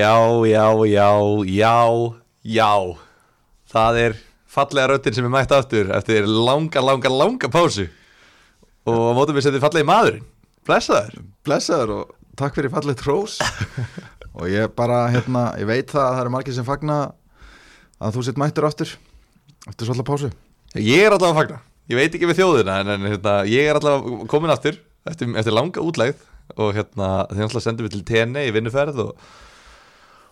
Já, 0.00 0.16
já, 0.46 0.66
já, 0.86 1.08
já, 1.44 1.76
já. 2.42 2.72
Það 3.68 3.96
er 4.00 4.14
fallega 4.48 4.86
röddin 4.88 5.12
sem 5.12 5.26
er 5.28 5.32
mætt 5.34 5.50
aftur 5.52 5.90
eftir 5.92 6.24
langa, 6.24 6.80
langa, 6.80 7.10
langa 7.12 7.50
pásu. 7.52 7.84
Og 8.88 8.96
á 8.96 9.12
mótum 9.12 9.36
við 9.36 9.44
setjum 9.44 9.60
fallegi 9.60 9.88
maðurinn. 9.90 10.24
Blessaður. 10.64 11.18
Blessaður 11.44 11.92
og 11.98 12.14
takk 12.40 12.56
fyrir 12.56 12.72
fallið 12.72 12.96
trós 13.02 13.34
og 14.38 14.46
ég 14.48 14.72
bara, 14.72 15.02
hérna, 15.12 15.50
ég 15.60 15.68
veit 15.68 15.92
það 15.92 16.06
að 16.06 16.14
það 16.14 16.22
eru 16.22 16.32
margir 16.36 16.56
sem 16.56 16.68
fagna 16.70 16.96
að 18.00 18.16
þú 18.16 18.24
sitt 18.24 18.40
mættur 18.40 18.68
aftur 18.70 18.94
eftir 19.68 19.90
svolítið 19.90 20.08
pásu. 20.08 20.32
Ég 20.80 21.04
er 21.10 21.18
allavega 21.18 21.34
að 21.34 21.42
fagna. 21.42 21.60
Ég 21.92 22.00
veit 22.00 22.16
ekki 22.16 22.30
við 22.30 22.40
þjóðina 22.40 22.78
en, 22.80 22.94
en 22.96 23.06
hérna, 23.10 23.36
ég 23.52 23.68
er 23.68 23.76
allavega 23.76 24.30
komin 24.32 24.56
aftur 24.56 24.80
eftir, 25.04 25.36
eftir 25.36 25.58
langa 25.58 25.84
útlegð 25.84 26.24
og 26.56 26.72
hérna 26.78 27.12
þegar 27.28 27.46
alltaf 27.50 27.68
sendum 27.68 27.90
við 27.90 27.98
til 27.98 28.04
TN 28.08 28.40
í 28.40 28.48
vinnuferð 28.56 29.04
og, 29.04 29.30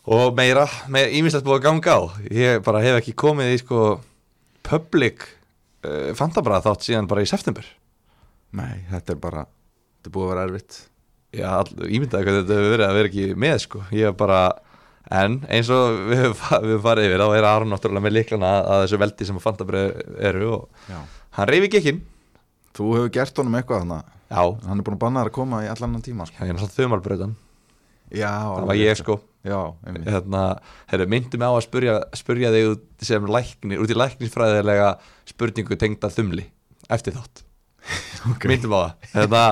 og 0.09 0.37
meira, 0.39 0.65
með 0.93 1.17
ímislegt 1.19 1.47
búið 1.47 1.59
að 1.61 1.67
ganga 1.67 1.97
á. 1.97 2.01
Ég 2.33 2.63
bara 2.65 2.83
hef 2.85 3.01
ekki 3.03 3.17
komið 3.19 3.55
í 3.55 3.59
sko 3.61 3.81
public 4.67 5.27
uh, 5.85 6.15
fantabræða 6.17 6.65
þátt 6.69 6.87
síðan 6.89 7.11
bara 7.11 7.25
í 7.25 7.29
september. 7.29 7.67
Nei, 8.57 8.85
þetta 8.93 9.15
er 9.15 9.21
bara, 9.21 9.45
þetta 9.99 10.11
er 10.11 10.15
búið 10.15 10.25
að 10.29 10.33
vera 10.33 10.47
erfitt. 10.49 10.79
Já, 11.37 11.49
all, 11.59 11.69
ímyndaði 11.85 12.25
hvað 12.25 12.39
þetta 12.41 12.57
hefur 12.57 12.73
verið 12.73 12.87
að 12.89 12.97
vera 12.99 13.11
ekki 13.13 13.27
með 13.45 13.59
sko, 13.67 13.83
ég 13.93 14.09
hef 14.09 14.17
bara 14.17 14.39
en 15.19 15.39
eins 15.53 15.69
og 15.73 15.99
við 16.11 16.23
höfum 16.23 16.83
farið 16.85 17.09
yfir 17.09 17.25
þá 17.25 17.29
er 17.39 17.49
Aron 17.49 17.73
náttúrulega 17.73 18.05
með 18.07 18.17
líklana 18.17 18.53
að 18.65 18.85
þessu 18.85 19.01
veldi 19.03 19.29
sem 19.29 19.41
að 19.41 19.45
fantabræð 19.45 20.01
eru 20.31 20.49
og 20.57 20.89
Já. 20.89 20.99
hann 21.39 21.51
reyfi 21.53 21.69
ekki 21.71 21.81
ekki 21.83 21.95
Þú 22.79 22.89
hefur 22.95 23.13
gert 23.17 23.41
honum 23.41 23.57
eitthvað 23.59 23.85
þannig 23.85 24.15
Já, 24.29 24.43
hann 24.69 24.81
er 24.81 24.85
búin 24.87 24.97
að 24.99 25.03
banna 25.05 25.23
þær 25.25 25.31
að 25.31 25.37
koma 25.39 25.61
í 25.65 25.69
allan 25.73 25.89
annan 25.89 26.05
tíma 26.05 26.27
sko. 26.29 26.37
Já, 26.37 26.45
ég 26.45 26.53
er 26.53 26.59
náttúrulega 26.59 26.85
þumalbröðan 26.85 27.33
Já, 28.09 28.29
Það 28.29 28.53
alveg 28.53 28.69
var 28.73 28.81
ég 28.81 29.01
sko 29.01 29.17
hérna, 29.47 30.43
herru, 30.91 31.07
myndum 31.11 31.45
á 31.47 31.51
að 31.51 31.65
spurja, 31.69 31.99
spurja 32.19 32.51
þig 32.55 32.73
út 32.73 33.07
sem 33.07 33.29
læknir, 33.31 33.83
út 33.83 33.93
í 33.93 33.97
læknisfræðilega 33.97 34.89
spurningu 35.29 35.79
tengda 35.79 36.11
þumli 36.13 36.49
eftir 36.91 37.15
þátt 37.17 37.45
okay. 38.33 38.51
myndum 38.51 38.75
á 38.77 38.81
það. 38.81 39.09
Hérna, 39.15 39.43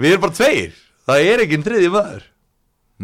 við 0.00 0.14
erum 0.14 0.24
bara 0.24 0.36
tveir. 0.38 0.80
Það 1.08 1.28
er 1.28 1.44
ekki 1.44 1.58
en 1.58 1.66
þriði 1.66 1.92
maður. 1.94 2.26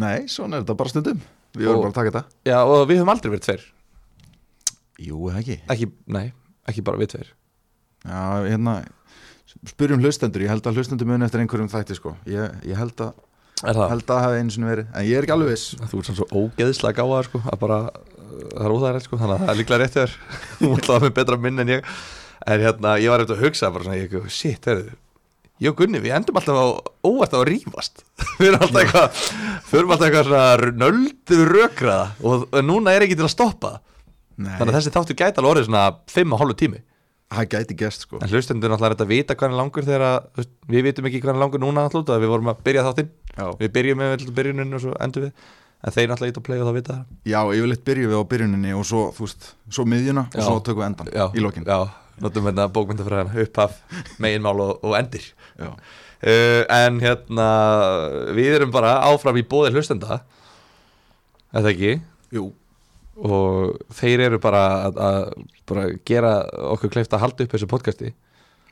Nei, 0.02 0.26
svona 0.32 0.58
er 0.58 0.64
þetta 0.64 0.76
bara 0.80 0.92
stundum. 0.92 1.22
Við 1.54 1.70
vorum 1.70 1.84
bara 1.84 1.92
að 1.92 1.98
taka 2.00 2.10
þetta. 2.10 2.40
Já, 2.50 2.58
og 2.64 2.88
við 2.90 2.98
höfum 2.98 3.12
aldrei 3.14 3.30
verið 3.34 3.46
tveir. 3.46 3.64
Jú, 5.04 5.20
ekki. 5.30 5.60
Ekki, 5.70 5.88
nei, 6.10 6.26
ekki 6.70 6.84
bara 6.86 6.98
við 6.98 7.14
tveir. 7.14 7.30
Já, 8.04 8.20
hérna 8.48 8.80
Spurjum 9.64 10.02
hlustendur, 10.02 10.42
ég 10.44 10.50
held 10.50 10.66
að 10.66 10.80
hlustendur 10.80 11.08
muni 11.08 11.24
eftir 11.24 11.40
einhverjum 11.40 11.70
þætti 11.72 11.96
sko. 11.96 12.14
Ég, 12.28 12.56
ég 12.66 12.76
held 12.76 12.98
að 13.04 13.14
er 13.62 13.78
það? 13.78 13.86
held 13.92 14.02
að 14.02 14.10
það 14.10 14.24
hafi 14.24 14.40
einu 14.40 14.56
sinni 14.56 14.70
verið. 14.70 14.90
En 14.90 15.06
ég 15.06 15.20
er 15.20 15.26
ekki 15.26 15.36
alveg 15.36 15.52
viss. 15.54 15.68
Þú 15.78 16.00
ert 16.00 16.10
svona 16.10 16.18
svo 16.20 16.42
ógeðslega 16.42 16.98
gáðar 16.98 17.30
sko, 17.30 17.42
að 17.52 17.62
bara, 17.62 17.78
uh, 17.94 18.42
það 18.50 18.66
er 18.66 18.74
óþægilegt 18.74 19.08
sko, 19.08 19.20
þannig 19.22 19.36
að 19.36 19.44
það 19.44 19.54
er 19.54 19.60
líklega 19.62 19.80
rétt 19.84 19.96
þér. 20.00 20.18
Þú 20.58 20.74
ert 20.74 20.90
það 20.90 21.06
með 21.06 21.16
betra 21.20 21.40
minn 21.46 21.64
en 21.64 21.72
ég. 21.76 21.94
En 22.44 22.60
hérna, 22.60 22.98
ég 23.00 23.14
var 23.14 23.24
eftir 23.24 23.38
að 23.38 23.46
hugsa 23.46 23.72
bara 23.72 23.86
svona, 23.86 24.00
ég, 24.02 24.20
shit, 24.28 24.68
heyrðu 24.68 24.98
ég 25.62 25.70
og 25.70 25.78
Gunni, 25.78 26.00
við 26.02 26.14
endum 26.16 26.38
alltaf 26.40 26.58
á 26.58 26.66
óvart 27.06 27.34
á 27.34 27.38
að 27.38 27.48
rífast. 27.50 28.02
Við 28.40 28.50
erum 28.50 28.64
alltaf 28.66 28.80
eitthvað 28.80 29.20
förum 29.68 29.94
alltaf 29.94 30.08
eitthvað 30.08 30.28
svona 30.28 30.72
nöldu 30.82 31.38
rökraða 31.50 32.06
og 32.26 32.48
og 32.50 32.66
núna 32.66 32.94
er 32.94 33.06
ekki 33.06 33.18
til 33.18 33.28
að 33.28 33.34
stoppa. 33.34 33.76
Nei, 34.34 34.50
þannig 34.58 34.72
að 34.72 34.78
þessi 34.80 34.94
þáttu 34.96 35.16
gæti 35.18 35.40
alveg 35.40 35.52
orðið 35.52 35.68
svona 35.68 35.84
5 36.10 36.34
og 36.34 36.42
hálfu 36.42 36.58
tími. 36.58 36.80
Það 37.34 37.50
gæti 37.54 37.76
gest 37.78 38.04
sko. 38.06 38.18
En 38.22 38.30
hlustendur 38.30 38.70
náttúrulega 38.70 38.90
er 38.90 38.96
þetta 38.96 39.06
að 39.06 39.12
vita 39.14 39.36
hvað 39.38 39.52
er 39.52 39.58
langur 39.58 39.86
þegar 39.86 40.04
að, 40.08 40.48
við 40.70 40.86
vitum 40.88 41.08
ekki 41.08 41.20
hvað 41.22 41.34
er 41.34 41.40
langur 41.40 41.62
núna 41.62 41.86
náttúrulega, 41.86 42.22
við 42.22 42.32
vorum 42.34 42.50
að 42.50 42.60
byrja 42.66 42.84
þáttinn 42.88 43.12
Já, 43.34 43.46
við 43.58 43.70
byrjum 43.74 44.00
með 44.00 44.14
vel 44.14 44.32
byrjunin 44.38 44.76
og 44.76 44.82
svo 44.84 44.94
endur 45.02 45.26
við. 45.26 45.44
En 45.84 45.92
þeir 45.92 46.08
náttúrulega 46.08 46.32
ít 46.32 46.38
að 46.38 46.62
og 46.62 46.68
það 46.68 46.76
vita 46.78 46.94
það. 46.94 47.08
Já 47.28 47.40
yfirleitt 47.42 47.84
byrjum 47.84 48.12
við 48.12 48.22
á 48.22 48.30
byrjuninni 48.30 48.72
og 48.78 48.86
svo, 48.88 49.02
þú 49.16 49.26
veist, 49.26 49.50
svo 49.68 49.84
miðjuna 49.88 50.24
og 50.30 50.46
svo 50.46 50.54
tökum 50.64 50.80
við 50.80 50.86
endan 50.86 51.10
já, 51.12 51.24
í 51.34 51.44
lokin. 51.44 51.66
Já, 51.68 51.80
notum 52.24 52.48
hérna 52.48 52.66
bókmyndafræðina 52.72 53.44
upphaf, 53.44 53.76
meginmál 54.22 54.54
og, 54.64 54.72
og 54.80 54.96
endir. 54.96 55.26
Uh, 55.60 56.62
en 56.72 57.02
hérna 57.02 57.48
við 58.36 58.56
erum 58.60 58.72
bara 58.72 58.96
áfram 59.10 59.36
í 59.36 59.44
bóði 59.44 59.74
hlustenda 59.74 60.22
eða 61.52 61.74
ekki? 61.74 61.98
Jú, 62.32 62.48
og 63.20 63.76
þeir 63.98 64.24
eru 64.30 64.40
bara 64.42 64.64
að, 64.86 65.02
að 65.04 65.28
bara 65.68 65.86
gera 66.08 66.32
okkur 66.72 66.96
kleift 66.96 67.12
að 67.12 67.26
halda 67.26 67.44
upp 67.44 67.58
þessu 67.58 67.68
podcasti. 67.70 68.14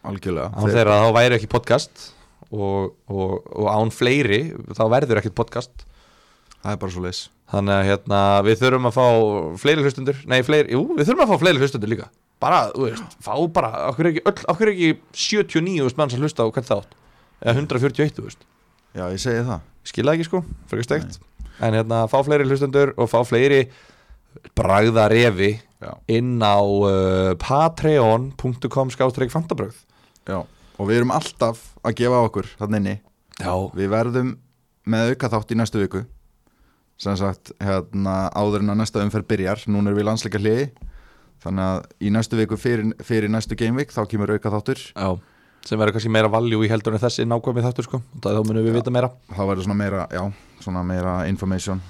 Algjörlega. 0.03 0.49
Án 0.57 0.73
þeirra 0.73 0.99
þá 1.05 1.09
væri 1.19 1.37
ekki 1.37 1.53
podcast 1.53 2.09
og, 2.51 2.95
og, 3.13 3.39
og 3.53 3.71
án 3.71 3.93
fleiri 3.95 4.43
þá 4.75 4.85
verður 4.93 5.23
ekkert 5.23 5.39
podcast. 5.39 5.87
Það 6.63 6.75
er 6.75 6.83
bara 6.83 6.95
svo 6.95 7.05
leis 7.07 7.23
þannig 7.53 7.75
að 7.75 7.89
hérna, 7.91 8.21
við 8.47 8.61
þurfum 8.63 8.89
að 8.89 8.95
fá 8.97 9.07
fleiri 9.61 9.85
hlustundur, 9.85 10.21
nei 10.31 10.39
fleiri, 10.47 10.73
jú, 10.73 10.83
við 10.97 11.09
þurfum 11.09 11.25
að 11.25 11.33
fá 11.33 11.43
fleiri 11.43 11.61
hlustundur 11.61 11.93
líka, 11.93 12.07
bara, 12.43 12.63
þú 12.73 12.87
veist 12.87 13.17
fá 13.25 13.35
bara, 13.53 13.73
okkur 13.91 14.09
ekki, 14.13 14.23
öll, 14.31 14.47
okkur 14.55 14.73
ekki 14.73 14.89
79 15.25 15.85
veist, 15.85 15.99
manns 16.01 16.17
að 16.17 16.25
hlusta 16.25 16.47
á 16.47 16.49
hvern 16.49 16.69
þátt? 16.71 16.97
Eða 17.43 17.57
141, 17.67 18.15
þú 18.17 18.27
veist, 18.29 18.49
Já, 18.93 19.07
ég 19.09 19.21
segi 19.23 19.45
það. 19.49 19.69
Skilða 19.89 20.15
ekki 20.19 20.27
sko 20.29 20.43
frekar 20.71 20.87
steikt, 20.87 21.21
en 21.65 21.77
hérna, 21.77 22.03
fá 22.13 22.19
fleiri 22.25 22.49
hlustundur 22.49 22.95
og 22.97 23.11
fá 23.13 23.21
fleiri 23.29 23.63
bragða 24.57 25.07
refi 25.13 25.55
Já, 25.83 25.93
inn 26.15 26.37
á 26.41 26.57
uh, 26.63 27.33
patreon.com 27.43 28.93
skástrík 28.95 29.33
fantabröð 29.35 29.75
já 30.31 30.39
Og 30.83 30.89
við 30.91 30.99
erum 30.99 31.13
alltaf 31.15 31.61
að 31.87 31.99
gefa 32.01 32.23
okkur 32.27 32.49
þannig 32.59 32.81
inni. 32.83 32.95
Já, 33.39 33.55
Við 33.79 33.91
verðum 33.93 34.33
með 34.91 35.13
auka 35.13 35.31
þátt 35.31 35.53
í 35.55 35.59
næstu 35.61 35.83
viku. 35.83 36.01
Sem 36.99 37.15
sagt, 37.19 37.53
hérna, 37.63 38.17
áður 38.35 38.65
en 38.65 38.75
að 38.75 38.81
næsta 38.83 39.03
umferð 39.03 39.29
byrjar 39.31 39.63
núna 39.71 39.91
erum 39.91 40.01
við 40.01 40.09
landsleika 40.09 40.41
hliði 40.43 40.67
þannig 41.43 41.67
að 41.67 42.07
í 42.07 42.11
næstu 42.15 42.39
viku 42.39 42.59
fyrir, 42.61 42.93
fyrir 43.03 43.31
næstu 43.33 43.57
gameweek 43.59 43.95
þá 43.95 44.03
kemur 44.11 44.35
auka 44.35 44.53
þáttur. 44.53 44.83
Já. 44.95 45.09
Sem 45.67 45.79
verður 45.79 45.97
kannski 45.97 46.11
meira 46.11 46.31
valjú 46.31 46.59
í 46.67 46.71
heldur 46.71 46.97
en 46.97 47.03
þessi 47.03 47.27
nákvæmið 47.31 47.67
þáttur 47.69 47.87
sko, 47.87 48.01
þá 48.23 48.29
munum 48.43 48.67
við 48.67 48.79
vita 48.81 48.95
meira. 48.95 49.13
Þá 49.31 49.43
verður 49.47 49.67
svona 49.69 49.79
meira, 49.79 50.07
já, 50.11 50.23
svona 50.63 50.83
meira 50.87 51.17
information 51.31 51.83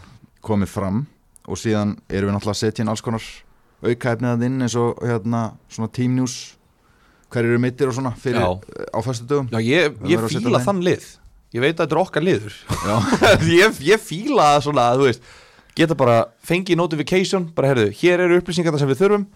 komið 0.45 0.73
fram. 0.73 1.07
Og 1.49 1.59
síðan 1.59 1.97
erum 2.13 2.29
við 2.31 2.37
náttúrulega 2.37 2.59
að 2.59 2.61
setja 2.61 2.85
inn 2.85 2.93
alls 2.93 3.05
konar 3.05 3.25
aukaefnið 3.83 4.31
að 4.35 4.45
inn 4.47 4.61
eins 4.67 4.77
og 4.79 5.01
hérna, 5.01 5.45
svona 5.73 5.93
team 5.97 6.19
news 6.21 6.37
hver 7.33 7.49
eru 7.49 7.61
mittir 7.63 7.91
og 7.91 7.97
svona 7.97 8.13
fyrir, 8.21 8.41
Já. 8.45 8.93
á 8.93 8.99
föstu 9.05 9.29
dögum 9.31 9.51
Já, 9.53 9.59
ég, 9.65 9.97
Það 9.99 10.13
ég 10.13 10.27
fíla 10.33 10.59
það 10.59 10.67
þann 10.69 10.83
lið. 10.89 11.07
Ég 11.53 11.65
veit 11.65 11.75
að 11.75 11.83
þetta 11.83 11.97
er 11.97 12.01
okkar 12.01 12.25
liður. 12.25 12.55
Ég, 13.61 13.81
ég 13.85 14.01
fíla 14.01 14.47
það 14.55 14.63
svona 14.67 14.85
að 14.89 15.03
þú 15.03 15.09
veist. 15.11 15.33
Geta 15.77 15.97
bara 15.97 16.19
fengið 16.45 16.79
notification 16.81 17.49
Bara 17.57 17.73
heyrðu, 17.73 17.91
hér 18.03 18.27
eru 18.27 18.39
upplýsingar 18.41 18.77
sem 18.81 18.91
við 18.91 19.05
þurfum 19.05 19.27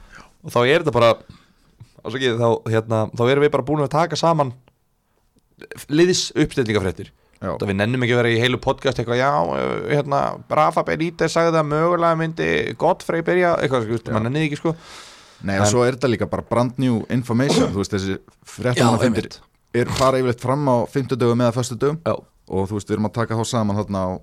Og 0.44 0.52
þá 0.52 0.58
er 0.62 0.82
þetta 0.82 0.94
bara 0.94 1.12
ásakið, 2.06 2.40
þá, 2.40 2.48
hérna, 2.74 3.02
þá 3.16 3.22
erum 3.30 3.46
við 3.46 3.54
bara 3.54 3.66
búin 3.66 3.84
að 3.84 3.94
taka 3.96 4.18
saman 4.20 4.52
Liðs 5.88 6.28
uppstillingafréttir 6.36 7.08
já, 7.08 7.54
Það 7.56 7.66
við 7.70 7.78
nennum 7.80 8.04
ekki 8.04 8.16
að 8.16 8.22
vera 8.22 8.34
í 8.34 8.40
heilu 8.42 8.60
podcast 8.62 9.00
Eitthvað, 9.00 9.22
já, 9.22 9.30
uh, 9.32 9.74
hérna 9.88 10.22
Rafa 10.60 10.84
Benítez 10.86 11.36
sagði 11.36 11.62
að 11.62 11.70
mögulega 11.72 12.20
myndi 12.20 12.50
Godfrey 12.80 13.24
byrja, 13.24 13.56
eitthvað, 13.62 13.88
sko, 13.88 14.12
mann 14.12 14.28
nennið 14.28 14.50
ekki 14.50 14.60
sko 14.60 14.76
nei 15.44 15.58
og 15.58 15.66
En- 15.66 15.70
svo 15.72 15.84
er 15.84 15.96
þetta 15.96 16.08
líka 16.12 16.28
bara 16.30 16.42
brand 16.42 16.78
new 16.78 17.02
information, 17.10 17.68
þú 17.74 17.82
veist 17.82 17.92
þessi 17.92 18.18
fréttamannafundir 18.46 19.28
er 19.76 19.90
fara 19.92 20.18
yfirleitt 20.22 20.40
fram 20.40 20.64
á 20.72 20.76
50 20.88 21.18
dögum 21.20 21.42
eða 21.44 21.52
föstu 21.56 21.76
dögum 21.76 21.98
Já, 22.06 22.14
og 22.48 22.68
þú 22.70 22.78
veist, 22.78 22.88
við 22.88 22.96
erum 22.96 23.08
að 23.10 23.16
taka 23.18 23.36
þá 23.36 23.44
saman 23.50 23.76
þarna 23.76 24.02
og 24.14 24.22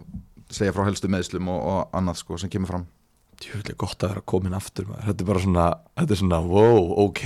segja 0.53 0.73
frá 0.73 0.85
helstu 0.87 1.09
meðslum 1.11 1.47
og, 1.53 1.61
og 1.67 1.97
annað 1.97 2.19
sko 2.21 2.37
sem 2.37 2.49
kemur 2.49 2.69
fram. 2.69 2.85
Tjóðlega 3.41 3.75
gott 3.81 4.03
að 4.05 4.11
vera 4.13 4.21
komin 4.29 4.53
aftur 4.53 4.85
maður. 4.87 5.07
Þetta 5.09 5.23
er 5.23 5.29
bara 5.29 5.41
svona, 5.43 5.63
þetta 5.97 6.13
er 6.13 6.19
svona 6.21 6.39
Wow, 6.45 6.91
ok. 7.07 7.23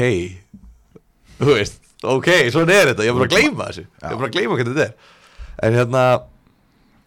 Þú 1.38 1.50
veist, 1.54 1.78
ok, 2.07 2.30
svona 2.56 2.74
er 2.74 2.92
þetta. 2.94 3.06
Ég 3.06 3.12
er 3.12 3.18
bara 3.19 3.28
að 3.28 3.36
gleyma 3.36 3.68
þessu. 3.69 3.84
Ég 3.86 4.10
er 4.10 4.18
bara 4.22 4.30
að 4.31 4.38
gleyma 4.38 4.57
hvernig 4.57 4.78
þetta 4.78 4.88
er. 4.88 5.13
En 5.68 5.78
hérna, 5.78 6.04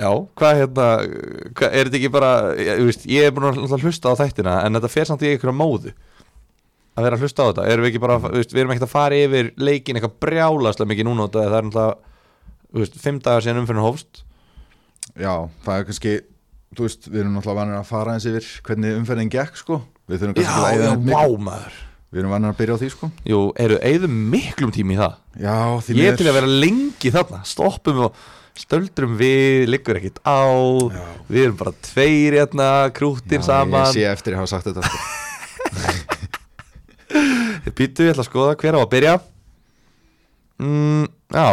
já, 0.00 0.10
hvað 0.40 0.60
hérna 0.60 0.86
hvað, 1.56 1.68
Er 1.70 1.88
þetta 1.90 1.98
ekki 2.00 2.12
bara 2.14 2.30
ég, 2.58 3.02
ég 3.16 3.26
er 3.28 3.34
búin 3.36 3.50
að 3.64 3.84
hlusta 3.84 4.10
á 4.10 4.18
þættina 4.18 4.54
En 4.66 4.74
þetta 4.78 4.90
fer 4.90 5.06
samt 5.10 5.22
í 5.22 5.28
einhverja 5.30 5.54
móðu 5.54 5.92
Að 6.98 7.06
vera 7.06 7.16
að 7.16 7.22
hlusta 7.24 7.44
á 7.46 7.48
þetta. 7.50 7.66
Erum 7.70 7.84
við 7.86 7.90
ekki 7.92 8.02
bara, 8.02 8.16
við 8.34 8.56
erum 8.60 8.72
ekkert 8.74 8.86
að 8.88 8.92
fara 8.94 9.18
yfir 9.20 9.52
Leikin 9.62 9.96
eitthvað 9.98 10.16
brjálaslega 10.24 10.90
mikið 10.90 11.06
núna 11.08 11.28
Það 11.30 11.44
er 11.46 11.68
náttúrulega, 11.68 12.16
þú 12.70 12.82
veist, 12.82 12.98
fimm 13.04 13.20
dagar 13.22 13.44
síðan 13.46 13.60
umfyrir 13.62 13.84
hófst. 13.86 14.24
Já, 15.20 15.34
það 15.64 15.76
er 15.76 15.86
kannski 15.90 16.14
þú 16.76 16.86
veist, 16.86 17.06
við 17.10 17.22
erum 17.22 17.36
náttúrulega 17.38 17.60
vanir 17.62 17.78
að 17.80 17.86
fara 17.90 18.16
eins 18.16 18.26
yfir 18.30 18.50
hvernig 18.66 18.98
umferðin 18.98 19.30
gekk 19.32 19.56
sko. 19.62 19.80
Við 20.10 20.20
þurfum 20.24 20.36
kannski 20.40 20.50
Já, 20.50 20.58
að 20.58 20.66
já, 20.66 20.82
eyða 20.82 20.98
miklu- 21.06 21.86
við 22.10 22.20
erum 22.24 22.34
vanir 22.34 22.50
að 22.50 22.58
byrja 22.58 22.74
á 22.74 22.80
því 22.82 22.90
sko. 22.96 23.10
Jú, 23.30 23.40
eru, 23.64 23.78
eigðum 23.86 24.18
miklum 24.34 24.74
tími 24.74 24.96
í 24.96 25.00
það. 25.00 25.16
Já, 25.46 25.56
því 25.86 25.98
Ég 26.00 26.10
er 26.10 26.18
til 26.18 26.26
að 26.30 26.38
vera 26.40 26.52
lengi 26.66 27.12
þarna. 27.14 27.42
Stoppum 27.46 28.00
og 28.08 28.22
stöldrum 28.58 29.14
við 29.20 29.68
Liggur 29.70 30.00
ekkit 30.00 30.18
á. 30.26 30.42
Já. 30.90 31.04
Við 31.30 31.44
erum 31.46 31.58
bara 31.62 31.72
tveir 31.86 32.38
hérna 32.40 32.70
Krúttin 32.92 33.46
saman 33.46 33.86
Ég 33.86 33.94
sé 33.94 34.06
eftir 34.10 34.34
að 34.34 34.42
hafa 34.42 34.50
sagt 34.56 34.66
þetta 34.66 36.08
sko. 37.60 37.74
Býttu, 37.80 38.06
ég 38.06 38.14
ætla 38.14 38.24
að 38.24 38.30
skoða 38.30 38.56
hver 38.60 38.78
á 38.78 38.80
að 38.80 38.90
byrja. 38.94 39.14
Mm, 40.60 41.06
Já, 41.30 41.46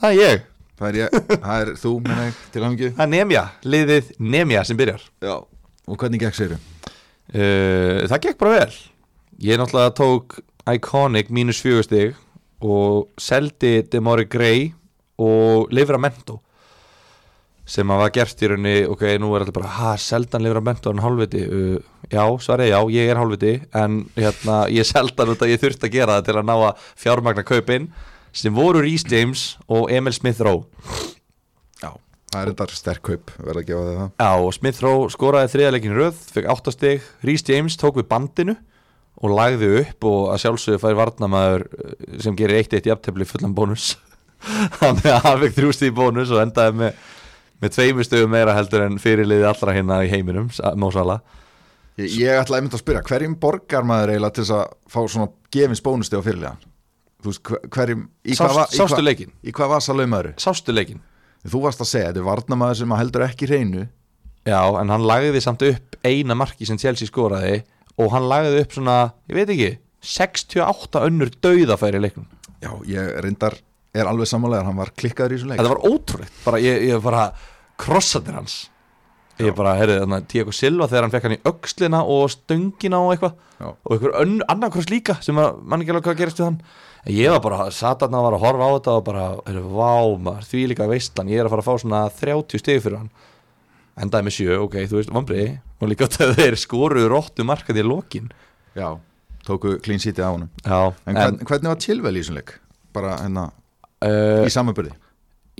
það 0.00 0.10
er 0.10 0.20
ég. 0.20 0.46
Það, 0.80 0.88
er 0.88 0.96
ég, 0.96 1.16
það 1.44 1.62
er 1.62 1.72
þú, 1.76 1.94
menna 2.06 2.28
til 2.54 2.64
hamingju. 2.64 2.90
Það 2.96 3.04
er 3.04 3.10
Nemja, 3.12 3.42
liðið 3.68 4.12
Nemja 4.18 4.62
sem 4.64 4.78
byrjar. 4.80 5.02
Já, 5.22 5.34
og 5.86 6.00
hvernig 6.00 6.22
gekk 6.24 6.38
sér 6.38 6.58
Uh, 7.30 8.08
það 8.10 8.24
gekk 8.24 8.38
bara 8.40 8.56
vel. 8.64 8.72
Ég 9.38 9.60
náttúrulega 9.60 9.92
tók 9.94 10.40
Iconic 10.66 11.28
mínus 11.30 11.60
fjögustig 11.62 12.16
og 12.58 13.12
seldi 13.22 13.84
Demori 13.86 14.24
Grey 14.26 14.72
og 15.22 15.70
Livramento 15.70 16.40
sem 17.70 17.86
að 17.86 18.00
var 18.02 18.10
gert 18.16 18.42
í 18.42 18.48
rauninni 18.50 18.74
ok, 18.90 19.04
nú 19.22 19.30
er 19.36 19.44
alltaf 19.44 19.54
bara, 19.60 19.70
ha, 19.76 19.92
seldan 19.94 20.42
Livramento 20.42 20.90
en 20.90 21.04
hálfviti, 21.04 21.44
uh, 21.46 21.99
já, 22.10 22.24
svarið 22.42 22.72
já, 22.72 22.78
ég 22.96 23.10
er 23.10 23.20
hálfviti 23.20 23.52
en 23.76 24.00
hérna 24.18 24.62
ég 24.72 24.86
seldan 24.88 25.32
út 25.32 25.42
að 25.44 25.52
ég 25.54 25.62
þurfti 25.62 25.86
að 25.88 25.94
gera 25.94 26.18
það 26.18 26.26
til 26.28 26.36
að 26.40 26.48
ná 26.48 26.54
að 26.56 26.88
fjármagna 26.98 27.46
kaupin 27.46 27.90
sem 28.36 28.54
voru 28.54 28.82
Rhys 28.82 29.04
James 29.10 29.44
og 29.70 29.90
Emil 29.92 30.14
Smith 30.14 30.42
Rowe. 30.42 30.66
Já, 31.80 31.94
það 32.30 32.40
er 32.40 32.52
þetta 32.52 32.78
sterk 32.78 33.04
kaup 33.06 33.32
verða 33.38 33.62
að 33.62 33.70
gefa 33.70 33.86
þig 33.86 34.00
það. 34.00 34.10
Já, 34.22 34.30
og 34.44 34.52
Smith 34.56 34.82
Rowe 34.84 35.14
skoraði 35.14 35.52
þriðaleikin 35.54 35.96
röð, 35.98 36.20
fekk 36.34 36.50
áttastig 36.54 37.08
Rhys 37.26 37.46
James 37.48 37.78
tók 37.80 37.98
við 38.00 38.10
bandinu 38.10 38.56
og 39.20 39.34
lagði 39.36 39.72
upp 39.82 40.06
og 40.08 40.20
að 40.32 40.44
sjálfsögðu 40.44 40.82
fær 40.82 40.98
varnamaður 40.98 41.66
eh, 41.66 41.96
sem 42.24 42.36
gerir 42.38 42.62
1-1 42.62 42.88
í 42.88 42.94
aftöfli 42.94 43.26
fullan 43.28 43.56
bónus. 43.56 43.92
Þannig 44.80 45.10
að 45.10 45.26
hann 45.26 45.42
fekk 45.44 45.58
þrjústi 45.58 45.90
í 45.90 45.94
bónus 45.94 46.32
og 46.32 46.40
endaði 46.42 46.78
með, 46.80 47.02
með 47.60 47.74
tveimur 47.76 48.08
stöðum 48.08 48.32
meira 48.32 48.56
heldur 48.56 48.86
en 48.86 48.96
fyrirliði 49.02 49.46
allra 49.50 49.74
hérna 49.76 50.00
í 50.06 50.10
heiminum 50.12 50.48
Mósala 50.80 51.18
Ég, 51.98 52.10
ég 52.22 52.38
ætla 52.40 52.56
einmitt 52.60 52.74
að 52.76 52.82
spyrja, 52.84 53.02
hverjum 53.08 53.34
borgar 53.42 53.84
maður 53.84 54.12
eiginlega 54.14 54.34
til 54.36 54.44
þess 54.44 54.54
að 54.56 54.74
fá 54.94 55.00
svona 55.10 55.28
gefins 55.52 55.82
bónusti 55.84 56.16
á 56.16 56.22
fyrirlegan? 56.24 56.60
Þú 57.20 57.28
veist, 57.32 57.42
hver- 57.50 57.64
hverjum 57.76 58.04
í 58.24 58.36
hvað, 58.38 58.60
Sástu 58.72 59.02
leikin? 59.04 59.32
í 59.44 59.52
hvað 59.52 59.72
vasa 59.74 59.92
laumaður? 59.98 60.30
Sástu 60.40 60.72
leikin? 60.72 61.00
Þú 61.44 61.60
varst 61.66 61.80
að 61.84 61.90
segja, 61.90 62.08
þetta 62.12 62.20
er 62.22 62.28
varnamaður 62.30 62.78
sem 62.80 62.92
að 62.94 63.00
heldur 63.02 63.26
ekki 63.26 63.48
hreinu 63.50 63.86
Já, 64.48 64.60
en 64.80 64.88
hann 64.88 65.04
lagði 65.04 65.40
samt 65.44 65.62
upp 65.66 65.96
eina 66.04 66.34
marki 66.36 66.64
sem 66.68 66.78
Chelsea 66.80 67.08
skoraði 67.08 67.62
og 68.00 68.10
hann 68.14 68.24
lagði 68.30 68.62
upp 68.64 68.72
svona, 68.72 68.96
ég 69.28 69.36
veit 69.36 69.52
ekki 69.52 69.70
68 70.00 71.02
önnur 71.04 71.30
dauðafæri 71.44 72.00
leiknum 72.00 72.26
Já, 72.60 72.72
ég 72.88 73.20
reyndar 73.24 73.56
er 73.96 74.06
alveg 74.08 74.28
sammálegar, 74.30 74.64
hann 74.68 74.76
var 74.80 74.92
klikkaður 74.96 75.34
í 75.34 75.38
þessu 75.40 75.50
leik 75.50 75.60
Þetta 75.60 75.72
var 75.74 75.84
ótrúlegt 75.90 76.40
bara, 76.44 76.60
ég, 76.64 76.82
ég 76.88 77.02
bara 77.04 77.26
krossaði 77.80 78.32
hans 78.36 78.56
Ég 79.40 79.54
bara, 79.56 79.72
að 79.80 80.26
Tiago 80.30 80.52
Silva 80.54 80.86
þegar 80.90 81.06
hann 81.06 81.12
fekk 81.14 81.26
hann 81.28 81.34
í 81.36 81.40
öxlina 81.50 82.00
og 82.04 82.28
stöngina 82.32 83.00
og 83.00 83.12
eitthvað. 83.14 83.34
Og 83.64 83.94
einhver 83.96 84.14
önn- 84.22 84.44
annar 84.48 84.70
kross 84.72 84.88
líka 84.90 85.16
sem 85.24 85.36
að 85.40 85.58
mann 85.64 85.82
ekki 85.84 85.92
alveg 85.94 86.06
hvað 86.08 86.18
gerist 86.20 86.40
við 86.40 86.46
hann. 86.48 86.60
En 87.06 87.14
ég 87.16 87.30
var 87.32 87.40
bara, 87.40 87.66
satarna 87.72 88.20
var 88.22 88.36
að 88.36 88.42
horfa 88.44 88.66
á 88.68 88.70
þetta 88.76 88.94
og 88.98 89.04
bara, 89.04 89.24
heyrðu, 89.46 89.64
vá 89.72 89.92
maður, 90.28 90.48
því 90.50 90.62
líka 90.72 90.88
veistlan 90.90 91.28
ég 91.32 91.40
er 91.40 91.48
að 91.48 91.54
fara 91.54 91.64
að 91.64 91.68
fá 91.70 91.80
svona 91.84 92.00
30 92.20 92.58
stig 92.60 92.82
fyrir 92.84 92.98
hann. 93.00 93.10
Endaði 94.00 94.26
með 94.28 94.36
sjö, 94.36 94.58
ok, 94.64 94.76
þú 94.88 94.98
veist, 95.00 95.12
vombriði 95.12 95.60
og 95.80 95.88
líka 95.92 96.08
þeir 96.16 96.56
skoruðu 96.60 97.08
róttu 97.12 97.44
markaði 97.48 97.80
í 97.84 97.88
lokin. 97.88 98.30
Já, 98.76 98.88
tóku 99.46 99.78
clean 99.84 100.00
city 100.00 100.20
á 100.24 100.28
honum. 100.32 100.50
Já, 100.64 100.92
En, 101.06 101.16
hvern, 101.16 101.38
hvernig 101.48 101.72
var 101.72 101.80
Chilwell 101.80 102.16
í 102.16 102.20
þessum 102.24 102.36
leik? 102.40 102.54
Bara 102.92 103.16
hérna, 103.22 103.46
uh, 104.04 104.44
í 104.44 104.52
samanbyrði 104.52 104.96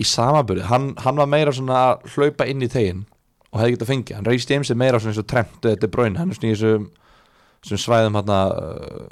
í 0.01 0.05
samaburði, 0.09 0.63
hann, 0.71 0.95
hann 1.05 1.19
var 1.21 1.27
meira 1.29 1.53
svona 1.53 1.81
að 1.91 2.07
hlaupa 2.15 2.47
inn 2.49 2.63
í 2.65 2.69
tegin 2.73 3.03
og 3.51 3.61
hefði 3.61 3.77
getað 3.77 3.91
fengið. 3.91 4.17
Hann 4.19 4.29
Reis 4.29 4.49
James 4.49 4.71
er 4.71 4.79
meira 4.79 5.01
svona 5.01 5.15
eins 5.15 5.23
og 5.23 5.29
Trent 5.31 5.67
eða 5.67 5.81
De 5.83 5.91
Bruyne, 5.91 6.19
hann 6.21 6.31
er 6.31 6.39
svona 6.39 6.53
í 6.53 6.59
þessum, 6.59 7.81
svæðum 7.85 8.19
hann 8.21 8.35
uh, 8.35 9.07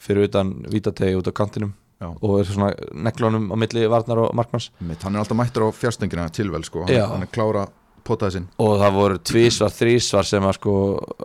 fyrir 0.00 0.28
utan 0.28 0.54
vítategi 0.70 1.18
út 1.18 1.28
á 1.28 1.32
kantinum 1.36 1.74
Já. 2.00 2.08
og 2.12 2.38
er 2.40 2.48
svona 2.48 2.70
neklunum 2.96 3.50
á 3.52 3.56
milli 3.60 3.84
varnar 3.92 4.22
og 4.24 4.32
markmanns. 4.36 4.70
Mitt, 4.80 5.02
Hann 5.04 5.16
er 5.16 5.24
alltaf 5.24 5.36
mættur 5.36 5.68
á 5.68 5.76
fjárstengina 5.76 6.30
Chilwell 6.32 6.64
sko, 6.64 6.86
hann, 6.88 7.10
hann 7.12 7.26
er 7.26 7.32
klára 7.32 7.66
potaði 8.04 8.38
sinn. 8.38 8.48
Og 8.60 8.78
það 8.80 8.96
voru 8.96 9.20
tvísvar, 9.30 9.74
þrísvar 9.76 10.28
sem 10.28 10.46
að 10.48 10.56
sko 10.56 10.74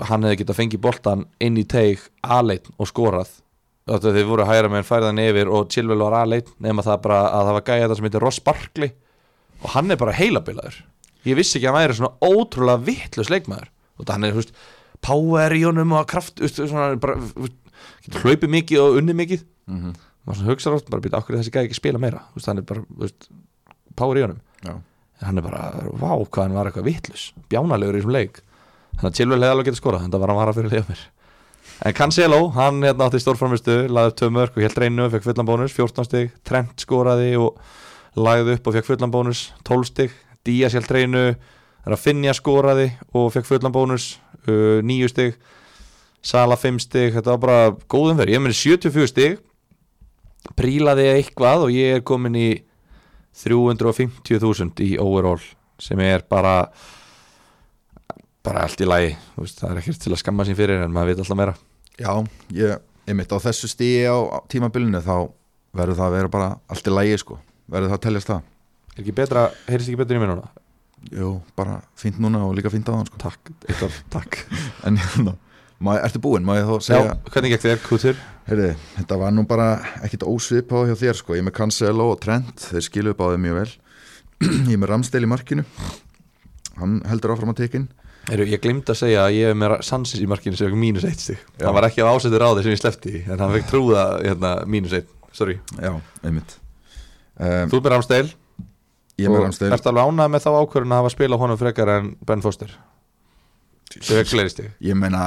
hann 0.09 0.27
hefði 0.27 0.41
getað 0.43 0.59
fengið 0.59 0.83
boltan 0.83 1.25
inn 1.43 1.59
í 1.59 1.63
teg 1.63 2.03
aðleitt 2.23 2.67
og 2.75 2.91
skorað. 2.91 3.31
Þetta 3.85 4.15
þeir 4.17 4.27
voru 4.27 4.47
hægra 4.49 4.71
með 4.73 4.87
færðan 4.87 5.21
yfir 5.21 5.51
og 5.53 5.69
Chilwell 5.71 6.01
var 6.01 6.17
aðleitt 6.23 6.51
nema 6.59 6.83
það 6.83 7.01
bara 7.05 7.21
að 7.29 7.47
það 7.47 7.57
var 7.59 7.65
gæja 7.69 7.85
þetta 7.85 7.97
sem 7.99 8.07
heitir 8.09 8.25
Ross 8.25 8.41
Barkley. 8.43 8.91
Og 9.61 9.71
hann 9.77 9.93
er 9.93 9.99
bara 10.01 10.15
heilabilaður 10.17 10.81
ég 11.25 11.37
vissi 11.39 11.59
ekki 11.59 11.69
að 11.69 11.75
hann 11.75 11.83
væri 11.83 11.97
svona 11.99 12.15
ótrúlega 12.25 12.85
vittlust 12.87 13.33
leikmaður. 13.33 13.69
Og 13.99 14.09
hann 14.11 14.27
er, 14.27 14.35
þú 14.35 14.41
veist, 14.41 14.57
power 15.05 15.55
í 15.55 15.61
honum 15.65 15.95
og 15.95 16.07
kraft, 16.09 16.37
þú 16.39 16.47
veist, 16.47 16.61
svona 16.63 16.87
bara, 17.01 17.17
getur 18.05 18.25
hlaupið 18.25 18.53
mikið 18.57 18.83
og 18.83 18.99
unnið 19.01 19.19
mikið. 19.21 19.45
Mm 19.65 19.79
-hmm. 19.81 19.93
maður 20.25 20.37
svona 20.39 20.51
hugsa 20.51 20.71
rátt, 20.71 20.89
bara 20.89 21.01
býta 21.01 21.17
okkur 21.17 21.37
þessi 21.37 21.51
gæði 21.51 21.65
ekki 21.65 21.81
spila 21.81 21.99
meira? 21.99 22.21
Þú 22.31 22.35
veist, 22.35 22.47
hann 22.47 22.57
er 22.57 22.63
bara, 22.63 22.81
þú 22.81 23.01
veist, 23.01 23.29
power 23.95 24.17
í 24.17 24.21
honum. 24.21 24.41
Já, 24.63 24.75
hann 25.21 25.37
er 25.37 25.43
bara, 25.43 25.61
vá, 25.93 26.11
hvað 26.29 26.43
hann 26.43 26.53
var 26.53 26.65
eitthvað 26.65 26.85
vittlus 26.85 27.33
bjánalegur 27.49 27.95
í 27.95 27.99
þessum 27.99 28.11
leik. 28.11 28.41
Þannig 28.95 29.11
að 29.11 29.15
Chilwell 29.15 29.41
hefði 29.41 29.51
alveg 29.51 29.65
getið 29.65 29.81
skorað, 29.81 30.03
þetta 30.05 30.19
var 30.19 30.29
hann 30.29 30.37
vara 30.37 30.53
fyrir 30.53 30.71
liða 30.71 30.89
mér. 30.89 31.01
En 31.83 31.93
Cancelo, 31.93 32.49
hann 32.55 32.83
hérna 32.85 33.09
átti 33.09 33.19
stórframistu, 33.19 33.73
laði 33.91 34.11
upp 34.11 34.19
tvö 34.19 34.29
mörg 34.31 34.55
og 34.55 34.63
helt 34.63 34.77
reynu 34.79 35.09
fekk 35.11 35.25
fullan 35.25 35.47
bónus, 35.47 35.73
14 35.75 36.07
stig 36.07 36.31
Trent 36.47 36.79
skoraði 36.79 37.33
og 37.35 37.57
lagði 38.15 38.55
upp 38.55 38.69
og 38.69 38.77
fekk 38.77 38.87
fullan 38.87 39.11
bónus 39.11 39.41
12 39.67 39.89
stig, 39.89 40.13
Díaz 40.45 40.75
helt 40.77 40.91
reynu 40.91 41.27
Rafinha 41.85 42.33
skoraði 42.33 42.89
og 43.13 43.31
fekk 43.33 43.47
fullan 43.49 43.73
bónus 43.73 44.15
uh, 44.49 44.81
9 44.85 45.09
stig. 45.11 45.35
Sala 46.25 46.57
5 46.57 46.79
stig, 46.81 47.11
þetta 47.13 47.35
var 47.35 47.41
bara 47.43 47.73
góðum 47.91 48.17
verið, 48.17 48.33
ég 48.33 48.41
meni 48.41 48.57
74 48.57 49.11
stig. 49.11 49.35
Prílaði 50.57 51.05
eitthvað 51.11 51.67
og 51.67 51.73
ég 51.73 51.99
er 51.99 52.05
komin 52.05 52.37
í 52.37 52.49
350.000 53.35 54.81
í 54.85 54.95
overall 55.01 55.41
sem 55.81 55.99
er 55.99 56.23
bara 56.29 56.69
bara 58.45 58.63
allt 58.65 58.81
í 58.81 58.87
lagi. 58.87 59.13
Veist, 59.37 59.59
það 59.61 59.71
er 59.71 59.81
ekkert 59.81 60.03
til 60.05 60.13
að 60.13 60.21
skamma 60.21 60.45
sín 60.47 60.57
fyrir 60.57 60.85
en 60.85 60.93
maður 60.93 61.13
veit 61.13 61.23
alltaf 61.23 61.39
meira. 61.41 61.55
Já 61.97 62.11
ég, 62.53 62.81
einmitt 63.09 63.33
á 63.33 63.37
þessu 63.41 63.69
stíi 63.69 64.05
á 64.05 64.17
tímabilinu 64.49 65.01
þá 65.05 65.29
verður 65.75 65.99
það 65.99 66.07
að 66.07 66.17
vera 66.19 66.33
bara 66.37 66.51
allt 66.71 66.89
í 66.89 66.93
lægi 66.93 67.21
sko. 67.21 67.39
Verður 67.69 67.91
það 67.91 67.99
að 67.99 68.05
teljast 68.05 68.33
það 68.33 68.43
er 68.95 69.03
ekki 69.03 69.15
betra, 69.15 69.47
heyrist 69.69 69.89
ekki 69.91 69.99
betur 70.01 70.19
í 70.19 70.21
mér 70.23 70.31
núna? 70.33 70.51
Jú, 71.13 71.31
bara 71.57 71.79
fínt 71.99 72.17
núna 72.23 72.41
og 72.47 72.55
líka 72.57 72.71
fínt 72.73 72.87
á 72.89 72.95
þann 72.95 73.09
sko. 73.09 73.19
Takk, 73.21 73.51
eitthvað, 73.67 73.97
takk. 74.15 74.39
En 74.87 74.97
hérna, 75.01 75.35
má- 75.83 75.99
ertu 76.01 76.21
búinn, 76.23 76.45
má 76.47 76.55
ég 76.57 76.65
þá 76.69 76.75
já, 76.79 76.85
segja 76.89 77.17
hvernig 77.33 77.53
gekk 77.55 77.65
þér, 77.67 77.81
Kutur? 77.85 78.21
Heyrði, 78.45 78.71
þetta 78.95 79.17
var 79.21 79.33
nú 79.33 79.43
bara 79.49 79.67
ekkit 80.05 80.25
ósvipað 80.29 80.91
hjá 80.91 80.95
þér 81.03 81.19
sko, 81.21 81.35
ég 81.37 81.45
með 81.47 81.55
Cancelo 81.59 82.11
og 82.13 82.19
Trent 82.23 82.67
þeir 82.71 82.85
skiluðu 82.87 83.17
báðið 83.21 83.43
mjög 83.45 83.59
vel. 83.61 83.69
Ég 84.71 84.77
með 84.81 84.89
Ramsdale 84.91 85.25
í 85.25 85.31
markinu. 85.31 85.63
Hann 86.75 86.97
heldur 87.07 87.31
áfram 87.35 87.53
að 87.53 87.61
tekin 87.63 87.85
Heru, 88.25 88.45
ég 88.49 88.57
glemt 88.61 88.89
að 88.89 88.97
segja 89.03 89.21
að 89.27 89.35
ég 89.37 89.51
er 89.51 89.57
með 89.57 89.75
Sansis 89.85 90.21
í 90.23 90.25
markinu 90.29 90.57
sem 90.57 90.65
er 90.71 90.77
mínus 90.79 91.03
eitt 91.05 91.21
Já. 91.29 91.35
hann 91.61 91.75
var 91.77 91.85
ekki 91.87 92.01
á 92.01 92.09
ásettur 92.09 92.41
á 92.41 92.49
þeir 92.57 92.65
sem 92.65 92.73
ég 92.73 92.79
slefti 92.81 93.13
en 93.21 93.37
hann 93.43 93.53
fekk 93.53 93.67
trúða 93.69 94.05
hérna, 94.23 94.53
mínus 94.65 94.95
eitt, 94.97 95.11
sorry. 95.35 95.59
Já, 95.77 95.91
einmitt. 96.25 96.55
Um, 97.37 97.69
þú 97.69 97.77
er 97.77 97.83
með 97.85 97.93
Ramsdale 97.93 98.33
Ég 99.19 99.27
er 99.27 99.31
með 99.31 99.45
Ramsdale 99.45 99.77
Ertu 99.77 99.91
alveg 99.91 100.09
ánað 100.09 100.31
með 100.33 100.45
þá 100.45 100.49
ákvörðun 100.59 100.95
að 100.95 101.01
hafa 101.01 101.13
spila 101.13 101.39
honum 101.39 101.59
frekar 101.59 101.91
en 101.93 102.09
Ben 102.27 102.43
Foster 102.43 102.73
er 102.75 104.27
Ég 104.83 104.97
meina, 104.99 105.21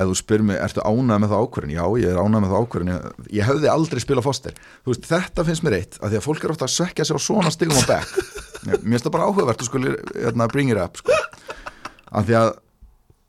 ef 0.00 0.08
þú 0.10 0.16
spyr 0.18 0.44
mig, 0.48 0.58
ertu 0.64 0.82
ánægð 0.82 1.22
með 1.22 1.32
það 1.32 1.44
ákvörðin? 1.44 1.74
Já, 1.76 1.84
ég 2.02 2.10
er 2.10 2.18
ánægð 2.18 2.42
með 2.42 2.52
það 2.52 2.64
ákvörðin 2.64 2.92
ég, 2.92 3.06
ég 3.38 3.48
hefði 3.50 3.70
aldrei 3.70 4.02
spilað 4.02 4.26
Foster 4.26 4.58
veist, 4.88 5.06
þetta 5.06 5.46
finnst 5.46 5.66
mér 5.66 5.78
eitt, 5.78 5.98
af 6.00 6.10
því 6.10 6.18
að 6.18 6.26
fólk 6.26 6.46
er 6.46 6.54
ofta 6.56 6.66
að 6.66 6.74
svekja 6.74 7.06
sig 7.06 7.18
á 7.18 7.20
svona 7.22 7.52
stigum 7.54 7.78
á 7.78 7.84
back 7.86 8.16
Mér 8.66 8.82
mér 8.82 8.96
finnst 8.96 9.06
það 9.06 9.14
bara 9.14 9.28
áhugavert, 9.30 9.62
þú 9.62 9.68
skulle 9.68 9.94
hérna, 10.16 10.50
bring 10.50 10.72
it 10.72 10.80
up 10.82 10.98
sko. 10.98 11.14
af 12.10 12.26
því 12.26 12.38
að 12.40 12.52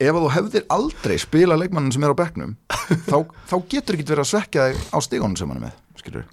ef 0.02 0.10
að 0.10 0.24
þú 0.24 0.30
hefðir 0.34 0.66
aldrei 0.74 1.16
spilað 1.22 1.62
leikmannin 1.62 1.94
sem 1.94 2.06
er 2.06 2.14
á 2.14 2.18
backnum 2.18 2.56
þá, 3.06 3.18
þá 3.50 3.56
getur 3.70 3.98
ekki 3.98 4.08
verið 4.10 4.24
að 4.24 4.30
svekja 4.32 4.66
þig 4.70 4.88
á 4.90 4.98
stigunum 5.06 5.38
sem 5.38 5.52
hann 5.52 5.60
er 5.60 5.68
með 5.68 6.02
skilur. 6.02 6.26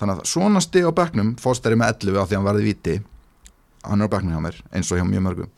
Þannig 0.00 0.18
að 0.18 0.28
svona 0.32 0.62
stig 0.64 0.88
á 0.88 0.92
backnum 0.94 1.36
Foster 1.42 1.74
er 1.74 1.80
með 1.80 1.94
11 2.08 2.20
af 2.22 2.28
því 2.28 2.36
að 2.36 2.40
hann 2.40 2.50
varði 2.50 2.68
viti 2.68 2.98
hann 3.86 4.02
er 4.02 4.10
á 4.10 4.14
backnum 4.14 4.36
hjá 4.36 4.44
mér, 4.48 4.60
eins 4.74 4.92
og 4.92 5.00
hjá 5.00 5.06
mjög 5.08 5.24
mörgum 5.26 5.50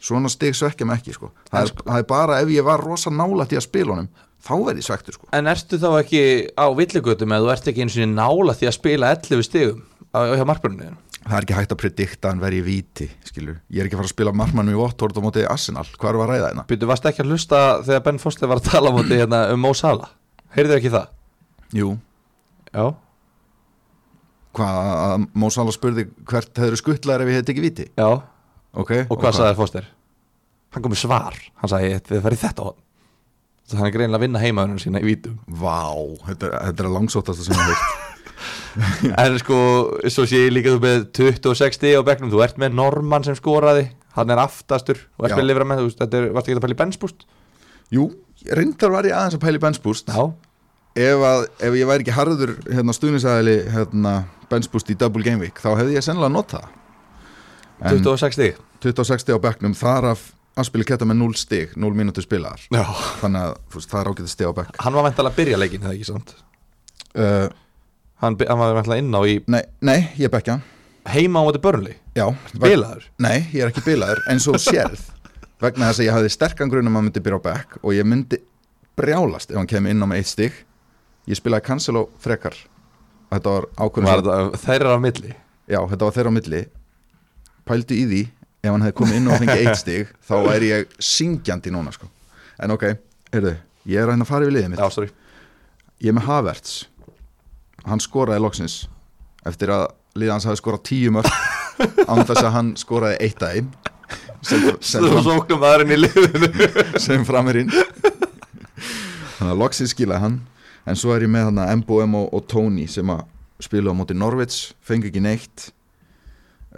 svona 0.00 0.30
stig 0.30 0.54
svekkja 0.54 0.86
mig 0.86 1.00
ekki 1.00 1.16
sko. 1.16 1.32
það, 1.50 1.60
er, 1.64 1.74
það 1.82 2.00
er 2.00 2.08
bara 2.08 2.40
ef 2.42 2.52
ég 2.54 2.66
var 2.66 2.82
rosa 2.84 3.10
nálætt 3.10 3.54
í 3.54 3.58
að 3.58 3.66
spila 3.66 3.96
honum 3.96 4.08
þá 4.38 4.54
verði 4.68 4.84
svektur 4.86 5.16
sko. 5.16 5.26
En 5.34 5.50
ertu 5.50 5.80
þá 5.82 5.88
ekki 5.98 6.22
á 6.54 6.66
villigötum 6.78 7.34
eða 7.34 7.44
þú 7.44 7.52
ert 7.54 7.70
ekki 7.72 7.84
eins 7.84 7.98
og 7.98 8.12
nála 8.12 8.54
því 8.54 8.70
að 8.70 8.76
spila 8.76 9.10
11 9.16 9.46
stigum 9.48 9.82
á, 10.14 10.18
hjá 10.38 10.44
markbörninu 10.46 10.94
það 11.24 11.34
er 11.34 11.44
ekki 11.44 11.56
hægt 11.58 11.74
að 11.74 11.80
predikta 11.82 12.30
hann 12.30 12.40
verði 12.40 12.60
viti 12.64 13.08
skilur. 13.26 13.58
ég 13.68 13.82
er 13.82 13.88
ekki 13.88 13.98
að 13.98 14.04
fara 14.04 14.08
að 14.08 14.14
spila 14.14 14.36
markmannu 14.38 14.76
í 14.76 14.78
Watford 14.78 15.18
á 15.18 15.22
móti 15.24 15.44
Arsenal, 15.44 15.84
hvað 15.98 16.12
er 16.12 16.20
að 16.22 16.30
ræða 16.30 16.46
hérna? 16.46 16.64
Býtu, 16.70 16.88
varst 16.88 17.10
ekki 17.10 17.24
að 17.24 17.34
hlusta 17.34 17.58
þegar 17.84 18.06
Ben 18.06 18.22
Foster 18.22 18.48
var 18.48 18.62
að 18.62 18.70
tala 18.70 18.94
á 18.94 18.96
móti 18.96 19.18
hérna, 19.18 19.42
um 19.52 19.60
Mo 19.60 19.74
Salah 19.76 20.14
Heyrðu 20.54 20.78
ekki 20.78 20.94
það? 20.94 21.10
Jú, 21.76 21.90
Já 22.72 22.84
hvað 24.58 24.90
að 24.94 25.28
Mo 25.38 25.52
Salah 25.54 25.76
spurði 25.76 26.08
hvert 26.28 26.60
hefur 26.64 26.82
skuttlaður 26.82 27.24
ef 27.24 27.32
ég 27.32 27.40
hefði 27.40 27.54
ekki 27.54 27.64
viti 27.64 27.88
Já, 27.92 28.10
okay, 28.74 29.06
og 29.06 29.22
hvað 29.22 29.38
sagði 29.38 29.58
Foster? 29.62 29.88
Hann 30.74 30.84
kom 30.84 30.92
með 30.92 31.02
svar, 31.06 31.38
hann 31.62 31.72
sagði 31.72 32.02
þið 32.10 32.26
farið 32.26 32.44
þetta 32.44 32.68
á 32.68 32.70
Það 33.68 33.80
hann 33.82 33.88
er 33.88 33.92
greinilega 33.92 34.16
að 34.16 34.22
vinna 34.24 34.40
heimaðunum 34.40 34.78
sína 34.80 35.00
í 35.02 35.04
vítum. 35.04 35.34
Vá, 35.60 35.92
þetta, 36.24 36.48
þetta 36.70 36.80
er 36.80 36.86
að 36.88 36.94
langsótasta 36.94 37.44
sem 37.44 37.58
ég 37.58 37.66
heilt 37.68 38.06
En 39.24 39.36
sko, 39.42 39.58
svo 40.08 40.24
sé 40.28 40.46
ég 40.46 40.54
líka 40.54 40.72
þú 40.72 40.80
með 40.84 41.02
26 41.18 41.76
stig 41.76 41.98
á 41.98 42.02
bekknum. 42.06 42.30
Þú 42.32 42.40
ert 42.46 42.60
með 42.62 42.78
Norman 42.78 43.26
sem 43.26 43.36
skoraði. 43.36 43.90
Hann 44.16 44.32
er 44.32 44.40
aftastur 44.40 45.02
og 45.18 45.26
er 45.26 45.34
Já. 45.34 45.40
að 45.42 45.64
með, 45.68 45.82
þú 45.82 45.88
veist, 45.90 46.00
þetta 46.00 46.18
er, 46.20 46.30
varstu 46.32 46.52
ekki 46.52 46.58
að 46.58 46.64
pæla 46.64 46.76
í 46.76 46.80
benchboost? 46.80 47.26
Jú, 47.92 48.06
reyndar 48.56 48.94
var 48.94 49.08
ég 49.08 49.16
aðeins 49.18 49.36
að 49.36 49.44
pæla 49.44 49.60
í 49.60 49.62
bench 49.62 49.82
boost 49.84 50.08
Já, 50.10 50.22
ef, 50.98 51.22
að, 51.28 51.44
ef 51.68 51.76
ég 51.78 51.88
væri 51.90 52.04
ekki 52.06 52.14
harður 52.16 52.52
hérna, 52.68 52.94
stuðnisæðili 52.96 53.56
hérna, 53.74 54.14
bench 54.50 54.70
boost 54.72 54.90
í 54.92 54.96
double 54.98 55.22
game 55.26 55.42
week 55.44 55.60
þá 55.62 55.70
hefði 55.78 55.96
ég 55.98 56.04
sennilega 56.06 56.32
notað 56.34 56.64
það. 56.66 56.74
en 57.92 58.02
26 58.02 58.38
stig. 58.38 58.58
26 58.82 59.24
stig 59.24 59.38
á 59.38 59.40
bekknum 59.48 59.74
þar 59.78 60.10
af 60.14 60.26
Aspili 60.58 60.82
Ketta 60.88 61.06
með 61.06 61.20
0 61.20 61.34
stig 61.38 61.74
0 61.78 61.94
mínútur 61.94 62.24
spilaðar. 62.26 62.64
Já, 62.74 62.82
þannig 63.20 63.44
að 63.46 63.52
veist, 63.76 63.90
það 63.92 64.00
er 64.00 64.08
ágætið 64.10 64.30
stig 64.32 64.48
á 64.50 64.52
bekk. 64.58 64.80
Hann 64.82 64.96
var 64.98 65.06
væntalega 65.06 65.30
að 65.34 65.38
byrja 65.38 65.60
leikin, 65.62 65.84
það 65.86 65.94
ekki 65.94 66.08
sant? 66.08 66.32
uh, 67.14 67.46
Hann, 68.18 68.34
hann 68.48 68.58
var 68.58 68.74
væntalega 68.80 69.04
inn 69.04 69.14
á 69.14 69.20
í 69.22 69.36
nei, 69.46 69.60
nei, 69.86 69.98
ég 70.18 70.32
bekkja 70.34 70.56
hann. 70.56 70.64
heima 71.08 71.38
á 71.38 71.46
móti 71.46 71.60
börnli 71.62 71.94
Já, 72.18 72.26
Bilaður 72.58 73.04
Nei, 73.22 73.36
ég 73.54 73.62
er 73.62 73.70
ekki 73.70 73.84
bilaður 73.86 74.24
eins 74.32 74.48
og 74.50 74.58
sérð. 74.58 75.04
Vegna 75.62 75.92
þess 75.92 76.02
að 76.02 76.08
ég 76.08 76.16
hafði 76.16 76.32
sterkan 76.34 76.70
grunum 76.72 76.90
að 76.96 76.98
hann 76.98 77.06
myndi 77.12 77.22
byrja 77.22 77.38
á 77.38 77.46
back 77.46 77.78
og 77.82 77.94
ég 77.94 78.06
myndi 78.10 78.40
brjálast 78.98 79.52
ef 79.54 79.60
hann 79.60 79.70
kemur 79.70 79.94
inn 79.94 80.02
á 80.02 80.06
með 80.10 80.20
eitt 80.24 80.30
stig 80.32 80.58
ég 81.28 81.38
spilaði 81.38 81.66
cancel 81.68 82.00
og 82.00 82.10
frekar. 82.22 82.56
Þetta 83.28 83.54
var 83.54 83.66
ákvörðum 83.76 84.08
Var 84.08 84.22
þetta, 84.24 84.60
þeir 84.64 84.80
eru 84.80 84.96
á 84.96 85.00
milli? 85.04 85.32
Já, 85.68 85.80
þetta 85.90 86.06
var 86.06 86.14
þeirra 86.16 86.32
á 86.32 86.36
milli. 86.38 86.60
Pældu 87.68 87.96
í 87.96 88.04
því 88.08 88.20
ef 88.58 88.70
hann 88.72 88.84
hefði 88.86 88.96
komið 89.00 89.18
inn 89.18 89.28
og 89.30 89.42
fengið 89.42 89.60
eitt 89.62 89.80
stig 89.80 90.12
þá 90.26 90.34
væri 90.48 90.70
ég 90.72 90.94
syngjandi 91.04 91.72
núna 91.74 91.92
sko. 91.94 92.08
en 92.58 92.72
ok, 92.74 92.84
heyrðu, 93.34 93.52
ég 93.86 94.00
er 94.00 94.08
að 94.08 94.16
hérna 94.16 94.26
fara 94.26 94.46
yfir 94.46 94.56
liðið 94.56 94.72
mitt. 94.72 94.80
Já, 94.80 95.10
ég 96.02 96.10
er 96.10 96.16
með 96.16 96.26
Havertz. 96.26 96.72
Hann 97.86 98.02
skoraði 98.02 98.42
loksins 98.42 98.80
eftir 99.46 99.70
að 99.70 99.86
liðið 100.18 100.32
hans 100.34 100.48
hafi 100.48 100.60
skorað 100.62 100.82
tíu 100.88 101.12
mörg 101.14 101.30
án 102.10 102.24
þess 102.26 102.42
að 102.42 102.52
hann 102.56 102.72
skoraði 102.80 103.20
eitt 103.28 103.44
að 103.44 103.60
einn. 103.60 103.70
Sem, 104.42 104.62
sem, 104.80 105.04
fram, 105.04 105.42
sem 107.04 107.24
framirinn 107.26 107.72
þannig 109.38 109.50
að 109.50 109.58
loksins 109.58 109.92
skilaði 109.92 110.22
hann 110.22 110.36
en 110.88 110.98
svo 110.98 111.14
er 111.14 111.26
ég 111.26 111.32
með 111.32 111.50
hann 111.50 111.62
að 111.62 111.72
MBM 111.80 112.20
og, 112.22 112.44
Tony 112.50 112.86
sem 112.90 113.10
að 113.12 113.24
spila 113.62 113.92
á 113.92 113.98
móti 113.98 114.16
Norvits 114.16 114.72
fengi 114.84 115.10
ekki 115.10 115.22
neitt. 115.24 115.70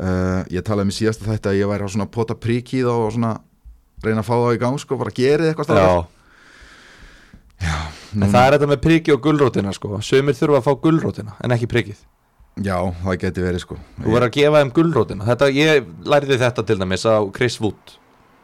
Uh, 0.01 0.47
ég 0.53 0.65
talaði 0.65 0.91
með 0.91 0.99
síðasta 1.01 1.29
þetta 1.29 1.53
að 1.53 1.61
ég 1.61 1.71
væri 1.71 1.87
á 1.87 1.93
svona 1.93 2.09
pota 2.11 2.37
prikið 2.39 2.89
og 2.89 3.11
svona 3.15 3.35
reyna 4.05 4.23
að 4.23 4.31
fá 4.31 4.35
það 4.37 4.55
í 4.55 4.61
gang 4.63 4.81
sko, 4.81 4.97
bara 5.01 5.13
gerið 5.13 5.51
eitthvað 5.51 6.07
Já, 7.61 7.75
Núna, 8.15 8.25
en 8.25 8.33
það 8.33 8.47
er 8.47 8.55
þetta 8.57 8.69
með 8.71 8.81
priki 8.87 9.13
og 9.13 9.21
gullrótina 9.25 9.73
sko. 9.77 9.99
Sumir 10.05 10.37
þurfa 10.39 10.63
að 10.63 10.67
fá 10.67 10.73
gullrótina 10.87 11.37
en 11.45 11.55
ekki 11.55 11.69
prikið. 11.71 12.01
Já, 12.65 12.77
það 13.05 13.19
geti 13.23 13.45
verið 13.45 13.63
sko. 13.63 13.77
Þú 14.01 14.15
verður 14.15 14.27
að 14.27 14.37
gefa 14.39 14.63
þeim 14.63 14.73
gullrótina 14.79 15.29
þetta, 15.29 15.49
Ég 15.55 15.91
lærði 16.09 16.39
þetta 16.41 16.65
til 16.67 16.79
dæmis 16.81 17.05
á 17.05 17.17
Chris 17.37 17.59
Wood. 17.61 17.95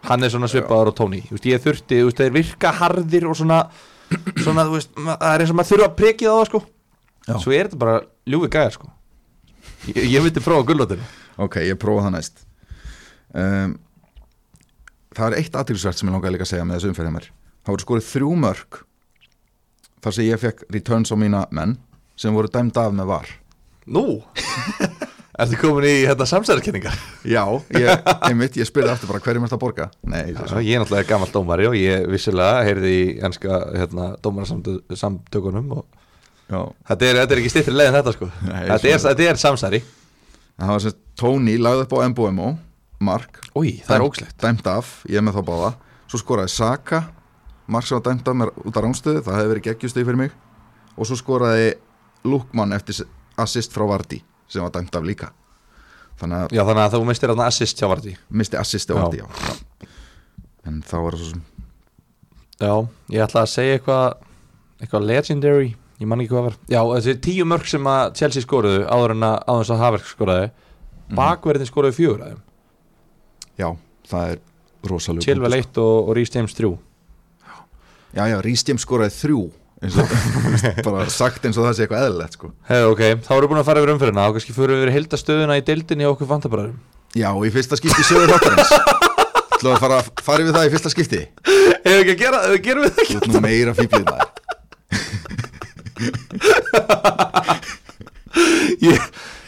Hann 0.07 0.23
er 0.23 0.33
svona 0.35 0.51
svipaður 0.53 0.93
á 0.93 0.99
Tony. 1.01 1.23
Ég 1.33 1.65
þurfti, 1.65 2.03
þeir 2.21 2.35
virka 2.37 2.75
harðir 2.77 3.27
og 3.31 3.39
svona 3.41 3.65
Svona, 4.43 4.65
þú 4.69 4.77
veist, 4.77 4.93
það 4.97 5.29
er 5.33 5.43
eins 5.45 5.53
og 5.53 5.59
maður 5.59 5.71
þurfa 5.73 5.89
að 5.91 5.97
prikið 6.01 6.29
á 6.31 6.35
það 6.37 6.47
sko. 6.51 6.61
Já. 7.27 7.35
Svo 7.43 7.55
er 7.57 7.67
þetta 7.67 7.81
bara 7.81 7.97
ljúfi 8.31 8.51
gæjar 8.55 8.77
sko. 8.77 8.91
Ég, 9.91 9.99
ég 10.13 10.23
myndi 10.23 10.43
prófa 10.43 10.67
gullrótina 10.69 11.07
Ok, 11.43 11.57
ég 11.67 11.79
prófa 11.81 12.07
það 12.07 12.15
næst. 12.17 12.45
Um, 13.37 13.75
Það 15.17 15.33
er 15.33 15.39
eitt 15.41 15.55
aðtilsvert 15.57 15.97
sem 15.97 16.09
ég 16.11 16.13
langaði 16.13 16.35
líka 16.35 16.45
að 16.45 16.51
segja 16.51 16.65
með 16.69 16.77
þessu 16.77 16.89
umferðið 16.93 17.15
mér. 17.15 17.27
Það 17.65 17.73
voru 17.73 17.85
skorið 17.87 18.09
þrjú 18.11 18.31
mörg 18.43 18.79
þar 20.05 20.15
sem 20.17 20.27
ég 20.27 20.43
fekk 20.43 20.65
returns 20.77 21.13
á 21.13 21.17
mína 21.17 21.41
menn 21.57 21.73
sem 22.21 22.37
voru 22.37 22.51
dæmd 22.53 22.77
af 22.83 22.93
með 22.93 23.09
var. 23.09 23.31
Nú 23.89 24.03
Ertu 25.37 25.57
komin 25.61 25.85
í 25.85 25.97
hérna 26.09 26.25
samsæðarkenningar? 26.25 26.95
Já, 27.29 27.43
ég, 27.77 28.07
einmitt, 28.25 28.55
ég 28.57 28.65
spurði 28.65 28.89
aftur 28.95 29.11
bara 29.11 29.21
hverjum 29.21 29.45
er 29.45 29.51
þetta 29.51 29.59
að 29.59 29.65
borga? 29.67 29.87
Nei, 30.09 30.31
Já, 30.33 30.61
ég 30.65 30.71
er 30.73 30.81
náttúrulega 30.81 31.09
gammal 31.11 31.29
dómari 31.29 31.67
og 31.69 31.75
ég 31.77 32.07
vissilega 32.09 32.63
heyrði 32.65 32.93
í 32.97 33.03
enska 33.27 33.59
hérna, 33.75 34.07
dómarasamtökunum 34.25 35.75
og 35.77 35.83
þetta 36.89 37.09
er, 37.11 37.19
þetta 37.21 37.37
er 37.37 37.43
ekki 37.43 37.51
stýttri 37.53 37.75
leið 37.75 37.91
en 37.91 37.99
þetta 37.99 38.15
sko. 38.17 38.29
Nei, 38.47 38.63
þetta, 38.71 38.89
er, 38.89 39.03
þetta 39.05 39.27
er 39.27 39.41
samsæri. 39.43 39.81
Það 40.57 40.73
var 40.73 40.85
sem 40.87 40.95
Tony 41.21 41.57
lagði 41.61 41.85
upp 41.85 41.93
á 41.93 41.99
MBMO 42.07 42.53
Mark, 43.05 43.41
Új, 43.61 43.75
það 43.85 43.97
er 43.99 44.05
ógslegt 44.07 44.39
dæmt 44.41 44.71
af, 44.73 44.95
ég 45.13 45.25
með 45.27 45.37
þá 45.37 45.43
báða. 45.51 45.69
Svo 46.09 46.21
skoraði 46.23 46.55
Saka 46.55 47.03
Mark 47.69 47.85
sem 47.85 47.99
var 47.99 48.07
dæmt 48.07 48.31
af 48.31 48.39
mér 48.39 48.55
út 48.63 48.79
af 48.79 48.85
ránstöðu 48.87 49.25
Það 49.27 49.37
hefði 49.37 49.53
verið 49.53 49.67
geggjustig 49.67 50.07
fyrir 50.07 50.21
mig. 50.23 50.33
Og 50.97 51.11
svo 51.11 51.19
skoraði 51.21 51.75
Lukman 52.25 52.73
eftir 52.73 53.05
assist 53.43 53.75
frá 53.77 53.85
Vardy 53.91 54.23
sem 54.49 54.63
var 54.63 54.71
dæmt 54.77 54.95
af 54.99 55.03
líka 55.07 55.31
Þannig 56.21 56.37
að 56.47 56.55
Já, 56.57 56.63
þannig 56.65 56.83
að 56.87 56.95
þú 56.97 57.01
mistir 57.11 57.29
þarna 57.33 57.47
assist 57.53 57.81
hjá 57.83 57.89
Vardí 57.93 58.13
misti 58.31 58.57
assist 58.61 58.91
á 58.91 58.95
Já. 58.95 59.01
Vardy 59.03 59.19
já. 59.21 59.27
Já. 59.27 59.89
En 60.67 60.79
þá 60.83 60.95
var 61.05 61.17
það 61.17 61.25
svo 61.25 61.31
sem 61.33 61.43
Já, 62.57 62.73
ég 63.13 63.25
ætla 63.27 63.43
að 63.45 63.51
segja 63.53 63.75
eitthvað 63.77 64.07
eitthvað 64.81 65.05
legendary, 65.11 65.69
ég 66.01 66.09
man 66.09 66.21
ekki 66.25 66.33
hvað 66.33 66.47
var 66.49 66.57
Já, 66.73 66.81
þessi 66.97 67.15
tíu 67.27 67.45
mörg 67.49 67.69
sem 67.69 67.91
að 67.93 68.15
Chelsea 68.17 68.45
skoruðu 68.45 68.87
áður 68.89 69.15
en 69.17 69.27
að 69.29 69.37
áður 69.45 69.67
en 69.71 69.77
að 69.77 69.83
Haverk 69.85 70.09
skoraði 70.11 70.49
Mhm. 71.07 71.15
bakverðin 71.21 71.69
skoruðu 71.71 71.95
fjögur 71.95 72.23
aðeim 72.27 72.41
Já, 73.61 73.69
það 74.11 74.31
er 74.33 74.41
rosalega 74.91 75.23
Chilwell 75.29 75.55
1 75.61 75.79
og, 75.79 76.09
og 76.09 76.17
Rhys 76.17 76.33
James 76.35 76.55
3 76.59 76.73
Já, 78.17 78.25
já, 78.33 78.41
Rhys 78.43 78.65
James 78.67 78.85
eins 78.89 79.21
og, 79.29 79.53
bara 80.87 81.05
sagt 81.13 81.45
eins 81.45 81.59
og 81.61 81.67
það 81.67 81.75
sé 81.77 81.85
eitthvað 81.85 82.05
eðlilegt 82.07 82.37
sko. 82.39 82.49
Hefur, 82.69 82.93
ok, 82.95 83.03
þá 83.27 83.33
erum 83.37 83.45
við 83.45 83.51
búin 83.53 83.61
að 83.61 83.69
fara 83.69 83.81
yfir 83.83 83.93
umfyrirna 83.93 84.23
og 84.31 84.37
kannski 84.37 84.55
fyrir 84.57 84.81
við 84.81 84.95
heildastöðuna 84.95 85.59
í 85.61 85.65
deildinni 85.67 86.09
okkur 86.09 86.31
fantabræðum 86.31 86.79
Já, 87.17 87.31
í 87.33 87.51
fyrsta 87.53 87.77
skipti 87.79 88.03
sögur 88.05 88.29
þáttarins. 88.33 88.73
Þú 89.61 89.71
að 89.73 89.81
fara, 89.81 89.99
fara 90.25 90.45
við 90.45 90.57
það 90.57 90.67
í 90.67 90.73
fyrsta 90.75 90.91
skipti? 90.93 91.21
Hefur 91.47 92.01
ekki 92.03 92.13
að 92.13 92.21
gera, 92.21 92.39
hefur 92.45 92.61
gerum 92.67 92.83
við 92.85 92.93
það 92.97 93.05
Þú 93.07 93.17
ert 93.17 93.29
nú 93.33 93.41
meira 93.45 93.73
fíblið 93.77 94.07
maður. 94.11 94.31
Ég, 98.87 99.01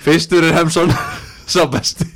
fyrstur 0.05 0.43
er 0.49 0.57
Hemsson 0.57 0.91
sá 1.53 1.63
besti. 1.69 2.09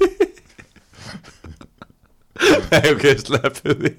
Nei, 2.73 2.87
ok, 2.95 3.05
sleppu 3.21 3.77
því. 3.83 3.93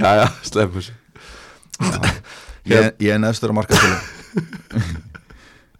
Já, 0.00 0.10
já, 0.22 0.26
sleppu 0.48 0.80
þessu 0.80 0.92
Ég, 2.70 2.92
ég 3.02 3.10
er 3.14 3.22
neðstur 3.22 3.50
á 3.50 3.58
markaðstölu 3.58 3.96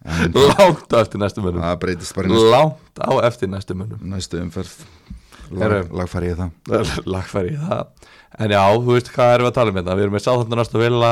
Langt 0.03 0.91
á 0.91 0.97
eftir 0.99 1.21
næstu 1.21 1.39
mönnum. 1.43 1.63
Það 1.63 1.77
breytist 1.79 2.15
bara 2.15 2.27
í 2.27 2.31
næstu, 2.33 2.49
Langt 2.51 2.99
á 2.99 3.11
eftir 3.23 3.51
næstu 3.51 3.75
mönnum. 3.79 4.01
Næstu 4.11 4.39
umferð. 4.43 4.73
Lag, 5.53 5.75
Lagfæri 5.95 6.33
ég 6.33 6.41
það. 6.41 6.49
Lagfæri 7.13 7.53
í 7.53 7.59
það. 7.61 8.09
En 8.43 8.51
já, 8.51 8.61
þú 8.73 8.97
veist 8.97 9.11
hvað 9.13 9.35
erum 9.35 9.47
við 9.47 9.51
að 9.51 9.57
tala 9.59 9.71
um 9.71 9.77
þetta 9.79 9.95
Við 9.95 10.05
erum 10.07 10.17
með 10.17 10.25
sáþandur 10.25 10.59
næstu 10.59 10.81
vilja 10.81 11.11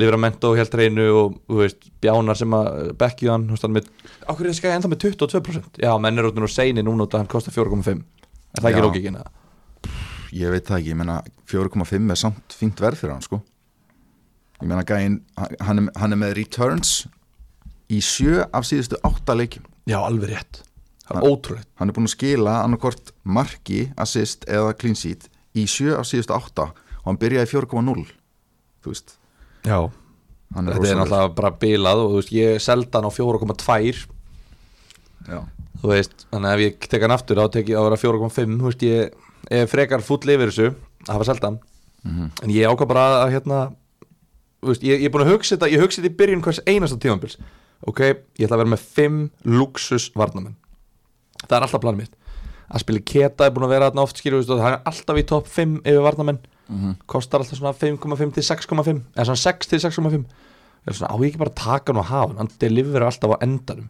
Livramento 0.00 0.52
helt 0.56 0.76
reynu 0.78 1.06
og 1.18 1.58
veist 1.60 1.88
Bjánar 2.00 2.38
sem 2.38 2.54
að 2.56 2.92
bekkju 2.98 3.32
hann 3.32 3.46
með, 3.74 3.90
Ákveður 4.24 4.48
er 4.52 4.56
skæði 4.56 4.76
ennþá 4.78 4.90
með 4.92 5.02
22% 5.04 5.82
Já, 5.82 5.90
menn 6.00 6.22
er 6.22 6.30
út 6.30 6.38
nú 6.40 6.48
seini 6.48 6.84
núna 6.86 7.04
út 7.04 7.16
að 7.16 7.24
hann 7.24 7.30
kostar 7.30 7.54
4,5 7.54 7.90
Er 7.90 8.62
það 8.62 8.70
ekki 8.70 8.80
Já. 8.80 8.86
lókikina? 8.86 9.24
Ég 10.40 10.54
veit 10.54 10.70
það 10.70 10.78
ekki, 10.78 10.92
ég 10.94 11.00
menna 11.02 11.18
4,5 11.50 12.14
er 12.14 12.22
samt 12.22 12.56
fínt 12.56 12.80
verð 12.80 13.02
fyrir 13.02 13.16
hann 13.18 13.26
sko 13.26 13.42
Ég 14.60 14.68
menna 14.68 14.84
gæinn, 14.84 15.20
hann, 15.64 15.78
er- 15.88 15.92
hann 16.00 16.12
er 16.12 16.16
með 16.20 16.34
returns 16.36 17.06
í 17.90 18.00
sjö 18.04 18.44
af 18.52 18.64
síðustu 18.68 18.98
átta 19.04 19.34
leikjum. 19.34 19.64
Já, 19.88 19.98
alveg 20.04 20.28
rétt. 20.34 20.62
Það 21.08 21.16
er 21.16 21.26
ótrúlegt. 21.30 21.66
Hann 21.80 21.88
er 21.88 21.94
búinn 21.96 22.06
að 22.06 22.12
skila 22.14 22.52
annarkort 22.64 23.10
marki, 23.24 23.80
assist 23.98 24.44
eða 24.46 24.76
clean 24.78 24.94
sheet 24.94 25.28
í 25.56 25.64
sjö 25.66 25.96
af 25.98 26.04
síðustu 26.06 26.36
átta 26.36 26.68
og 26.70 27.06
hann 27.08 27.18
byrjaði 27.18 27.48
í 27.48 27.52
4,0 27.56 28.04
Þú 28.84 28.92
veist, 28.92 29.16
Já, 29.64 29.76
er 29.80 29.90
þetta 30.54 30.70
er 30.70 30.76
rosalegur. 30.76 31.00
náttúrulega 31.00 31.34
bara 31.34 31.50
bilað 31.60 31.98
og 32.04 32.10
þú 32.12 32.20
veist, 32.20 32.30
ég 32.32 32.60
selda 32.62 33.00
hann 33.00 33.10
á 33.10 33.12
4,2 33.12 34.06
Já, 35.28 35.40
þú 35.82 35.90
veist, 35.90 36.24
þannig 36.30 36.48
að 36.50 36.54
ef 36.54 36.62
ég 36.64 36.88
tek 36.92 37.02
hann 37.04 37.14
aftur 37.16 37.36
þá 37.40 37.50
tek 37.56 37.68
ég 37.72 37.76
að 37.80 37.88
vera 37.88 37.98
4,5 38.00 38.54
þú 38.60 38.68
veist, 38.70 38.86
ég 38.86 39.10
er 39.50 39.66
frekar 39.70 40.04
full 40.06 40.20
yfir 40.22 40.48
þessu 40.52 40.68
að 41.08 41.12
hafa 41.16 41.28
selda 41.28 41.50
hann. 41.50 41.58
Mhm. 42.04 42.30
en 42.44 42.50
ég 42.54 42.64
ákvað 42.70 42.88
bara 42.88 43.04
að 43.26 43.32
hérna 43.34 43.58
veist, 44.68 44.84
ég, 44.84 45.00
ég 45.00 45.08
er 45.08 45.14
búin 45.14 45.26
að 45.26 45.34
hugsa 45.34 45.56
þetta 45.56 45.70
ég 45.72 45.82
hugsa 45.82 46.02
þetta 46.02 46.12
í 46.12 46.18
byrjun 46.20 46.44
hvers 46.44 46.62
einasta 46.68 46.98
tímanbils 47.00 47.38
ok, 47.88 48.00
ég 48.36 48.46
ætla 48.46 48.58
að 48.58 48.62
vera 48.64 48.72
með 48.74 48.86
5 48.96 49.20
luxus 49.56 50.10
varnamenn. 50.18 50.56
Það 51.46 51.56
er 51.56 51.66
alltaf 51.66 51.82
planið 51.82 52.02
mitt. 52.02 52.16
Að 52.70 52.82
spila 52.84 53.02
keta 53.10 53.46
er 53.46 53.54
búin 53.54 53.66
að 53.66 53.72
vera 53.74 53.90
þarna 53.90 54.04
oft 54.04 54.20
og 54.20 54.50
það 54.50 54.66
er 54.68 54.82
alltaf 54.90 55.20
í 55.20 55.26
topp 55.30 55.48
5 55.50 55.78
yfir 55.84 56.04
varnamenn. 56.06 56.42
Mhm. 56.70 57.00
kostar 57.10 57.40
alltaf 57.40 57.58
svona 57.58 57.74
5,5 57.74 58.32
til 58.34 58.44
6,5 58.46 59.02
eða 59.16 59.24
svona 59.26 59.42
6 59.42 59.66
til 59.66 59.80
6,5 59.80 60.22
ég 60.22 60.86
er 60.86 60.94
svona, 60.94 61.10
á 61.10 61.18
ég 61.18 61.32
ekki 61.32 61.40
bara 61.40 61.50
taka 61.50 61.90
hann 61.90 61.98
og 61.98 62.06
hafa 62.06 62.28
hann? 62.28 62.36
Hann 62.36 62.58
deliver 62.60 63.02
alltaf 63.02 63.34
á 63.34 63.42
endanum. 63.42 63.88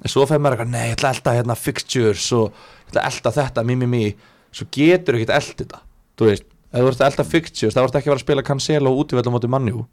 En 0.00 0.08
svo 0.08 0.24
fæði 0.24 0.40
maður 0.40 0.56
eitthvað, 0.56 0.70
nei, 0.70 0.86
ég 0.88 0.96
ætla 0.96 1.10
að 1.10 1.16
elda 1.16 1.34
hérna 1.36 1.56
fixtures 1.60 2.32
og 2.32 2.52
ég 2.52 2.88
ætla 2.88 3.02
að 3.02 3.10
elda 3.10 3.32
þetta, 3.36 3.64
mi, 3.64 3.76
mi, 3.76 3.86
mi. 3.86 4.16
Svo 4.50 4.66
getur 4.72 5.18
ekki 5.18 5.28
að 5.28 5.36
elda 5.36 5.58
þetta 5.60 5.82
þú 6.16 6.30
veist, 6.30 6.48
ef 6.72 6.80
þú 6.80 6.90
ert 6.90 7.02
að 7.02 7.10
elda 7.10 7.26
fixtures 7.26 7.76
þá 7.76 7.82
ert 7.82 7.98
ekki 7.98 8.10
að 8.10 8.12
vera 8.12 8.20
að 8.20 8.24
spila 8.24 8.44
Cancelo 8.46 8.92
og 8.92 9.04
útivellum 9.04 9.36
móti 9.36 9.50
mannjú 9.50 9.84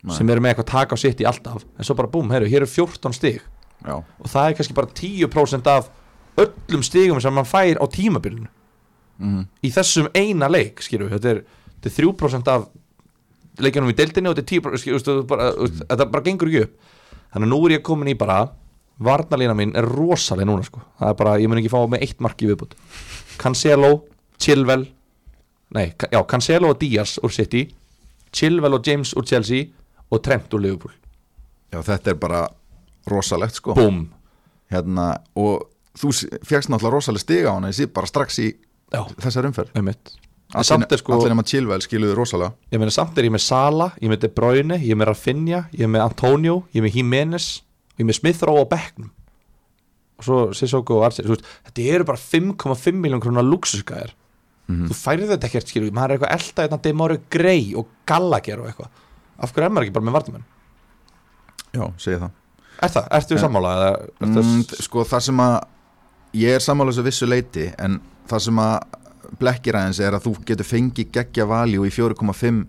Nei. 0.00 0.14
sem 0.16 0.30
eru 0.32 0.40
með 0.40 0.54
eitthvað 0.54 0.70
taka 0.70 0.96
á 0.96 0.98
sitt 1.00 1.20
í 1.20 1.26
alltaf 1.28 1.64
en 1.76 1.86
svo 1.86 1.96
bara 1.98 2.08
búm, 2.08 2.30
hér 2.32 2.46
er 2.46 2.68
14 2.68 3.16
stig 3.16 3.40
já, 3.40 3.96
og 4.00 4.28
það 4.32 4.46
er 4.46 4.56
kannski 4.58 4.76
bara 4.76 4.92
10% 4.96 5.70
af 5.72 5.90
öllum 6.40 6.84
stigum 6.86 7.20
sem 7.20 7.34
mann 7.36 7.48
fær 7.48 7.80
á 7.80 7.84
tímabilinu 7.90 8.48
mm. 9.20 9.42
í 9.60 9.72
þessum 9.74 10.08
eina 10.16 10.48
leik 10.48 10.80
skilur, 10.84 11.10
þetta 11.12 11.34
er, 11.34 11.42
þetta 11.76 11.90
er 11.90 11.96
3% 11.98 12.52
af 12.54 12.70
leikjanum 13.60 13.92
í 13.92 13.98
deildinni 13.98 14.30
og 14.30 14.38
þetta 14.38 14.46
er 14.46 14.62
10% 14.62 14.84
skilur, 14.84 15.04
þetta, 15.04 15.26
bara, 15.28 15.50
mm. 15.52 15.82
þetta 15.90 16.08
bara 16.14 16.26
gengur 16.30 16.52
ekki 16.52 16.64
upp 16.64 16.96
þannig 17.34 17.46
að 17.46 17.52
nú 17.52 17.60
er 17.66 17.76
ég 17.76 17.84
komin 17.86 18.12
í 18.12 18.16
bara 18.18 18.38
varnalína 19.00 19.56
mín 19.56 19.74
er 19.78 19.86
rosalega 19.88 20.48
núna 20.48 20.64
sko. 20.64 20.80
það 21.00 21.12
er 21.12 21.18
bara, 21.20 21.36
ég 21.40 21.50
mun 21.50 21.60
ekki 21.60 21.72
fá 21.72 21.80
með 21.88 22.06
eitt 22.06 22.24
mark 22.24 22.40
í 22.40 22.48
viðbútt 22.48 22.76
Cancelo, 23.40 23.92
Chilwell 24.40 24.88
nei, 25.76 25.90
já, 26.12 26.20
Cancelo 26.26 26.70
og 26.72 26.80
Díaz 26.80 27.18
úr 27.22 27.32
City, 27.34 27.66
Chilwell 28.32 28.74
og 28.78 28.86
James 28.86 29.14
úr 29.14 29.26
Chelsea 29.26 29.68
og 30.10 30.22
Trent 30.22 30.54
úr 30.54 30.64
Liverpool. 30.64 30.94
Já, 31.70 31.82
þetta 31.86 32.14
er 32.14 32.18
bara 32.18 32.46
rosalegt 33.10 33.58
sko. 33.58 33.74
Búm, 33.78 34.08
hérna, 34.70 35.12
og 35.38 35.68
þú 35.98 36.12
fjagst 36.46 36.70
náttúrulega 36.70 36.96
rosalega 36.96 37.24
stiga 37.24 37.54
á 37.54 37.56
hana 37.58 37.70
bara 37.94 38.10
strax 38.10 38.40
í 38.42 38.48
já, 38.50 39.00
þessar 39.22 39.50
umferð. 39.50 39.70
Er 40.50 40.64
sko, 40.98 41.14
allir 41.14 41.30
nema 41.30 41.46
Chilwell 41.46 41.82
skiluðu 41.84 42.16
rosalega. 42.18 42.54
Ég 42.72 42.82
meina 42.82 42.94
samt 42.94 43.18
er 43.18 43.28
ég 43.28 43.34
með 43.34 43.44
Sala 43.46 43.92
ég 44.02 44.10
með 44.10 44.24
De 44.24 44.30
Bruyne, 44.34 44.78
ég 44.82 44.98
með 44.98 45.12
Rafinha 45.12 45.64
ég 45.70 45.90
með 45.90 46.06
Antonio, 46.08 46.64
ég 46.74 46.82
með 46.82 46.98
Jimenez 46.98 47.62
ég 48.00 48.08
með 48.08 48.18
Smith 48.18 48.42
Rowe 48.42 48.66
á 48.66 48.72
bekknum. 48.72 49.12
Og 50.18 50.26
svo 50.26 50.38
Sissoko 50.52 50.98
og 50.98 51.06
veist, 51.06 51.46
þetta 51.70 51.86
eru 51.94 52.08
bara 52.08 52.18
5,5 52.18 52.98
miljón 52.98 53.22
krónar 53.22 53.46
luxusgæðir 53.46 54.16
Mhm. 54.70 54.88
þú 54.90 54.96
færið 55.00 55.32
þetta 55.34 55.48
ekkert 55.50 55.72
skilur 55.72 55.92
maður 55.96 56.10
er 56.10 56.18
eitthvað 56.18 56.34
elda 56.36 56.62
þetta 56.66 56.80
Demóri 56.86 57.18
Grey 57.30 57.74
og 57.76 57.88
Gallagher 58.06 58.60
og 58.62 58.70
eitthvað. 58.70 58.90
Af 59.40 59.52
hverju 59.52 59.66
er 59.66 59.74
maður 59.74 59.88
ekki 59.88 59.96
bara 59.98 60.08
með 60.08 60.16
vartumenn 60.18 60.44
Já, 61.70 61.84
segi 62.02 62.18
það. 62.18 62.30
Er 62.80 62.88
það, 62.88 63.08
ertu 63.18 63.34
við 63.34 63.40
sammála 63.44 63.72
eða, 63.76 63.90
er 64.20 64.26
mm, 64.26 64.62
Sko 64.82 65.04
það 65.04 65.20
sem 65.26 65.42
að 65.44 65.54
ég 66.40 66.54
er 66.56 66.64
sammála 66.64 66.92
þessu 66.94 67.04
vissu 67.06 67.28
leiti 67.28 67.66
en 67.78 68.00
það 68.30 68.44
sem 68.46 68.60
að 68.62 68.78
blekkir 69.40 69.78
aðeins 69.78 70.00
er 70.02 70.16
að 70.16 70.24
þú 70.26 70.32
getur 70.48 70.66
fengið 70.66 71.10
geggja 71.14 71.46
valjú 71.46 71.84
í 71.86 71.90
4,5 71.94 72.64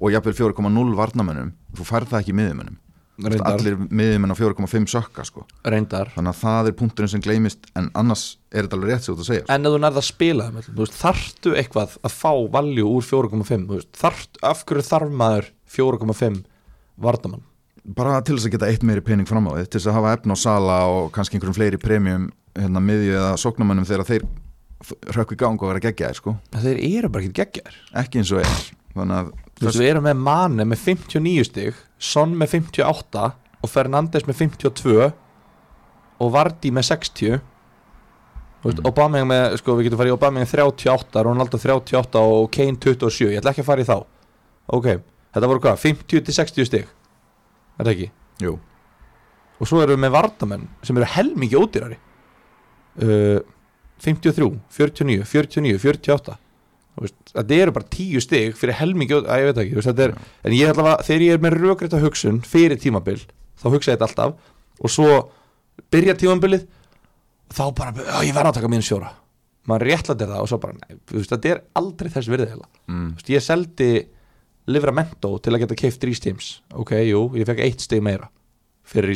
og 0.00 0.12
jafnvel 0.12 0.34
4,0 0.52 0.96
varnamönnum 0.98 1.52
þú 1.76 1.86
færð 1.88 2.10
það 2.12 2.20
ekki 2.20 2.34
í 2.34 2.38
miðjumönnum 2.40 2.76
reyndar, 3.16 3.56
allir 3.56 3.76
miðjumenn 3.88 4.34
á 4.34 4.36
4,5 4.36 4.88
sökka 4.92 5.24
sko. 5.26 5.46
reyndar. 5.64 6.12
Þannig 6.14 6.34
að 6.34 6.40
það 6.42 6.70
er 6.70 6.76
punkturinn 6.80 7.12
sem 7.12 7.24
gleymist 7.24 7.68
en 7.78 7.90
annars 7.96 8.24
er 8.52 8.66
þetta 8.66 8.78
alveg 8.78 8.92
rétt 8.92 9.06
þú 9.06 9.14
ert 9.14 9.24
að 9.24 9.30
segja 9.30 9.48
en 9.56 9.66
ef 9.66 9.74
þú 9.74 9.82
nærða 9.82 10.02
að 10.02 10.08
spila 10.10 10.48
veist, 10.56 10.96
þarftu 11.00 11.56
eitthvað 11.56 11.98
að 12.02 12.16
fá 12.16 12.32
valjú 12.56 12.88
úr 12.92 13.06
4,5 13.08 13.66
þú 13.66 13.76
veist, 13.76 13.92
þarft, 13.96 14.40
af 14.44 14.64
hverju 14.68 14.88
þarf 14.90 15.20
maður 15.24 15.52
4,5 15.76 16.40
vardamann 17.06 17.44
bara 17.96 18.18
til 18.24 18.36
þess 18.36 18.48
að 18.48 18.56
geta 18.56 18.70
eitt 18.70 18.84
meiri 18.86 19.04
pening 19.04 19.28
fram 19.28 19.46
á 19.46 19.54
því 19.54 19.68
til 19.68 19.78
þess 19.78 19.90
að 19.92 19.98
hafa 20.00 20.14
efn 20.16 20.34
á 20.34 20.36
sala 20.40 20.78
og 20.90 21.12
kannski 21.14 21.38
einhverjum 21.38 21.58
fleiri 21.58 21.78
premium 21.80 22.30
hérna 22.56 22.82
miðju 22.82 23.14
eða 23.14 23.36
sóknamönnum 23.40 23.86
þegar 23.86 24.08
þeir 24.08 24.26
rökk 25.16 25.34
í 25.34 25.40
gang 25.40 25.60
og 25.60 25.70
vera 25.70 25.82
geggjaðir 25.82 26.18
sko. 26.18 26.36
þeir 26.52 26.80
eru 26.82 27.10
bara 27.12 27.24
ekki 27.24 27.36
geggjar 27.40 27.76
ekki 28.02 28.20
eins 28.20 28.32
og 28.34 28.42
er. 28.42 28.56
Þannig 28.96 29.20
að 29.20 29.30
veist, 29.64 29.78
við 29.80 29.88
erum 29.88 30.04
með 30.04 30.18
Mane 30.20 30.64
með 30.68 30.82
59 30.84 31.44
stig 31.48 31.74
Son 31.98 32.34
með 32.36 32.58
58 32.58 33.26
og 33.64 33.70
Fernandes 33.72 34.26
með 34.28 34.36
52 34.44 35.06
og 36.20 36.32
Vardy 36.34 36.70
með 36.72 36.84
60 36.92 37.38
Þú 38.62 38.70
veist, 38.70 38.80
Mm. 38.80 38.86
Aubameyang 38.88 39.26
með, 39.30 39.56
sko, 39.60 39.74
við 39.76 39.84
getum 39.86 39.98
farið 40.00 40.10
í 40.10 40.14
Aubameyang 40.16 40.48
38, 40.50 41.22
Ronaldo 41.22 41.58
38 41.60 42.18
og 42.18 42.48
Kane 42.50 42.74
27, 42.82 43.28
ég 43.30 43.38
ætla 43.38 43.52
ekki 43.52 43.62
að 43.62 43.68
fara 43.68 43.84
í 43.84 43.86
þá. 43.86 43.96
Ok, 44.74 44.86
þetta 45.36 45.50
voru 45.52 45.60
hvað, 45.62 45.76
50 45.84 46.24
til 46.26 46.34
60 46.34 46.66
stig? 46.66 46.88
Er 47.78 47.84
það 47.84 47.92
ekki? 47.92 48.08
Jú, 48.42 48.56
Og 49.60 49.68
svo 49.70 49.80
erum 49.84 49.94
við 49.94 50.02
með 50.02 50.14
Vardamenn 50.16 50.64
sem 50.82 50.96
eru 50.98 51.06
helmingi 51.14 51.56
ódýrari. 51.56 51.96
Uh, 52.96 53.38
53, 54.02 54.50
49, 54.72 55.22
49, 55.24 55.78
48 55.78 56.10
Þú 56.10 56.26
veist, 56.26 56.45
Þetta 56.96 57.58
eru 57.60 57.74
bara 57.76 57.88
10 57.92 58.24
stig 58.24 58.56
fyrir 58.56 58.78
helmingi 58.78 59.18
að 59.18 59.42
ég 59.42 59.50
veit 59.50 59.60
ekki, 59.64 59.76
veist, 59.76 60.00
er 60.00 60.14
En 60.16 60.54
ég 60.56 60.70
ætla 60.72 60.94
að, 60.94 61.04
þegar 61.08 61.24
ég 61.26 61.36
er 61.36 61.44
með 61.44 61.58
rökrétta 61.60 62.00
hugsun 62.00 62.40
fyrir 62.46 62.80
tímabil, 62.80 63.18
þá 63.60 63.66
hugsa 63.68 63.92
ég 63.92 63.98
þetta 63.98 64.08
alltaf 64.08 64.50
og 64.76 64.92
svo 64.92 65.10
byrja 65.92 66.16
tímabilið 66.20 66.66
þá 67.52 67.64
bara, 67.76 67.92
já 68.00 68.18
ég 68.24 68.36
verð 68.36 68.50
að 68.50 68.58
taka 68.58 68.72
mín 68.72 68.84
sjóra 68.84 69.12
maður 69.66 69.90
réttlættir 69.90 70.30
það 70.30 70.42
og 70.42 70.50
svo 70.50 70.58
bara, 70.62 70.76
nei, 70.78 70.98
veist, 71.10 71.32
þetta 71.32 71.52
er 71.52 71.62
aldrei 71.78 72.10
þess 72.14 72.30
virðið 72.30 72.52
heila. 72.54 72.68
Mm. 72.86 73.08
Veist, 73.16 73.32
ég 73.34 73.44
seldi 73.44 73.90
Livramento 74.66 75.30
til 75.42 75.52
að 75.54 75.62
geta 75.62 75.78
keift 75.78 76.06
James. 76.26 76.48
Ok, 76.74 76.96
jú, 77.06 77.28
ég 77.38 77.46
fekk 77.46 77.62
eitt 77.66 77.84
stig 77.84 78.02
meira 78.02 78.30
fyrir 78.86 79.14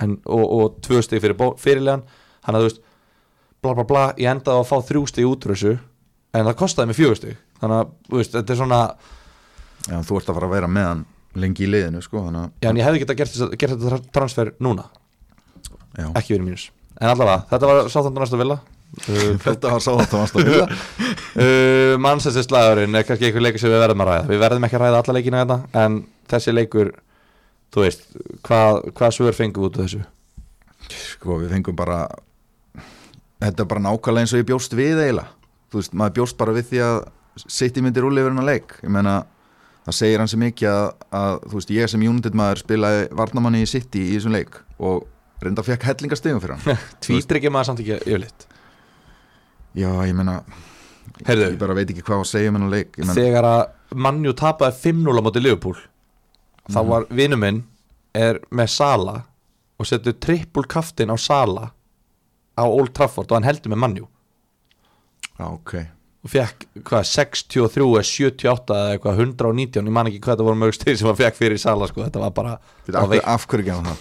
en, 0.00 0.16
og, 0.24 0.44
og 0.44 0.78
tvö 0.84 1.02
stig 1.04 1.20
fyrir 1.24 1.36
fyrirlegan 1.60 2.04
hann 2.46 2.56
að 2.56 2.64
þú 2.64 2.68
veist, 2.68 2.82
bla 3.64 3.74
bla 3.76 3.84
bla 3.88 4.04
ég 4.16 4.30
endaði 4.30 4.62
að 4.62 4.68
fá 4.70 4.76
þrjú 4.88 5.02
stig 5.10 5.28
út 5.28 5.44
úr 5.44 5.54
þessu 5.54 5.74
en 6.36 6.48
það 6.48 6.56
kostaði 6.60 6.90
mig 6.90 6.98
fjögur 6.98 7.18
stig. 7.18 7.36
Þannig 7.62 7.82
að, 7.82 7.92
veist, 8.14 8.34
þetta 8.36 8.54
er 8.54 8.60
svona 8.60 8.80
já, 9.88 10.00
þú 10.04 10.18
ert 10.20 10.30
að 10.30 10.38
fara 10.38 10.48
að 10.48 10.56
vera 10.56 10.70
með 10.72 10.88
hann 10.92 11.04
lengi 11.38 11.64
í 11.66 11.70
liðinu 11.70 12.02
sko, 12.04 12.24
þannig 12.26 12.42
að 12.42 12.64
já, 12.64 12.70
en 12.70 12.80
ég 12.80 12.88
hefði 12.88 13.02
geta 13.04 13.16
gert, 13.18 13.38
gert 13.60 13.74
þetta 13.76 13.92
tra- 13.92 14.12
transfer 14.18 14.50
núna. 14.64 14.88
Já. 15.98 16.08
ekki 16.18 16.34
verið 16.36 16.44
mínus. 16.46 16.66
En 16.98 17.12
allavega, 17.12 17.44
þetta 17.50 17.70
var 17.70 17.88
sáþandur 17.94 18.24
næsta 18.26 18.42
villa. 18.42 18.58
Uh, 19.04 19.34
þetta 19.44 19.68
var 19.68 19.82
sá 19.84 19.90
að 19.92 19.98
það 20.08 20.20
varst 20.22 20.36
að 20.38 20.46
vilja 20.48 20.64
uh, 21.44 21.98
mannsessi 22.00 22.40
slagurinn 22.46 22.96
er 22.96 23.04
kannski 23.04 23.26
einhver 23.28 23.44
leikur 23.44 23.60
sem 23.60 23.68
við 23.68 23.82
verðum 23.82 24.00
að 24.00 24.08
ræða. 24.08 24.22
Við 24.30 24.40
verðum 24.40 24.64
ekki 24.64 24.78
að 24.78 24.82
ræða 24.82 25.00
alla 25.02 25.14
leikina 25.18 25.42
þetta 25.42 25.82
en 25.82 25.98
þessi 26.32 26.54
leikur, 26.54 26.90
þú 27.76 27.84
veist 27.84 28.06
hvað, 28.48 28.78
hvað 28.96 29.12
svör 29.18 29.36
fengum 29.36 29.66
út 29.68 29.76
af 29.76 29.84
þessu? 29.84 30.00
Sko, 31.12 31.36
við 31.42 31.52
fengum 31.52 31.76
bara 31.76 31.98
þetta 33.44 33.66
er 33.66 33.70
bara 33.74 33.84
nákvæmlega 33.90 34.24
eins 34.24 34.34
og 34.34 34.40
ég 34.40 34.48
bjóst 34.48 34.78
við 34.80 35.02
eiginlega 35.04 35.28
þú 35.72 35.80
veist, 35.80 35.92
maður 35.94 36.14
bjóst 36.20 36.38
bara 36.40 36.54
við 36.56 36.70
því 36.72 36.82
að 36.88 36.98
City 37.48 37.82
myndir 37.84 38.02
yfir 38.08 38.32
hennar 38.32 38.44
leik. 38.48 38.72
Ég 38.82 38.90
meina, 38.90 39.12
það 39.86 39.94
segir 40.00 40.18
hann 40.18 40.28
sem 40.32 40.40
mikið 40.42 40.68
að, 40.72 40.88
að 41.20 41.34
þú 41.50 41.54
veist, 41.60 41.70
ég 41.76 41.90
sem 41.92 42.02
United 42.08 42.34
maður 42.34 42.62
spilaði 42.64 43.04
varnamanni 43.20 43.62
í 43.62 43.68
City 43.70 44.02
í 44.08 44.16
þessum 44.16 44.34
leik 44.34 44.58
og 44.78 45.04
reynda 45.44 45.62
fekk 45.62 45.86
hellingastegum 45.86 46.40
fyrir 46.42 46.58
hann. 46.58 46.80
Tvítir 47.04 47.38
ekki 47.38 47.52
maður 47.54 47.70
samt 47.70 47.84
ekki 47.84 47.98
yfirleitt. 48.00 48.48
Já, 49.78 49.90
ég 50.08 50.16
meina, 50.18 50.40
Heyrðu, 51.26 51.52
ég 51.52 51.58
bara 51.60 51.74
veit 51.74 51.90
ekki 51.90 52.02
hvað 52.06 52.20
að 52.24 52.28
segja 52.30 52.50
um 52.50 52.58
hennar 52.58 52.70
leik 52.74 52.98
ég 52.98 53.06
meina, 53.06 53.14
þegar 53.18 53.46
að 53.48 53.96
mannjú 54.06 54.32
tapaði 54.38 54.76
5-0 54.84 55.18
á 55.18 55.22
móti 55.26 55.40
Liverpool 55.42 55.78
þá 56.68 56.78
Mhm. 56.82 56.88
var 56.90 57.06
vinnu 57.10 57.38
minn 57.40 57.62
er 58.14 58.38
með 58.52 58.68
Sala 58.74 59.14
og 59.78 59.86
setur 59.88 60.12
trippul 60.20 60.66
kaftin 60.68 61.10
á 61.10 61.16
Sala 61.18 61.70
á 62.58 62.64
Old 62.66 62.92
Trafford 62.94 63.30
og 63.30 63.36
hann 63.38 63.46
heldur 63.48 63.72
með 63.72 63.80
mannjú 63.82 64.06
já, 65.38 65.46
ok 65.46 65.74
og 66.18 66.32
fekk 66.32 66.66
hvað 66.88 67.04
63 67.12 67.84
eða 67.86 68.04
78 68.10 68.76
eða 68.76 68.94
eitthvað 68.96 69.20
119 69.22 69.88
ég 69.88 69.94
man 69.94 70.10
ekki 70.10 70.20
hvað 70.24 70.34
þetta 70.34 70.46
voru 70.48 70.60
mörg 70.64 70.76
stið 70.76 70.98
sem 70.98 71.08
hann 71.08 71.18
fekk 71.20 71.38
fyrir 71.38 71.60
Sala 71.62 71.86
sko. 71.90 72.02
þetta 72.04 72.22
var 72.24 72.32
bara 72.34 72.54
af, 72.58 73.10
veikt. 73.12 73.24
af 73.24 73.46
hverju 73.46 73.68
gefum 73.68 73.86
það? 73.86 74.00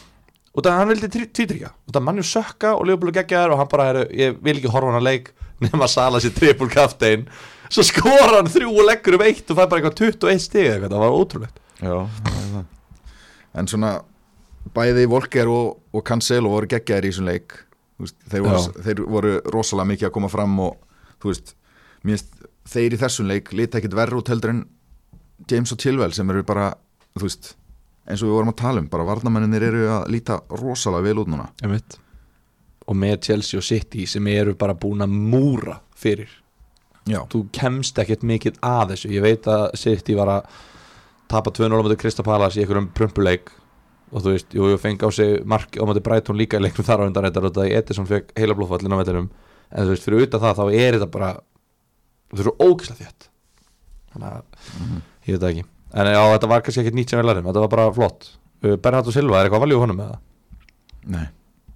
og 0.57 0.65
það 0.65 0.79
hann 0.79 0.91
vildi 0.91 1.11
tvítryggja 1.13 1.69
og 1.69 1.93
það 1.93 2.07
mannjú 2.07 2.25
sökka 2.25 2.73
og 2.79 2.87
Liverpool 2.89 3.13
geggja 3.13 3.43
þær 3.43 3.53
og 3.53 3.61
hann 3.61 3.69
bara 3.71 3.91
er, 3.91 4.01
ég 4.17 4.41
vil 4.41 4.57
ekki 4.57 4.73
horfa 4.73 4.89
hann 4.89 4.99
að 5.01 5.07
leik 5.11 5.31
nema 5.67 5.89
Sala 5.91 6.21
sér 6.23 6.33
trippul 6.37 6.71
kaftin 6.73 7.27
svo 7.69 7.85
skora 7.85 8.39
hann 8.39 8.49
þrjú 8.49 8.73
og 8.73 8.89
leggur 8.89 9.19
um 9.19 9.25
eitt 9.27 9.45
og 9.45 9.59
fær 9.59 9.69
bara 9.69 9.83
eitthvað 9.83 10.01
21 10.09 10.41
stig 10.41 10.71
eitthvað, 10.71 10.95
það 10.95 11.05
var 11.05 11.21
ótrúlegt 11.21 11.63
Já. 11.77 11.93
En 13.53 13.67
svona 13.69 13.99
bæði 14.73 15.05
Volker 15.09 15.49
og, 15.51 15.77
og 15.93 16.03
Cancelo 16.05 16.49
voru 16.49 16.69
geggjaðir 16.71 17.05
í 17.05 17.11
þessum 17.13 17.29
leik 17.29 17.53
þeir, 18.29 18.41
voru, 18.45 18.63
þeir 18.85 19.01
voru 19.05 19.33
rosalega 19.53 19.91
mikið 19.93 20.09
að 20.09 20.15
koma 20.17 20.29
fram 20.31 20.57
og 20.65 20.86
þú 21.21 21.31
veist, 21.31 21.53
finnst 22.03 22.33
þeir 22.67 22.95
í 22.95 22.99
þessum 23.01 23.29
leik 23.31 23.53
lita 23.55 23.79
ekkit 23.79 23.95
verður 23.97 24.21
út 24.21 24.31
heldur 24.31 24.53
en 24.53 24.65
James 25.49 25.71
og 25.73 25.79
Chilwell 25.81 26.13
sem 26.15 26.29
eru 26.33 26.43
bara 26.47 26.71
þú 27.17 27.27
veist, 27.27 27.53
eins 28.07 28.23
og 28.23 28.29
við 28.29 28.37
vorum 28.37 28.51
að 28.53 28.59
tala 28.61 28.81
um 28.83 28.89
bara 28.91 29.05
varnamenninir 29.07 29.67
eru 29.69 29.87
að 29.91 30.11
líta 30.13 30.39
rosalega 30.53 31.07
vel 31.09 31.23
út 31.23 31.31
núna. 31.31 31.49
Einmitt. 31.63 31.99
og 32.87 32.95
með 32.95 33.17
Chelsea 33.27 33.59
og 33.59 33.65
City 33.67 34.05
sem 34.07 34.27
eru 34.31 34.53
bara 34.55 34.71
búin 34.71 35.03
að 35.03 35.11
múra 35.11 35.73
fyrir. 35.91 36.29
Já, 37.07 37.19
þú 37.27 37.41
kemst 37.55 37.99
ekkert 37.99 38.23
mikið 38.23 38.61
að 38.63 38.93
þessu. 38.93 39.09
Ég 39.11 39.25
veit 39.25 39.47
að 39.51 39.65
City 39.75 40.15
var 40.15 40.31
að 40.31 40.61
tapa 41.27 41.51
2-0 41.51 41.67
á 41.67 41.83
móti 41.83 41.97
Krista 41.99 42.23
Palace 42.23 42.55
í 42.55 42.63
einhverjum 42.63 42.87
prumpuleik. 42.95 43.51
Og 44.13 44.23
þú 44.23 44.33
veist, 44.37 44.55
jú, 44.55 44.69
ég 44.71 44.79
fengi 44.79 45.03
á 45.03 45.11
sig 45.11 45.43
mark 45.43 45.75
á 45.75 45.83
móti 45.83 46.03
Brighton 46.03 46.39
líka 46.39 46.61
í 46.61 46.63
leiknum 46.63 46.87
þar 46.87 47.03
á 47.03 47.07
undan 47.09 47.27
þetta 47.27 47.43
og 47.43 47.49
þetta 47.49 47.67
Edison 47.81 48.07
fekk 48.07 48.31
heila 48.39 48.55
blófallin 48.55 48.95
á 48.95 48.99
vellinum 49.03 49.29
en 49.71 49.87
þú 49.87 49.93
veist, 49.93 50.05
fyrir 50.07 50.27
utan 50.27 50.43
það 50.43 50.59
þá 50.59 50.65
er 50.67 50.97
þetta 50.97 51.09
bara 51.13 51.31
þú 52.31 52.39
veist, 52.41 52.61
ógislega 52.67 53.07
þétt. 53.07 53.29
Þannig 54.13 54.29
að, 54.29 54.61
ég 55.27 55.33
veit 55.33 55.41
það 55.41 55.49
ekki. 55.53 55.65
En 55.97 56.11
já, 56.11 56.21
þetta 56.33 56.51
var 56.51 56.63
kannski 56.65 56.83
ekkert 56.83 56.99
nýtt 56.99 57.13
sem 57.13 57.21
við 57.21 57.29
lærum 57.29 57.49
þetta 57.49 57.65
var 57.65 57.73
bara 57.73 57.89
flott. 57.95 58.29
Uh, 58.63 58.75
Bernardo 58.75 59.13
Silva, 59.13 59.39
er 59.39 59.47
eitthvað 59.47 59.65
valjú 59.65 59.81
honum 59.83 59.99
með 60.01 60.13
það? 60.13 60.23
nei. 61.07 61.27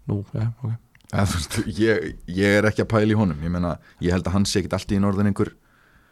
Nú, 0.10 0.24
já, 0.36 0.48
ok. 0.64 0.72
Eða, 1.12 1.26
veist, 1.32 1.58
ég, 1.78 2.06
ég 2.32 2.58
er 2.60 2.68
ekki 2.68 2.84
að 2.86 2.92
pæla 2.92 3.14
í 3.14 3.18
honum. 3.20 3.44
Ég 3.44 3.52
meina, 3.54 3.76
ég 4.04 4.16
held 4.16 4.28
að 4.28 4.36
hann 4.38 4.48
sé 4.50 4.62
ekkit 4.62 4.76
allt 4.76 4.94
í 4.96 5.00
norðin 5.00 5.30
einhver 5.30 5.52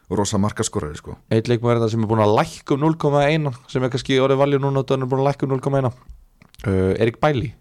rosa 0.10 0.40
markaskorari 0.42 0.98
sko. 0.98 1.16
Eitt 1.34 1.50
leikmaður 1.50 1.78
er 1.78 1.84
það 1.84 1.92
sem 1.94 2.06
er 2.06 2.10
búin 2.10 2.24
að 2.24 2.36
lækka 2.40 2.76
um 2.76 2.86
0,1 2.88 3.50
sem 3.70 3.86
er 3.86 3.92
kannski 3.94 4.18
orðið 4.22 4.42
valjú 4.42 4.62
núna 4.64 4.82
og 4.82 4.94
hann 4.94 5.06
er 5.06 5.12
búin 5.12 5.22
að 5.24 5.30
lækka 5.30 5.46
um 5.46 5.54
0,1 5.54 5.90
uh, 5.90 6.94
Erik 6.98 7.20
Bæli 7.22 7.52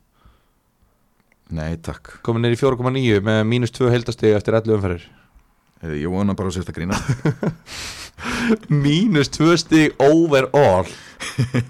Nei, 1.55 1.77
takk. 1.81 2.19
Komin 2.27 2.43
neyri 2.45 2.59
4,9 2.61 3.23
með 3.25 3.39
mínus 3.49 3.73
2 3.73 3.89
heldastegi 3.95 4.35
eftir 4.37 4.57
11 4.59 4.75
umferðir. 4.77 5.07
Eh, 5.83 5.95
Ég 6.03 6.11
vona 6.13 6.35
bara 6.37 6.51
að 6.51 6.59
sérst 6.59 6.69
að 6.73 6.77
grína 6.81 6.99
Mínus 8.85 9.29
tvö 9.31 9.55
stig 9.61 9.95
overall. 10.03 10.89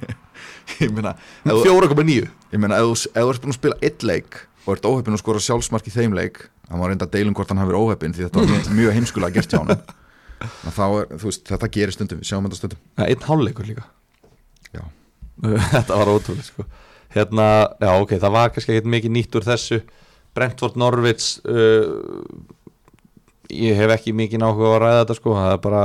Ég 0.82 0.92
meina, 0.94 1.12
ef 1.44 1.52
þú- 1.64 1.74
4,9 1.88 2.28
ég 2.52 2.60
meina, 2.62 2.78
ef 2.80 3.06
þú 3.14 3.24
ert 3.32 3.42
búin 3.42 3.52
að 3.54 3.58
spila 3.58 3.78
eitt 3.84 4.04
leik 4.06 4.36
og 4.64 4.74
ert 4.76 4.86
óheppin 4.88 5.16
að 5.16 5.22
skora 5.22 5.40
sjálfsmark 5.42 5.88
í 5.88 5.92
þeim 5.94 6.14
leik 6.16 6.42
hann 6.68 6.80
var 6.82 6.90
reynda 6.92 7.06
að 7.08 7.14
deilum 7.16 7.34
hvort 7.36 7.48
hann 7.50 7.58
hafi 7.62 7.70
verið 7.72 7.86
óheppin 7.88 8.14
því 8.14 8.26
þetta 8.26 8.38
var 8.42 8.50
mjög, 8.52 8.68
mjög 8.76 8.94
heimskulega 8.98 9.34
gert 9.38 9.54
hjá 9.54 9.60
hann 9.62 9.80
þá 10.76 10.82
er, 11.00 11.08
veist, 11.24 11.42
þetta 11.48 11.70
gerir 11.74 11.94
stundum 11.96 12.20
við 12.20 12.28
sjáum 12.30 12.46
þetta 12.46 12.60
stundum. 12.60 12.82
Ja, 13.00 13.06
Einn 13.08 13.24
hálfleikur 13.26 13.68
líka. 13.68 13.86
Já. 14.76 14.84
Þetta 15.72 15.98
var 16.02 16.12
ótrúlega 16.12 16.46
sko 16.46 16.68
Hérna, 17.14 17.48
já 17.80 17.90
ok, 17.96 18.14
það 18.20 18.34
var 18.34 18.52
kannski 18.52 18.74
ekkert 18.74 18.92
mikið 18.92 19.14
nýtt 19.14 19.38
úr 19.38 19.46
þessu. 19.46 19.80
Brentford 20.36 20.76
Norvits 20.78 21.38
uh, 21.48 21.88
Ég 23.48 23.78
hef 23.80 23.94
ekki 23.94 24.12
mikið 24.12 24.42
náhuga 24.42 24.74
að 24.74 24.82
ræða 24.82 25.00
þetta 25.00 25.16
sko. 25.16 25.34
Það 25.38 25.54
er 25.54 25.60
bara 25.64 25.82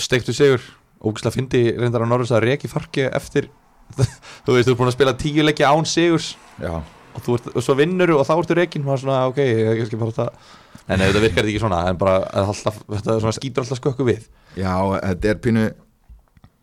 Steiktu 0.00 0.32
sigur. 0.36 0.64
Ógislega 1.04 1.36
fyndi 1.36 1.62
reyndar 1.76 2.04
að 2.06 2.12
Norvits 2.12 2.32
að 2.32 2.46
reki 2.46 2.70
farki 2.72 3.04
eftir. 3.10 3.50
Þú 4.46 4.56
veist, 4.56 4.68
þú 4.68 4.72
er 4.72 4.78
búin 4.80 4.90
að 4.90 4.96
spila 4.96 5.16
tíu 5.20 5.44
leikja 5.44 5.70
án 5.70 5.86
sigurs. 5.88 6.32
Já, 6.58 6.72
og, 6.80 7.20
þú 7.22 7.36
ert, 7.36 7.50
og 7.52 7.64
svo 7.64 7.76
vinnur 7.78 8.16
og 8.16 8.24
þá 8.26 8.32
ertu 8.34 8.56
reikin 8.58 8.88
og 8.88 8.98
svona, 9.00 9.20
ok, 9.30 9.38
ég 9.44 9.68
er 9.70 9.78
kannski 9.78 10.00
bara 10.00 10.16
það. 10.16 10.48
En 10.86 11.02
þetta 11.02 11.22
virkar 11.22 11.42
þetta 11.44 11.52
ekki 11.52 11.62
svona? 11.62 11.82
En 11.90 12.00
bara 12.00 12.16
alltaf, 12.42 12.80
þetta 12.90 13.18
svona 13.22 13.36
skýtur 13.36 13.64
alltaf 13.64 13.80
skökku 13.80 14.06
við. 14.08 14.26
Já, 14.56 14.72
þetta 14.96 15.30
er 15.30 15.40
pínu 15.44 15.66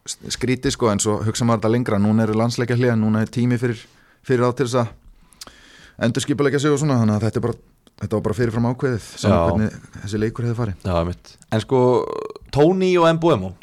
skrítið 0.06 0.76
sko 0.76 0.89
en 0.92 1.02
svo 1.04 1.20
hugsa 1.24 1.46
maður 1.48 1.62
þetta 1.63 1.74
lengra. 1.74 2.00
Núna 2.02 2.26
eru 2.28 2.38
landsleikja 2.38 2.78
hlið 2.80 2.96
núna 3.00 3.24
er 3.24 3.32
tími 3.32 3.60
fyrir, 3.62 3.80
fyrir 4.26 4.46
á 4.48 4.52
til 4.52 4.68
þess 4.68 4.82
að 4.84 6.06
endur 6.08 6.26
skipuleika 6.26 6.60
sig 6.60 6.74
og 6.74 6.82
svona 6.82 7.00
þannig 7.02 7.20
að 7.20 7.28
þetta, 7.28 7.44
bara, 7.46 7.58
þetta 8.04 8.18
var 8.18 8.26
bara 8.28 8.38
fyrirfram 8.39 8.70
ákveðið 8.74 9.10
saman 9.24 9.44
hvernig 9.50 10.00
þessi 10.04 10.22
leikur 10.24 10.48
hefði 10.50 10.60
farið. 10.60 10.88
Já. 10.88 11.38
En 11.54 11.63
sko, 11.63 11.84
Tony 12.52 12.96
og 13.00 13.12
Mbuemo 13.20 13.54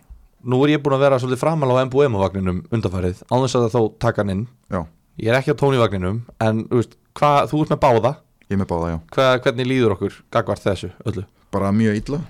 Nú 0.40 0.56
er 0.64 0.70
ég 0.72 0.80
búin 0.80 0.94
að 0.96 1.02
vera 1.04 1.18
svolítið 1.20 1.42
framal 1.42 1.68
á 1.76 1.84
Mbuemo 1.84 2.22
vagninum 2.22 2.62
undanfærið 2.72 3.18
án 3.28 3.42
þess 3.44 3.58
að 3.58 3.66
þó 3.74 3.80
taka 4.00 4.22
hann 4.22 4.32
inn. 4.32 4.46
Já, 4.72 4.86
Ég 5.20 5.28
er 5.28 5.36
ekki 5.36 5.52
á 5.52 5.60
Tony 5.60 5.76
vagninum 5.76 6.22
en 6.40 6.62
veist, 6.70 6.94
hva, 7.18 7.44
þú 7.50 7.64
ert 7.66 7.72
með 7.74 7.80
báða. 7.82 8.12
Ég 8.48 8.56
er 8.56 8.60
með 8.62 8.70
báða, 8.70 8.86
já. 8.88 8.98
Hva, 9.12 9.26
hvernig 9.44 9.68
líður 9.68 9.94
okkur 9.98 10.16
gagvart 10.32 10.64
þessu 10.64 10.88
öllu? 11.04 11.26
Bara 11.52 11.72
mjög 11.76 11.98
illa 12.00 12.20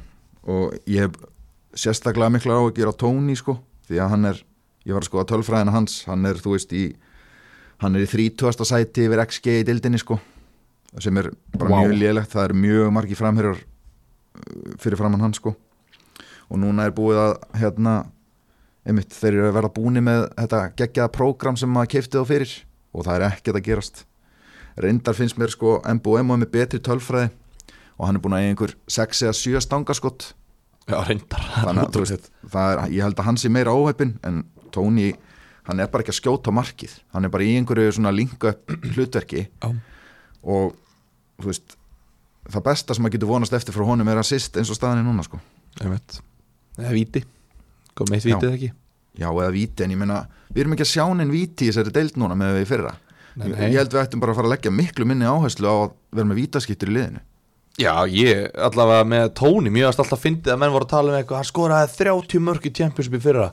og 0.51 0.75
ég 0.91 1.07
hef 1.07 1.15
sérstaklega 1.79 2.33
mikla 2.35 2.57
á 2.59 2.63
að 2.65 2.73
gera 2.81 2.97
Tony 2.99 3.37
sko 3.39 3.61
því 3.91 4.01
að 4.01 4.13
hann 4.15 4.31
er, 4.31 4.43
ég 4.87 4.97
var 4.97 5.05
að 5.05 5.11
skoða 5.11 5.31
tölfræðina 5.35 5.75
hans 5.75 6.03
hann 6.09 6.29
er, 6.31 6.41
þú 6.41 6.57
veist, 6.57 6.73
í 6.73 6.95
hann 7.83 7.97
er 7.97 8.05
í 8.05 8.11
30. 8.11 8.65
sæti 8.69 9.07
yfir 9.09 9.25
XG 9.27 9.61
í 9.61 9.67
dildinni 9.67 10.01
sko 10.01 10.21
sem 10.99 11.17
er 11.21 11.31
bara 11.55 11.71
Vá. 11.71 11.83
mjög 11.85 11.99
lélegt 12.01 12.33
það 12.35 12.49
er 12.49 12.55
mjög 12.59 12.89
margi 12.95 13.19
framherjar 13.19 13.61
uh, 13.61 14.73
fyrir 14.81 14.99
framann 14.99 15.23
hann 15.23 15.37
sko. 15.37 15.55
Og 16.51 16.59
núna 16.59 16.89
er 16.89 16.95
búið 16.95 17.21
að 17.23 17.35
hérna 17.61 17.95
einmitt, 18.83 19.13
þeir 19.15 19.37
eru 19.37 19.49
að 19.51 19.59
vera 19.61 19.71
búni 19.71 20.03
með 20.03 20.25
þetta 20.35 20.63
geggjaða 20.81 21.13
prógram 21.15 21.59
sem 21.61 21.71
maður 21.71 21.93
keipti 21.95 22.19
þá 22.19 22.27
fyrir. 22.27 22.55
Og 22.91 23.07
það 23.07 23.21
er 23.21 23.27
ekkert 23.29 23.61
að 23.61 23.67
gerast. 23.69 24.03
Reyndar 24.81 25.15
finnst 25.15 25.39
mér 25.39 25.53
sko 25.53 25.77
MBM 25.87 26.33
með 26.41 26.51
betri 26.57 26.81
tölfræði. 26.83 27.31
Og 28.01 28.09
hann 28.09 28.19
er 28.19 28.25
búin 28.25 28.35
að 28.35 28.43
eiga 28.43 28.55
einhver 28.55 28.75
6 28.91 29.23
eða 29.29 29.37
7 29.37 29.63
stangaskott 29.63 30.31
Já, 30.89 30.97
reyndar 31.07 31.43
þannig 31.55 31.83
að 31.85 31.93
þú 31.95 32.05
veist, 32.05 32.31
er, 32.55 32.81
ég 32.91 33.05
held 33.05 33.21
að 33.21 33.27
hann 33.29 33.39
sé 33.39 33.51
meira 33.53 33.75
óheppin 33.77 34.15
en 34.27 34.41
Tony, 34.75 35.11
hann 35.69 35.83
er 35.83 35.91
bara 35.93 36.03
ekki 36.05 36.15
að 36.15 36.19
skjóta 36.21 36.55
markið, 36.55 36.95
hann 37.15 37.27
er 37.29 37.33
bara 37.35 37.47
í 37.47 37.53
einhverju 37.59 37.93
svona 37.99 38.13
linka 38.15 38.55
upp 38.55 38.75
hlutverki 38.95 39.45
Já. 39.47 39.69
og 40.43 40.75
þú 41.41 41.51
veist 41.53 41.77
það 42.51 42.65
besta 42.67 42.97
sem 42.97 43.05
maður 43.05 43.19
getur 43.19 43.31
vonast 43.31 43.55
eftir 43.55 43.77
frá 43.77 43.85
honum 43.87 44.09
er 44.11 44.23
assist 44.23 44.57
eins 44.59 44.71
og 44.73 44.79
staðan 44.79 45.03
er 45.03 45.07
núna 45.07 45.23
sko. 45.27 45.39
Eða 46.81 46.95
víti 46.97 47.23
Kom 47.95 48.11
eitt 48.15 48.25
Já. 48.25 48.35
vítið 48.39 48.55
ekki 48.57 48.71
já 49.21 49.27
eða 49.29 49.51
víti 49.53 49.85
en 49.85 49.91
ég 49.95 49.99
meina, 49.99 50.21
við 50.55 50.63
erum 50.65 50.75
ekki 50.77 50.85
að 50.87 50.93
sjá 50.95 51.05
neinn 51.19 51.33
víti 51.35 51.67
í 51.67 51.71
þessari 51.71 51.93
deild 51.95 52.19
núna 52.21 52.37
með 52.39 52.61
við 52.61 52.69
fyrra 52.71 52.93
Nei, 53.39 53.49
nei. 53.51 53.59
ég 53.71 53.79
held 53.79 53.93
við 53.95 54.01
ættum 54.05 54.23
bara 54.23 54.33
að 54.35 54.39
fara 54.41 54.49
að 54.49 54.55
leggja 54.55 54.73
miklu 54.75 55.07
minni 55.07 55.27
áherslu 55.29 55.67
á 55.71 55.75
að 55.85 55.91
vera 56.15 56.29
með 56.31 56.39
vítaskiptur 56.41 56.91
í 56.91 56.95
liðinu 56.97 57.21
Já, 57.81 57.95
ég 58.13 58.51
allavega 58.61 59.07
með 59.09 59.27
Tony 59.39 59.71
Mjög 59.73 59.89
að 59.95 60.01
alltaf 60.05 60.21
fyndið 60.25 60.53
að 60.53 60.59
menn 60.61 60.73
voru 60.75 60.85
að 60.87 60.93
tala 60.93 61.13
um 61.13 61.19
eitthvað 61.21 61.41
Hann 61.41 61.49
skoraði 61.49 61.93
30 61.97 62.43
mörg 62.45 62.67
í 62.69 62.73
Championship 62.77 63.17
í 63.17 63.21
fyrra. 63.25 63.47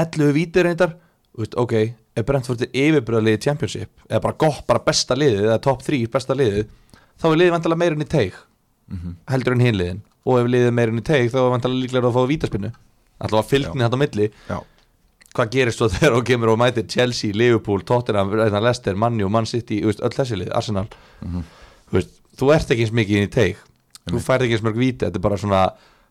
11 0.00 0.32
vítir 0.34 0.66
reyndar. 0.66 0.94
Þú 1.30 1.44
veist, 1.44 1.56
Ok, 1.62 1.74
ef 2.18 2.26
Brentford 2.26 2.64
er 2.66 2.72
yfirbröðliði 2.82 3.42
Championship? 3.46 3.92
Eða 4.08 4.22
bara 4.26 4.38
gott, 4.42 4.64
bara 4.66 4.82
besta 4.86 5.14
liðið 5.18 5.44
Eða 5.46 5.60
top 5.68 5.84
3 5.86 6.00
besta 6.10 6.34
liðið? 6.38 6.66
Þá 7.20 7.26
er 7.30 7.38
liðið 7.40 7.54
vantilega 7.56 7.82
meira 7.84 7.98
enn 7.98 8.06
í 8.06 8.10
teig 8.10 8.38
Heldur 9.30 9.54
en 9.54 9.62
hinliðin. 9.62 10.02
Og 10.26 10.40
ef 10.40 10.50
liðið 10.50 10.72
er 10.72 10.76
meira 10.80 10.90
enn 10.94 11.02
í 11.02 11.06
teig 11.06 11.30
Þá 11.30 11.38
er 11.44 11.52
vantilega 11.54 11.84
líklega 11.84 12.10
að 12.10 12.18
fá 12.18 12.26
vítaspinnu. 12.32 12.72
Að 13.20 13.38
fylgni 13.46 13.84
þetta 13.84 14.00
á 14.00 14.02
milli. 14.02 14.30
Já, 14.48 14.58
Hvað 15.36 15.50
gerist 15.54 15.78
svo 15.78 15.86
þegar 15.94 16.16
þú 16.16 16.22
kemur 16.26 16.50
og 16.54 16.58
mætir 16.58 16.86
Chelsea, 16.90 17.30
Liverpool, 17.36 17.84
Tottenham, 17.86 18.32
Leicester, 18.34 18.96
Manni 18.98 19.22
og 19.22 19.30
Man 19.30 19.46
City 19.46 19.78
Öll 19.86 19.94
þessi 19.94 20.40
lið, 20.40 20.50
Arsenal? 20.58 20.88
Þú, 21.22 21.42
veist, 21.94 22.16
þú 22.40 22.52
ert 22.56 22.72
ekki 22.74 22.86
eins 22.86 22.94
mikið 22.96 23.20
inn 23.20 23.28
í 23.28 23.32
teig 23.34 23.60
Þú 24.10 24.20
færð 24.24 24.46
ekki 24.46 24.56
eins 24.56 24.64
mörg 24.64 24.78
víti. 24.80 25.04
Þetta 25.04 25.20
er 25.20 25.22
bara 25.28 25.36
svona 25.38 25.62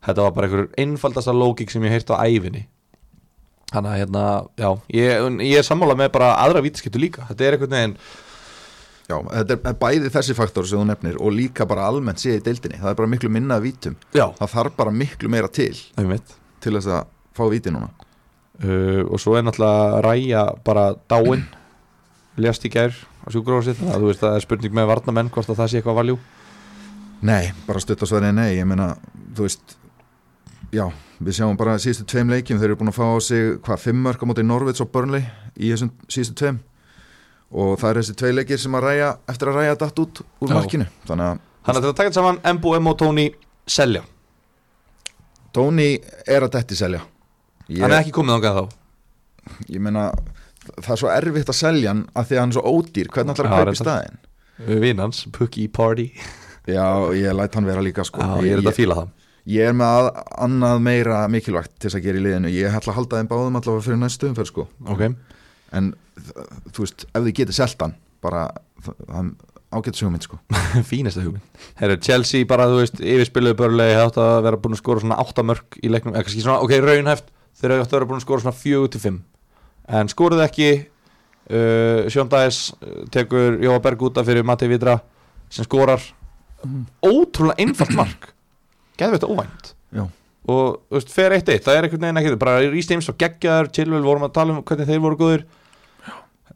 Þetta 0.05 0.23
var 0.23 0.31
bara 0.37 0.47
einhver 0.47 0.67
einfaldasta 0.79 1.33
lógik 1.35 1.71
sem 1.73 1.83
ég 1.83 1.91
heirt 1.91 2.11
á 2.13 2.23
ævinni. 2.23 2.61
Þannig 3.73 3.91
að 3.91 3.99
hérna, 3.99 4.21
já 4.57 4.69
Ég, 4.95 5.25
ég 5.43 5.59
er 5.59 5.65
sammála 5.67 5.97
með 5.99 6.13
bara 6.15 6.29
aðra 6.39 6.61
vítaskiptu 6.63 7.01
líka. 7.01 7.25
Þetta 7.29 7.45
er 7.45 7.57
einhvern 7.57 7.75
veginn 7.75 7.95
já, 9.09 9.17
þetta 9.25 9.57
er 9.73 9.75
bæði 9.81 10.11
þessi 10.13 10.35
faktor 10.37 10.67
sem 10.69 10.79
þú 10.79 10.87
nefnir 10.89 11.19
og 11.19 11.33
líka 11.35 11.65
bara 11.69 11.87
almennt 11.89 12.21
séð 12.21 12.39
í 12.39 12.43
deildinni. 12.47 12.79
Það 12.79 12.93
er 12.93 12.97
bara 13.01 13.11
miklu 13.11 13.31
minna 13.33 13.59
vítum. 13.61 13.97
Já, 14.15 14.27
það 14.39 14.53
þarf 14.55 14.77
bara 14.79 14.93
miklu 14.95 15.31
meira 15.33 15.49
til 15.51 15.73
það 15.75 16.03
er 16.05 16.09
mitt 16.13 16.33
til 16.63 16.75
þess 16.77 16.91
að 16.93 17.11
fá 17.35 17.43
víti 17.51 17.73
núna. 17.73 17.89
Uh, 18.59 19.03
Og 19.09 19.19
svo 19.21 19.35
er 19.39 19.45
náttúrulega 19.47 20.01
ræja 20.05 20.43
bara 20.63 20.89
dáin. 21.09 21.45
Lest 22.39 22.65
í 22.65 22.71
gær 22.71 22.95
á 23.23 23.27
sjúkrófasitt 23.33 23.79
Þannig 23.81 23.95
að 23.95 24.03
þú 24.03 24.11
veist 24.11 24.23
að 24.23 24.29
það 24.29 24.37
er 24.39 24.45
spurning 24.45 24.77
með 24.77 24.89
varnamenn 24.93 25.31
Hvort 25.33 25.51
að 25.51 25.59
það 25.61 25.71
sé 25.71 25.81
eitthvað 25.81 25.99
valjú 26.01 26.19
Nei, 27.19 27.51
bara 27.67 27.81
stutt 27.83 27.99
á 27.99 28.07
sverið 28.07 28.31
nei, 28.37 28.49
ég 28.55 28.67
meina, 28.67 28.93
þú 29.35 29.43
veist 29.43 29.75
já, 30.71 30.85
við 31.19 31.35
sjáum 31.39 31.57
bara 31.59 31.73
síðustu 31.81 32.05
tveim 32.07 32.31
leikjum, 32.31 32.59
þeir 32.61 32.71
eru 32.71 32.77
búin 32.79 32.91
að 32.93 32.99
fá 32.99 33.05
á 33.11 33.17
sig 33.23 33.57
hvað, 33.65 33.81
fimm 33.83 33.99
mörg 34.05 34.23
á 34.23 34.25
móti 34.29 34.45
Norvits 34.45 34.83
og 34.83 34.91
Burnley 34.93 35.25
í 35.57 35.71
þessum 35.73 35.91
síðustu 36.07 36.37
tveim. 36.39 36.61
Og 37.49 37.75
það 37.81 37.89
er 37.89 37.99
þessi 37.99 38.15
tvei 38.21 38.31
leikir 38.37 38.61
sem 38.61 38.77
að 38.77 38.85
ræja 38.85 39.11
eftir 39.33 39.51
að 39.51 39.59
ræja 39.59 39.77
datt 39.81 40.01
út 40.03 40.21
úr 40.23 40.51
Já. 40.51 40.55
markinu 40.55 40.87
þannig 41.09 41.25
að 41.25 41.45
Þannig 41.59 41.79
að 41.79 41.85
þetta 41.85 41.97
takit 41.99 42.15
saman 42.15 42.37
Embo, 42.49 42.71
Emmo, 42.77 42.93
Tony, 42.97 43.25
selja. 43.67 44.01
Tony 45.53 45.89
er 46.23 46.45
að 46.45 46.53
detti 46.55 46.77
selja. 46.79 47.01
Ég, 47.67 47.81
Hann 47.83 47.91
er 47.91 47.99
ekki 47.99 48.13
komið 48.15 48.37
ángað 48.37 48.59
þá. 48.61 48.77
Ég 49.67 49.83
meina, 49.83 50.05
það 50.77 50.91
er 50.95 51.01
svo 51.01 51.11
erfitt 51.13 51.51
að 51.51 51.57
selja 51.59 51.93
hann 51.93 52.03
að 52.13 52.29
því 52.29 52.37
að 52.37 52.43
hann 52.43 52.53
er 52.53 52.57
svo 52.57 52.73
ódýr, 52.73 53.09
hvernig 53.13 53.35
ætlar 53.35 53.49
að 53.49 53.55
kaupa 53.57 53.75
í 53.75 53.79
staðinn? 53.79 54.19
Vinnans, 54.83 55.23
Pukki 55.35 55.67
Party. 55.71 56.09
Já, 56.69 56.85
ég 57.15 57.33
læt 57.33 57.55
hann 57.57 57.67
vera 57.67 57.83
líka 57.83 58.03
sko. 58.05 58.21
Já, 58.21 58.45
ég 58.45 58.53
er 58.53 58.61
þetta 58.61 58.73
að 58.73 58.79
fíla 58.79 58.97
það. 58.99 59.13
Ég 59.49 59.71
er 59.71 59.75
með 59.77 59.95
að, 59.97 60.09
annað 60.45 60.81
meira 60.85 61.19
mikilvægt 61.31 61.77
til 61.77 61.87
þess 61.87 61.97
að 61.97 62.05
gera 62.05 62.19
í 62.19 62.23
liðinu. 62.25 62.51
Ég 62.53 62.75
ætla 62.77 62.93
að 62.93 62.99
halda 62.99 63.21
þeim 63.21 63.29
báðum 63.31 63.59
allavega 63.59 63.85
fyrir 63.87 64.01
næstu 64.01 64.29
umferð 64.29 64.51
sko. 64.51 64.65
Ok. 64.93 65.05
En 65.79 65.93
þú 66.75 66.83
veist, 66.83 67.07
ef 67.07 67.23
þið 67.23 67.35
getið 67.39 67.57
selt 67.57 67.85
hann 67.85 67.95
bara, 68.21 68.43
ágætt 69.73 69.97
söguminn 69.97 70.25
sko. 70.25 70.41
Fínasta 70.91 71.23
hugmynd. 71.23 71.65
Herru, 71.79 71.97
Chelsea 72.03 72.45
bara, 72.49 72.67
þú 72.69 72.83
veist, 72.83 73.01
yfirspiluðu 73.01 73.57
börlegi 73.63 73.97
Hátt 73.97 74.19
að 74.21 74.43
vera 74.49 74.61
búin 74.61 74.75
að 74.75 74.83
skora 74.83 75.05
svona 75.05 75.19
8 75.23 75.45
mörg 75.47 75.79
í 75.81 75.91
leiknum 75.93 76.13
Eða 76.17 76.27
kannski 76.27 76.43
svona, 76.43 76.59
ok, 76.65 76.75
raunhæft 76.83 77.31
Þeir 77.59 77.71
eru 77.71 77.83
átt 77.83 77.93
að 77.93 77.97
vera 77.97 78.09
búin 78.09 78.19
að 78.19 78.25
skora 78.27 78.43
svona 78.43 78.59
4-5 78.59 79.19
En 79.89 80.09
skoruðu 80.11 80.45
ekki. 80.45 80.69
Uh, 81.49 82.05
Sjón 82.13 82.29
Dæs 82.29 82.69
uh, 82.77 83.05
tekur 83.09 83.57
Jóa 83.63 83.79
Berg 83.81 84.03
út 84.05 84.19
af 84.21 84.27
fyrir 84.27 84.45
Matti 84.45 84.67
Vidra 84.69 84.99
sem 85.49 85.65
skorar. 85.65 86.03
Ótrúlega 87.01 87.57
einfalt 87.63 87.95
mark. 87.97 88.27
Geðveit 88.99 89.25
óvænt. 89.25 89.71
Já, 89.95 90.03
og 90.45 90.77
þú 90.91 90.99
veist, 90.99 91.13
fer 91.15 91.33
eitt 91.33 91.49
eitt, 91.49 91.63
það 91.65 91.79
er 91.79 91.87
einhvern 91.87 92.05
veginn 92.05 92.21
ekki 92.21 92.37
bara 92.43 92.59
James 92.67 93.09
og 93.09 93.17
geggjar, 93.17 93.71
Chilwell 93.73 94.05
vorum 94.05 94.27
að 94.27 94.35
tala 94.37 94.53
um 94.53 94.61
hvernig 94.61 94.91
þeir 94.91 95.01
voru 95.07 95.17
góðir. 95.23 95.47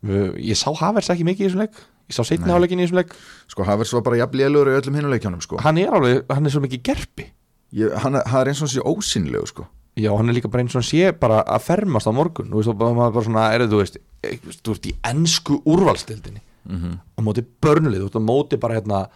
Uh, 0.04 0.36
ég 0.38 0.60
sá 0.60 0.68
Havers 0.78 1.10
ekki 1.10 1.26
mikið 1.26 1.48
í 1.48 1.50
þessum 1.50 1.64
leik. 1.66 1.84
Ég 2.12 2.18
sá 2.20 2.22
setni 2.28 2.46
Nei. 2.46 2.54
háleikin 2.54 2.84
í 2.84 2.86
þessum 2.86 3.02
leik. 3.02 3.16
Sko 3.50 3.66
Havers 3.66 3.96
var 3.98 4.06
bara 4.06 4.20
jafn 4.22 4.44
lélur 4.44 4.70
í 4.70 4.78
öllum 4.78 5.00
hinuleikjónum 5.00 5.42
sko. 5.42 5.58
Hann 5.64 5.80
er 5.82 5.96
alveg, 5.96 6.22
hann 6.30 6.46
er 6.46 6.54
svo 6.54 6.62
mikið 6.62 6.86
gerpi. 6.86 7.32
Ég, 7.74 7.96
hann, 8.04 8.20
hann 8.20 8.44
er 8.44 8.52
eins 8.52 8.62
og 8.62 8.70
sé 8.70 8.84
ósynlegu 8.84 9.50
sko 9.50 9.66
já, 9.96 10.10
hann 10.18 10.30
er 10.30 10.38
líka 10.38 10.52
bara 10.52 10.64
eins 10.64 10.76
og 10.76 10.82
hann 10.82 10.90
sé 10.90 11.12
bara 11.20 11.44
að 11.44 11.68
fermast 11.68 12.10
á 12.10 12.14
morgun. 12.16 12.50
Þú 12.52 12.62
veist, 12.62 12.72
og 12.72 12.80
bara, 12.80 12.98
maður 12.98 13.18
bara 13.18 13.28
svona, 13.28 13.46
er 13.54 13.68
þú 13.68 13.82
veist 13.82 14.00
eh, 14.00 14.40
þú 14.40 14.74
veist, 14.74 14.90
í 14.90 14.96
ennsku 15.12 15.60
úrvalstildinni 15.66 16.42
mm 16.42 16.78
-hmm. 16.80 16.98
á 17.18 17.20
móti 17.22 17.46
börnulið, 17.62 18.00
þú 18.02 18.08
veist, 18.08 18.20
á 18.20 18.30
móti 18.32 18.58
bara 18.58 18.76
hérna 18.76 19.08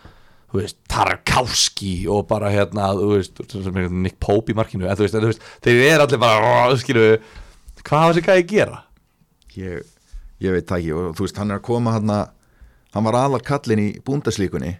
þú 0.52 0.62
veist, 0.62 0.78
Tarkowski 0.88 2.08
og 2.08 2.28
bara 2.28 2.50
hérna, 2.50 2.94
þú 2.96 3.16
veist, 3.16 3.92
Nick 3.92 4.20
Pope 4.20 4.52
í 4.52 4.56
markinu, 4.56 4.86
eða 4.86 4.96
þú 4.96 5.04
veist, 5.04 5.16
þú 5.16 5.28
veist 5.28 5.42
þeir 5.62 5.94
eru 5.94 6.04
allir 6.04 6.20
bara, 6.20 6.78
skilu 6.78 7.20
hvað 7.84 8.04
var 8.06 8.14
þessi 8.14 8.28
gæði 8.28 8.44
að 8.44 8.48
gera? 8.48 8.84
ég, 9.58 9.84
ég 10.40 10.52
veit 10.52 10.68
það 10.68 10.78
ekki. 10.78 10.94
Og 10.94 11.16
þú 11.18 11.26
veist, 11.26 11.38
hann 11.38 11.52
er 11.52 11.60
að 11.60 11.68
koma 11.68 11.92
hann 11.92 12.28
hann 12.94 13.06
var 13.06 13.18
aðal 13.20 13.42
kallin 13.44 13.84
í 13.84 13.88
búndaslíkunni 14.06 14.78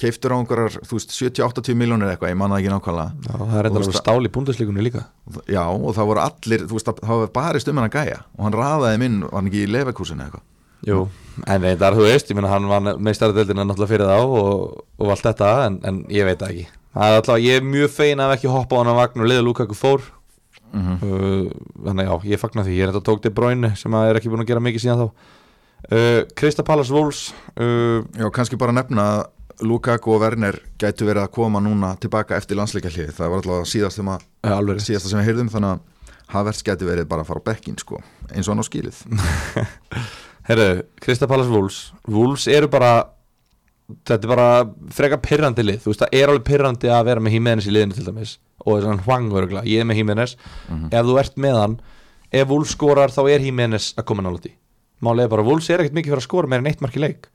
keiftur 0.00 0.34
á 0.34 0.36
einhverjar, 0.36 0.78
þú 0.86 0.98
veist, 0.98 1.12
70-80 1.14 1.78
miljónir 1.78 2.10
eitthvað, 2.10 2.32
ég 2.32 2.38
manna 2.38 2.58
ekki 2.58 2.72
nákvæmlega. 2.72 3.28
Já, 3.28 3.34
það 3.38 3.58
er 3.58 3.68
enda 3.68 3.82
alveg 3.82 3.98
stál 3.98 4.26
í 4.26 4.32
búndisleikunni 4.34 4.86
líka. 4.86 5.04
Já, 5.46 5.62
og 5.70 5.94
það 5.96 6.08
voru 6.10 6.22
allir, 6.24 6.64
þú 6.66 6.78
veist, 6.78 6.88
það 6.90 7.10
það 7.10 7.22
var 7.22 7.30
barist 7.38 7.70
um 7.70 7.80
hann 7.80 7.88
að 7.88 7.98
gæja 7.98 8.18
og 8.24 8.42
hann 8.46 8.56
raðaði 8.58 9.00
minn, 9.04 9.20
var 9.28 9.36
hann 9.38 9.50
ekki 9.50 9.62
í 9.62 9.70
leifekúsinu 9.70 10.26
eitthvað? 10.26 10.44
Jú, 10.84 10.98
en 11.46 11.64
reyndar, 11.64 11.96
þú 11.96 12.08
veist, 12.08 12.32
ég 12.32 12.36
meina 12.38 12.50
hann 12.52 12.66
var 12.68 12.98
meistaradeildina 13.00 13.64
náttúrulega 13.64 13.92
fyrir 13.94 14.10
þá 14.10 14.18
og, 14.24 14.82
og 14.98 15.14
allt 15.14 15.28
þetta, 15.30 15.52
en, 15.68 15.78
en 15.86 16.02
ég 16.12 16.26
veit 16.28 16.42
það 16.42 16.50
ekki. 16.56 16.66
Það 16.94 17.12
er 17.12 17.20
alltaf, 17.20 17.40
ég 17.42 17.56
er 17.58 17.64
mjög 17.70 17.94
fein 17.94 18.22
að 18.22 18.34
ekki 18.36 18.50
hoppa 18.52 18.76
á 18.76 18.80
hann 18.82 18.92
að 18.92 19.00
vagn 19.00 19.24
og 19.24 19.30
liða 19.30 19.46
Lukaku 19.46 19.78
fór. 19.78 20.04
Mm 20.74 20.98
uh, 21.06 21.48
Þannig 21.86 22.08
já, 22.08 22.14
ég 22.32 22.40
fagna 22.42 22.64
því, 22.66 22.74
ég 22.74 22.82
er 22.84 22.90
er 24.90 25.00
þá. 25.00 25.08
Uh, 25.84 26.24
Krista 26.32 26.64
Pallas 26.64 26.88
Wolves 26.88 27.34
uh, 27.60 28.00
Já, 28.16 28.30
kannski 28.32 28.56
bara 28.56 28.72
nefna 28.72 29.26
Lukaku 29.62 30.14
og 30.16 30.20
Werner 30.24 30.58
gætu 30.80 31.06
verið 31.06 31.22
að 31.26 31.30
koma 31.36 31.60
núna 31.62 31.94
tilbaka 32.00 32.36
eftir 32.36 32.56
landsleikallið, 32.58 33.12
það 33.16 33.30
var 33.30 33.42
alltaf 33.42 33.68
síðast 33.70 34.00
sem 34.00 34.08
að, 34.08 34.24
ja, 34.44 34.58
síðasta 34.82 35.08
sem 35.12 35.20
við 35.20 35.28
heyrðum 35.30 35.50
þannig 35.52 35.70
að 35.74 35.80
Havertz 36.34 36.62
gæti 36.64 36.86
verið 36.88 37.06
bara 37.08 37.22
að 37.22 37.28
fara 37.28 37.40
á 37.44 37.46
bekkin 37.50 37.76
sko, 37.78 38.00
eins 38.32 38.48
og 38.48 38.54
hann 38.54 38.64
á 38.64 38.66
skilið. 38.66 38.96
Herru, 40.48 40.82
Krista 41.00 41.28
Pallas 41.30 41.48
Wolves. 41.52 41.92
Wolves 42.08 42.46
eru 42.52 42.68
bara 42.72 42.90
þetta 44.08 44.24
er 44.24 44.30
bara 44.32 44.48
frekar 44.96 45.20
pirrandi 45.24 45.64
lið. 45.64 45.82
Þú 45.84 45.92
veist, 45.92 46.02
það 46.02 46.16
er 46.20 46.32
alveg 46.32 46.46
pirrandi 46.48 46.90
að 46.92 47.04
vera 47.10 47.20
með 47.24 47.36
Jimenez 47.36 47.68
í 47.68 47.74
liðinu 47.74 47.96
til 47.98 48.06
dæmis 48.08 48.34
og 48.64 48.78
þess 48.78 48.86
að 48.86 48.90
hann 48.94 49.02
hvang 49.04 49.26
örgla 49.36 49.62
ég 49.68 49.82
er 49.84 49.88
með 49.88 49.98
Jimenez, 50.00 50.36
Mhm. 50.70 50.86
ef 50.96 51.04
þú 51.06 51.18
ert 51.20 51.36
með 51.44 51.58
hann 51.60 51.74
ef 52.32 52.48
Wolves 52.48 52.72
skorar 52.72 53.12
þá 53.12 53.20
er 53.34 53.40
Jimenez 53.44 53.92
að 54.00 54.04
koma 54.08 54.22
nálægt 54.24 54.48
í 54.48 54.54
málega 55.04 55.28
bara, 55.28 55.42
Wolves 55.44 55.68
er 55.70 55.78
ekkert 55.84 55.92
mikið 55.98 56.14
fyrir 56.14 56.22
að 56.22 56.28
skora 56.28 56.48
meira 56.48 56.64
en 56.64 56.70
eitt 56.72 56.80
mark 56.80 56.96
í 56.96 57.00
leik 57.04 57.28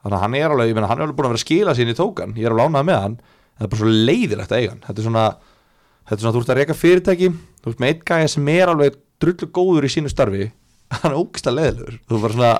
þannig 0.00 0.16
að 0.16 0.24
hann 0.24 0.38
er 0.40 0.54
alveg, 0.54 0.70
ég 0.70 0.78
meina, 0.78 0.90
hann 0.90 1.00
er 1.00 1.06
alveg 1.06 1.18
búin 1.18 1.28
að 1.28 1.34
vera 1.34 1.40
að 1.40 1.46
skila 1.46 1.76
sín 1.76 1.92
í 1.92 1.96
tókan, 1.98 2.34
ég 2.38 2.48
er 2.48 2.54
alveg 2.54 2.70
ánað 2.70 2.88
með 2.88 3.00
hann. 3.04 3.16
Það 3.60 3.66
er 3.66 3.72
bara 3.72 3.80
svo 3.82 3.94
leiðilegt 4.10 4.52
að 4.54 4.60
eiga 4.62 4.72
hann. 4.72 4.82
Þetta 4.86 5.02
er 5.02 5.06
svona, 5.06 5.24
þetta 6.08 6.16
er 6.16 6.24
svona, 6.24 6.34
þú 6.36 6.40
ert 6.40 6.52
að 6.54 6.60
reyka 6.60 6.76
fyrirtæki 6.80 7.32
þú 7.60 7.72
ert 7.72 7.82
með 7.82 7.92
eitt 7.92 8.04
gæja 8.08 8.28
sem 8.34 8.52
er 8.52 8.72
alveg 8.72 9.00
drullu 9.20 9.48
góður 9.56 9.86
í 9.86 9.92
sínu 9.92 10.12
starfi. 10.12 10.50
Hann 11.00 11.12
er 11.12 11.18
ógsta 11.20 11.52
leiðilegur. 11.54 11.98
Þú 12.08 12.16
er 12.16 12.24
bara 12.24 12.36
svona, 12.36 12.52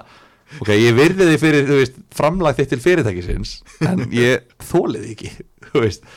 ok, 0.60 0.72
ég 0.76 0.96
virði 0.98 1.28
þig 1.30 1.42
fyrir 1.44 1.68
þú 1.68 1.78
veist, 1.80 2.00
framlagt 2.20 2.60
þitt 2.60 2.72
til 2.74 2.82
fyrirtækisins 2.84 3.54
en 3.88 4.04
ég 4.14 4.44
þólið 4.70 5.06
þig 5.06 5.14
ekki. 5.16 5.32
Þú 5.70 5.84
veist, 5.84 6.08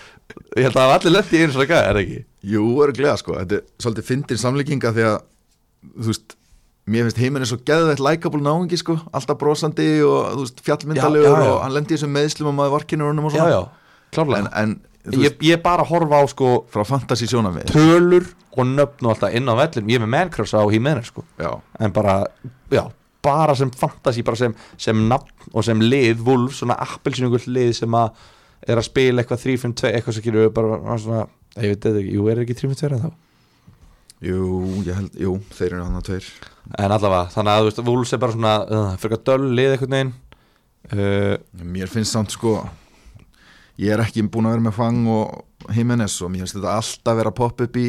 ég 0.58 0.68
held 0.68 0.80
að 0.82 0.96
allir 0.98 1.20
í 1.22 1.42
einu 1.44 1.56
svona 1.56 1.70
gæja, 1.70 1.82
er 1.82 1.98
það 1.98 2.04
ekki? 2.04 2.22
Jú, 2.54 2.64
örglega 2.84 3.18
sko, 3.22 3.36
þetta 3.40 3.60
er 3.60 3.66
svolítið 3.84 4.08
fyndin 4.10 4.42
samlíkinga 4.42 4.94
því 4.96 5.04
að, 5.12 5.18
þú 5.94 6.08
veist 6.10 6.38
mér 6.90 7.06
finnst 7.08 7.20
heiminn 7.22 7.46
er 7.46 7.50
svo 7.50 7.60
geðveitt 7.66 8.02
likeable 8.04 8.42
náungi 8.44 8.80
sko, 8.80 8.98
alltaf 9.16 9.38
brosandi 9.40 9.86
og 10.04 10.42
veist, 10.42 10.60
fjallmyndalegur 10.66 11.30
Já, 11.30 11.38
já, 11.38 11.46
já. 11.48 11.52
og 11.54 11.62
hann 11.64 11.76
lendi 11.78 11.94
í 11.94 11.98
þessum 11.98 12.12
meðslum 12.18 12.50
og 12.52 12.58
maður 12.58 12.74
varkinur 12.78 13.12
honum 13.14 13.30
og 13.30 13.36
svona. 13.36 13.62
En, 14.60 14.76
en 15.08 15.22
ég, 15.24 15.38
ég 15.48 15.62
bara 15.64 15.86
horfa 15.88 16.20
á 16.20 16.24
sko 16.32 16.50
frá 16.74 16.84
fantasy 16.88 17.30
sjónamið 17.32 17.72
tölur 17.72 18.28
og 18.54 18.68
nöfn 18.70 19.08
og 19.08 19.14
alltaf 19.16 19.34
inn 19.40 19.48
á 19.50 19.56
vellum 19.64 19.90
ég 19.94 19.98
er 20.02 20.04
með 20.06 20.14
mancross 20.18 20.54
á 20.54 20.62
Jimenez 20.70 21.10
sko. 21.10 21.24
En 21.80 21.96
bara, 21.96 22.20
já, 22.72 22.84
bara 23.24 23.56
sem 23.56 23.72
fantasy 23.72 24.22
bara 24.28 24.40
sem, 24.44 24.56
sem 24.78 25.08
nafn 25.10 25.50
og 25.54 25.64
sem 25.66 25.80
lið 25.82 26.22
Wolf, 26.28 26.60
svona 26.60 26.76
appelsinu 26.84 27.32
lið 27.48 27.74
sem 27.80 27.96
að 27.98 28.12
er 28.68 28.80
að 28.80 28.88
spila 28.88 29.24
eitthvað 29.24 29.44
3-5-2 29.48 29.90
eitthvað 29.92 30.16
sem 30.18 30.24
gerir 30.28 30.52
bara 30.56 30.98
svona 31.00 31.26
ég 31.60 31.74
veit 31.74 31.88
ekki, 31.90 32.14
jú, 32.16 32.28
er 32.32 32.44
ekki 32.44 32.56
3-5-2 32.62 32.92
en 32.96 33.02
þá 33.04 33.12
jú, 34.24 34.44
ég 34.88 34.98
held, 34.98 35.18
jú, 35.20 35.38
þeir 35.54 35.70
eru 35.72 35.84
hann 35.86 36.00
að 36.00 36.08
tveir. 36.10 36.30
En 36.80 36.94
allavega, 36.96 37.32
þannig 37.34 37.54
að 37.54 37.60
þú 37.60 37.70
veist, 37.70 37.82
Wolves 37.90 38.14
er 38.16 38.22
bara 38.24 38.36
svona 38.38 38.54
uh, 38.64 38.94
fyrir 39.02 39.18
að 39.20 39.26
döl 39.30 39.50
lið 39.58 39.74
eitthvað 39.74 39.92
neginn 39.94 40.14
uh, 40.96 41.34
Mér 41.74 41.92
finnst 41.92 42.16
samt 42.16 42.32
sko 42.32 42.54
ég 43.82 43.94
er 43.94 44.04
ekki 44.04 44.24
búin 44.30 44.48
að 44.48 44.56
vera 44.56 44.66
með 44.68 44.76
Fang 44.78 45.10
og 45.10 45.74
Jimenez 45.74 46.16
og 46.22 46.32
mér 46.32 46.44
finnst 46.44 46.58
þetta 46.60 46.76
alltaf 46.78 47.18
vera 47.18 47.32
að 47.34 47.38
poppa 47.40 47.68
upp 47.68 47.80
í 47.80 47.86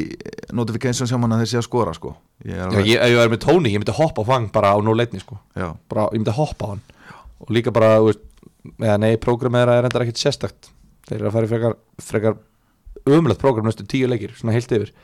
notifications 0.56 1.12
hjá 1.12 1.18
mann 1.20 1.34
að 1.36 1.44
þeir 1.44 1.50
sé 1.52 1.60
að 1.60 1.66
skora 1.68 1.94
sko. 1.96 2.14
Ég 2.44 2.56
er 2.56 2.72
já, 2.72 2.84
ég, 2.88 3.00
ef 3.04 3.12
ég 3.12 3.20
er 3.20 3.32
með 3.32 3.42
Tony, 3.44 3.72
ég 3.74 3.82
myndi 3.82 3.96
hoppa 3.96 4.24
á 4.24 4.28
fang 4.30 4.50
bara 4.54 4.72
á 4.72 4.78
no 4.82 4.94
leitni 4.96 5.20
sko, 5.22 5.38
já, 5.52 5.68
bara, 5.92 6.08
ég 6.14 6.22
myndi 6.22 6.36
hoppa 6.38 6.70
á 6.70 6.72
hann. 6.72 6.84
Og 7.44 7.52
líka 7.52 7.74
bara, 7.74 7.98
veist 8.04 8.24
eða 8.80 8.96
nei, 9.02 9.12
prógramera 9.20 9.76
er 9.76 9.88
endar 9.90 10.06
ekkert 10.06 10.22
sérstakt. 10.22 10.70
Þeir 11.04 11.18
eru 11.18 11.28
að 11.28 11.36
fara 11.36 11.48
í 11.48 11.52
frekar, 11.52 11.76
frekar 12.00 12.38
umlegt 13.18 13.42
prógram 13.42 13.68
næstu 13.68 13.84
tíu 13.84 14.08
leikir, 14.08 14.32
svona 14.38 14.54
heilt 14.56 14.72
yfir 14.72 14.94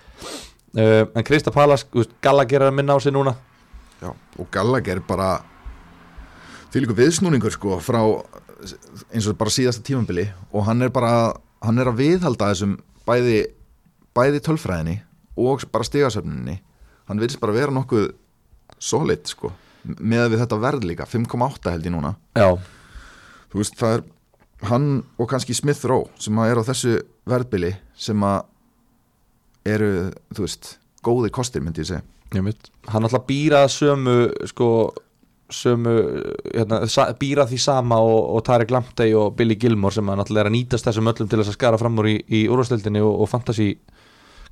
uh, 0.79 1.05
en 1.15 1.27
Krista 1.27 1.53
Pallas, 1.55 1.87
Gallagher 2.23 2.63
er 2.63 2.71
að 2.71 2.77
minna 2.79 2.97
á 2.97 2.99
sig 3.03 3.15
núna. 3.15 3.35
Já, 4.01 4.13
og 4.13 4.51
Gallagher 4.53 5.03
bara 5.07 5.41
því 6.71 6.85
líka 6.85 6.99
viðsnúningur 7.01 7.55
sko 7.55 7.79
frá 7.83 8.01
eins 9.11 9.27
og 9.29 9.39
bara 9.41 9.53
síðasta 9.53 9.85
tímambili 9.85 10.27
og 10.53 10.67
hann 10.69 10.83
er 10.85 10.93
bara, 10.93 11.33
hann 11.65 11.81
er 11.81 11.91
að 11.91 12.01
viðhalda 12.03 12.51
þessum 12.53 12.77
bæði, 13.09 13.41
bæði 14.17 14.43
tölfræðinni 14.47 14.97
og 15.41 15.65
bara 15.73 15.87
stigasöfninni 15.89 16.61
hann 17.09 17.21
virðist 17.21 17.41
bara 17.43 17.57
vera 17.57 17.75
nokkuð 17.75 18.13
solid 18.81 19.27
sko 19.29 19.53
með 19.83 20.35
við 20.35 20.43
þetta 20.43 20.61
verð 20.61 20.87
líka, 20.91 21.07
5,8 21.09 21.73
held 21.73 21.87
ég 21.89 21.95
núna. 21.95 22.15
Já, 22.37 22.53
þú 23.51 23.63
veist 23.63 23.79
það 23.81 23.95
er 23.97 24.03
hann 24.69 24.89
og 25.17 25.31
kannski 25.31 25.57
Smith 25.57 25.87
Rowe 25.89 26.11
sem 26.21 26.37
að 26.37 26.53
er 26.53 26.61
á 26.61 26.69
þessu 26.69 26.97
verðbili 27.31 27.73
sem 27.97 28.27
að 28.29 28.50
eru, 29.69 30.11
þú 30.35 30.47
veist 30.47 30.75
góði 31.05 31.31
kostir 31.35 31.65
myndi 31.65 31.85
ég 31.85 31.91
segja. 31.91 32.05
Hann 32.91 33.07
alltaf 33.07 33.25
býra 33.27 33.65
sömu 33.71 34.31
sko, 34.51 34.69
sömu 35.51 35.95
hérna, 36.53 36.85
sa, 36.91 37.09
býra 37.19 37.47
því 37.51 37.59
sama 37.63 37.99
og, 38.05 38.21
og 38.37 38.45
Tarek 38.47 38.71
Lamptey 38.71 39.15
og 39.19 39.35
Billy 39.39 39.57
Gilmore 39.59 39.97
sem 39.97 40.07
hann 40.09 40.23
alltaf 40.23 40.39
er 40.39 40.51
að 40.51 40.55
nýtast 40.55 40.87
þessum 40.87 41.11
öllum 41.11 41.31
til 41.31 41.41
þess 41.41 41.53
að 41.55 41.59
skara 41.59 41.81
fram 41.81 41.99
úr 41.99 42.13
í, 42.13 42.17
í 42.31 42.45
úrvastildinni 42.53 43.03
og, 43.03 43.25
og 43.25 43.33
fantasy 43.33 43.73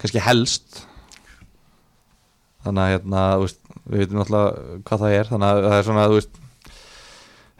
kannski 0.00 0.24
helst. 0.24 0.82
Þannig 2.66 2.82
að 2.82 2.92
hérna, 2.96 3.22
veist, 3.44 3.62
við 3.86 4.02
veitum 4.02 4.20
náttúrulega 4.20 4.82
hvað 4.90 5.04
það 5.04 5.16
er. 5.20 5.32
Þannig 5.32 5.48
að 5.48 5.62
það 5.68 5.78
er 5.78 5.88
svona, 5.88 6.10
þú 6.10 6.18
veist 6.18 6.42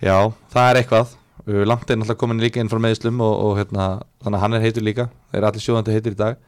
já, 0.03 0.17
það 0.57 0.73
er 0.73 0.83
eitthvað. 0.83 1.17
Uh, 1.47 1.63
Lamptey 1.63 1.95
er 1.95 2.03
náttúrulega 2.03 2.23
komin 2.25 2.43
líka 2.43 2.61
inn 2.61 2.73
frá 2.73 2.83
meðslum 2.83 3.23
og, 3.25 3.35
og 3.47 3.59
hérna, 3.63 3.91
þannig 4.25 4.41
að 4.41 4.47
hann 4.47 4.59
er 4.59 4.67
heitur 4.67 4.89
líka. 4.91 5.11
Þeir 5.31 5.45
eru 5.45 5.53
allir 5.53 5.69
sjóðandi 5.69 5.95
heitir 5.95 6.19
í 6.19 6.23
dag 6.27 6.47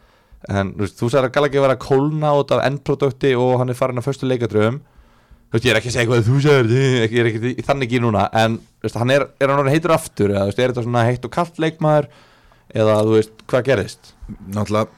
en 0.48 0.72
þú, 0.79 0.87
þú 0.96 1.11
sagði 1.12 1.29
að 1.29 1.35
Gallagher 1.37 1.61
var 1.66 1.74
að 1.76 1.83
kólna 1.85 2.31
út 2.40 2.50
af 2.57 2.64
endprodukti 2.64 3.35
og 3.37 3.59
hann 3.61 3.68
er 3.68 3.74
farin 3.79 3.98
að 4.00 4.07
föstu 4.09 4.26
leikadröfum 4.31 4.81
þú 4.81 5.53
veist, 5.59 5.64
ég 5.66 5.70
er 5.74 5.81
ekki 5.81 5.90
að 5.90 5.96
segja 5.98 6.09
hvað 6.09 6.29
þú 6.31 6.40
sagðir 6.46 6.70
ég 7.11 7.18
er 7.20 7.29
ekki 7.31 7.53
í- 7.59 7.64
þannig 7.66 7.88
ekki 7.90 8.00
núna 8.00 8.29
en 8.33 8.59
veist, 8.83 8.96
hann 8.96 9.11
er, 9.11 9.26
er 9.40 9.48
hann 9.53 9.59
orðinn 9.61 9.74
heitur 9.74 9.92
aftur 9.96 10.31
eða 10.33 10.46
veist, 10.48 10.59
er 10.62 10.72
þetta 10.72 10.85
svona 10.87 11.05
heitt 11.09 11.24
og 11.29 11.35
kallt 11.35 11.59
leikmaður 11.61 12.09
eða 12.72 12.96
þú 13.05 13.16
veist, 13.18 13.33
hvað 13.50 13.64
gerðist? 13.66 14.12
Náttúrulega, 14.55 14.88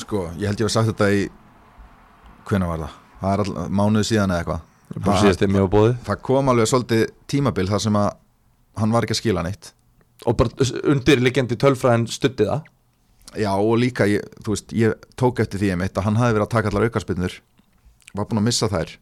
sko, 0.00 0.22
ég 0.40 0.48
held 0.48 0.62
ég 0.64 0.70
að 0.70 0.74
sagt 0.74 0.88
þetta 0.94 1.10
í 1.12 1.26
hvenær 2.48 2.70
var 2.72 2.82
það? 2.86 2.96
það 3.20 3.34
er 3.34 3.42
all, 3.44 3.68
mánuði 3.68 4.06
síðan 4.08 4.32
eða 4.32 4.40
eitthvað. 4.42 4.64
Það- 5.04 5.20
það 6.08 6.20
kom 6.24 6.48
alveg 6.48 6.68
svolítið 6.70 7.02
tímabil 7.28 7.68
þar 7.68 7.82
sem 7.84 7.98
að 8.00 8.08
hann 8.80 8.92
var 8.94 9.04
ekki 9.04 9.14
að 9.16 9.20
skila 9.20 9.42
neitt. 9.44 9.72
Og 10.26 10.36
bara 10.38 10.68
undirliggjandi 10.94 11.58
tölfræðin 11.60 12.08
stutti 12.10 12.46
það 12.48 12.62
já 13.36 13.50
og 13.52 13.76
líka, 13.80 14.06
ég, 14.08 14.24
þú 14.44 14.54
veist, 14.54 14.72
ég 14.72 14.94
tók 15.18 15.42
eftir 15.42 15.60
því 15.60 15.74
einmitt 15.74 15.98
að 15.98 16.08
hann 16.08 16.18
hafi 16.20 16.36
verið 16.36 16.46
að 16.46 16.54
taka 16.54 16.70
allar 16.72 16.88
aukarspinnur 16.88 17.36
var 18.16 18.28
búin 18.28 18.40
að 18.40 18.48
missa 18.48 18.68
þær. 18.72 18.94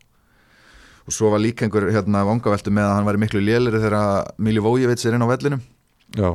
Og 1.07 1.15
svo 1.15 1.31
var 1.31 1.43
líka 1.43 1.67
einhver 1.67 1.87
hérna 1.95 2.25
vangaveltu 2.27 2.73
með 2.75 2.89
að 2.89 2.97
hann 2.97 3.07
væri 3.07 3.23
miklu 3.23 3.43
lélir 3.45 3.79
þegar 3.79 4.33
Milju 4.43 4.65
Vójevits 4.65 5.07
er 5.07 5.15
inn 5.15 5.23
á 5.23 5.31
vellinum. 5.31 5.63
Já, 6.17 6.33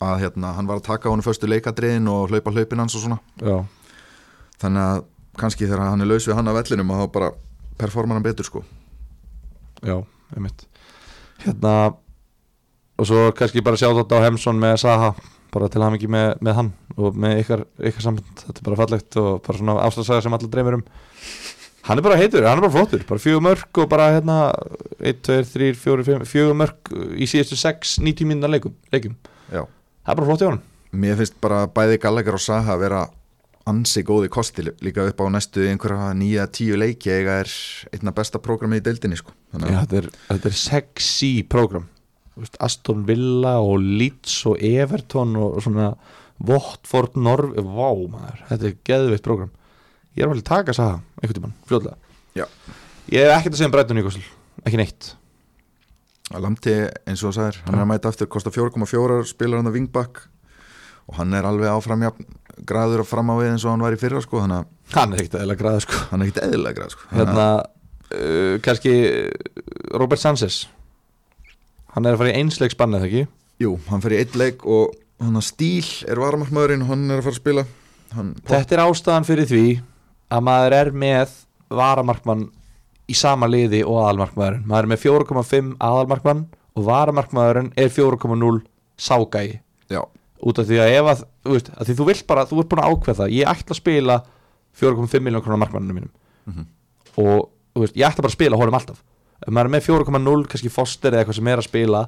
að 0.00 0.24
hérna, 0.24 0.54
hann 0.56 0.66
var 0.66 0.80
að 0.80 0.88
taka 0.88 1.10
honum 1.12 1.24
förstu 1.24 1.48
leikadriðin 1.50 2.08
og 2.10 2.32
hlaupa 2.32 2.52
hlaupin 2.54 2.82
hans 2.82 2.96
og 2.96 3.04
svona. 3.04 3.20
Já, 3.38 3.60
þannig 4.62 4.86
að 4.86 5.02
kannski 5.40 5.68
þegar 5.68 5.92
hann 5.92 6.02
er 6.02 6.10
laus 6.10 6.26
við 6.26 6.38
hann 6.38 6.50
á 6.50 6.56
vellinum 6.56 6.94
að 6.94 7.02
þá 7.04 7.12
bara 7.14 7.32
performar 7.80 8.18
hann 8.18 8.26
betur 8.26 8.48
sko. 8.48 8.64
Já, 9.86 10.00
einmitt. 10.34 10.66
Hérna 11.44 11.74
og 13.00 13.08
svo 13.08 13.28
kannski 13.36 13.62
bara 13.64 13.78
sjá 13.80 13.88
þetta 13.96 14.18
á 14.20 14.24
Hemsson 14.26 14.58
með 14.60 14.80
Saha 14.82 15.14
bara 15.54 15.68
til 15.72 15.82
hann 15.84 15.96
ekki 15.96 16.10
með, 16.10 16.34
með 16.44 16.58
hann 16.58 16.72
og 16.96 17.16
með 17.18 17.40
ykkar, 17.44 17.64
ykkar 17.90 18.04
samband, 18.06 18.44
þetta 18.44 18.60
er 18.60 18.68
bara 18.68 18.80
fallegt 18.82 19.18
og 19.20 19.30
bara 19.46 19.60
svona 19.60 19.78
ástæðsaga 19.86 20.24
sem 20.26 20.36
allir 20.36 20.52
dreymir 20.52 20.78
um. 20.78 20.84
Hann 21.88 21.98
er 21.98 22.04
bara 22.04 22.18
heitur, 22.20 22.44
hann 22.46 22.60
er 22.60 22.64
bara 22.66 22.74
flottur. 22.74 23.02
Bara 23.08 23.22
fjögur 23.22 23.42
mörg 23.42 23.78
og 23.82 23.88
bara 23.90 24.10
hérna 24.14 24.38
1, 25.00 25.22
2, 25.26 25.38
3, 25.54 25.70
4, 25.80 26.04
5, 26.10 26.26
fjögur 26.28 26.58
mörg 26.60 26.90
í 27.16 27.28
síðustu 27.30 27.58
6, 27.58 27.96
90 28.04 28.28
mínúna 28.28 28.50
leikum, 28.52 28.76
leikum 28.94 29.16
það 30.10 30.12
er 30.12 30.20
bara 30.20 30.28
flott 30.28 30.44
í 30.44 30.48
honum. 30.48 30.66
Mér 31.00 31.18
finnst 31.20 31.38
bara 31.42 31.64
bæði 31.70 32.00
Gallagher 32.02 32.36
og 32.36 32.42
Saha 32.42 32.74
að 32.74 32.84
vera 32.84 33.00
ansi 33.70 34.02
góði 34.06 34.30
kosti 34.32 34.64
líka 34.82 35.04
upp 35.06 35.20
á 35.22 35.26
næstu 35.30 35.62
einhverja 35.68 36.10
nýja 36.18 36.46
tíu 36.50 36.78
leiki 36.80 37.12
eiga 37.12 37.40
er 37.44 37.52
einna 37.94 38.14
besta 38.16 38.40
prógrami 38.42 38.80
í 38.80 38.84
deildinni 38.84 39.18
sko. 39.20 39.34
Já, 39.54 39.82
þetta, 39.84 40.00
er, 40.00 40.10
þetta 40.30 40.50
er 40.50 40.56
sexy 40.58 41.32
program 41.46 41.86
Þú 41.86 41.99
veist, 42.38 42.58
Aston 42.62 43.06
Villa 43.08 43.56
og 43.64 43.80
Leeds 43.82 44.42
og 44.50 44.60
Everton 44.62 45.34
og 45.40 45.62
svona 45.64 45.94
Watford, 46.40 47.18
Norv 47.20 47.56
Vá 47.58 47.88
maður, 48.10 48.44
þetta 48.48 48.70
er 48.70 48.76
geðveitt 48.88 49.26
program 49.26 49.50
Ég 50.16 50.24
er 50.24 50.28
alveg 50.28 50.42
að 50.42 50.48
taka 50.48 50.72
þess 50.72 50.82
að 50.82 50.94
einhvern 51.22 51.36
tímann, 51.36 51.56
fljóðlega. 51.70 51.96
Ég 53.10 53.24
hef 53.24 53.32
ekkert 53.36 53.54
að 53.54 53.60
segja 53.60 53.68
um 53.68 53.74
Brighton 53.74 53.98
Newcastle, 53.98 54.24
ekki 54.66 54.80
neitt. 54.80 55.10
Lamti 56.30 56.74
eins 57.10 57.22
og 57.22 57.30
það 57.30 57.36
sagðir, 57.36 57.60
hann 57.66 57.76
er 57.76 57.84
að 57.84 57.88
mæta 57.90 58.10
aftur 58.10 58.30
kostar 58.30 58.54
4,4 58.54 59.20
spilar 59.30 59.60
hann 59.60 59.70
að 59.70 59.78
vingbakk 59.78 60.20
og 61.10 61.16
hann 61.18 61.34
er 61.34 61.46
alveg 61.46 61.70
áfram 61.72 62.04
jafn, 62.06 62.26
graður 62.66 63.02
að 63.02 63.08
fram 63.10 63.30
á 63.30 63.34
við 63.38 63.52
eins 63.52 63.64
og 63.66 63.74
hann 63.74 63.86
var 63.86 63.96
í 63.96 63.98
fyrra 63.98 64.22
sko, 64.22 64.42
að 64.42 64.46
hann 64.94 65.14
er 65.14 65.22
ekkert 65.22 65.38
eðla 65.40 65.58
græða 65.58 65.84
sko. 65.86 66.02
Hann 66.10 66.22
er 66.22 66.28
ekkit 66.30 66.42
eðlilega 66.44 66.78
grað 66.78 66.94
sko. 66.94 67.08
Hérna, 67.14 67.46
uh, 68.10 68.54
kannski 68.66 68.94
uh, 69.06 69.64
Robert 69.98 70.22
Sanchez 70.22 70.60
hann 71.94 72.06
er 72.06 72.16
að 72.16 72.22
fara 72.22 72.32
í 72.32 72.40
einsleik 72.40 72.74
spannið 72.74 73.06
ekki? 73.08 73.22
Jú, 73.60 73.74
hann 73.90 74.02
fer 74.04 74.14
í 74.16 74.20
eitt 74.22 74.36
leik 74.38 74.64
og 74.68 74.94
hann 75.20 75.36
að 75.36 75.46
stíl 75.50 75.88
er 76.08 76.20
varamarkmaðurinn 76.22 76.84
og 76.86 76.92
hann 76.92 77.04
er 77.10 77.20
að 77.20 77.26
fara 77.26 77.36
að 77.36 77.40
spila. 77.42 77.64
Hann, 78.16 78.30
þetta 78.48 78.76
er 78.76 78.82
ástæðan 78.86 79.28
fyrir 79.28 79.50
því 79.50 79.64
að 80.30 80.46
maður 80.46 80.76
er 80.78 80.90
með 81.02 81.34
varamarkmann 81.80 82.46
í 83.10 83.16
sama 83.18 83.48
liði 83.50 83.82
og 83.84 84.00
aðalmarkmaðurinn. 84.04 84.64
Maður 84.70 84.86
er 84.86 84.92
með 84.92 85.02
4,5 85.04 85.74
aðalmarkmann 85.90 86.42
og 86.78 86.86
varamarkmaðurinn 86.86 87.70
er 87.78 87.92
4,0 87.92 88.62
ságægi 89.00 89.60
já, 89.90 90.00
út 90.46 90.60
af 90.60 90.68
því 90.68 90.80
að 90.80 90.92
ef 90.94 91.10
að, 91.12 91.22
veist, 91.50 91.70
að 91.74 91.88
því 91.88 91.96
þú 91.98 92.08
vilt 92.10 92.26
bara 92.30 92.46
þú 92.48 92.60
ert 92.62 92.70
búin 92.70 92.82
að 92.82 92.92
ákveða 92.94 93.18
það, 93.22 93.36
ég 93.36 93.50
ætla 93.50 93.74
að 93.74 93.80
spila 93.80 94.18
4,5 94.80 95.24
miljón 95.26 95.44
krónar 95.44 95.62
markmanninu 95.64 95.96
mínum. 95.96 96.12
Mhm. 96.48 96.66
og 97.20 97.50
þú 97.74 97.82
veist, 97.84 97.96
ég 97.98 98.06
ætla 98.06 98.22
bara 98.22 98.30
að 98.30 98.38
spila 98.38 98.58
honum 98.60 98.76
alltaf 98.78 99.00
ef 99.40 99.48
maður 99.52 99.70
er 99.70 99.74
með 99.76 99.86
4,0, 99.88 100.46
kannski 100.52 100.70
foster 100.72 101.12
eða 101.14 101.22
eitthvað 101.24 101.38
sem 101.40 101.48
er 101.52 101.62
að 101.62 101.68
spila, 101.68 102.02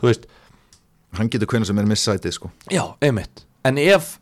þú 0.00 0.10
veist 0.10 0.26
hann 1.16 1.30
getur 1.32 1.48
hvernig 1.50 1.66
sem 1.70 1.78
er 1.82 1.88
missætið 1.90 2.32
sko. 2.36 2.50
já, 2.70 2.82
einmitt, 3.02 3.44
en 3.64 3.78
ef 3.78 4.18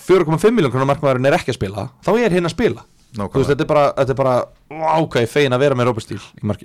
4,5 0.00 0.50
miljón 0.56 0.72
krónar 0.72 0.88
markmannurinn 0.92 1.26
er 1.30 1.36
ekki 1.38 1.52
að 1.52 1.58
spila 1.60 1.88
þá 2.06 2.10
er 2.24 2.32
hinn 2.38 2.48
að 2.48 2.54
spila, 2.54 2.84
þú 2.84 2.86
veist, 2.86 3.20
nákvæmlega, 3.20 3.48
þetta 3.52 3.64
er 3.66 3.70
bara, 3.74 3.84
þetta 3.98 4.14
er 4.14 4.20
bara 4.22 4.34
ákveð 5.00 5.28
fegin 5.34 5.56
að 5.56 5.64
vera 5.66 5.74
með 5.80 5.90
Robert 5.90 6.06
Stíl 6.06 6.20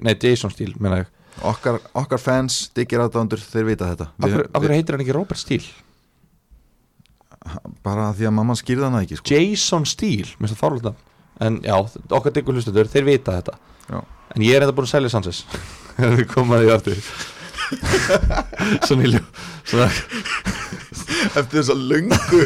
nei, 0.05 0.13
Jason 0.21 0.53
Stíl, 0.53 0.73
meina 0.79 1.01
ég 1.03 1.11
okkar, 1.43 1.81
okkar 1.99 2.21
fans, 2.21 2.59
diggir 2.77 3.01
aðdándur 3.03 3.41
þeir 3.43 3.65
vita 3.67 3.89
þetta 3.91 4.07
af 4.15 4.29
hverju- 4.61 4.77
heitir 4.77 4.95
hann 4.95 5.03
ekki 5.03 5.15
Robert 5.17 5.41
Stíl? 5.41 5.65
bara 7.85 8.07
því 8.17 8.25
að 8.29 8.33
mamma 8.39 8.55
skýrði 8.57 8.87
hann 8.87 8.95
ekki 9.03 9.17
sko. 9.19 9.29
Jason 9.35 9.85
Steele, 9.85 10.31
mér 10.39 10.47
finnst 10.49 10.55
það 10.57 10.63
fárlega 10.63 10.93
en 11.45 11.57
já, 11.65 11.75
okkar 12.15 12.33
diggur 12.33 12.55
hlustuður, 12.57 12.87
þeir 12.89 13.05
vita 13.09 13.35
þetta 13.35 13.57
Já. 13.91 13.99
En 14.35 14.45
ég 14.45 14.55
er 14.55 14.65
enda 14.65 14.75
búin 14.75 14.87
að 14.87 14.93
selja 14.93 15.13
Sanchez. 15.13 15.43
Þegar 15.95 16.17
við 16.19 16.29
komaði 16.31 16.71
aftur. 16.75 16.99
Svona 18.87 19.07
í 19.07 19.13
ljó 19.15 19.21
svona, 19.65 19.87
eftir 21.33 21.59
þess 21.59 21.71
að 21.73 21.85
löngu 21.89 22.41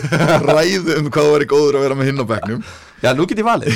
ræðu 0.47 0.99
um 0.99 1.09
hvað 1.11 1.31
væri 1.33 1.49
góður 1.49 1.79
að 1.79 1.85
vera 1.87 1.97
með 1.99 2.11
hinn 2.11 2.23
á 2.23 2.25
bekknum. 2.29 2.61
Já, 3.03 3.09
nú 3.15 3.25
get 3.27 3.41
ég 3.41 3.47
valið. 3.47 3.75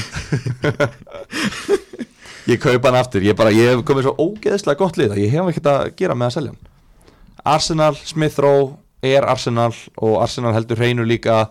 Ég 2.44 2.60
kaupa 2.60 2.90
hann 2.90 3.00
aftur. 3.00 3.24
Ég, 3.24 3.36
bara, 3.40 3.54
ég 3.56 3.72
hef 3.72 3.84
komið 3.88 4.10
svo 4.10 4.16
ógeðslega 4.20 4.80
gott 4.82 4.98
lið 5.00 5.14
að 5.16 5.22
ég 5.24 5.36
hef 5.36 5.52
ekkert 5.52 5.70
að 5.72 5.84
gera 6.00 6.16
með 6.20 6.28
að 6.28 6.34
selja 6.38 6.54
hann. 6.54 6.72
Arsenal, 7.54 7.94
Smith 8.08 8.40
Rowe 8.44 8.74
er 9.04 9.28
Arsenal 9.28 9.72
og 9.96 10.18
Arsenal 10.24 10.52
heldur 10.56 10.80
hreinu 10.80 11.06
líka. 11.08 11.46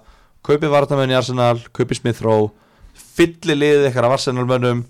Kaupið 0.45 0.73
vartamönn 0.73 1.13
í 1.13 1.17
Arsenal 1.17 1.63
kaupið 1.73 2.03
Smith 2.03 2.25
Rowe. 2.25 2.51
Fylli 2.93 3.57
liðið 3.57 3.89
eitthvað 3.89 4.09
af 4.11 4.17
Arsenal 4.19 4.45
mönnum 4.49 4.85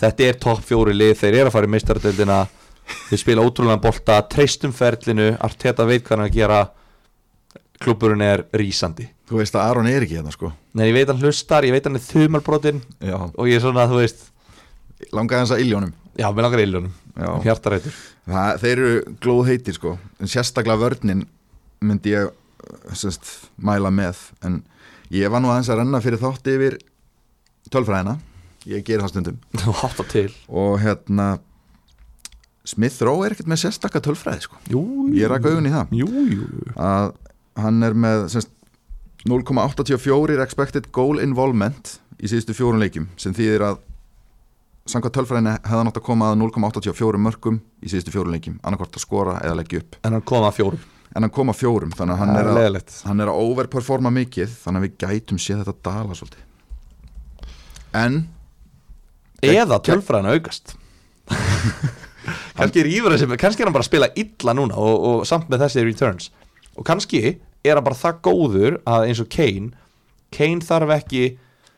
þetta 0.00 0.28
er 0.28 0.38
topp 0.42 0.64
fjóri 0.66 0.94
lið, 0.96 1.14
þeir 1.20 1.38
eru 1.40 1.50
að 1.50 1.56
fara 1.56 1.68
í 1.68 1.72
meistaradeildina. 1.74 2.38
Þeir 3.08 3.20
spila 3.22 3.44
ótrúlega 3.46 3.80
bolta 3.80 4.18
treystum 4.28 4.72
ferlinu, 4.76 5.30
Arteta 5.40 5.86
veit 5.88 6.04
hvað 6.04 6.18
hann 6.18 6.26
að 6.26 6.34
gera. 6.36 6.58
Klúburinn 7.84 8.22
er 8.24 8.44
rísandi. 8.56 9.08
Þú 9.28 9.40
veist 9.40 9.56
að 9.56 9.64
Aron 9.70 9.88
er 9.88 10.04
ekki 10.04 10.18
hérna 10.18 10.32
sko. 10.32 10.50
Nei, 10.76 10.86
ég 10.90 10.96
veit 10.98 11.10
hann 11.10 11.20
hlustar, 11.22 11.64
ég 11.66 11.72
veit 11.74 11.86
hann 11.88 11.96
er 11.98 12.04
þumalbrotin 12.04 12.82
já, 13.00 13.16
og 13.16 13.48
ég 13.48 13.56
er 13.58 13.64
svona, 13.64 13.86
þú 13.90 14.02
veist 14.02 14.26
langaði 15.16 15.42
hans 15.42 15.54
að 15.56 15.64
illjónum. 15.64 15.94
Já, 16.14 16.28
mér 16.30 16.46
langar 16.46 16.62
illunum, 16.62 16.92
Já. 17.18 17.30
hjartarætur. 17.42 17.96
Þeir 18.62 18.72
eru 18.74 19.16
glóð 19.24 19.48
heitir 19.50 19.74
sko. 19.74 19.96
En 20.22 20.30
sérstaklega 20.30 20.78
vörnin 20.78 21.24
myndi 21.84 22.12
ég 22.14 22.30
semst, 22.94 23.48
mæla 23.58 23.90
með. 23.92 24.20
En 24.46 24.60
ég 25.12 25.32
var 25.32 25.42
nú 25.42 25.50
aðeins 25.50 25.72
að 25.72 25.82
renna 25.82 26.00
fyrir 26.04 26.22
þátti 26.22 26.54
yfir 26.54 26.78
tölfræðina 27.74 28.18
ég 28.70 28.84
ger 28.86 29.02
það 29.04 29.12
stundum. 29.12 29.40
Og 30.62 30.78
hérna 30.82 31.34
Smith 32.64 33.02
Rowe 33.04 33.26
er 33.26 33.34
ekkert 33.34 33.50
með 33.50 33.66
sérstakka 33.66 34.00
tölfræði 34.04 34.46
sko. 34.46 34.58
Jú, 34.72 34.82
ég 35.12 35.28
rak 35.28 35.44
augun 35.44 35.68
í 35.68 35.72
það. 35.74 35.90
Jú, 36.00 36.08
jú, 36.08 36.46
jú. 36.48 36.76
Að 36.80 37.10
hann 37.60 37.82
er 37.84 37.96
með 37.96 38.28
semst, 38.32 38.52
0,84 39.28 40.40
expected 40.44 40.88
goal 40.92 41.20
involvement 41.20 41.98
í 42.20 42.28
síðustu 42.28 42.56
fjórun 42.56 42.82
leikjum 42.82 43.06
sem 43.20 43.32
þýðir 43.36 43.64
að 43.70 43.78
samkvæmt 44.88 45.14
tölfræðinni 45.16 45.54
hefði 45.54 45.78
hann 45.78 45.90
átt 45.90 46.00
að 46.00 46.06
koma 46.08 46.30
að 46.32 46.40
0,84 46.42 47.20
mörgum 47.24 47.60
í 47.80 47.92
síðustu 47.92 48.12
fjórun 48.12 48.34
leikjum 48.36 48.58
annarkvort 48.60 48.98
að 48.98 49.04
skora 49.04 49.38
eða 49.40 49.58
leggja 49.62 49.80
upp. 49.80 49.96
En 50.04 50.16
hann 50.16 50.26
kom 50.28 50.44
að 50.44 50.58
fjórum. 50.58 50.82
En 51.14 51.24
hann 51.24 51.32
kom 51.32 51.52
að 51.52 51.60
fjórum 51.60 51.92
þannig 51.94 52.16
að 52.16 52.20
hann 52.20 52.34
er 52.40 52.50
að, 52.50 52.92
hann 53.06 53.22
er 53.22 53.30
að 53.32 53.40
overperforma 53.44 54.12
mikið 54.12 54.56
þannig 54.64 54.80
að 54.82 54.86
við 54.88 54.96
gætum 55.04 55.40
séð 55.40 55.62
þetta 55.62 55.76
dala 55.88 56.18
svolítið. 56.18 57.52
En 57.94 58.18
Eða 59.52 59.80
tölfræðin 59.84 60.32
aukast. 60.32 60.74
Kannski 62.58 62.80
er 62.80 62.88
Ívar 62.88 63.14
þessi 63.14 63.38
Kannski 63.40 63.64
er 63.64 63.68
hann 63.68 63.74
bara 63.76 63.84
að 63.84 63.90
spila 63.90 64.10
illa 64.20 64.54
núna 64.56 64.76
og, 64.80 65.06
og 65.08 65.24
samt 65.28 65.50
með 65.52 65.66
þessi 65.66 65.84
returns. 65.84 66.30
Og 66.74 66.86
kannski 66.86 67.20
er 67.64 67.76
hann 67.76 67.86
bara 67.86 67.98
það 67.98 68.20
góður 68.24 68.76
að 68.88 69.08
eins 69.08 69.20
og 69.22 69.28
Kane 69.32 69.72
Kane 70.34 70.64
þarf 70.64 70.94
ekki 70.96 71.24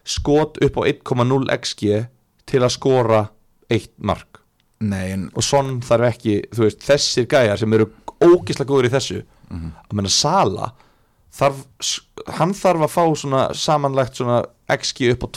skot 0.06 0.60
upp 0.64 0.78
á 0.80 0.82
1,0 0.88 1.50
xg 1.58 2.06
til 2.46 2.62
að 2.62 2.74
skora 2.76 3.22
eitt 3.72 3.92
mark. 3.98 4.40
Nei, 4.86 5.12
en 5.14 5.28
og 5.34 5.44
Son 5.44 5.80
þarf 5.84 6.10
ekki, 6.12 6.38
veist, 6.56 6.82
þessir 6.84 7.26
gæjar 7.30 7.60
sem 7.60 7.72
eru 7.76 7.88
ógislega 8.22 8.68
góður 8.70 8.88
í 8.90 8.92
þessu. 8.92 9.22
Að 9.50 9.96
menna 9.96 10.12
Sala 10.12 10.70
þarf, 11.36 11.64
hann 12.38 12.54
þarf 12.56 12.86
að 12.86 12.94
fá 12.94 13.04
svona 13.18 13.42
samanlegt 13.56 14.20
svona 14.20 14.42
XG 14.72 15.12
upp 15.14 15.26
á 15.26 15.28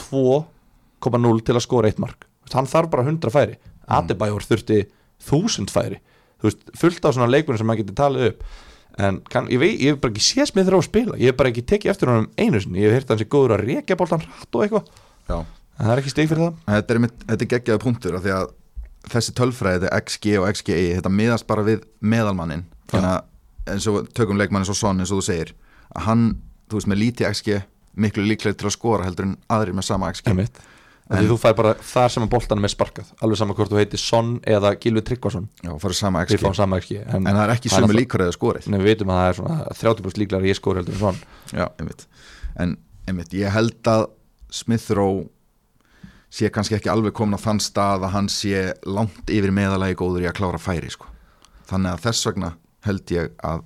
2,0 1.04 1.44
til 1.48 1.58
að 1.58 1.66
skora 1.66 1.92
eitt 1.92 2.02
mark. 2.02 2.28
Hann 2.54 2.70
þarf 2.70 2.92
bara 2.94 3.06
100 3.06 3.34
færi. 3.34 3.60
Adebayor 3.90 4.46
þurfti 4.46 4.82
1000 5.28 5.72
færi. 5.74 6.00
Þú 6.40 6.50
veist, 6.50 6.66
fullt 6.80 7.06
á 7.06 7.10
svona 7.12 7.30
leikunum 7.30 7.60
sem 7.60 7.68
maður 7.68 7.84
getur 7.84 8.00
talið 8.00 8.28
upp. 8.32 8.44
En 9.00 9.20
kann, 9.32 9.48
ég, 9.52 9.60
veit, 9.62 9.76
ég 9.80 9.94
hef 9.94 10.02
bara 10.04 10.14
ekki 10.16 10.26
séð 10.26 10.50
smið 10.52 10.70
þrjá 10.70 10.80
að 10.80 10.88
spila. 10.88 11.18
Ég 11.20 11.32
hef 11.32 11.40
bara 11.40 11.52
ekki 11.54 11.66
tekið 11.68 11.94
eftir 11.94 12.12
honum 12.12 12.30
einu 12.40 12.62
sinni. 12.64 12.82
Ég 12.82 12.90
hef 12.90 13.00
heyrt 13.00 13.10
að 13.10 13.16
hann 13.16 13.22
sé 13.22 13.30
góður 13.32 13.56
að 13.56 13.66
rekja 13.70 14.00
boltan 14.00 14.24
hratt 14.26 14.58
og 14.58 14.66
eitthvað. 14.66 14.90
En 15.30 15.86
það 15.86 15.94
er 15.94 16.02
ekki 16.02 16.12
stig 16.12 16.32
fyrir 16.32 16.46
það. 16.46 16.58
Þetta 16.74 16.96
er, 16.96 17.10
er 17.36 17.50
geggjaði 17.54 17.84
punktur 17.84 18.18
af 18.18 18.26
því 18.26 18.34
að 18.36 18.50
þessi 19.08 19.36
tölfræði, 19.38 19.90
XG 19.96 20.36
og 20.42 20.48
XGI 20.52 20.96
þetta 20.98 21.12
miðast 21.14 21.48
bara 21.50 21.66
við 21.68 21.86
meðalmannin 22.04 22.66
þannig 22.92 23.14
að 23.16 23.74
eins 23.74 23.88
og 23.90 24.10
tökum 24.18 24.40
leikmann 24.40 24.64
eins 24.64 24.72
og 24.74 24.80
Son 24.80 25.00
eins 25.02 25.14
og 25.14 25.22
þú 25.22 25.28
segir, 25.30 25.54
að 25.94 26.08
hann 26.08 26.26
þú 26.70 26.80
veist 26.80 26.90
með 26.92 27.02
lítið 27.04 27.30
XG, 27.30 27.62
miklu 28.00 28.26
líklega 28.26 28.58
til 28.60 28.70
að 28.70 28.76
skora 28.76 29.08
heldur 29.08 29.30
en 29.30 29.38
aðrir 29.52 29.78
með 29.78 29.88
sama 29.90 30.12
XG 30.14 30.32
Einmitt. 30.32 30.60
En- 31.18 31.26
þú 31.30 31.38
fær 31.42 31.56
bara 31.58 31.74
þar 31.82 32.12
sem 32.14 32.24
að 32.24 32.30
boltanum 32.30 32.64
er 32.68 32.70
sparkað 32.70 33.08
alveg 33.26 33.38
saman 33.40 33.56
hvort 33.58 33.72
þú 33.72 33.80
heitir 33.82 33.98
Son 34.00 34.28
eða 34.46 34.76
Gilvi 34.80 35.02
Tryggvason. 35.02 35.48
Já, 35.64 35.72
farið 35.82 35.96
sama 35.98 36.22
við 36.24 36.36
XG, 36.38 36.54
sama 36.56 36.78
XG 36.80 37.00
en, 37.02 37.26
en 37.28 37.34
það 37.36 37.44
er 37.48 37.54
ekki 37.56 37.70
það 37.70 37.82
náttúrulega- 37.82 38.00
líkur 38.04 38.24
eða 38.28 38.36
skorið. 38.38 38.68
Nei, 38.70 38.78
við 38.80 38.86
veitum 38.92 39.10
að 39.10 39.18
það 39.18 39.30
er 39.30 39.40
svona 39.40 39.58
30% 39.82 40.22
líklar 40.22 40.46
ég 40.46 40.56
skori 40.60 40.78
heldur 40.84 40.94
en 40.94 41.00
Son. 41.00 41.18
Já, 41.54 41.66
einmitt. 41.80 42.06
En 42.60 42.78
einmitt, 43.08 43.34
ég 43.34 43.50
held 43.52 43.82
að 43.90 44.06
Smith 44.52 44.92
Rowe 44.92 45.26
sé 46.30 46.50
kannski 46.54 46.76
ekki 46.78 46.92
alveg 46.94 47.14
komin 47.18 47.34
á 47.38 47.42
þann 47.42 47.60
stað 47.60 48.06
að 48.06 48.12
hann 48.14 48.28
sé 48.30 48.74
langt 48.86 49.26
yfir 49.34 49.50
meðalagi 49.56 49.96
góður 49.98 50.22
í 50.28 50.30
að 50.30 50.38
klára 50.38 50.60
færi 50.62 50.92
sko. 50.94 51.06
þannig 51.70 51.94
að 51.98 52.02
þess 52.06 52.26
vegna 52.30 52.54
held 52.86 53.06
ég 53.14 53.30
að 53.46 53.64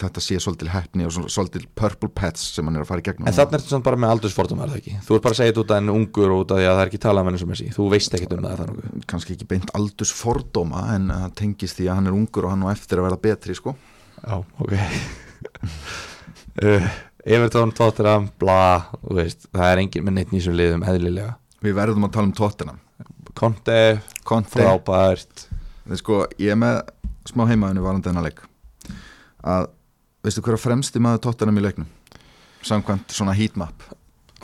þetta 0.00 0.22
sé 0.24 0.36
svolítil 0.42 0.70
heppni 0.72 1.06
og 1.06 1.12
svol- 1.14 1.28
svolítil 1.32 1.64
purple 1.78 2.08
pets 2.14 2.42
sem 2.56 2.66
hann 2.66 2.76
er 2.78 2.84
að 2.84 2.90
fara 2.90 3.02
í 3.02 3.06
gegnum 3.08 3.28
en 3.30 3.36
þannig 3.36 3.56
er 3.58 3.64
þetta 3.64 3.80
bara 3.88 4.00
með 4.04 4.14
aldursfordum 4.14 4.62
er 4.64 4.72
það 4.72 4.80
ekki? 4.82 4.94
Þú 5.06 5.16
ert 5.18 5.24
bara 5.26 5.36
að 5.36 5.40
segja 5.40 5.52
þetta 5.52 5.64
út 5.64 5.74
af 5.74 5.80
enn 5.82 5.92
ungur 5.94 6.34
og 6.34 6.42
út 6.44 6.54
af 6.54 6.60
því 6.60 6.66
að 6.68 6.74
það 6.74 6.82
er 6.84 6.90
ekki 6.92 7.02
talað 7.04 7.24
með 7.26 7.30
henni 7.32 7.42
sem 7.44 7.54
þessi 7.54 7.74
þú 7.78 7.88
veist 7.94 8.16
ekkert 8.18 8.36
um 8.38 8.46
það 8.48 8.62
þannig 8.64 9.06
kannski 9.14 9.36
ekki 9.36 9.48
beint 9.54 9.74
aldurs 9.80 10.14
fordóma 10.18 10.84
en 10.94 11.08
það 11.14 11.34
tengist 11.42 11.78
því 11.80 11.88
að 11.90 11.98
hann 12.00 12.10
er 12.12 12.18
ungur 12.18 12.48
og 12.48 12.54
hann 12.54 12.66
á 12.66 12.68
eftir 12.74 13.00
að 13.02 13.08
verða 13.08 13.22
betri 13.28 13.58
sko. 13.58 13.76
já, 14.24 14.36
ok. 14.60 14.74
Uh, 16.62 16.86
Everton, 17.24 17.72
Tottenham, 17.74 18.28
bla 18.38 18.86
veist, 19.16 19.46
það 19.54 19.70
er 19.72 19.80
engin 19.82 20.04
með 20.06 20.14
neitt 20.18 20.32
nýsum 20.34 20.54
liðum 20.58 20.84
eðlilega. 20.86 21.32
Við 21.64 21.76
verðum 21.78 22.04
að 22.06 22.12
tala 22.14 22.28
um 22.28 22.34
Tottenham. 22.36 22.80
Conte, 23.34 23.78
Conte, 24.28 24.52
frábært. 24.52 25.46
Sko, 25.98 26.20
ég 26.38 26.52
er 26.54 26.60
með 26.60 26.82
smá 27.26 27.46
heimaðinu 27.48 27.82
varandi 27.84 28.10
þennan 28.10 28.28
leik. 28.28 28.44
Að, 29.44 29.66
veistu 30.24 30.42
hver 30.44 30.56
að 30.56 30.64
fremsti 30.64 31.02
maður 31.02 31.22
Tottenham 31.28 31.60
í 31.60 31.64
leiknum? 31.64 31.90
Samkvæmt 32.64 33.12
svona 33.12 33.34
heatmap. 33.36 33.84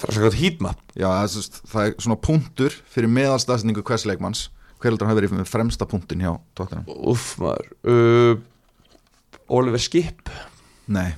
Svona 0.01 0.31
heatmap? 0.37 0.81
Já, 0.97 1.09
það 1.09 1.83
er, 1.87 1.95
svona 1.97 2.18
punktur 2.20 2.76
fyrir 2.93 3.12
meðalstaðsningu 3.12 3.85
hvers 3.87 4.07
leikmanns. 4.09 4.47
Hver 4.81 4.93
heldur 4.93 5.09
hann 5.09 5.14
hafi 5.14 5.22
verið 5.22 5.35
með 5.39 5.51
fremsta 5.51 5.89
punktin 5.89 6.24
hjá 6.24 6.35
Tottenham? 6.57 6.87
Uff 7.11 7.35
maður. 7.41 7.72
Uh, 7.85 8.39
Oliver 9.51 9.83
Skip, 9.83 10.31
nei, 10.87 11.11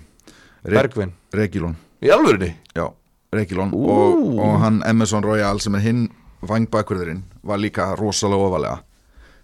Re 0.64 0.78
Bergvin. 0.78 1.12
Regilon. 1.34 1.76
Í 2.02 2.10
alvörinni 2.14 2.54
já, 2.74 2.86
Regilon. 3.34 3.74
Ú. 3.76 3.84
og, 3.92 4.40
og 4.40 4.56
hann 4.62 4.80
Emerson 4.88 5.24
Royal 5.26 5.60
sem 5.62 5.76
er 5.78 5.84
hinn 5.84 6.06
vangbakverðurinn 6.46 7.22
var 7.46 7.60
líka 7.62 7.92
rosalega 7.98 8.48
ofalega 8.48 8.78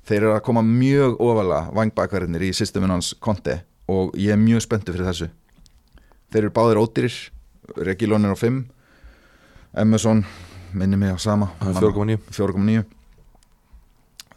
þeir 0.08 0.22
eru 0.22 0.34
að 0.34 0.44
koma 0.46 0.64
mjög 0.66 1.18
ofalega 1.20 1.74
vangbakverðinir 1.76 2.48
í 2.48 2.54
systemin 2.56 2.94
hans 2.94 3.12
konti 3.22 3.58
og 3.88 4.14
ég 4.18 4.34
er 4.34 4.40
mjög 4.40 4.64
spenntu 4.66 4.94
fyrir 4.94 5.08
þessu. 5.08 5.30
Þeir 6.28 6.44
eru 6.44 6.54
báðir 6.54 6.82
ódýrir 6.82 7.16
Regilon 7.76 8.24
er 8.24 8.32
á 8.32 8.38
5 8.38 8.62
Emerson 9.78 10.22
minni 10.72 10.96
mig 10.96 11.12
á 11.12 11.18
sama. 11.20 11.50
Það 11.60 11.76
er 11.76 11.82
4,9 11.88 12.18
4,9 12.32 12.84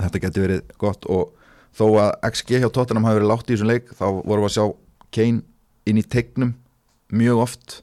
þetta 0.02 0.22
getur 0.24 0.46
verið 0.46 0.74
gott 0.82 1.06
og 1.12 1.36
þó 1.78 1.86
að 2.02 2.12
XG 2.32 2.62
hjá 2.62 2.70
Tottenham 2.74 3.06
hafi 3.08 3.20
verið 3.20 3.32
látt 3.32 3.50
í 3.50 3.56
þessum 3.56 3.72
leik 3.72 3.92
þá 3.94 4.06
vorum 4.10 4.46
við 4.46 4.50
að 4.50 4.56
sjá 4.56 4.66
Kane 5.12 5.44
inn 5.90 6.00
í 6.00 6.06
tegnum 6.08 6.54
mjög 7.12 7.44
oft 7.44 7.78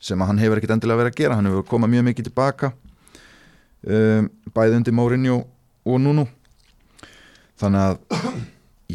sem 0.00 0.20
að 0.20 0.30
hann 0.30 0.40
hefur 0.40 0.60
ekkit 0.60 0.74
endilega 0.74 1.02
verið 1.02 1.12
að 1.12 1.20
gera. 1.20 1.36
Hann 1.36 1.48
hefur 1.48 1.66
komað 1.68 1.92
mjög 1.94 2.06
mikið 2.08 2.28
tilbaka 2.28 2.72
um, 3.84 4.30
bæði 4.56 4.78
undir 4.80 4.96
Mourinho 4.96 5.38
og 5.84 6.00
Nuno. 6.00 6.26
Þannig 7.60 7.86
að 7.86 8.40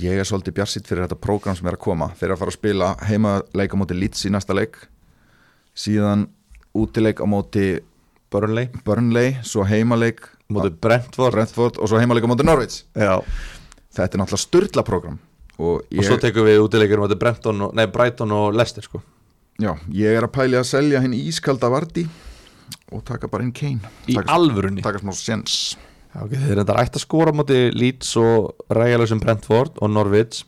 ég 0.01 0.19
er 0.19 0.27
svolítið 0.27 0.57
bjarsitt 0.59 0.87
fyrir 0.89 1.05
þetta 1.05 1.17
prógram 1.21 1.55
sem 1.57 1.67
er 1.69 1.77
að 1.77 1.83
koma. 1.85 2.09
Þeir 2.17 2.29
eru 2.29 2.35
að 2.35 2.41
fara 2.43 2.53
að 2.53 2.57
spila 2.59 2.91
heima 3.09 3.33
leik 3.55 3.75
á 3.75 3.77
móti 3.79 3.97
Leeds 3.97 4.25
í 4.27 4.31
næsta 4.33 4.55
leik 4.57 4.79
síðan 5.75 6.27
útileik 6.75 7.21
á 7.23 7.25
móti 7.29 7.67
Burnley. 8.31 8.69
Burnley, 8.87 9.37
svo 9.47 9.63
heimaleik 9.67 10.25
Mótið 10.51 10.75
Brentford. 10.81 11.33
Brentford 11.33 11.79
og 11.81 11.89
svo 11.89 11.97
heimaleik 12.01 12.27
á 12.27 12.29
móti 12.29 12.45
Norwich. 12.45 12.83
Já. 12.93 13.17
Þetta 13.95 14.11
er 14.11 14.21
náttúrulega 14.21 14.43
styrla 14.43 14.83
program 14.85 15.17
og 15.55 15.85
Og 15.87 16.03
svo 16.03 16.17
ég, 16.17 16.21
tekum 16.21 16.45
við 16.45 16.59
útileikir 16.65 16.99
mótið 16.99 17.19
Brenton 17.21 17.67
og, 17.67 17.75
Nei, 17.77 17.87
Brighton 17.87 18.33
og 18.35 18.55
Leicester 18.55 18.83
sko. 18.83 19.01
Já, 19.61 19.71
ég 19.95 20.17
er 20.17 20.25
að 20.27 20.33
pæli 20.35 20.59
að 20.59 20.67
selja 20.67 20.99
hinn 20.99 21.15
ískalda 21.15 21.69
Vardí 21.71 22.03
og 22.91 23.05
taka 23.07 23.29
bara 23.31 23.45
inn 23.45 23.53
Kane. 23.55 23.87
Í 24.11 24.17
taka, 24.17 24.35
alvörunni? 24.35 24.83
taka 24.83 24.99
smá 24.99 25.13
séns 25.15 25.77
Já, 26.15 26.21
ok, 26.23 26.33
þeir 26.39 26.59
þetta 26.61 26.75
ætti 26.79 26.95
að 26.95 27.03
skora 27.03 27.31
mótið 27.35 27.73
Leeds 27.75 28.13
og 28.21 28.67
rægjalösum 28.71 29.19
Brentford 29.19 29.81
og 29.83 29.89
Norwich. 29.91 30.45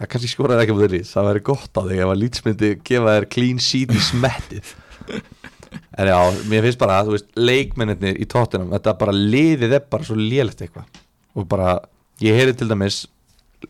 Það 0.00 0.08
kannski 0.10 0.30
skoraði 0.32 0.64
ekki 0.64 0.74
mótið 0.74 0.94
Leeds 0.96 1.12
Það 1.14 1.28
væri 1.28 1.42
gott 1.46 1.78
á 1.78 1.82
þig 1.86 2.00
ef 2.00 2.10
að 2.10 2.18
Leeds 2.18 2.42
myndi 2.46 2.70
gefa 2.88 3.12
þér 3.14 3.26
clean 3.36 3.60
sheet 3.62 3.94
í 3.94 4.02
smettið. 4.08 4.72
En 6.00 6.08
já, 6.08 6.16
mér 6.50 6.64
finnst 6.64 6.80
bara 6.80 6.96
að 6.98 7.06
þú 7.06 7.12
veist, 7.14 7.28
leikmennir 7.38 8.16
í 8.18 8.26
tóttunum 8.26 8.72
Þetta 8.72 8.94
bara 8.98 9.12
liðið 9.14 9.74
er 9.76 9.84
bara 9.92 10.06
svo 10.06 10.16
lélegt 10.18 10.64
eitthvað. 10.64 10.98
Og 11.38 11.46
bara, 11.50 11.76
ég 12.24 12.34
heyri 12.34 12.56
til 12.58 12.66
dæmis 12.70 13.04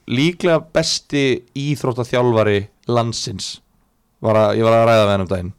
Líklega 0.09 0.63
besti 0.73 1.25
íþróttaþjálfari 1.61 2.63
landsins 2.89 3.59
var 4.25 4.39
að, 4.39 4.61
Ég 4.61 4.65
var 4.65 4.79
að 4.79 4.87
ræða 4.89 5.03
við 5.03 5.13
hann 5.13 5.25
um 5.27 5.31
daginn. 5.35 5.53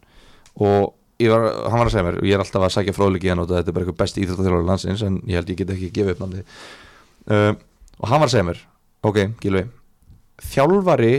Og 0.66 0.94
var, 1.30 1.46
hann 1.70 1.84
var 1.84 1.90
að 1.90 1.94
segja 1.94 2.08
mér 2.08 2.18
og 2.22 2.26
ég 2.26 2.38
er 2.38 2.42
alltaf 2.42 2.66
að 2.66 2.74
sækja 2.78 2.96
fróðleiki 2.98 3.30
hann 3.30 3.44
og 3.44 3.52
þetta 3.52 3.70
er 3.70 3.76
bara 3.76 3.86
eitthvað 3.86 4.00
besti 4.02 4.24
íþróttaþjálfari 4.24 4.70
landsins 4.72 5.04
en 5.06 5.20
ég 5.28 5.38
held 5.38 5.52
ég 5.54 5.60
get 5.62 5.76
ekki 5.76 5.92
gefið 6.00 6.16
upp 6.16 6.24
námið 6.24 6.42
uh, 6.42 7.52
og 8.02 8.10
hann 8.10 8.24
var 8.24 8.30
að 8.30 8.34
segja 8.34 8.48
mér 8.50 8.64
ok, 9.06 9.22
Gilvi 9.44 9.66
þjálfari 10.42 11.16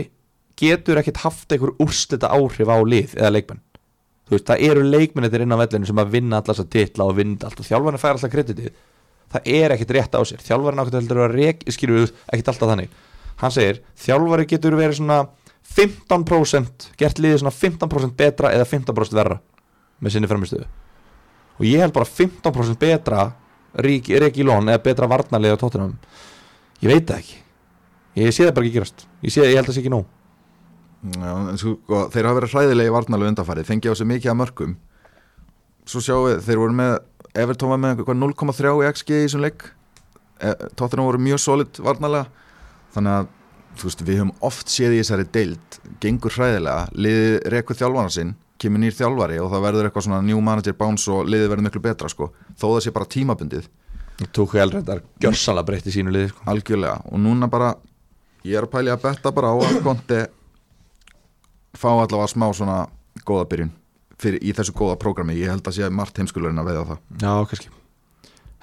getur 0.59 0.99
ekkert 1.01 1.21
haft 1.23 1.53
einhver 1.53 1.73
úrslita 1.81 2.31
áhrif 2.33 2.69
á 2.69 2.77
lið 2.85 3.15
eða 3.17 3.33
leikmenn. 3.37 3.61
Þú 4.23 4.35
veist, 4.35 4.47
það 4.47 4.65
eru 4.69 4.83
leikmennir 4.87 5.43
inn 5.43 5.55
á 5.55 5.59
vellinu 5.59 5.89
sem 5.89 6.01
að 6.01 6.11
vinna 6.13 6.39
alltaf 6.39 6.61
að 6.63 6.71
titla 6.75 7.07
og 7.09 7.17
vinna 7.17 7.47
allt 7.47 7.59
og 7.59 7.67
þjálfarinn 7.67 8.01
fær 8.01 8.15
alltaf 8.15 8.33
kreditið. 8.33 8.75
Það 9.33 9.49
er 9.57 9.73
ekkert 9.75 9.95
rétt 9.97 10.15
á 10.15 10.21
sér. 10.29 10.43
Þjálfarinn 10.45 10.83
ákveður 10.83 11.01
heldur 11.01 11.23
að 11.25 11.35
rek, 11.39 11.65
skilur 11.73 11.99
við 11.99 12.13
ekkert 12.27 12.51
alltaf 12.53 12.71
þannig. 12.71 12.93
Hann 13.41 13.55
segir, 13.55 13.81
þjálfari 13.99 14.47
getur 14.51 14.77
verið 14.77 14.99
svona 14.99 15.19
15% 15.73 16.87
gert 16.99 17.19
liðið 17.23 17.41
svona 17.41 17.55
15% 17.57 18.15
betra 18.19 18.53
eða 18.53 18.69
15% 18.69 19.17
verra 19.17 19.39
með 20.03 20.15
sinni 20.15 20.29
framistöðu 20.29 20.67
og 21.53 21.65
ég 21.67 21.83
held 21.83 21.95
bara 21.95 22.09
15% 22.09 22.79
betra 22.81 23.27
Riki 23.83 24.45
Lón 24.45 24.69
eða 24.69 24.83
betra 24.83 25.09
varnarlega 25.09 25.57
tóttunum 25.61 25.95
ég 26.83 26.91
veit 26.91 27.07
það 27.07 27.21
ekki. 27.21 27.39
Ég 28.19 28.33
sé 28.35 28.45
það 28.45 28.55
bara 28.57 28.67
ekki 28.67 28.77
gerast. 28.77 29.05
Ég, 29.23 29.33
sé, 29.33 29.45
ég 29.47 29.57
held 29.57 29.69
það 29.69 29.77
sé 29.77 29.81
ekki 29.81 29.93
nóg. 29.93 30.09
Já, 31.13 31.31
en 31.33 31.59
sko, 31.59 32.01
þeir 32.13 32.27
hafa 32.29 32.37
verið 32.39 32.53
hræðilegi 32.53 32.91
varnalegu 32.93 33.31
undanfarið, 33.33 33.67
fengið 33.67 33.95
á 33.95 33.95
sig 33.99 34.09
mikið 34.09 34.31
af 34.31 34.37
mörgum 34.39 34.75
svo 35.89 35.99
sjáum 35.99 36.27
við, 36.29 36.37
þeir 36.45 36.59
voru 36.61 36.75
með 36.77 36.93
Everton 37.43 37.71
var 37.73 37.79
með 37.81 37.95
eitthvað 37.97 38.19
0,3 38.21 38.73
í 38.77 38.89
XG 38.93 39.15
í 39.17 39.23
þessum 39.25 39.43
leik. 39.43 39.65
E, 40.39 40.53
Tottenham 40.79 41.09
voru 41.09 41.19
mjög 41.25 41.41
solid 41.43 41.79
varnalega 41.83 42.29
þannig 42.93 43.17
að, 43.17 43.31
veist, 43.81 44.03
við 44.05 44.21
höfum 44.21 44.33
oft 44.47 44.71
séð 44.71 44.95
í 44.95 45.01
þessari 45.01 45.27
deild, 45.33 45.77
gengur 46.03 46.35
hræðilega. 46.37 46.85
Liðið 46.95 47.35
rekur 47.55 47.79
þjálfana 47.79 48.13
sinn 48.13 48.35
kemur 48.63 48.81
nýr 48.83 48.95
þjálfari 48.97 49.39
og 49.43 49.51
það 49.51 49.65
verður 49.67 49.89
eitthvað 49.89 50.07
svona 50.07 50.21
new 50.25 50.41
manager 50.43 50.75
bounce 50.79 51.11
og 51.11 51.27
liðið 51.29 51.51
verður 51.51 51.67
miklu 51.67 51.83
betra 51.83 52.11
sko. 52.11 52.29
Þó 52.55 52.65
það 52.69 52.81
sé 52.85 52.93
bara 52.95 53.09
tímabundið, 53.15 53.67
tók 54.31 54.55
ég 54.57 54.65
alveg 54.65 54.85
þetta 54.85 55.25
gjörsanlega 55.25 55.67
breytt 55.69 55.89
í 55.91 55.95
sínu 55.97 56.13
liði 56.15 56.31
sko. 56.31 56.47
algjörlega. 56.53 56.97
Og 57.11 57.21
núna 57.23 57.49
bara, 57.51 57.73
ég 58.47 58.57
er 58.57 58.67
að 58.67 58.73
pæli 58.73 58.93
að 58.93 59.05
betta 59.05 59.35
bara 59.35 59.53
á 59.53 59.55
að 59.59 59.79
konti 59.85 60.23
fá 61.77 61.89
allavega 61.91 62.31
smá 62.31 62.49
svona 62.53 62.81
góða 63.27 63.47
byrjun 63.51 63.71
fyrir, 64.23 64.41
í 64.41 64.53
þessu 64.55 64.75
góða 64.77 64.97
prógrami, 65.01 65.37
ég 65.39 65.51
held 65.51 65.67
að 65.67 65.77
sé 65.77 65.89
margt 65.91 66.19
heimskulurinn 66.21 66.61
að 66.61 66.69
veiða 66.69 66.83
það. 66.91 66.99
Já, 67.23 67.33
kannski. 67.51 67.71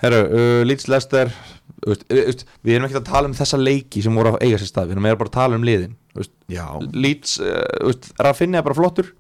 Herru, 0.00 0.20
uh, 0.32 0.60
Leeds 0.64 0.86
Lester 0.88 1.28
uh, 1.28 1.92
uh, 1.92 2.44
við 2.64 2.76
erum 2.76 2.86
ekki 2.88 3.00
að 3.02 3.08
tala 3.10 3.28
um 3.28 3.36
þessa 3.36 3.60
leiki 3.60 4.00
sem 4.04 4.16
voru 4.16 4.32
að 4.32 4.46
eiga 4.46 4.60
sér 4.60 4.70
stað, 4.70 4.88
við 4.88 4.96
erum 4.96 5.08
bara 5.10 5.28
að 5.28 5.36
tala 5.36 5.58
um 5.58 5.66
liðin. 5.66 5.96
Leeds, 6.96 7.36
uh, 7.44 7.90
Rafinha 8.24 8.62
er 8.62 8.66
bara 8.66 8.78
flottur 8.78 9.12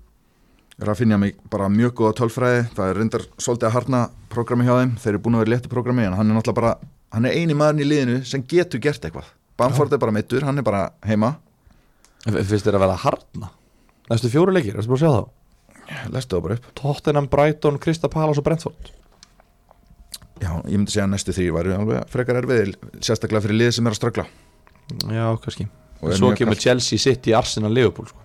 Rafinha 0.80 1.18
mig 1.20 1.36
bara 1.52 1.68
mjög 1.72 1.94
góða 2.00 2.16
tölfræði. 2.22 2.64
Það 2.76 2.90
er 2.90 3.00
reyndar 3.00 3.26
svolítið 3.36 3.68
að 3.68 3.76
harna 3.76 4.00
prógrami 4.32 4.66
hjá 4.68 4.74
þeim. 4.78 4.96
Þeir 5.02 5.12
eru 5.12 5.22
búin 5.26 5.36
að 5.36 5.44
vera 5.44 5.54
léttu 5.54 5.72
prógrami 5.72 6.06
en 6.06 6.16
hann 6.16 6.30
er 6.30 6.38
náttúrulega 6.38 6.60
bara 6.60 6.74
hann 7.14 7.28
er 7.28 7.36
eini 7.36 7.56
maðurinn 7.58 7.84
í 7.84 7.88
liðinu 7.90 8.18
sem 8.28 8.44
getur 8.48 8.82
gert 8.82 9.04
eitthvað. 9.04 9.28
Bamford 9.60 9.92
er 9.92 10.00
bara 10.00 10.14
meittur, 10.16 10.46
hann 10.48 10.60
er 10.60 10.64
bara 10.64 10.86
heima. 11.04 11.34
Finnst 12.24 12.64
þér 12.64 12.78
að 12.78 12.86
vera 12.86 13.00
harna 13.04 13.50
næstu 14.10 14.30
fjóru 14.32 14.54
leikir, 14.54 14.74
erstu 14.78 14.90
búin 14.90 14.98
að 14.98 15.04
sjá 15.04 15.12
þá? 15.14 16.08
Lestu 16.14 16.36
það 16.36 16.44
bara 16.46 16.56
upp. 16.58 16.70
Tottenham, 16.78 17.28
Brighton, 17.30 17.78
Krista 17.82 18.10
Palace 18.10 18.42
og 18.42 18.46
Brentford. 18.46 18.90
Já, 20.40 20.50
ég 20.66 20.78
myndi 20.78 20.94
segja 20.94 21.06
að 21.06 21.12
næstu 21.14 21.34
því 21.36 21.48
væri 21.54 21.74
alveg 21.76 22.06
frekar 22.10 22.38
erfiðil 22.40 22.72
sérstaklega 23.04 23.44
fyrir 23.44 23.58
lið 23.60 23.74
sem 23.76 23.86
er 23.86 23.94
að 23.94 23.98
ströggla 23.98 24.24
já, 25.12 25.24
kannski. 25.42 25.66
Er 26.00 26.16
svo 26.16 26.30
kemur. 26.32 26.56
Chelsea, 26.56 26.98
City, 26.98 27.34
Arsenal, 27.36 27.74
Liverpool 27.76 28.08
sko. 28.08 28.22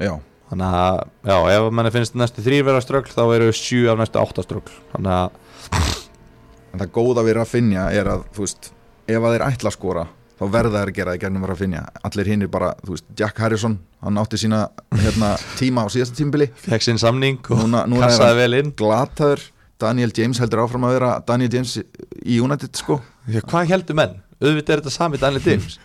Já, 0.00 0.14
þannig 0.50 0.76
að, 0.80 0.98
já, 1.30 1.36
ef 1.56 1.68
manni 1.72 1.92
finnst 1.94 2.14
næstu 2.20 2.44
þrýr 2.44 2.66
vera 2.68 2.82
ströggl, 2.84 3.12
þá 3.14 3.22
eru 3.36 3.52
sjú 3.56 3.84
af 3.92 3.98
næstu 4.02 4.20
átta 4.20 4.44
ströggl 4.44 4.74
þannig 4.92 5.14
að, 5.14 5.30
en 6.74 6.82
það 6.82 6.92
góða 6.98 7.24
við 7.26 7.36
Rafinha 7.38 7.86
er 7.94 8.10
að, 8.14 8.26
þú 8.34 8.44
veist, 8.46 8.70
ef 9.08 9.18
að 9.24 9.34
þeir 9.36 9.46
ætla 9.48 9.70
að 9.72 9.76
skora 9.78 10.04
þá 10.34 10.44
verða 10.50 10.80
þeir 10.82 10.90
að 10.90 10.96
gera 10.96 11.12
það 11.12 11.16
í 11.16 11.22
gegnum 11.22 11.44
Rafinha. 11.46 11.82
Allir 12.08 12.26
hinn 12.32 12.42
er 12.42 12.48
bara, 12.50 12.72
þú 12.82 12.96
veist, 12.96 13.04
Jack 13.20 13.38
Harrison 13.38 13.76
hann 14.02 14.18
átti 14.18 14.40
sína 14.42 14.64
hérna, 14.98 15.28
tíma 15.60 15.84
á 15.86 15.88
síðasta 15.94 16.18
tímbili 16.18 16.48
fekk 16.64 16.82
sinn 16.88 16.98
samning 17.00 17.38
og 17.54 17.60
Núna- 17.62 17.84
núna 17.86 18.08
er 18.08 18.16
kassaði 18.16 18.40
vel 18.42 18.56
inn. 18.58 18.72
glataður. 18.76 19.44
Daniel 19.84 20.12
James 20.16 20.38
heldur 20.42 20.60
áfram 20.64 20.84
að 20.86 20.92
vera 20.96 21.12
Daniel 21.26 21.50
James 21.54 21.72
í 21.78 22.36
United 22.42 22.74
sko. 22.78 23.00
Já, 23.30 23.40
hvað 23.46 23.70
heldur 23.72 23.96
menn? 23.98 24.12
Auðvitað 24.42 24.74
er 24.74 24.82
þetta 24.82 24.92
sami 24.94 25.20
Daniel 25.22 25.44
Dims 25.44 25.78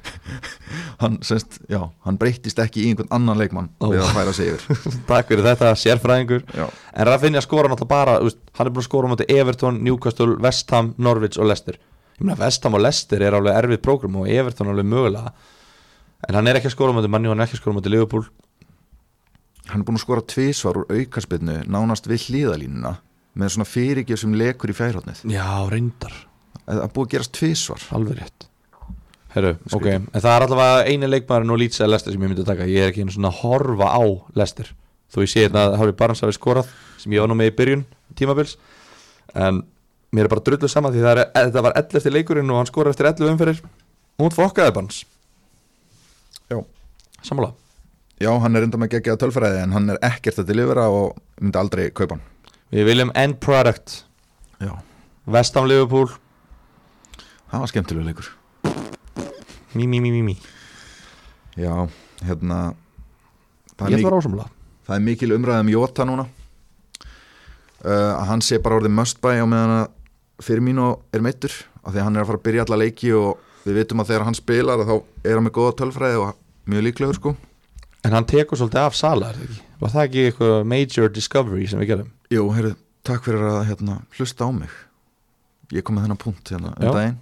hann, 1.02 1.20
semst, 1.26 1.60
já, 1.72 1.80
hann 2.06 2.18
breyttist 2.20 2.60
ekki 2.64 2.84
í 2.84 2.89
einhvern 2.91 3.12
annan 3.16 3.39
leikmann 3.39 3.70
Ó. 3.80 3.89
við 3.91 4.04
að 4.04 4.16
færa 4.18 4.34
sig 4.36 4.52
yfir. 4.54 4.82
Takk 5.10 5.32
fyrir 5.32 5.45
þetta, 5.47 5.70
sérfræðingur. 5.80 6.43
Já, 6.56 6.66
en 6.70 7.08
Rafinha 7.10 7.43
skora 7.45 7.72
náttúrulega 7.72 7.93
bara 7.93 8.18
veist, 8.24 8.41
hann 8.58 8.68
er 8.70 8.74
búin 8.76 8.84
að 8.84 8.89
skora 8.89 9.10
á 9.10 9.12
móti 9.14 9.30
Everton, 9.36 9.80
Newcastle, 9.86 10.36
West 10.43 10.74
Ham 10.76 10.93
Norwich 10.97 11.39
og 11.39 11.50
Leicester. 11.50 11.80
Ég 12.20 12.26
meina 12.26 12.39
West 12.41 12.68
Ham 12.68 12.76
og 12.76 12.84
Leicester 12.84 13.24
er 13.24 13.38
alveg 13.38 13.56
erfið 13.62 13.82
prógram 13.86 14.20
og 14.22 14.30
Everton 14.30 14.74
alveg 14.74 14.89
mögulega. 14.91 15.34
En 16.28 16.36
hann 16.36 16.52
er 16.52 16.60
ekki 16.60 16.72
að 16.72 16.76
skora 16.76 16.91
á 16.91 16.97
móti 17.00 17.12
Manni, 17.12 17.32
hann 17.32 17.39
er 17.39 17.47
ekki 17.47 17.60
að 17.60 17.64
skora 17.64 17.78
á 17.78 17.80
móti 17.80 17.93
Liverpool. 17.93 18.26
Hann 19.70 19.84
er 19.84 19.88
búin 19.88 20.00
að 20.00 20.04
skora 20.04 20.26
tvísvar 20.26 20.82
úr 20.82 20.89
aukarspilnu 20.97 21.62
nánast 21.70 22.10
við 22.10 22.26
hlýðalínuna 22.28 22.97
með 23.39 23.54
svona 23.54 23.70
fyrirgjöf 23.70 24.20
sem 24.24 24.34
lekur 24.36 24.72
í 24.74 24.76
fjærhóttnið 24.76 25.22
já, 25.30 25.45
reyndar, 25.70 26.16
er 26.70 26.93
búið 26.93 27.07
að 27.07 27.13
gerast 27.15 27.34
tvísvar 27.38 27.86
alveg 27.97 28.20
rétt. 28.20 28.45
Herru, 29.30 29.53
ok, 29.78 29.88
en 29.93 30.07
það 30.15 30.32
er 30.32 30.43
allavega 30.45 30.86
eini 30.89 31.09
leikmaðurinn 31.09 31.53
og 31.53 31.59
Leeds 31.61 31.82
eða 31.82 31.91
Leicester 31.91 32.15
sem 32.15 32.24
ég 32.24 32.32
myndi 32.32 32.41
að 32.41 32.49
taka. 32.49 32.65
Ég 32.70 32.86
er 32.86 32.89
ekki 32.89 33.03
einu 33.05 33.13
svona 33.13 33.30
að 33.30 33.41
horfa 33.43 33.89
á 33.93 34.03
Leicester. 34.39 34.72
Þó 35.13 35.20
ég 35.22 35.30
sé 35.30 35.43
hérna 35.43 35.65
að 35.67 35.76
Harry 35.82 35.95
Barnes 35.97 36.22
hafi 36.26 36.34
skorað 36.38 36.72
sem 37.01 37.13
ég 37.13 37.22
var 37.22 37.30
nú 37.30 37.38
með 37.38 37.51
í 37.51 37.53
byrjun 37.59 37.84
tímabils. 38.17 38.55
En 39.38 39.61
mér 40.13 40.26
er 40.26 40.34
bara 40.34 40.43
drullu 40.45 40.70
saman 40.70 40.93
því 40.95 41.05
er, 41.11 41.22
þetta 41.36 41.63
var 41.65 41.78
11 41.78 41.99
eftir 42.01 42.15
leikurinn 42.15 42.49
og 42.49 42.61
hann 42.61 42.70
skoraði 42.70 42.97
eftir 42.97 43.09
11 43.11 43.34
umferðir. 43.36 43.63
Og 44.17 44.26
hún 44.26 44.36
fokkaði 44.36 44.74
Barnes. 44.76 45.03
Já. 46.49 46.57
Sammála? 47.22 47.51
Já, 48.20 48.32
hann 48.43 48.57
er 48.57 48.65
enda 48.65 48.80
með 48.82 48.95
geggjaða 48.95 49.22
tölfræði 49.22 49.61
en 49.63 49.76
hann 49.78 49.93
er 49.93 50.01
ekkert 50.09 50.41
að 50.41 50.49
delivera 50.49 50.88
og 50.91 51.13
myndi 51.39 51.61
aldrei 51.61 51.86
kaupa 51.93 52.17
hann. 52.17 52.26
Við 52.74 52.89
viljum 52.89 53.13
end 53.17 53.38
product. 53.41 54.01
Ham 54.59 55.70
Liverpool 55.70 56.09
það 57.50 57.64
var 57.64 57.72
skemmtilega 57.72 58.10
leikur. 58.10 58.30
Mí, 59.74 59.86
mí, 59.86 60.00
mí, 60.02 60.12
mí, 60.12 60.22
mí. 60.24 60.36
Já, 61.60 61.74
hérna 62.26 62.74
það 63.78 63.93
Ég 63.93 64.00
er, 64.00 64.06
vera 64.06 64.20
ásamlega. 64.22 64.50
það 64.88 64.95
er 64.95 65.04
mikil 65.06 65.36
umræð 65.36 65.62
um 65.64 65.72
Jota 65.74 66.06
núna. 66.08 66.26
Uh, 67.80 68.16
að 68.20 68.26
hann 68.34 68.41
sé 68.43 68.60
bara 68.60 68.80
orðið 68.80 68.95
must 68.97 69.22
buy 69.24 69.39
á 69.39 69.45
meðan 69.47 69.76
að 69.78 69.86
fyrir 70.43 70.64
mínu 70.64 70.88
er 71.16 71.24
meittur 71.24 71.54
af 71.84 71.93
því 71.93 72.00
að 72.02 72.06
hann 72.08 72.18
er 72.18 72.24
að 72.26 72.32
fara 72.32 72.39
að 72.39 72.47
byrja 72.47 72.66
alla 72.66 72.80
leiki 72.82 73.14
og 73.16 73.45
við 73.64 73.78
vitum 73.80 74.02
að 74.04 74.12
þegar 74.12 74.26
hann 74.28 74.39
spilar 74.39 74.82
að 74.84 74.89
þá 74.89 74.95
er 75.30 75.38
hann 75.38 75.45
með 75.47 75.56
góða 75.56 75.78
tölfræði 75.80 76.20
og 76.24 76.34
mjög 76.70 76.86
líklegur 76.89 77.20
sko. 77.20 77.34
En 78.04 78.16
hann 78.16 78.28
tekur 78.28 78.60
svolítið 78.60 78.84
af 78.84 78.95
Sala, 78.95 79.32
er 79.32 79.39
það 79.39 79.47
ekki? 79.47 79.64
Var 79.80 79.93
það 79.95 80.06
ekki 80.08 80.26
eitthvað 80.28 80.68
major 80.74 81.10
discovery 81.16 81.68
sem 81.72 81.80
við 81.80 81.91
gerum? 81.93 82.12
Jú, 82.32 82.45
heyrðu, 82.56 82.76
takk 83.08 83.26
fyrir 83.28 83.47
að 83.47 83.62
hérna, 83.72 83.97
hlusta 84.18 84.47
á 84.47 84.50
mig. 84.56 84.76
Ég 85.76 85.86
kom 85.88 86.00
með 86.00 86.08
þennan 86.08 86.22
punkt 86.24 86.52
hérna 86.52 86.76
um 86.76 86.95
daginn 86.95 87.18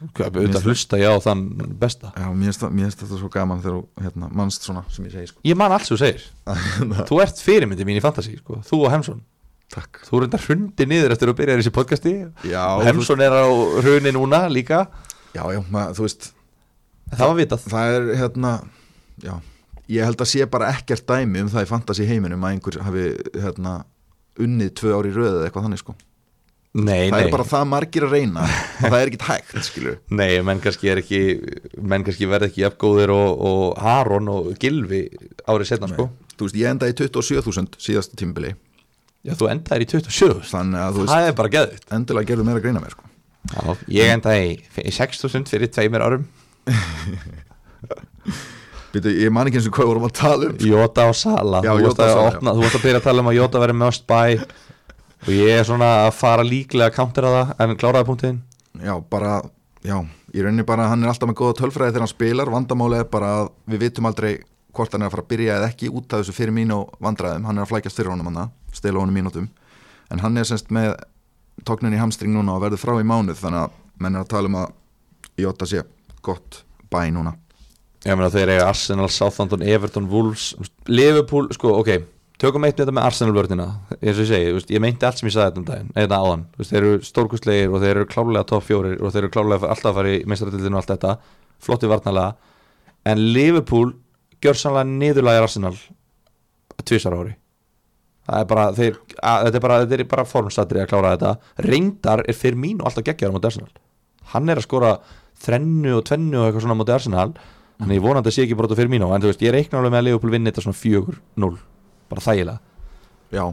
Auðvitað 0.00 0.64
hlusta 0.64 0.96
ég 0.96 1.12
á 1.12 1.16
þann 1.20 1.42
besta. 1.80 2.10
Já, 2.16 2.30
mér 2.32 2.54
finnst 2.56 3.02
þetta 3.02 3.18
svo 3.20 3.28
gaman 3.32 3.60
þegar 3.60 3.74
þú 3.76 4.06
hérna, 4.06 4.30
mannst 4.40 4.64
svona 4.64 4.84
sem 4.88 5.04
ég 5.04 5.12
segi 5.12 5.28
sko. 5.28 5.42
Ég 5.44 5.58
man 5.60 5.74
allt 5.76 5.84
sem 5.84 5.92
þú 5.92 6.00
segir. 6.00 6.24
Þú 7.10 7.20
ert 7.20 7.42
fyrirmyndi 7.44 7.84
mín 7.88 8.00
í 8.00 8.04
fantasy, 8.04 8.38
sko. 8.40 8.62
Þú 8.64 8.80
og 8.86 8.94
Hemsson 8.94 9.20
Takk. 9.70 10.00
Þú 10.08 10.24
reyndar 10.24 10.42
hrundi 10.42 10.86
niður 10.88 11.12
eftir 11.14 11.30
að 11.30 11.36
byrja 11.38 11.58
þessi 11.60 11.74
podcasti. 11.76 12.14
Já, 12.48 12.64
Hemsson 12.88 13.20
er 13.22 13.36
á 13.36 13.46
hruni 13.84 14.14
núna 14.16 14.40
líka. 14.50 14.86
Já, 15.36 15.44
já 15.52 15.60
mað, 15.68 15.92
þú 15.98 16.08
veist 16.08 16.30
Það 17.10 17.26
var 17.26 17.38
vitað. 17.38 17.68
Það 17.70 17.94
er 17.94 18.10
hérna 18.18 18.56
Já, 19.20 19.34
ég 19.90 20.06
held 20.08 20.22
að 20.24 20.30
sé 20.32 20.46
bara 20.50 20.72
ekkert 20.72 21.06
dæmi 21.06 21.44
um 21.44 21.50
það 21.52 21.66
í 21.66 21.70
fantasy 21.70 22.06
heiminum 22.08 22.44
að 22.46 22.56
einhver 22.56 22.80
hafi 22.86 23.06
hérna 23.36 23.80
unnið 24.40 24.72
tvö 24.80 24.94
ári 24.96 25.12
röð 25.12 25.34
eða 25.34 25.48
eitthvað 25.48 25.66
þannig 25.68 25.82
sko 25.82 25.94
Nei, 26.70 27.08
Það 27.10 27.16
nei. 27.16 27.24
er 27.26 27.32
bara 27.34 27.44
það 27.50 27.64
margir 27.66 28.04
að 28.06 28.12
reyna 28.14 28.42
og 28.46 28.84
það 28.84 28.94
er 29.00 29.08
ekkert 29.10 29.24
hægt, 29.26 29.54
skilur 29.68 29.96
Nei, 30.14 30.36
menn 30.46 30.60
kannski 30.62 30.92
ekki 30.92 31.20
menn 31.82 32.04
kannski 32.06 32.28
verð 32.30 32.46
ekki 32.46 32.62
jafngóðir 32.62 33.10
og, 33.10 33.42
og 33.50 33.80
Aron 33.90 34.30
og 34.30 34.52
Gilvi 34.62 35.00
árið 35.50 35.66
setna 35.72 35.88
sko. 35.90 36.06
Þú 36.36 36.46
veist, 36.46 36.58
ég 36.60 36.70
endaði 36.70 36.94
í 36.94 36.98
27.000 37.00 37.80
síðasta 37.82 38.14
tímubili 38.20 38.52
Já, 39.26 39.34
þú 39.36 39.50
endaðir 39.50 39.82
í 39.84 39.88
27 39.96 40.46
Þannig 40.52 40.80
að 40.84 40.94
þú 40.94 41.02
veist, 41.02 41.12
Það 41.16 41.26
er 41.32 41.34
bara 41.42 41.52
geðvitt 41.56 41.96
endilega 41.98 42.30
gerðu 42.30 42.46
meira 42.46 42.62
að 42.62 42.64
greina 42.68 42.84
mér 42.84 42.94
sko. 42.94 43.10
Já, 43.50 43.74
ég 43.98 44.14
endaði 44.14 44.46
í, 44.46 44.54
í 44.86 44.94
6.000 44.94 45.50
fyrir 45.50 45.70
tveimur 45.74 46.06
árum. 46.06 46.24
Býtu, 48.90 49.10
ég 49.14 49.30
man 49.34 49.46
ekki 49.46 49.60
eins 49.60 49.68
og 49.70 49.74
hvað 49.76 49.90
vorum 49.92 50.06
að 50.08 50.14
tala 50.18 50.48
um 50.50 50.56
Jota 50.66 51.04
og 51.10 51.14
Sala. 51.18 51.60
Já, 51.62 51.70
þú, 51.76 51.84
varst 51.86 52.00
að 52.02 52.62
varst 52.62 52.78
að 52.78 52.84
byrja 52.86 52.98
að 53.00 53.06
tala 53.06 53.22
um 53.22 53.30
að 53.30 53.36
Jota 53.38 53.62
verið 53.62 53.78
must 53.82 54.06
buy 54.10 54.38
og 55.26 55.32
ég 55.34 55.58
er 55.58 55.66
svona 55.68 55.90
að 56.06 56.14
fara 56.16 56.46
líklega 56.46 56.88
að 56.88 56.96
countera 56.96 57.34
það 57.34 57.64
en 57.64 57.76
kláraði 57.80 58.08
punktin 58.08 58.38
Já, 58.78 59.00
bara, 59.10 59.42
já, 59.82 59.98
ég 60.32 60.44
raunin 60.44 60.66
bara 60.66 60.86
að 60.86 60.94
hann 60.94 61.04
er 61.04 61.10
alltaf 61.10 61.28
með 61.28 61.38
góða 61.40 61.56
tölfræði 61.58 61.92
þegar 61.92 62.04
hann 62.04 62.12
spilar. 62.12 62.52
Vandamáli 62.54 63.00
er 63.00 63.08
bara 63.10 63.30
að 63.40 63.50
við 63.72 63.82
vitum 63.84 64.08
aldrei 64.08 64.30
hvort 64.76 64.94
hann 64.94 65.02
er 65.02 65.10
að 65.10 65.16
fara 65.16 65.24
að 65.26 65.32
byrja 65.32 65.56
eða 65.58 65.70
ekki 65.72 65.90
út 65.90 66.14
af 66.14 66.22
þessu 66.22 66.36
fyrir 66.36 66.54
mín 66.54 66.72
og 66.74 66.94
vandræðum. 67.02 67.48
Hann 67.48 67.58
er 67.58 67.66
að 67.66 67.72
flækjast 67.72 67.98
fyrir 67.98 68.12
honum 68.14 68.30
hann, 68.30 68.52
stela 68.72 69.02
honum 69.02 69.18
mínútum. 69.18 69.48
En 70.10 70.22
hann 70.22 70.38
er 70.38 70.46
semst 70.46 70.70
með 70.74 70.94
tóknin 71.66 71.96
í 71.96 72.00
hamstring 72.00 72.32
núna 72.34 72.54
og 72.56 72.64
verður 72.64 72.80
frá 72.80 72.94
í 72.96 73.06
mánuð 73.06 73.42
Þannig 73.42 73.66
að 73.66 73.74
menn 74.00 74.16
er 74.16 74.24
að 74.24 74.30
tala 74.30 74.50
um 74.50 74.60
að 74.62 74.70
Jota 75.40 75.66
sé 75.68 75.82
gott 76.24 76.62
bæ 76.92 77.02
núna. 77.12 77.34
Ég 78.06 78.16
meina 78.16 78.30
þeir 78.32 78.54
eiga 78.54 78.70
Arsenal, 78.70 79.10
Southampton, 79.12 79.62
Everton, 79.66 80.08
Wolves 80.08 80.54
Liverpool, 80.88 81.50
sko, 81.52 81.74
ok 81.82 81.90
tökum 82.40 82.64
eitt 82.64 82.78
þetta 82.80 82.94
með 82.96 83.06
Arsenal 83.08 83.34
vörnina 83.36 83.66
eins 83.98 84.16
og 84.16 84.22
ég 84.24 84.28
segi, 84.30 84.52
veist, 84.56 84.70
ég 84.72 84.82
meinti 84.82 85.06
allt 85.06 85.20
sem 85.20 85.28
ég 85.28 85.34
sagði 85.34 85.50
þetta 85.50 85.60
um 85.60 85.66
daginn 85.68 85.90
eða 86.02 86.20
áðan, 86.20 86.44
veist, 86.56 86.72
þeir 86.72 86.80
eru 86.80 87.00
stórkustlegir 87.04 87.74
og 87.74 87.82
þeir 87.82 87.92
eru 87.92 88.06
klálega 88.08 88.46
topp 88.48 88.66
fjórir 88.68 88.96
og 89.00 89.12
þeir 89.12 89.26
eru 89.26 89.32
klálega 89.34 89.72
alltaf 89.74 89.90
að 89.90 89.98
fara 89.98 90.14
í 90.14 90.22
meistaratildinu 90.30 90.78
og 90.78 90.80
allt 90.80 90.94
þetta. 90.94 91.12
Flotti 91.60 91.90
varnalega 91.90 92.32
en 93.10 93.22
Liverpool 93.34 93.92
gjör 94.40 94.56
sannlega 94.56 94.88
niðurlægir 94.88 95.46
Arsenal 95.46 95.74
tvisar 96.88 97.16
ári. 97.18 97.36
Er 98.30 98.46
bara, 98.48 98.68
þeir, 98.76 98.98
að, 99.18 99.46
þetta 99.48 99.58
er 99.58 99.64
bara, 99.64 99.78
þetta 99.84 99.96
er 99.98 100.10
bara 100.10 100.28
formstatri 100.28 100.80
að 100.80 100.90
klára 100.92 101.14
þetta. 101.16 101.32
Reyndar 101.66 102.22
er 102.28 102.36
fyrir 102.36 102.60
mín 102.60 102.80
og 102.80 102.88
alltaf 102.88 103.04
geggjaður 103.08 103.36
móti 103.36 103.50
Arsenal. 103.50 103.72
Hann 104.32 104.52
er 104.52 104.60
að 104.60 104.68
skora 104.68 104.92
þrennu 105.40 105.96
og 105.98 106.04
tvennu 106.06 106.38
og 106.38 106.46
eitthvað 106.46 106.64
svona 106.64 106.78
móti 106.78 106.94
Arsenal. 106.94 107.32
Þannig 107.80 107.98
ég 107.98 108.04
vonandi 108.04 108.32
sé 108.32 108.44
ekki 108.44 108.56
brota 108.56 108.76
fyrir 108.78 108.92
mín 108.92 109.04
á 109.04 109.08
en 109.10 109.24
þú 109.24 109.32
veist, 109.32 109.42
ég 109.44 109.54
reikna 109.56 109.80
alveg 109.80 109.92
með 109.92 110.02
að 110.02 110.06
Liverpool 110.08 110.34
vinni 110.36 110.52
þetta 110.52 110.64
svona 110.66 110.78
4-0 110.78 111.50
bara 112.10 112.24
þægilega. 112.24 112.60
Já, 113.30 113.44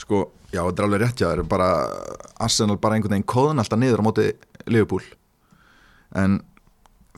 sko, 0.00 0.22
já, 0.52 0.60
þetta 0.60 0.82
er 0.82 0.86
alveg 0.88 1.02
rétt 1.02 1.22
já, 1.22 1.26
það 1.28 1.42
er 1.42 1.50
bara 1.54 1.68
Arsenal 2.44 2.78
bara 2.80 2.98
einhvern 2.98 3.16
veginn 3.16 3.28
kóðan 3.34 3.62
alltaf 3.62 3.80
niður 3.80 4.04
á 4.04 4.06
móti 4.06 4.30
Liverpool. 4.68 5.04
En 6.14 6.38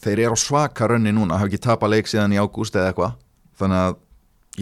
þeir 0.03 0.27
eru 0.27 0.39
á 0.39 0.41
svaka 0.41 0.91
rönni 0.91 1.15
núna, 1.15 1.41
hafa 1.41 1.51
ekki 1.51 1.63
tapað 1.67 1.97
leik 1.97 2.11
síðan 2.11 2.37
í 2.37 2.41
ágúst 2.41 2.77
eða 2.77 2.93
eitthvað. 2.93 3.17
Þannig 3.61 3.83
að 3.85 3.97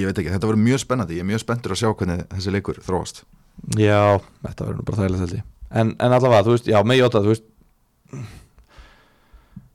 ég 0.00 0.08
veit 0.10 0.20
ekki, 0.22 0.32
þetta 0.34 0.50
verður 0.50 0.64
mjög 0.68 0.84
spennandi. 0.84 1.18
Ég 1.18 1.26
er 1.26 1.30
mjög 1.32 1.42
spenntur 1.44 1.74
að 1.74 1.82
sjá 1.82 1.90
hvernig 1.90 2.24
þessi 2.32 2.54
leikur 2.54 2.80
þróast. 2.84 3.24
Já, 3.78 4.20
þetta 4.46 4.70
verður 4.70 4.88
bara 4.88 5.02
þægilegt 5.02 5.24
held 5.24 5.36
ég. 5.38 5.44
En, 5.74 5.92
en 5.98 6.14
allavega, 6.14 6.46
þú 6.46 6.54
veist, 6.54 6.70
já, 6.70 6.78
með 6.86 7.00
Jota, 7.02 7.22
þú 7.24 7.34
veist 7.34 7.46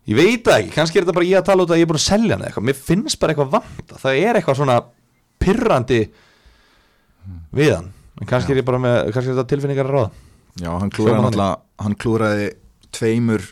Ég 0.10 0.18
veit 0.18 0.41
það 0.47 0.64
ekki, 0.64 0.72
kannski 0.74 0.97
er 0.97 1.06
þetta 1.06 1.14
bara 1.20 1.28
ég 1.30 1.38
að 1.38 1.50
tala 1.52 1.66
út 1.66 1.72
að 1.74 1.80
ég 1.80 1.86
er 1.86 1.89
búin 1.91 2.00
að 2.00 2.08
selja 2.08 2.34
hann 2.34 2.45
eitthvað. 2.47 2.66
Mér 2.66 2.78
finnst 2.88 3.20
bara 3.22 3.34
eitthvað 3.36 3.52
vanta. 3.54 3.97
Það 4.02 4.22
er 4.24 4.39
eitthvað 4.39 4.58
svona 4.58 4.78
pirrandi 5.43 6.00
við 7.55 7.71
hann. 7.75 7.89
En 8.19 8.27
kannski 8.27 8.51
er 8.53 8.61
ég 8.61 8.67
bara 8.67 8.80
með, 8.84 8.97
kannski 9.13 9.32
er 9.32 9.38
þetta 9.38 9.49
tilfinningar 9.53 9.88
að 9.89 9.95
ráða. 9.95 10.09
Já, 10.59 10.69
hann 10.82 10.91
klúraði 10.91 11.23
náttúrulega 11.23 11.84
hann 11.86 11.95
klúraði 11.95 12.47
tveimur 12.95 13.45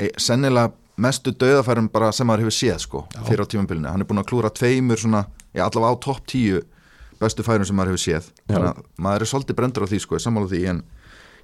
e, 0.00 0.08
sennilega 0.16 0.72
mestu 0.96 1.34
döðafærum 1.36 1.90
bara 1.92 2.08
sem 2.16 2.26
maður 2.28 2.46
hefur 2.46 2.56
séð 2.56 2.78
sko, 2.86 3.02
Já. 3.12 3.20
fyrir 3.28 3.44
á 3.44 3.50
tímabilinu. 3.52 3.90
Hann 3.92 4.00
er 4.00 4.08
búin 4.08 4.22
að 4.22 4.28
klúra 4.30 4.50
tveimur 4.54 4.96
svona, 5.02 5.26
já, 5.52 5.66
allavega 5.66 5.92
á 5.92 6.04
topp 6.06 6.22
tíu 6.32 6.62
bestu 7.20 7.44
færum 7.44 7.66
sem 7.68 7.76
maður 7.76 7.92
hefur 7.92 8.04
séð. 8.06 8.30
Já. 8.46 8.54
þannig 8.54 8.70
að 8.70 8.82
maður 9.04 9.26
er 9.26 9.32
svolítið 9.32 9.58
brendur 9.60 9.84
á 9.84 9.90
því 9.92 10.00
sko, 10.06 10.20
sammála 10.22 10.48
því 10.54 10.62
en 10.72 10.82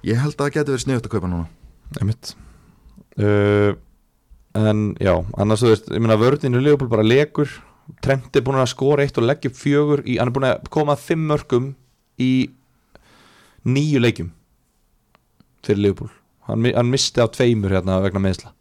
ég 0.09 0.17
held 0.23 0.33
að 0.33 0.41
það 0.47 0.53
geti 0.57 0.73
verið 0.73 0.85
sniðut 0.87 1.09
að 1.09 1.13
kaupa 1.13 1.29
núna. 1.29 1.47
Einmitt. 2.01 2.33
Uh, 3.19 3.73
En 4.53 4.93
já, 5.01 5.15
annars 5.41 5.63
þú 5.63 5.69
veist 5.71 5.87
Ég 5.89 6.01
meina 6.03 6.17
vörðinu 6.21 6.59
Leopold 6.61 6.91
bara 6.91 7.01
lekur 7.05 7.49
Trent 8.03 8.35
er 8.35 8.43
búin 8.45 8.59
að 8.61 8.71
skora 8.71 9.03
eitt 9.03 9.17
og 9.19 9.27
leggja 9.27 9.51
upp 9.51 9.59
fjögur 9.59 10.03
í, 10.07 10.17
hann 10.19 10.31
er 10.31 10.35
búin 10.35 10.49
að 10.49 10.67
koma 10.73 10.95
að 10.95 11.05
fimm 11.09 11.25
mörgum 11.29 11.71
í 12.21 12.31
nýju 13.67 14.01
leikjum 14.03 14.29
fyrir 15.63 15.81
Liverpool. 15.81 16.11
Hann, 16.47 16.67
hann 16.75 16.91
misti 16.91 17.23
á 17.23 17.27
tveimur 17.31 17.71
hérna 17.71 18.01
vegna 18.03 18.19
meðsla 18.23 18.51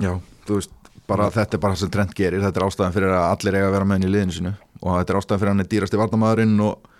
Já, 0.00 0.14
þú 0.48 0.58
veist, 0.58 0.72
bara, 1.08 1.28
mm. 1.28 1.34
þetta 1.36 1.56
er 1.56 1.62
bara 1.62 1.78
sem 1.80 1.90
Trent 1.92 2.14
gerir, 2.16 2.42
þetta 2.44 2.60
er 2.60 2.66
ástæðan 2.66 2.94
fyrir 2.94 3.12
að 3.16 3.26
allir 3.30 3.56
eiga 3.56 3.68
að 3.68 3.74
vera 3.76 3.88
með 3.88 3.98
henni 3.98 4.08
í 4.08 4.14
liðinu 4.14 4.36
sinu 4.36 4.52
og 4.82 4.98
þetta 4.98 5.12
er 5.12 5.18
ástæðan 5.20 5.40
fyrir 5.40 5.50
að 5.50 5.54
hann 5.54 5.64
er 5.64 5.70
dýrasti 5.72 6.00
varnamæðurinn 6.00 6.64
og 6.66 6.90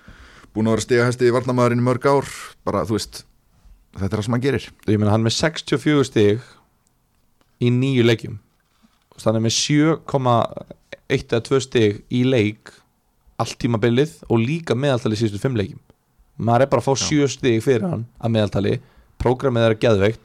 búin 0.56 0.70
að 0.70 0.76
vera 0.76 0.84
stegahesti 0.86 1.28
í 1.28 1.34
varnamæðurinn 1.36 1.82
í 1.82 1.86
mörg 1.86 2.08
ár. 2.08 2.30
Bara, 2.64 2.84
þú 2.88 2.96
veist, 2.96 3.20
þetta 3.98 4.08
er 4.08 4.14
það 4.16 4.26
sem 4.26 4.36
hann 4.36 4.44
gerir. 4.46 4.68
Ég 4.88 5.00
menna, 5.00 5.12
hann 5.12 5.20
er 5.20 5.28
með 5.28 5.36
64 5.36 6.06
steg 6.08 6.46
í 7.60 7.72
nýju 7.72 8.06
leikjum. 8.06 8.38
Þannig 9.20 9.44
með 9.44 9.56
7, 9.58 9.98
eitt 11.12 11.32
eða 11.32 11.44
tvö 11.48 11.62
steg 11.62 12.02
í 12.10 12.22
leik 12.26 12.72
allt 13.40 13.58
tímabilið 13.60 14.18
og 14.30 14.40
líka 14.40 14.76
meðaltali 14.78 15.18
síðustu 15.18 15.42
fimm 15.42 15.58
leikim 15.58 15.80
maður 16.36 16.66
er 16.66 16.70
bara 16.72 16.82
að 16.82 16.88
fá 16.88 17.06
sjö 17.06 17.26
steg 17.30 17.62
fyrir 17.64 17.86
hann 17.86 18.04
að 18.20 18.32
meðaltali. 18.34 18.76
Prógramið 19.16 19.62
er 19.64 19.72
að 19.72 19.78
geðveikt. 19.80 20.24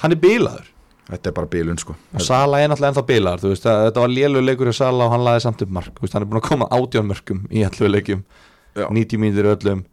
Hann 0.00 0.14
er 0.14 0.20
bílaður 0.22 0.68
Þetta 1.08 1.30
er 1.30 1.34
bara 1.38 1.48
bílun 1.48 1.78
sko. 1.80 1.94
Og 2.12 2.20
Sala 2.24 2.58
er 2.60 2.68
náttúrulega 2.68 2.92
ennþá 2.92 3.04
bílaður 3.08 3.52
veist, 3.54 3.64
þetta 3.64 4.02
var 4.02 4.10
léluleikur 4.12 4.68
hjá 4.68 4.76
Sala 4.82 5.06
og 5.06 5.14
hann 5.14 5.22
laði 5.24 5.44
samt 5.44 5.62
upp 5.64 5.70
mark 5.72 6.02
veist, 6.02 6.16
hann 6.16 6.26
er 6.26 6.28
búin 6.28 6.40
að 6.42 6.48
koma 6.50 6.68
átjónmörkum 6.76 7.46
í 7.48 7.62
allu 7.64 7.88
leikum 7.88 8.26
90 8.76 9.22
mínir 9.22 9.48
öllum 9.54 9.86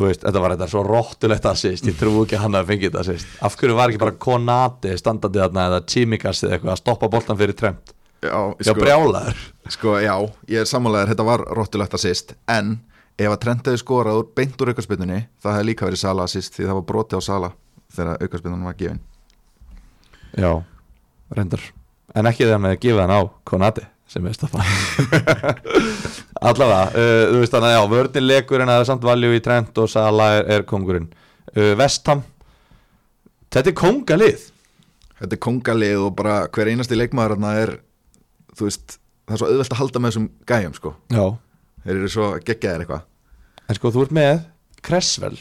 Veist, 0.00 0.22
þetta 0.22 0.40
var 0.40 0.54
þetta 0.54 0.68
svo 0.70 0.82
róttulegt 0.86 1.48
að 1.48 1.56
sýst 1.60 1.88
ég 1.88 1.96
trú 1.98 2.12
ekki 2.22 2.36
að 2.38 2.44
hann 2.44 2.58
að 2.60 2.68
fengi 2.70 2.86
þetta 2.86 3.00
að 3.02 3.08
sýst 3.08 3.32
af 3.44 3.56
hverju 3.60 3.76
var 3.76 3.90
ekki 3.90 4.00
bara 4.00 4.14
Konate 4.22 4.92
standandi 5.00 5.40
þarna 5.42 5.64
eða 5.68 5.80
Tímikas 5.92 6.44
eða 6.44 6.54
eitthvað 6.56 6.72
að 6.72 6.80
stoppa 6.80 7.10
bóltan 7.12 7.40
fyrir 7.40 7.56
tremt 7.58 7.92
Já, 8.20 8.38
Já, 8.60 8.72
brjálaður. 8.76 9.38
Sko, 9.70 9.94
já, 10.02 10.14
ég 10.50 10.62
er 10.62 10.68
sammálaður, 10.68 11.12
þetta 11.14 11.26
var 11.28 11.44
róttulegt 11.56 11.94
assist 11.96 12.34
en 12.50 12.74
ef 13.20 13.30
að 13.30 13.38
Trent 13.44 13.70
hefði 13.70 13.80
skorað 13.80 14.20
úr 14.20 14.30
beint 14.36 14.60
úr 14.60 14.72
aukarspilnunni, 14.72 15.20
það 15.40 15.56
hefði 15.56 15.68
líka 15.70 15.88
verið 15.88 16.02
Sala 16.02 16.26
assist 16.28 16.56
því 16.56 16.66
það 16.66 16.78
var 16.80 16.88
broti 16.90 17.16
á 17.16 17.22
Sala 17.24 17.52
þegar 17.94 18.20
aukarspilnunum 18.26 18.68
var 18.68 18.76
gefin. 18.80 19.00
Já, 20.36 20.52
reyndar. 21.36 21.64
En 22.14 22.28
ekki 22.28 22.44
þegar 22.44 22.62
með 22.64 22.76
að 22.76 22.84
gefa 22.84 23.06
hann 23.06 23.14
á 23.14 23.20
Konati 23.46 23.86
sem 24.10 24.26
er 24.26 24.34
staffa 24.34 24.64
Allavega, 26.48 26.86
uh, 26.90 27.24
þú 27.30 27.42
veist 27.42 27.52
þannig 27.54 27.68
að 27.68 27.76
já 27.76 27.82
Vörnin 27.92 28.26
lekur 28.26 28.64
en 28.64 28.72
það 28.72 28.80
er 28.82 28.88
samt 28.88 29.06
valjú 29.06 29.30
í 29.36 29.42
Trent 29.44 29.78
og 29.78 29.90
Sala 29.92 30.30
er, 30.40 30.48
er 30.56 30.64
kongurinn 30.66 31.06
uh, 31.54 31.74
Vestham 31.78 32.24
Þetta 33.50 33.70
er 33.70 33.76
kongalið 33.78 34.48
Þetta 35.20 35.36
er 35.36 35.42
kongalið 35.46 36.02
og 36.08 36.16
bara 36.18 36.40
hver 36.50 36.72
einasti 36.72 36.98
leikmaður 36.98 37.36
er, 37.52 37.74
þú 38.56 38.68
veist 38.68 38.98
það 39.26 39.34
er 39.34 39.40
svo 39.40 39.50
auðvelt 39.50 39.74
að 39.74 39.80
halda 39.80 40.02
með 40.02 40.12
þessum 40.12 40.28
gæjum 40.50 40.76
sko. 40.76 40.94
Já. 41.14 41.24
Þeir 41.84 41.96
eru 41.96 42.12
svo 42.12 42.28
geggjaðir 42.46 42.84
eitthvað. 42.84 43.04
En 43.66 43.78
sko 43.78 43.92
þú 43.94 44.04
ert 44.04 44.14
með 44.16 44.32
Cresswell 44.86 45.38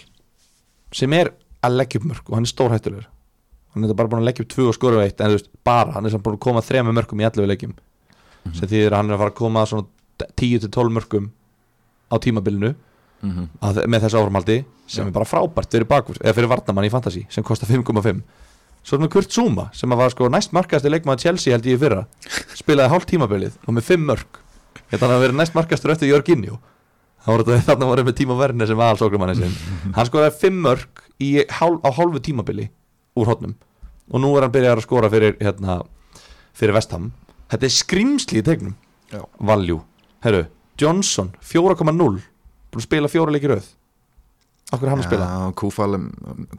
sem 0.96 1.16
er 1.18 1.32
að 1.66 1.80
leggja 1.80 2.00
upp 2.00 2.10
mörg 2.10 2.30
og 2.30 2.38
hann 2.38 2.48
er 2.48 2.54
stórhættulegur. 2.54 3.08
Hann 3.74 3.86
er 3.86 3.96
bara 3.98 4.10
búin 4.12 4.24
að 4.24 4.30
leggja 4.30 4.46
upp 4.46 4.52
tvö 4.54 4.68
og 4.70 4.78
skora 4.78 5.06
eitt 5.06 5.22
en 5.22 5.34
þú 5.34 5.40
veist 5.40 5.50
bara, 5.66 5.94
hann 5.96 6.06
er 6.06 6.14
samt 6.14 6.26
búin 6.26 6.38
að 6.38 6.46
koma 6.46 6.66
þrema 6.66 6.94
mörgum 6.96 7.22
í 7.22 7.28
allu 7.28 7.48
leikjum. 7.50 7.76
Sem 8.56 8.70
þýðir 8.70 8.94
að 8.94 9.02
hann 9.02 9.12
er 9.12 9.18
að 9.18 9.24
fara 9.24 9.34
að 9.34 9.40
koma 9.40 9.66
svona 9.70 10.30
10-12 10.40 10.96
mörgum 10.96 11.32
á 12.10 12.16
tímabilinu 12.18 12.74
mm 13.22 13.32
-hmm. 13.32 13.48
að, 13.62 13.86
með 13.88 14.06
þessu 14.06 14.20
áframhaldi 14.20 14.58
sem 14.88 15.04
Já. 15.04 15.08
er 15.08 15.14
bara 15.14 15.26
frábært 15.26 15.72
fyrir 15.72 15.88
bakvur 15.88 16.18
eða 16.22 16.34
fyrir 16.34 16.50
varnamann 16.50 16.86
í 16.86 16.92
fantasy 16.92 17.26
sem 17.30 17.44
kostar 17.44 17.70
5,5 17.70 18.22
svo 18.84 19.00
með 19.02 19.12
Kurt 19.16 19.34
Zuma 19.36 19.68
sem 19.76 19.92
að 19.92 20.02
var 20.02 20.14
sko 20.14 20.30
næst 20.32 20.54
markastur 20.56 20.94
leikmaður 20.94 21.26
Chelsea 21.26 21.54
held 21.56 21.68
ég 21.68 21.78
í 21.78 21.82
fyrra 21.82 22.06
spilaði 22.58 22.94
hálft 22.94 23.12
tímabilið 23.12 23.58
og 23.66 23.76
með 23.76 23.88
fimm 23.92 24.08
mörg 24.10 24.42
hann 24.90 25.12
að 25.12 25.24
vera 25.26 25.38
næst 25.38 25.58
markastur 25.58 25.94
eftir 25.94 26.12
Jörginjó 26.12 26.60
þarna 27.26 27.90
voru 27.90 28.06
með 28.08 28.18
tíma 28.22 28.38
verðinni 28.40 28.68
sem 28.70 28.80
var 28.80 28.94
alls 28.94 29.04
okkur 29.06 29.22
manni 29.22 29.38
sin 29.38 29.56
hann 29.96 30.08
skoraði 30.08 30.38
fimm 30.40 30.62
mörg 30.66 31.04
í, 31.20 31.44
hál, 31.60 31.78
á 31.84 31.90
hálfu 31.92 32.22
tímabili 32.24 32.70
úr 33.20 33.30
hotnum 33.30 33.56
og 34.10 34.24
nú 34.24 34.32
er 34.38 34.48
hann 34.48 34.54
byrjað 34.54 34.78
að 34.80 34.86
skora 34.88 35.10
fyrir 35.12 35.36
hérna, 35.42 35.82
fyrir 36.58 36.76
Vestham 36.78 37.12
þetta 37.50 37.68
er 37.68 37.74
skrimsli 37.74 38.42
í 38.42 38.46
tegnum. 38.46 38.76
Valjú, 39.42 39.80
herru, 40.26 40.46
Johnson 40.80 41.34
4,0 41.44 41.84
búin 41.90 42.22
að 42.78 42.86
spila 42.86 43.12
fjóra 43.12 43.34
leikir 43.34 43.56
auð 43.58 43.70
okkur 44.70 44.86
er 44.86 44.94
hann 44.94 45.02
að 45.04 45.10
spila, 45.10 45.30
Já, 45.30 45.54
Kúfal 45.58 45.98
um, 45.98 46.10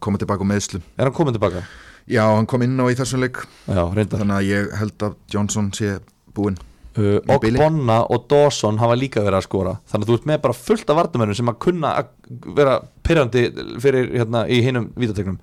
komið 0.03 0.25
tilbaka 0.25 0.47
á 0.47 0.51
meðslum 0.51 0.85
er 0.97 1.09
hann 1.09 1.17
komin 1.17 1.37
tilbaka 1.37 1.63
Já, 2.11 2.25
hann 2.35 2.49
kom 2.51 2.65
inn 2.67 2.81
á 2.83 2.87
í 2.91 2.97
þessum 2.99 3.23
leik. 3.23 3.45
Já, 3.71 3.85
Þannig 3.95 4.35
að 4.35 4.49
ég 4.49 4.75
held 4.81 5.07
að 5.07 5.17
Johnson 5.31 5.71
sé 5.77 5.99
búinn 6.35 6.59
uh, 6.99 7.19
og 7.31 7.43
bili. 7.45 7.59
Bonna 7.61 8.01
og 8.11 8.27
Dawson 8.31 8.81
hafa 8.83 8.97
líka 8.99 9.23
verið 9.23 9.41
að 9.41 9.47
skora. 9.47 9.75
Þannig 9.91 10.07
að 10.07 10.11
þú 10.11 10.17
ert 10.19 10.31
með 10.31 10.41
bara 10.47 10.59
fullt 10.59 10.91
af 10.91 10.99
vardumennum 10.99 11.39
sem 11.39 11.53
að 11.53 11.61
kunna 11.67 11.93
að 12.01 12.11
vera 12.59 12.79
pyrrandi 13.07 13.45
fyrir 13.83 14.11
hérna 14.17 14.45
í 14.51 14.61
hinum 14.65 14.91
vítategnum. 14.99 15.39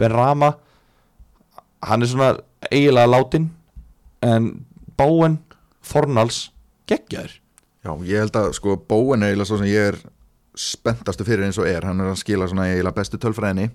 Ben 0.00 0.12
Rama 0.12 0.54
hann 1.88 2.04
er 2.04 2.10
svona 2.10 2.30
eiginlega 2.68 3.08
látin 3.08 3.50
en 4.24 4.50
Báen 5.00 5.38
Fornals 5.80 6.50
geggjaður. 6.90 7.38
Já, 7.80 7.92
ég 8.04 8.20
held 8.20 8.36
að 8.36 8.50
sko 8.58 8.76
Bóen 8.76 9.24
eiginlega 9.24 9.48
svo 9.48 9.60
sem 9.62 9.70
ég 9.70 9.94
er 9.94 10.00
spenntastu 10.60 11.24
fyrir 11.24 11.46
eins 11.46 11.58
og 11.60 11.68
er. 11.70 11.86
Hann 11.88 12.02
er 12.02 12.12
að 12.12 12.20
skila 12.20 12.48
svona 12.50 12.68
eiginlega 12.68 12.98
bestu 12.98 13.20
tölfræðinni. 13.20 13.70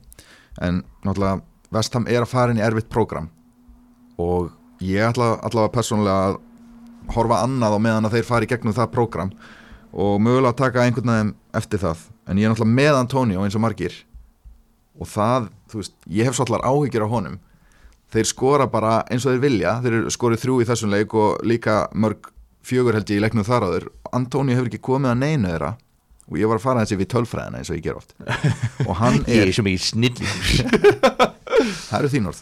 En 0.62 0.84
náttúrulega 1.02 1.42
Vestham 1.74 2.08
er 2.08 2.22
að 2.24 2.32
fara 2.32 2.54
inn 2.54 2.62
í 2.62 2.66
erfitt 2.66 2.90
prógram. 2.92 3.30
Og 4.22 4.52
ég 4.84 5.06
ætla 5.10 5.36
allavega 5.42 5.74
persónulega 5.74 6.32
að 6.32 6.42
horfa 7.16 7.44
annað 7.46 7.78
á 7.78 7.80
meðan 7.80 8.10
að 8.10 8.18
þeir 8.18 8.28
fara 8.30 8.48
í 8.48 8.50
gegnum 8.50 8.76
það 8.76 8.94
prógram 8.94 9.32
Og 9.96 10.20
mögulega 10.20 10.52
að 10.52 10.60
taka 10.60 10.84
einhvern 10.84 11.12
veginn 11.12 11.34
eftir 11.56 11.80
það. 11.80 12.04
En 12.28 12.40
ég 12.40 12.48
er 12.48 12.52
náttúrulega 12.52 12.76
með 12.82 12.98
Antonio 13.00 13.44
eins 13.46 13.56
og 13.56 13.64
margir. 13.64 13.96
Og 15.00 15.08
það, 15.08 15.48
þú 15.72 15.80
veist, 15.80 15.96
ég 16.12 16.28
hef 16.28 16.36
svolítið 16.36 16.66
áhyggjur 16.68 17.06
á 17.08 17.14
honum. 17.14 17.38
Þeir 18.12 18.28
skora 18.28 18.68
bara 18.72 18.98
eins 19.12 19.24
og 19.24 19.36
þeir 19.36 19.44
vilja. 19.46 19.78
Þeir 19.86 20.10
skorið 20.12 20.44
þrjú 20.44 20.58
í 20.60 20.68
þessum 20.68 20.92
leik 20.92 21.16
og 21.16 21.40
líka 21.48 21.78
mörg 21.96 22.28
fjögur 22.66 22.98
held 22.98 23.14
ég 23.14 23.22
í 23.22 23.24
leiknum 23.24 23.48
þar 23.48 23.70
áður. 23.70 23.88
Antonio 24.12 24.58
hefur 24.58 24.72
ekki 24.72 24.84
komið 24.84 25.14
að 25.14 25.24
neinu 25.24 25.54
þeirra. 25.54 25.72
Og 26.26 26.40
ég 26.42 26.50
var 26.50 26.60
að 26.60 26.66
fara 26.66 26.84
þessi 26.84 27.00
við 27.00 27.12
tölfræðina 27.14 27.62
eins 27.62 27.72
og 27.72 27.80
ég 27.80 27.86
ger 27.86 28.00
oft. 28.00 28.16
Og 28.90 28.96
hann 29.00 29.22
er, 29.30 29.48
ég 29.48 29.84
snillingur 29.86 30.66
það 31.60 32.00
eru 32.00 32.12
þín 32.16 32.32
orð. 32.32 32.42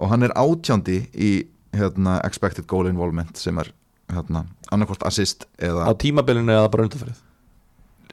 Og 0.00 0.12
hann 0.12 0.26
er 0.26 0.36
átjándi 0.38 1.00
í 1.14 1.32
hérna, 1.76 2.20
expected 2.26 2.66
goal 2.70 2.88
involvement 2.90 3.36
sem 3.38 3.58
er 3.62 3.72
hérna, 4.10 4.44
annarkvort 4.74 5.04
assist 5.06 5.46
á 5.60 5.90
tímabilinu 5.98 6.54
eða 6.54 6.70
bara 6.70 6.86
undanferð 6.88 7.20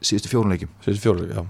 síðustu 0.04 0.30
fjórun 0.30 0.54
leikjum. 0.54 0.70
Síðustu 0.84 1.04
fjóru, 1.06 1.26
já. 1.30 1.42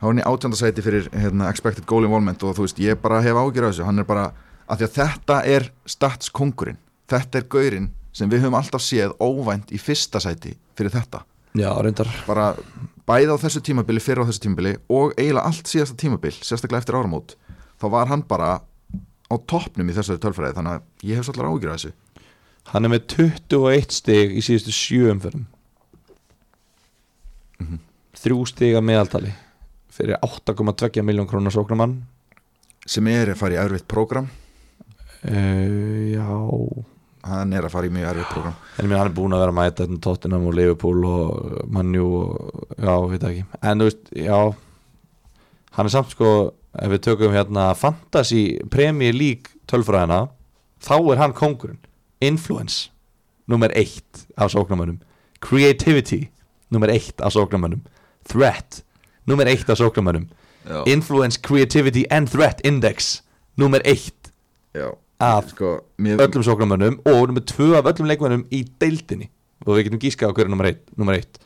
Þá 0.00 0.04
er 0.04 0.10
hann 0.10 0.20
í 0.20 0.26
átjandasæti 0.28 0.84
fyrir 0.84 1.06
hérna, 1.12 1.50
expected 1.52 1.86
goal 1.88 2.04
involvement 2.04 2.42
og 2.44 2.56
þú 2.58 2.66
veist, 2.66 2.80
ég 2.82 2.98
bara 3.00 3.22
hef 3.24 3.38
ágjör 3.38 3.68
af 3.68 3.74
þessu. 3.74 3.86
Hann 3.88 4.02
er 4.02 4.08
bara, 4.08 4.24
af 4.68 4.80
því 4.80 4.88
að 4.88 4.96
þetta 4.98 5.38
er 5.54 5.68
statskongurinn, 5.94 6.80
þetta 7.10 7.40
er 7.40 7.46
gaurinn 7.54 7.92
sem 8.14 8.30
við 8.30 8.44
höfum 8.44 8.58
alltaf 8.58 8.84
séð 8.84 9.14
óvænt 9.22 9.72
í 9.74 9.80
fyrsta 9.80 10.20
sæti 10.22 10.54
fyrir 10.78 10.92
þetta. 10.94 11.24
Já, 11.54 11.70
reyndar. 11.82 12.10
Bara 12.26 12.52
bæði 13.08 13.34
á 13.34 13.42
þessu 13.46 13.62
tímabili, 13.64 14.02
fyrir 14.02 14.26
á 14.26 14.28
þessu 14.28 14.44
tímabili 14.44 14.76
og 14.90 15.14
eiginlega 15.16 15.46
allt 15.48 15.70
síðasta 15.70 15.96
tímabil, 15.98 16.34
sérstaklega 16.42 16.82
eftir 16.82 16.98
áramót 16.98 17.36
þá 17.84 17.90
var 17.92 18.08
hann 18.10 18.24
bara 18.28 18.54
á 19.28 19.34
toppnum 19.50 19.90
í 19.90 19.96
þessari 19.96 20.22
tölfræði, 20.22 20.56
þannig 20.56 20.78
að 20.78 21.08
ég 21.10 21.18
hef 21.20 21.28
svolítið 21.28 21.50
ágjör 21.50 21.72
af 21.72 21.78
þessu. 21.78 21.92
Hann 22.72 22.86
er 22.86 22.92
með 22.94 23.02
21 23.12 23.92
stig 23.92 24.32
í 24.32 24.44
síðustu 24.44 24.72
sjö 24.74 25.10
umferðum. 25.12 25.44
Mhm. 27.60 27.82
þrjú 28.18 28.46
stig 28.48 28.74
að 28.74 28.86
meðaltali 28.88 29.30
fyrir 29.92 30.18
8,2 30.24 31.02
miljón 31.06 31.28
krónar 31.28 31.52
sóknamann 31.54 32.00
sem 32.86 33.06
er 33.10 33.30
að 33.32 33.38
fara 33.40 33.54
í 33.56 33.60
erfitt 33.62 33.86
prógram. 33.90 34.26
Uh, 35.24 36.14
já. 36.14 36.26
Hann 37.24 37.54
er 37.56 37.64
að 37.64 37.72
fara 37.72 37.88
í 37.88 37.92
mjög 37.94 38.10
erfitt 38.10 38.32
prógram. 38.32 38.56
En 38.78 38.88
meina 38.88 39.02
hann 39.02 39.12
er 39.12 39.16
búin 39.16 39.36
að 39.36 39.44
vera 39.44 39.54
að 39.54 39.58
mæta 39.60 39.86
þetta 39.86 40.00
Tottenham 40.04 40.48
og 40.50 40.56
Liverpool 40.58 41.06
og 41.08 41.70
Manju 41.72 42.08
og 42.18 42.74
já, 42.76 42.94
veit 43.12 43.28
ekki. 43.30 43.44
En 43.62 43.80
þú 43.80 43.88
veist, 43.88 44.12
já. 44.18 44.40
Hann 45.78 45.88
er 45.88 45.94
samt 45.94 46.12
sko, 46.12 46.30
ef 46.82 46.92
við 46.94 47.02
tökum 47.06 47.34
hérna 47.34 47.72
Fantasy 47.78 48.58
Premier 48.70 49.14
League 49.14 49.54
tölfræðina, 49.70 50.28
þá 50.82 50.96
er 51.12 51.20
hann 51.22 51.36
kongurinn 51.36 51.80
Influence, 52.24 52.90
nummer 53.46 53.68
eitt 53.76 54.24
af 54.40 54.54
sóknarmönnum. 54.54 55.02
Creativity, 55.44 56.30
nummer 56.72 56.88
eitt 56.88 57.20
af 57.20 57.34
sóknarmönnum. 57.34 57.82
Threat, 58.24 58.80
nummer 59.28 59.44
eitt 59.50 59.68
af 59.68 59.76
sóknarmönnum. 59.76 60.30
Influence, 60.88 61.40
Creativity 61.44 62.04
and 62.10 62.28
Threat 62.32 62.60
Index 62.64 63.20
nummer 63.56 63.80
eitt 63.84 64.32
já. 64.74 64.90
af 65.20 65.48
sko, 65.48 65.80
mér, 65.98 66.18
öllum 66.18 66.42
sóknarmönnum 66.42 66.98
og 67.04 67.26
nummer 67.28 67.44
tvö 67.44 67.76
af 67.76 67.84
öllum 67.92 68.08
leikmönnum 68.08 68.46
í 68.50 68.64
deildinni. 68.80 69.28
Og 69.66 69.76
við 69.76 69.88
getum 69.88 70.00
gískað 70.02 70.32
á 70.32 70.34
hverju 70.36 70.50
nummer 70.52 70.70
eitt, 70.70 70.82
nummer 70.96 71.18
eitt. 71.18 71.38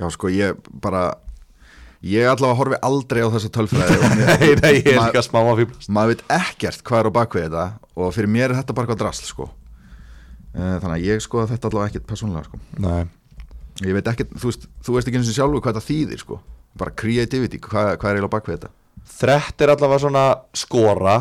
já 0.00 0.10
sko, 0.10 0.28
ég 0.28 0.60
bara 0.82 1.14
ég 2.06 2.28
allavega 2.30 2.58
horfi 2.58 2.80
aldrei 2.86 3.22
á 3.24 3.28
þessa 3.34 3.52
tölfræði 3.54 3.96
Nei, 4.20 4.50
nei, 4.62 4.74
ég 4.80 4.90
er 4.94 5.00
líka 5.02 5.24
smá 5.26 5.40
að 5.42 5.62
fýblast 5.64 5.92
maður 5.92 6.14
veit 6.14 6.24
ekkert 6.40 6.84
hvað 6.86 7.02
er 7.02 7.10
á 7.12 7.16
bakvið 7.20 7.46
þetta 7.46 7.64
og 7.96 8.14
fyrir 8.16 8.32
mér 8.32 8.48
er 8.48 8.58
þetta 8.60 8.76
bara 8.76 8.88
eitthvað 8.88 9.02
drasl 9.04 9.28
sko. 9.28 9.48
Eh, 10.54 10.76
þannig 10.80 10.96
að 10.96 11.06
ég 11.06 11.24
skoða 11.24 11.50
þetta 11.52 11.70
allavega 11.70 11.92
ekkert 11.92 12.08
persónulega 12.08 12.48
sko. 12.48 12.60
Nei, 12.80 13.02
ég 13.84 13.96
veit 13.98 14.08
ekkert, 14.14 14.32
þú 14.40 14.52
veist, 14.52 14.68
þú 14.86 14.96
veist 14.96 15.10
ekki 15.10 15.20
eins 15.20 15.32
og 15.32 15.36
sjálfur 15.36 15.64
hvað 15.64 15.76
þetta 15.76 15.90
þýðir 15.92 16.24
sko. 16.24 16.40
bara 16.80 16.94
creativity, 16.94 17.58
hvað, 17.58 17.96
hvað 17.98 18.10
er 18.10 18.16
eiginlega 18.20 18.30
á 18.30 18.36
bakvið 18.36 18.56
þetta 18.56 18.76
þrett 19.18 19.64
er 19.64 19.72
allavega 19.74 20.02
svona 20.04 20.24
skora 20.56 21.16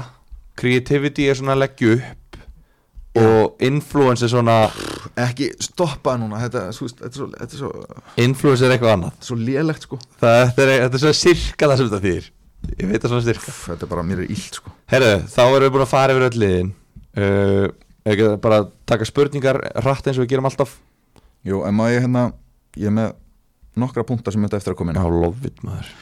creativity 0.59 1.27
er 1.29 1.37
svona 1.39 1.55
leggju 1.57 1.95
upp 1.97 2.39
og 3.19 3.63
influence 3.65 4.25
er 4.25 4.31
svona 4.31 4.57
ekki 5.17 5.49
stoppa 5.63 6.15
núna. 6.19 6.41
Þetta, 6.45 6.65
veist, 6.73 6.99
þetta, 6.99 7.09
er 7.09 7.19
svo, 7.19 7.27
þetta 7.35 7.55
er 7.55 7.61
svo, 7.61 7.71
influence 8.25 8.65
er 8.65 8.75
eitthvað 8.75 8.95
annað. 8.95 9.15
svo 9.25 9.37
lélegt 9.39 9.87
sko. 9.87 9.99
það, 10.19 10.41
þetta, 10.49 10.65
er, 10.65 10.83
þetta 10.85 10.99
er 10.99 11.03
svona 11.05 11.19
sirka 11.19 11.69
það 11.69 11.77
sem 11.77 11.89
þetta 11.89 12.03
þýðir. 12.05 12.29
Ég 12.69 12.89
veit 12.89 12.99
það 12.99 13.13
svona 13.13 13.25
sirka. 13.27 13.45
Pff, 13.47 13.69
þetta 13.71 13.87
er 13.87 13.91
bara, 13.93 14.03
mér 14.09 14.23
er 14.23 14.33
illt 14.35 14.59
sko. 14.59 14.73
Herðu, 14.91 15.13
þá 15.31 15.41
erum 15.45 15.65
við 15.65 15.73
búin 15.75 15.85
að 15.85 15.93
fara 15.93 16.15
yfir 16.15 16.27
öll 16.27 16.41
liðin. 16.43 16.73
Uh, 17.19 17.65
ekki 18.09 18.29
bara 18.43 18.59
taka 18.89 19.07
spurningar 19.07 19.61
rætt 19.85 20.09
eins 20.09 20.19
og 20.19 20.25
við 20.25 20.33
gerum 20.35 20.49
alltaf? 20.49 20.75
Jú, 21.47 21.63
en 21.65 21.75
maður 21.77 21.95
ég 21.95 22.05
hérna 22.05 22.25
ég 22.77 22.91
er 22.91 22.95
með 22.95 23.17
nokkra 23.79 24.05
punktar 24.07 24.35
sem 24.35 24.43
þetta 24.43 24.59
eftir 24.59 24.75
að 24.75 24.81
koma 24.81 24.93
inn 24.93 24.99
Já, 24.99 25.07
lofið 25.23 25.63
maður. 25.65 25.93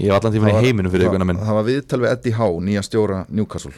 Ég 0.00 0.10
hef 0.10 0.16
allan 0.18 0.34
tíma 0.34 0.50
í 0.50 0.60
heiminum 0.64 0.92
fyrir 0.92 1.08
ykkurna 1.08 1.26
minn. 1.28 1.40
það 1.42 1.56
var 1.58 1.66
viðtal 1.66 2.00
við 2.02 2.12
Eddie 2.14 2.36
Howe, 2.38 2.60
nýja 2.64 2.82
stjóra 2.86 3.24
Newcastle. 3.28 3.74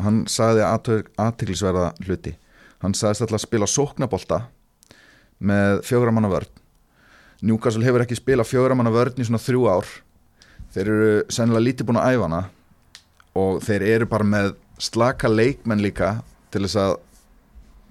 Hann 0.00 0.22
sagði 0.30 0.62
aðtiklisverða 0.64 1.90
hluti 2.06 2.34
hann 2.80 2.96
sagðist 2.96 3.24
alltaf 3.26 3.38
að 3.40 3.44
spila 3.44 3.68
sóknabolta 3.68 4.40
með 5.40 5.82
fjögra 5.88 6.12
manna 6.14 6.30
vörn. 6.32 6.48
Newcastle 7.40 7.84
hefur 7.84 8.04
ekki 8.04 8.18
spilað 8.18 8.50
fjögra 8.50 8.76
manna 8.76 8.92
vörn 8.92 9.20
í 9.20 9.26
svona 9.26 9.40
þrjú 9.40 9.66
ár. 9.72 9.92
Þeir 10.74 10.86
eru 10.86 11.12
sennilega 11.32 11.66
lítið 11.66 11.88
búin 11.88 12.00
að 12.00 12.14
æfa 12.14 12.26
hana 12.28 12.42
og 13.40 13.62
þeir 13.64 13.86
eru 13.94 14.10
bara 14.10 14.26
með 14.26 14.52
slaka 14.80 15.30
leikmenn 15.30 15.82
líka 15.82 16.18
til 16.52 16.64
þess 16.64 16.78
að 16.80 16.92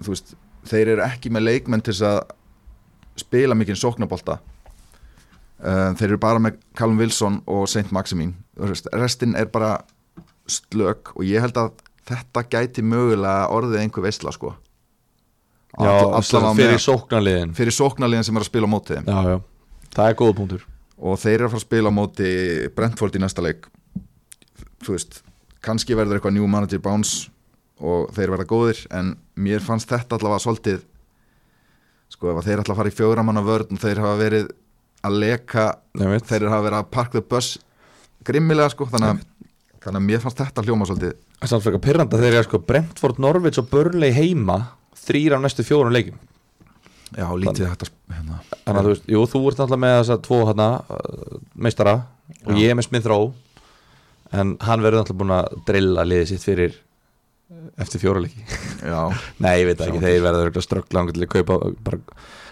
veist, 0.06 0.32
þeir 0.68 0.94
eru 0.94 1.04
ekki 1.06 1.32
með 1.32 1.46
leikmenn 1.48 1.84
til 1.84 1.94
þess 1.94 2.06
að 2.08 3.20
spila 3.20 3.56
mikinn 3.58 3.78
sóknabolta 3.78 4.38
uh, 4.40 5.92
þeir 5.98 6.08
eru 6.08 6.20
bara 6.22 6.42
með 6.42 6.58
Callum 6.78 7.00
Wilson 7.00 7.40
og 7.50 7.66
Saint 7.68 7.92
Maximin. 7.92 8.34
Restin 8.94 9.36
er 9.38 9.50
bara 9.52 9.78
slök 10.50 11.14
og 11.16 11.24
ég 11.26 11.44
held 11.44 11.58
að 11.60 11.74
þetta 12.10 12.46
gæti 12.50 12.82
mögulega 12.82 13.50
orðið 13.54 13.84
einhver 13.84 14.08
veistla 14.08 14.32
sko 14.34 14.54
allavega 15.78 16.52
fyrir 16.58 16.82
sóknarliðin. 16.82 17.54
Fyrir 17.56 17.76
sóknarliðin 17.76 18.26
sem 18.26 18.38
er 18.38 18.44
að 18.44 18.50
spila 18.50 18.70
á 18.70 18.74
móti 18.74 18.98
Já, 18.98 19.18
já, 19.30 19.36
það 19.94 20.06
er 20.06 20.20
góða 20.20 20.38
punktur. 20.40 20.68
Og 21.00 21.18
þeir 21.20 21.34
eru 21.38 21.48
að 21.48 21.52
fara 21.54 21.62
að 21.62 21.66
spila 21.68 21.92
á 21.92 21.98
móti 21.98 22.30
Brentford 22.76 23.16
í 23.16 23.22
næsta 23.22 23.44
leik. 23.44 23.68
Þú 24.84 24.96
veist, 24.96 25.20
kannski 25.64 25.96
verður 25.96 26.18
eitthvað 26.18 26.36
new 26.36 26.48
manager 26.50 26.82
bounce 26.82 27.30
og 27.80 28.10
þeir 28.16 28.34
verða 28.34 28.48
góðir 28.48 28.80
en 28.96 29.14
mér 29.40 29.64
fannst 29.64 29.88
þetta 29.90 30.18
allavega 30.18 30.44
svolítið 30.44 30.82
sko 32.10 32.32
ef 32.32 32.44
þeir 32.44 32.62
ætla 32.62 32.74
að 32.74 32.80
fara 32.80 32.92
í 32.92 32.96
fjóramanna 32.96 33.42
vörn 33.46 33.76
og 33.76 33.80
þeir 33.80 34.02
hafa 34.02 34.18
verið 34.20 34.50
að 35.06 35.18
leka 35.22 35.66
veit. 35.96 36.26
þeir 36.28 36.48
hafa 36.50 36.66
verið 36.66 36.78
að 36.80 36.90
park 36.92 37.14
the 37.14 37.22
bus 37.24 37.54
grimmilega 38.26 38.72
sko 38.74 38.88
þannig 38.90 39.14
að, 39.14 39.22
þannig 39.80 40.00
að 40.02 40.06
mér 40.10 40.24
fannst 40.24 40.42
þetta 40.42 40.66
hljóma 40.66 40.88
svolítið 40.88 41.16
Það 41.40 41.46
er 41.46 41.52
samt 41.54 41.64
fyrir 41.64 41.80
pyrranda 41.80 42.18
þegar 42.20 42.34
ég 42.34 42.42
er 42.42 42.48
sko 42.50 42.58
Brentford, 42.68 43.20
Norvits 43.22 43.60
og 43.62 43.70
Burnley 43.70 44.12
heima 44.12 44.58
þrýr 45.06 45.36
af 45.36 45.44
næstu 45.44 45.66
fjórun 45.66 45.94
leikum 45.94 46.18
já, 47.16 47.26
lítið 47.26 47.66
þetta 47.66 47.90
hérna. 48.14 48.40
Þannig 48.64 48.80
að 48.80 48.86
þú 48.86 48.92
veist, 48.94 49.08
jú, 49.10 49.22
þú 49.32 49.42
ert 49.50 49.60
náttúrulega 49.60 49.82
með 49.84 49.96
þess 49.98 50.14
að 50.14 50.22
tvo 50.26 50.40
hérna 50.48 50.68
uh, 50.80 51.40
meistara 51.66 51.94
og 52.44 52.52
Já. 52.54 52.60
ég 52.60 52.70
er 52.70 52.78
með 52.78 52.86
Smith 52.86 53.10
Rowe 53.10 53.32
en 54.30 54.54
hann 54.62 54.84
verður 54.84 55.02
náttúrulega 55.02 55.22
búin 55.24 55.36
að 55.38 55.60
drilla 55.66 56.06
liðið 56.06 56.30
sitt 56.30 56.46
fyrir 56.46 56.78
eftir 57.82 58.02
fjóraleiki 58.02 58.44
Já, 58.86 59.00
Nei, 59.42 59.54
ég 59.62 59.70
veit 59.72 59.82
ekki, 59.86 60.02
þeir 60.02 60.24
verður 60.26 60.62
ströggla 60.64 61.06
til 61.10 61.26
að 61.26 61.32
kaupa 61.34 61.58
bara 61.86 62.00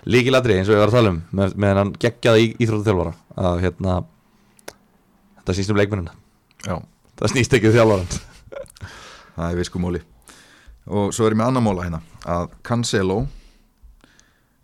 líkilatri 0.08 0.58
eins 0.58 0.70
og 0.70 0.76
ég 0.76 0.82
var 0.82 0.90
að 0.92 0.98
tala 0.98 1.14
um 1.14 1.20
með, 1.38 1.54
með 1.54 1.82
hann 1.82 1.92
geggjaði 2.02 2.44
í, 2.46 2.52
íþróttu 2.64 2.88
þjálfara 2.88 3.14
að 3.48 3.64
hérna 3.66 3.98
þetta 5.38 5.56
snýst 5.58 5.72
um 5.72 5.78
leikmennina, 5.80 6.14
já, 6.66 6.74
það 7.20 7.32
snýst 7.34 7.56
ekki 7.58 7.70
um 7.70 7.76
þjálfaran 7.76 8.08
það 9.38 9.50
er 9.50 9.60
viskumóli 9.60 10.02
Og 10.88 11.12
svo 11.12 11.26
er 11.28 11.34
ég 11.34 11.40
með 11.40 11.50
annar 11.50 11.64
móla 11.64 11.84
hérna. 11.84 12.00
Að 12.24 12.54
Cancelo 12.64 13.18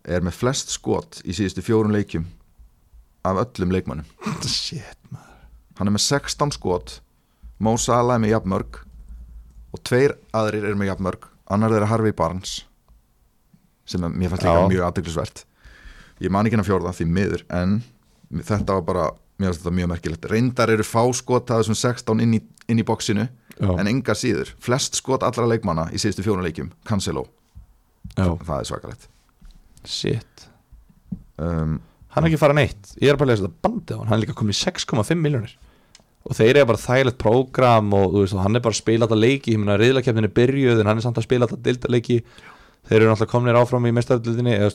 Er 0.05 0.25
með 0.25 0.37
flest 0.39 0.73
skot 0.73 1.21
í 1.25 1.35
síðustu 1.37 1.65
fjórun 1.65 1.95
leikjum 1.97 2.27
Af 3.25 3.41
öllum 3.45 3.73
leikmannum 3.73 4.09
Shit, 4.49 4.99
maður. 5.13 5.47
Hann 5.79 5.91
er 5.91 5.97
með 5.97 6.05
16 6.07 6.55
skot 6.59 6.99
Mo 7.65 7.77
Salah 7.81 8.19
er 8.19 8.25
með 8.25 8.35
jafnmörg 8.35 8.81
Og 9.75 9.83
tveir 9.87 10.17
aðrir 10.37 10.69
eru 10.71 10.81
með 10.81 10.93
jafnmörg 10.93 11.29
Annar 11.53 11.73
þeirra 11.75 11.91
Harvey 11.93 12.17
Barnes 12.17 12.63
Sem 13.89 14.05
er, 14.05 14.13
mér 14.13 14.33
fannst 14.33 14.47
líka 14.47 14.63
Já. 14.65 14.69
mjög 14.73 14.87
aðdeglisvert 14.89 15.45
Ég 16.25 16.33
man 16.33 16.47
ekki 16.47 16.57
hennar 16.57 16.69
fjórða 16.69 16.95
því 16.97 17.09
miður 17.11 17.45
En 17.53 17.79
þetta 18.45 18.79
var 18.79 18.85
bara 18.89 19.07
Mér 19.35 19.51
fannst 19.51 19.65
þetta 19.65 19.75
mjög 19.75 19.89
merkilegt. 19.91 20.27
Reyndar 20.31 20.71
eru 20.71 20.85
fá 20.87 21.01
skot 21.17 21.49
að 21.51 21.65
þessum 21.65 21.75
16 21.81 22.21
inn 22.23 22.37
í, 22.37 22.41
inn 22.71 22.79
í 22.79 22.85
bóksinu 22.87 23.25
Já, 23.55 23.71
En 23.79 23.87
enga 23.91 24.17
síður 24.19 24.51
Flest 24.63 24.97
skot 24.99 25.23
allra 25.27 25.47
leikmanna 25.47 25.89
í 25.95 26.01
síðustu 26.03 26.25
fjórun 26.27 26.47
leikjum 26.47 26.73
Cancelo. 26.89 27.27
Já, 28.17 28.27
Það 28.45 28.57
er 28.57 28.69
svakalegt. 28.71 29.07
Shit. 29.85 30.49
Um, 31.39 31.79
Hann 32.15 32.25
er 32.25 32.31
ekki 32.31 32.39
farað 32.41 32.61
neitt, 32.61 32.91
ég 33.03 33.11
er 33.11 33.19
bara 33.19 33.33
að 33.33 33.33
lesa 33.35 33.47
þetta 33.49 33.63
bandið 33.67 33.95
á 33.95 33.99
hann. 33.99 34.09
Hann 34.09 34.17
er 34.19 34.23
líka 34.23 34.37
komið 34.39 34.55
í 34.55 34.61
6,5 34.63 35.19
miljónir 35.19 35.55
Og 36.25 36.37
þeir 36.39 36.61
eru 36.61 36.69
bara 36.71 36.81
þægilegt 36.81 37.19
prógram 37.21 37.91
og, 37.99 38.05
þú 38.15 38.21
veist, 38.23 38.37
hann 38.41 38.57
er 38.57 38.63
bara 38.65 38.73
að 38.73 38.81
spila 38.81 39.09
þetta 39.09 39.19
leiki. 39.19 39.55
Ég 39.55 39.61
meina 39.61 39.75
riðlakefnin 39.81 40.29
er 40.29 40.35
byrjuð 40.39 40.81
en 40.81 40.89
hann 40.89 41.01
er 41.01 41.05
samt 41.05 41.19
að 41.21 41.27
spila 41.27 41.49
þetta 41.51 41.67
dildaleiki 41.69 42.19
Þeir 42.85 42.99
eru 43.01 43.09
náttúrulega 43.11 43.33
komnir 43.33 43.59
áfram 43.59 43.89
í 43.89 43.93
mestaröldinni 43.97 44.55
er, 44.61 44.75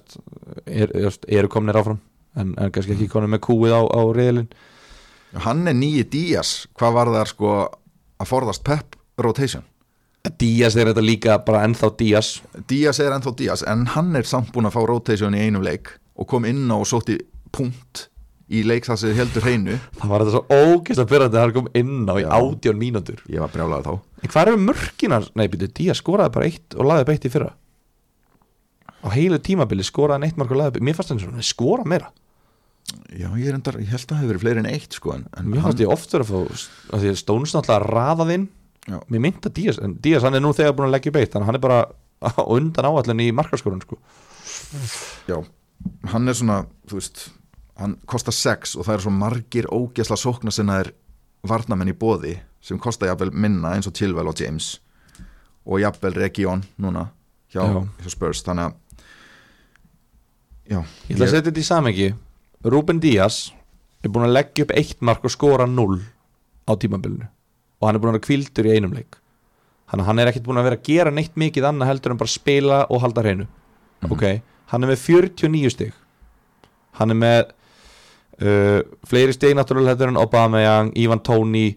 er, 0.66 0.94
er, 0.98 1.18
eru 1.40 1.52
komnir 1.54 1.78
áfram 1.80 2.00
en, 2.40 2.56
en 2.58 2.72
kannski 2.74 2.96
ekki 2.96 3.08
komnir 3.12 3.32
með 3.36 3.44
kúið 3.48 3.76
á, 3.76 3.82
á 3.86 4.02
riðlin 4.18 4.50
Hann 5.46 5.68
er 5.70 5.78
nýji 5.78 6.08
Díaz. 6.10 6.54
Hvað 6.78 6.96
var 6.96 7.12
það 7.14 7.28
sko 7.34 7.52
að 8.20 8.32
forðast 8.34 8.66
Pep 8.68 8.98
rotation. 9.20 9.66
Díaz 10.40 10.76
er 10.76 10.92
þetta 10.92 11.04
líka 11.04 11.38
bara 11.46 11.64
ennþá 11.68 11.94
Díaz. 12.00 12.34
Díaz 12.68 13.00
er 13.00 13.16
ennþá 13.16 13.34
Díaz 13.40 13.64
en 13.68 13.88
hann 13.96 14.12
er 14.20 14.28
samt 14.28 14.52
búin 14.54 14.68
að 14.68 14.76
fá 14.76 14.82
rotation 14.88 15.36
í 15.36 15.46
einum 15.46 15.64
leik 15.64 15.94
og 16.20 16.28
kom 16.28 16.48
inn 16.50 16.68
á 16.68 16.76
og 16.76 16.88
sótti 16.90 17.16
punkt 17.56 18.10
í 18.50 18.66
leik 18.68 18.88
það 18.90 19.02
sem 19.04 19.16
heldur 19.16 19.46
hreinu. 19.46 19.78
Það 20.00 20.12
var 20.12 20.26
þetta 20.26 20.98
svo 20.98 21.08
pyrrandi 21.08 21.38
að 21.38 21.44
hann 21.44 21.56
kom 21.56 21.72
inn 21.78 22.10
á 22.10 22.16
í 22.18 22.26
átjón 22.26 22.80
mínútur. 22.82 23.20
Ég 23.30 23.44
var 23.44 23.52
brjálaði 23.54 23.86
þá. 23.86 24.06
En 24.20 24.34
hvað 24.34 24.52
eru 24.52 24.62
mörkinar? 24.64 25.28
Nei, 25.38 25.46
býtu, 25.54 25.70
Díaz 25.80 26.02
skoraði 26.02 26.34
bara 26.36 26.50
eitt 26.50 26.76
og 26.76 26.90
laði 26.90 27.06
beitt 27.08 27.28
í 27.30 27.32
fyrra. 27.32 27.54
Á 29.00 29.08
heilu 29.14 29.38
tímabili 29.40 29.86
skoraði 29.86 30.18
hann 30.18 30.28
eitt 30.28 30.42
mark 30.42 30.52
og 30.52 30.60
laði 30.60 30.76
beitt 30.76 30.88
Mér 30.90 30.98
fannst 30.98 31.14
hann 31.14 31.22
svona, 31.22 31.46
skora 31.46 31.86
meira 31.88 32.10
já 33.14 33.28
ég, 33.38 33.50
endar, 33.54 33.78
ég 33.82 33.90
held 33.92 34.02
að 34.04 34.10
það 34.12 34.22
hefur 34.22 34.32
verið 34.34 34.44
fleiri 34.46 34.64
en 34.64 34.70
eitt 34.72 34.96
sko 34.98 35.14
en, 35.16 35.26
en 35.38 35.50
Mér 35.52 35.62
fannst 35.66 35.82
ég 35.84 35.92
oft 35.94 36.14
verið 36.14 36.26
að 36.26 36.32
fá 36.32 36.40
að 36.96 37.04
Því 37.04 37.12
að 37.14 37.20
Stóns 37.22 37.54
náttúrulega 37.56 37.90
raðað 37.94 38.34
inn. 38.36 38.48
Mér 39.10 39.22
mynda 39.28 39.52
Díaz, 39.54 39.78
en 39.84 39.98
Díaz 40.02 40.24
hann 40.26 40.38
er 40.40 40.42
nú 40.42 40.54
þegar 40.58 40.74
búin 40.78 40.88
að 40.90 40.96
leggja 40.98 41.12
í 41.12 41.16
beitt 41.20 41.34
Þannig 41.36 41.46
að 41.46 41.50
hann 41.52 41.60
er 41.60 41.66
bara 41.68 41.80
á 42.20 42.44
undan 42.52 42.88
áallin 42.90 43.22
í 43.24 43.30
markaskorun 43.32 43.82
sko. 43.86 43.96
já, 45.30 45.38
hann 46.12 46.28
er 46.28 46.36
svona 46.36 46.58
þú 46.90 46.98
veist, 46.98 47.22
hann 47.80 47.94
kostar 48.10 48.36
6 48.36 48.74
og 48.76 48.88
það 48.88 48.96
er 48.98 49.04
svo 49.06 49.14
margir 49.16 49.70
ógesla 49.72 50.18
sókna 50.20 50.52
sem 50.52 50.68
það 50.68 50.82
er 50.84 50.90
varnamenn 51.48 51.94
í 51.94 51.96
bóði 51.96 52.34
sem 52.60 52.80
kostar 52.82 53.08
jafnvel 53.14 53.32
minna 53.32 53.72
eins 53.78 53.88
og 53.88 53.96
Chilwell 53.96 54.28
og 54.28 54.36
James 54.42 54.74
og 55.70 55.80
jafnvel 55.80 56.18
Region 56.18 56.66
núna 56.82 57.06
hjá, 57.54 57.62
Já. 57.64 57.80
hjá 58.04 58.10
Spurs 58.12 58.44
þannig 58.44 58.68
að 58.68 58.74
já, 60.74 60.82
Ég 61.08 61.16
ætla 61.16 61.26
að 61.26 61.32
setja 61.32 61.46
þetta 61.48 61.64
í 61.64 61.70
samengi 61.70 62.10
Ruben 62.64 63.00
Díaz 63.00 63.54
er 64.04 64.12
búin 64.12 64.28
að 64.28 64.36
leggja 64.36 64.66
upp 64.66 64.74
eitt 64.76 65.00
mark 65.06 65.24
og 65.24 65.32
skora 65.32 65.68
0 65.68 66.00
á 66.68 66.76
tímabilinu. 66.76 67.28
Og 67.80 67.88
hann 67.88 67.96
er 67.96 68.04
búin 68.04 68.12
að 68.12 68.20
vera 68.20 68.26
kvildur 68.28 68.68
í 68.68 68.74
einum 68.76 68.96
leik. 68.96 69.16
Að 69.90 70.04
hann 70.06 70.20
er 70.20 70.30
ekkert 70.30 70.46
búin 70.46 70.60
að 70.60 70.68
vera 70.68 70.80
að 70.80 70.90
gera 70.90 71.14
neitt 71.14 71.40
mikið 71.40 71.70
annað 71.70 71.90
heldur 71.94 72.14
en 72.14 72.20
bara 72.20 72.34
spila 72.34 72.82
og 72.92 73.02
halda 73.04 73.24
hreinu. 73.24 73.48
Ok, 74.12 74.26
hann 74.72 74.84
er 74.84 74.92
með 74.92 75.06
49 75.06 75.72
stig. 75.74 75.96
Hann 77.00 77.16
er 77.16 77.20
með 77.20 77.40
uh, 78.44 78.82
fleiri 79.08 79.36
stig 79.36 79.56
náttúrulega 79.56 79.96
heldur 79.96 80.12
en 80.12 80.20
Aubameyang, 80.20 80.92
Ivan 81.00 81.24
Toney 81.24 81.74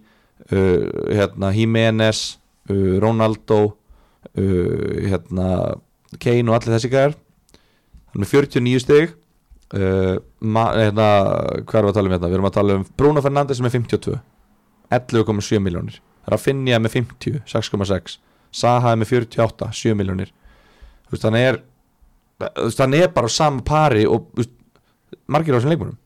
uh, 0.51 0.83
hérna, 1.15 1.53
Jimenez 1.55 2.41
uh, 2.71 2.99
Ronaldo 3.03 3.63
uh, 3.71 4.93
hérna, 5.07 5.79
Kane 6.19 6.51
og 6.51 6.59
allir 6.59 6.77
þessi 6.77 6.91
gæðar 6.93 7.15
hann 8.13 8.21
er 8.21 8.25
með 8.27 8.33
49 8.35 8.83
stig 8.85 9.15
uh, 9.79 10.17
ma, 10.41 10.67
hérna, 10.77 11.09
hvað 11.69 11.79
erum 11.81 11.89
við 11.89 11.93
að 11.93 11.99
tala 11.99 12.09
um 12.09 12.15
hérna? 12.17 12.31
Við 12.31 12.39
erum 12.39 12.49
að 12.49 12.57
tala 12.59 12.79
um 12.79 12.87
Bruno 12.99 13.25
Fernandes 13.25 13.61
sem 13.61 13.69
er 13.69 13.75
52 13.77 14.19
11,7 14.93 15.63
miljónir 15.65 15.99
Rafinha 16.29 16.79
með 16.83 16.99
50, 17.01 17.43
6,6 17.51 18.19
Saha 18.53 18.93
er 18.93 19.01
með 19.01 19.15
48, 19.17 19.71
7 19.81 19.97
miljónir 19.99 20.33
þú 21.09 21.17
veist, 21.17 21.29
hann 21.29 21.39
er 21.41 21.63
hann 22.79 22.97
er 22.99 23.13
bara 23.15 23.31
á 23.31 23.33
sama 23.33 23.63
pari 23.65 24.07
og 24.09 24.31
veist, 24.39 24.53
margir 25.31 25.55
á 25.55 25.59
þessum 25.59 25.75
leikmunum 25.75 25.99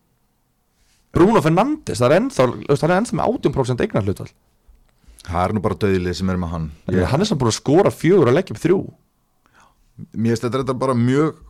Bruno 1.17 1.41
Fernandes, 1.41 1.99
það 1.99 2.11
er 2.11 2.19
ennþá 2.21 2.51
hann 2.51 2.93
er 2.93 2.99
ennþá 3.01 3.19
með 3.19 3.39
18% 3.41 3.87
eignar 3.87 4.05
hlutvall 4.07 4.35
það 5.27 5.43
er 5.43 5.55
nú 5.55 5.63
bara 5.65 5.79
döðlið 5.83 6.17
sem 6.21 6.31
er 6.31 6.39
með 6.41 6.53
hann. 6.55 6.71
Yeah. 6.91 7.09
hann 7.11 7.23
er 7.23 7.29
samt 7.29 7.43
búin 7.43 7.53
að 7.53 7.59
skora 7.59 7.93
fjögur 7.95 8.31
og 8.31 8.37
leggja 8.37 8.55
upp 8.55 8.63
þrjú. 8.63 8.79
Mér 10.13 10.37
finnst 10.37 10.47
þetta 10.47 10.77
bara 10.77 10.97
mjög 10.99 11.41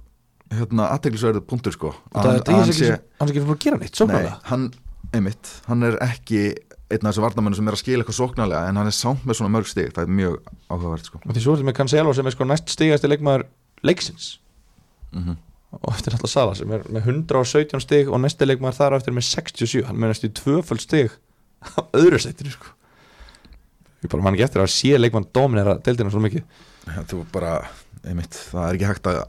hérna, 0.55 0.91
aðteglisverðið 0.95 1.47
punktur 1.51 1.75
sko. 1.75 1.95
Er 2.15 2.21
Hann- 2.23 2.43
hann 2.47 2.73
sé- 2.73 3.01
ekki 3.21 3.43
búin 3.43 3.57
að 3.57 3.65
gera 3.65 3.77
neitt 3.81 3.91
Nei, 3.93 3.99
sóknarlega 3.99 4.37
hann, 4.51 4.71
einmitt, 5.13 5.53
hann 5.67 5.83
er 5.83 5.97
ekki 6.07 6.43
einn 6.91 7.03
af 7.07 7.15
þessu 7.15 7.23
varnamennu 7.25 7.57
sem 7.57 7.67
er 7.69 7.75
að 7.75 7.83
skila 7.83 8.05
eitthvað 8.05 8.21
sóknarlega 8.21 8.69
en 8.69 8.77
hann 8.77 8.87
er 8.87 8.95
samt 8.95 9.25
með 9.27 9.41
svona 9.41 9.51
mörg 9.57 9.67
stig, 9.67 9.93
það 9.93 10.05
er 10.07 10.13
mjög 10.21 10.37
áhugavert 10.71 11.05
sko. 11.05 11.19
og 11.27 11.35
því 11.35 11.43
svo 11.43 11.53
er 11.53 11.57
þetta 11.59 11.71
með 11.71 11.77
Cancelo 11.81 12.15
sem 12.15 12.27
er 12.27 12.31
sko 12.37 12.45
næst 12.45 12.69
stigasti 12.71 13.09
leikmaður 13.11 13.47
leiksins. 13.83 14.39
Mm 15.13 15.37
og 15.83 15.93
eftir 15.93 16.15
alltaf 16.15 16.31
Sala 16.31 16.55
sem 16.57 16.71
er 16.73 16.85
með 16.89 17.09
117 17.11 17.83
stig 17.85 18.09
og 18.09 18.21
næsti 18.23 18.47
leikmaður 18.49 18.79
þar 18.79 18.97
á 18.97 18.99
eftir 19.01 19.17
með 19.17 19.27
67 19.29 19.85
hann 19.89 19.99
með 20.01 20.13
næstu 20.13 20.31
tvöföld 20.39 20.81
stig 20.85 21.11
á 21.77 21.81
öðru 21.97 22.21
sættinu 22.23 22.53
sko. 22.55 22.71
Ég 24.05 24.13
bara 24.13 24.23
man 24.23 24.37
ekki 24.37 24.47
eftir 24.47 24.63
að 24.63 24.73
sé 24.73 24.95
leikmann 25.01 25.27
dominera 25.35 25.77
deildina 25.83 26.13
svo 26.13 26.23
mikið. 26.23 26.45
Ja, 26.87 27.03
bara, 27.35 27.53
einmitt, 28.07 28.37
það 28.53 28.69
er 28.69 28.79
ekki 28.79 28.91
hægt 28.93 29.11
að 29.11 29.21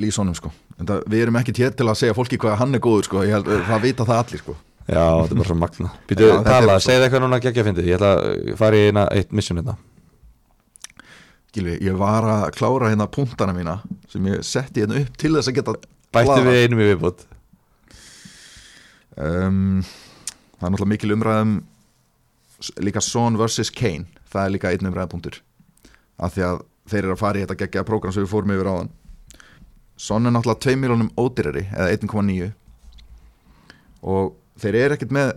lýsa 0.00 0.22
honum 0.22 0.36
sko. 0.38 0.52
En 0.78 0.88
það, 0.88 1.02
við 1.12 1.24
erum 1.24 1.40
ekki 1.40 1.54
hér 1.60 1.74
til 1.78 1.88
að 1.88 1.98
segja 2.00 2.16
fólki 2.16 2.38
hvað 2.42 2.56
hann 2.60 2.74
er 2.74 2.82
góður 2.82 3.08
sko, 3.08 3.24
ég 3.26 3.36
held, 3.36 3.50
það 3.68 3.84
vita 3.86 4.06
það 4.08 4.22
allir 4.22 4.42
sko. 4.42 4.56
Já, 4.84 5.00
þetta 5.00 5.32
er 5.32 5.38
bara 5.40 5.48
svo 5.48 5.56
magna 5.56 5.90
Býtu, 6.10 6.26
Já, 6.28 6.34
er 6.36 6.42
tala, 6.44 6.74
segðu 6.84 7.06
eitthvað 7.06 7.22
núna 7.24 7.40
geggja 7.40 7.64
fyndið. 7.64 7.86
Ég 7.88 7.98
ætla 7.98 8.10
að 8.20 8.54
fara 8.60 8.80
í 8.80 8.88
eina, 8.90 9.04
eitt 9.16 9.32
mission 9.32 9.60
hérna. 9.60 9.76
Gilvi, 11.54 11.76
ég 11.86 11.94
var 11.98 12.26
að 12.26 12.48
klára 12.56 12.90
hérna 12.90 13.06
punktana 13.14 13.54
mína 13.54 13.78
sem 14.10 14.26
ég 14.26 14.42
setti 14.46 14.82
hérna 14.82 14.98
upp 15.04 15.14
til 15.20 15.30
þess 15.36 15.52
að 15.52 15.60
geta 15.60 15.74
bætti 16.14 16.40
við 16.42 16.58
einum 16.64 16.82
í 16.82 16.88
viðbútt 16.88 17.22
um, 19.14 19.84
það 20.58 20.66
er 20.66 20.74
náttúrulega 20.74 20.90
mikil 20.90 21.14
umræðum 21.14 21.54
líka 22.82 23.02
Son 23.04 23.38
vs. 23.38 23.70
Kane. 23.74 24.08
Það 24.32 24.46
er 24.48 24.54
líka 24.56 24.72
einn 24.74 24.90
umræðapunktur 24.90 25.38
af 26.18 26.34
því 26.34 26.46
að 26.48 26.60
þeir 26.90 27.02
eru 27.04 27.14
að 27.14 27.22
fara 27.22 27.38
í 27.38 27.44
þetta 27.44 27.58
geggjaða 27.62 27.88
prógram 27.88 28.14
sem 28.14 28.24
við 28.24 28.32
fórum 28.34 28.54
yfir 28.54 28.70
áðan 28.70 28.92
Son 29.96 30.26
er 30.26 30.34
náttúrulega 30.34 30.60
2 30.66 30.76
miljónum 30.80 31.10
ódýrari 31.16 31.68
eða 31.70 31.92
1,9 31.94 32.50
og 34.04 34.34
þeir 34.60 34.78
eru 34.80 34.96
ekkert 34.96 35.14
með 35.14 35.30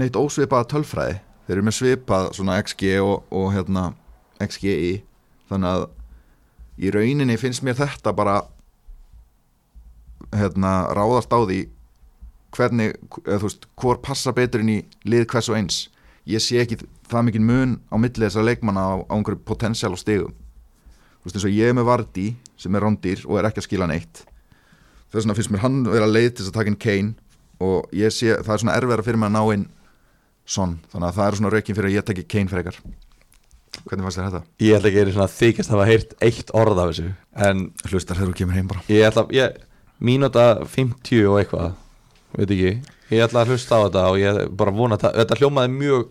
neitt 0.00 0.16
ósvipaða 0.18 0.68
tölfræði. 0.70 1.18
Þeir 1.44 1.56
eru 1.56 1.66
með 1.66 1.76
svipað 1.76 2.30
svona 2.38 2.56
XG 2.62 2.94
og, 3.02 3.26
og 3.34 3.50
hérna 3.52 3.90
XGI 4.40 5.02
þannig 5.50 5.70
að 5.70 5.86
í 6.80 6.92
rauninni 6.94 7.36
finnst 7.38 7.64
mér 7.66 7.76
þetta 7.78 8.14
bara 8.16 8.38
hérna 10.34 10.72
ráðast 10.96 11.34
á 11.34 11.38
því 11.42 11.60
hvernig, 12.54 12.94
eða 13.26 13.42
þú 13.42 13.48
veist, 13.48 13.66
hvor 13.76 14.00
passa 14.02 14.32
betur 14.34 14.62
inn 14.62 14.72
í 14.76 14.80
lið 15.04 15.26
hvers 15.34 15.50
og 15.50 15.58
eins. 15.58 15.82
Ég 16.24 16.40
sé 16.40 16.62
ekki 16.62 16.80
það 17.10 17.28
mikið 17.28 17.46
mun 17.50 17.76
á 17.92 17.94
milli 18.00 18.24
þessara 18.24 18.48
leikmanna 18.48 18.80
á, 18.80 18.92
á 19.04 19.14
einhverju 19.18 19.42
potensial 19.44 19.92
og 19.92 20.00
stegum 20.00 20.32
þú 21.24 21.30
veist 21.30 21.38
eins 21.38 21.46
og 21.48 21.54
ég 21.56 21.72
með 21.72 21.86
Vardí 21.88 22.26
sem 22.64 22.74
er 22.78 22.84
rándýr 22.84 23.24
og 23.28 23.38
er 23.38 23.48
ekki 23.50 23.62
að 23.62 23.68
skila 23.68 23.88
neitt. 23.90 24.24
Þess 25.12 25.22
vegna 25.22 25.36
finnst 25.38 25.52
mér 25.54 25.64
hann 25.64 25.80
vera 25.86 26.10
leið 26.10 26.30
til 26.32 26.42
þess 26.42 26.52
að 26.52 26.58
taka 26.58 26.72
inn 26.72 26.80
Kane 26.84 27.14
og 27.62 27.94
ég 27.94 28.12
sé, 28.14 28.34
það 28.40 28.54
er 28.56 28.62
svona 28.64 28.76
erfiðara 28.80 29.06
fyrir 29.06 29.20
mig 29.20 29.30
að 29.30 29.36
ná 29.36 29.42
inn 29.54 29.66
Son, 30.44 30.74
þannig 30.92 31.08
að 31.08 31.16
það 31.16 31.26
er 31.26 31.36
svona 31.38 31.50
raukin 31.54 31.76
fyrir 31.78 31.88
að 31.88 31.94
ég 31.94 32.04
tekki 32.04 32.24
Kane 32.34 32.50
frekar. 32.52 32.76
Hvernig 33.84 34.04
fannst 34.06 34.18
þér 34.18 34.26
þetta? 34.28 34.42
ég 34.60 34.76
ætla 34.76 34.90
ekki 34.90 35.00
að 35.00 35.12
svona 35.14 35.30
þykast 35.34 35.70
að 35.70 35.74
hafa 35.74 35.86
heyrt 35.88 36.12
eitt 36.26 36.52
orð 36.54 36.80
af 36.82 36.90
þessu 36.90 37.06
en 37.46 37.62
Hlustar 37.88 38.18
þegar 38.18 38.30
þú 38.30 38.36
kemur 38.40 38.58
heim 38.58 38.68
bara. 38.70 38.84
Ég 38.92 39.08
ætla 39.08 39.24
ég, 39.34 39.56
mínúta 40.04 40.44
50 40.74 41.24
og 41.30 41.40
eitthvað 41.40 41.72
veit 42.34 42.52
ekki, 42.54 42.74
ég 43.14 43.24
ætla 43.24 43.42
að 43.42 43.54
hlusta 43.54 43.80
á 43.80 43.84
þetta 43.86 44.04
og 44.12 44.20
ég 44.20 44.40
bara 44.60 44.74
vona 44.74 44.98
að 45.00 45.18
þetta 45.22 45.40
hljómaði 45.40 45.74
mjög 45.74 46.06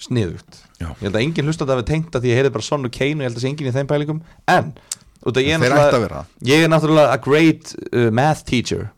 sniðugt. 0.00 0.62
Já. 0.80 0.88
ég 0.88 1.04
held 1.04 1.16
að 1.18 1.24
enginn 1.26 1.50
hlusta 1.50 1.66
þetta 1.66 1.76
hafi 1.76 1.88
tengt 1.90 2.14
að 2.16 2.24
því 2.24 2.30
ég 2.30 2.38
heyrði 2.40 2.52
bara 2.54 2.64
Son 2.64 2.88
og 2.88 2.94
Kane 2.96 3.18
og 3.18 3.20
ég 3.20 3.28
held 3.28 3.36
að 3.36 3.44
sé 3.44 3.50
enginn 3.50 3.68
í 3.68 3.74
þeim 3.74 3.90
pælingum. 3.90 4.22
En 4.48 4.70
ég 4.72 4.72
er 4.72 4.89
þeir 5.20 5.74
ætti 5.74 5.74
náttúrulega 5.74 5.98
að 5.98 6.04
vera. 6.06 6.22
Ég 6.48 6.64
er 6.64 6.72
náttúrulega 6.72 7.12
a 7.12 7.20
great 7.20 7.74
uh, 7.90 8.08
math 8.14 8.44
teacher. 8.48 8.88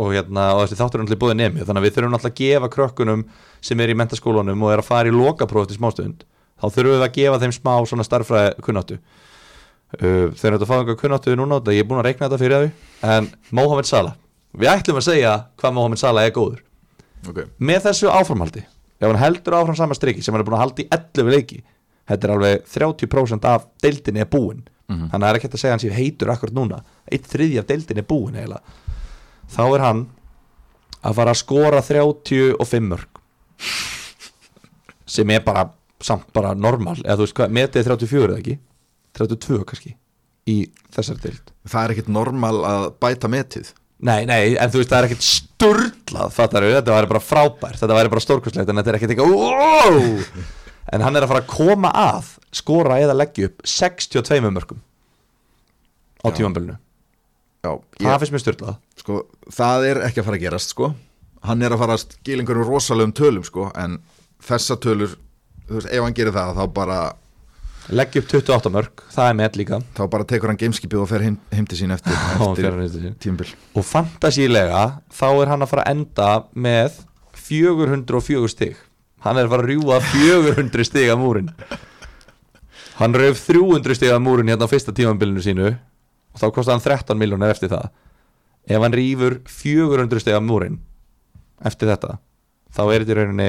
Og 0.00 0.12
hérna 0.16 0.50
og 0.56 0.64
þessi 0.64 0.78
þáttur 0.80 1.00
er 1.00 1.04
náttúrulega 1.04 1.22
búið 1.22 1.38
nemi 1.38 1.64
þannig 1.64 1.80
að 1.80 1.86
við 1.86 1.96
þurfum 1.96 2.14
náttúrulega 2.16 2.34
að 2.34 2.40
gefa 2.42 2.70
krökkunum 2.76 3.24
sem 3.62 3.82
er 3.82 3.92
í 3.92 3.96
mentaskólanum 4.00 4.64
og 4.64 4.72
er 4.72 4.82
að 4.82 4.88
fara 4.88 5.10
í 5.10 5.14
lokapróf 5.14 5.68
til 5.70 5.78
smástund 5.78 6.24
þá 6.60 6.66
þurfum 6.66 6.96
við 6.96 7.06
að 7.06 7.14
gefa 7.18 7.40
þeim 7.42 7.54
smá 7.56 7.72
svona 7.88 8.06
starffræði 8.08 8.66
kunnáttu. 8.66 8.98
Uh, 10.00 10.32
þeir 10.32 10.56
að 10.56 10.66
fá 10.68 10.76
einhver 10.80 10.98
kunnáttu 11.00 11.36
núna 11.36 11.60
og 11.60 11.72
ég 11.72 11.84
er 11.84 11.88
búin 11.88 12.00
að 12.00 12.10
reikna 12.10 12.28
þetta 12.28 12.40
fyrir 12.40 12.66
þau 12.66 13.14
en 13.16 13.32
Mohamed 13.52 13.88
Salah. 13.88 14.18
Við 14.56 14.72
ætlum 14.72 15.00
að 15.00 15.08
segja 15.08 15.32
hvað 15.60 15.76
Mohamed 15.76 16.00
Salah 16.00 16.28
er 16.28 16.36
góður. 16.36 16.60
Okay. 17.22 17.46
með 17.62 17.84
þessu 17.86 18.08
áframhaldi 18.10 18.64
ef 18.64 19.04
hann 19.06 19.20
heldur 19.20 19.54
áfram 19.54 19.76
sama 19.78 19.94
striki 19.94 20.24
sem 20.24 20.34
hann 20.34 20.42
er 20.42 20.46
búin 20.48 20.56
að 20.56 20.64
halda 20.64 20.82
í 20.82 20.88
11 20.90 21.28
leiki 21.30 21.58
þetta 22.10 22.26
er 22.26 22.32
alveg 22.34 22.64
30% 22.72 23.46
af 23.46 23.68
deildinni 23.84 24.24
er 24.24 24.30
búin 24.30 24.64
Mhm. 24.88 25.10
þannig 25.10 25.14
að 25.14 25.20
það 25.22 25.30
er 25.30 25.38
ekki 25.38 25.46
hægt 25.48 25.54
að 25.54 25.62
segja 25.62 25.72
að 25.72 25.78
hann 25.78 25.84
sé 25.84 25.96
heitur 25.96 26.32
akkurat 26.32 26.54
núna. 26.54 26.82
Eitt 27.10 27.28
þriði 27.30 27.58
af 27.58 27.66
deildinni 27.66 28.02
er 28.02 28.08
búin 28.10 28.34
eiginlega. 28.34 28.60
Þá 29.52 29.62
er 29.74 29.80
hann 29.86 30.02
að 31.02 31.14
fara 31.14 31.30
að 31.30 31.40
skora 31.42 31.82
35 31.82 32.88
mörg 32.88 33.08
sem 35.06 35.30
er 35.30 35.40
bara 35.44 35.66
samt 36.02 36.32
bara 36.32 36.54
normal. 36.54 36.96
Eða 37.04 37.16
þú 37.20 37.26
veist 37.26 37.36
hvað, 37.38 37.52
metið 37.58 37.82
er 37.82 37.90
34 37.96 38.28
eða 38.32 38.40
ekki? 38.42 38.58
32 39.18 39.64
kannski 39.68 39.94
í 40.50 40.56
þessari 40.94 41.22
deild. 41.22 41.52
Það 41.68 41.84
er 41.84 41.94
ekkit 41.94 42.08
normal 42.08 42.56
að 42.66 42.86
bæta 43.02 43.28
metið. 43.30 43.72
Nei, 44.02 44.24
nei, 44.26 44.56
en 44.58 44.70
þú 44.72 44.80
veist, 44.80 44.90
það 44.90 44.98
er 44.98 45.06
ekkert 45.06 45.26
sturlað, 45.28 46.32
fattar 46.34 46.64
við, 46.66 46.72
þetta 46.80 46.96
væri 46.96 47.10
bara 47.12 47.22
frábært, 47.22 47.78
þetta 47.78 47.98
væri 48.00 48.10
bara 48.10 48.22
stórkvæslegt, 48.24 48.72
en 48.72 48.80
þetta 48.80 48.90
er 48.90 48.96
ekkert 48.98 49.12
eitthvað, 49.14 49.34
wow! 49.36 50.08
En 50.90 51.00
hann 51.04 51.14
er 51.16 51.22
að 51.22 51.30
fara 51.30 51.42
að 51.44 51.52
koma 51.52 51.90
að, 51.94 52.32
skora 52.52 52.96
eða 53.04 53.14
leggja 53.14 53.50
upp 53.52 53.62
62 53.68 54.40
mörgum 54.50 54.80
á. 56.22 56.26
Já, 57.62 57.70
Það 58.02 58.18
finnst 58.22 58.34
mér 58.34 58.42
sturlað. 58.42 58.76
sko, 58.98 59.20
það 59.54 59.84
er 59.92 60.00
ekki 60.08 60.18
að 60.22 60.26
fara 60.26 60.36
að 60.38 60.42
gerast 60.48 60.72
sko. 60.74 60.92
hann 61.46 61.62
er 61.62 61.70
að 61.74 61.78
fara 61.82 61.94
að 61.94 62.02
skila 62.06 62.42
einhverjum 62.42 62.66
rosalegum 62.68 63.12
tölum 63.14 63.44
sko, 63.46 63.68
en 63.78 64.00
þessa 64.42 64.76
tölur 64.82 65.14
þú 65.68 65.74
veist, 65.78 65.88
ef 65.90 66.02
hann 66.02 66.14
gerir 66.14 66.34
það 66.34 66.56
þá 66.58 66.64
bara, 66.74 67.00
Leggja 67.90 68.20
upp 68.22 68.28
28 68.30 68.70
mörg, 68.70 69.00
það 69.10 69.28
er 69.28 69.34
með 69.40 69.56
líka. 69.58 69.78
þá 69.98 70.02
bara 70.10 70.24
tekur 70.24 70.50
hann 70.52 70.58
gameskipið 70.60 71.00
og 71.02 71.08
fer 71.10 71.22
heim, 71.26 71.38
heim 71.50 71.66
til 71.66 71.78
sín 71.80 71.90
eftir, 71.94 72.14
eftir 72.38 73.16
tímabil 73.18 73.54
Og 73.74 73.82
fantasílega, 73.86 74.82
þá 75.10 75.26
er 75.42 75.50
hann 75.50 75.62
að 75.66 75.70
fara 75.72 75.82
að 75.86 75.90
enda 75.96 76.28
með 76.54 77.00
404 77.34 78.48
stig. 78.52 78.76
Hann 79.22 79.38
er 79.38 79.46
að 79.46 79.52
fara 79.54 79.62
að 79.62 79.70
rjúa 79.70 79.98
400 80.12 80.84
stig 80.88 81.10
að 81.12 81.20
múrin. 81.22 81.50
Hann 82.98 83.14
rauf 83.16 83.40
300 83.46 83.96
stig 83.98 84.10
að 84.12 84.22
múrin 84.24 84.50
hérna 84.50 84.66
á 84.66 84.72
fyrsta 84.72 84.94
tímambilinu 84.94 85.42
sínu 85.44 85.68
og 85.72 86.40
þá 86.40 86.46
kosti 86.54 86.72
hann 86.74 86.82
13 86.82 87.18
miljónir 87.20 87.52
eftir 87.54 87.70
það. 87.72 87.90
Ef 88.68 88.82
hann 88.82 88.96
rýfur 88.96 89.38
400 89.48 90.22
stig 90.22 90.34
að 90.36 90.44
múrin 90.46 90.80
eftir 91.66 91.88
þetta, 91.92 92.16
þá 92.74 92.82
er 92.90 93.02
þetta 93.04 93.14
í 93.14 93.16
rauninni, 93.20 93.48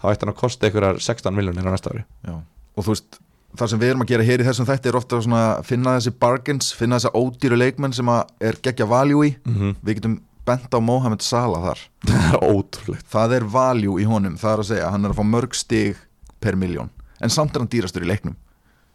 þá 0.00 0.06
ætti 0.12 0.24
hann 0.26 0.32
að 0.34 0.40
kosta 0.40 0.68
ykkurar 0.68 1.00
16 1.00 1.36
miljónir 1.36 1.64
á 1.68 1.72
næsta 1.72 1.92
ári. 1.94 2.04
Já. 2.28 2.34
og 2.76 2.84
þú 2.84 2.92
veist, 2.94 3.18
það 3.56 3.70
sem 3.72 3.80
við 3.80 3.90
erum 3.90 4.02
að 4.04 4.10
gera 4.12 4.26
hér 4.28 4.42
í 4.42 4.46
þessum 4.46 4.66
þætti 4.68 4.88
er 4.90 4.96
ofta 5.00 5.16
að 5.20 5.62
finna 5.68 5.94
þessi 5.98 6.12
bargains 6.20 6.72
finna 6.76 6.98
þessa 7.00 7.12
ódýru 7.16 7.56
leikmenn 7.58 7.96
sem 7.96 8.08
er 8.40 8.60
geggja 8.62 8.86
value 8.86 9.26
í, 9.26 9.36
Mm 9.44 9.56
-hmm. 9.56 9.74
við 9.84 9.94
getum 10.00 10.20
bent 10.46 10.72
á 10.72 10.78
Mohamed 10.82 11.22
Salah 11.24 11.62
þar. 11.70 11.82
Það 12.08 12.28
er 12.34 12.44
ótrúlegt. 12.54 13.06
það 13.12 13.34
er 13.38 13.44
value 13.54 14.00
í 14.02 14.06
honum, 14.08 14.36
það 14.40 14.52
er 14.54 14.62
að 14.64 14.68
segja 14.72 14.90
hann 14.94 15.04
er 15.08 15.14
að 15.14 15.20
fá 15.20 15.26
mörg 15.34 15.56
stig 15.58 16.00
per 16.40 16.56
miljón 16.56 16.88
en 17.20 17.28
samt 17.32 17.52
er 17.56 17.60
hann 17.60 17.68
dýrastur 17.72 18.06
í 18.06 18.08
leiknum 18.08 18.36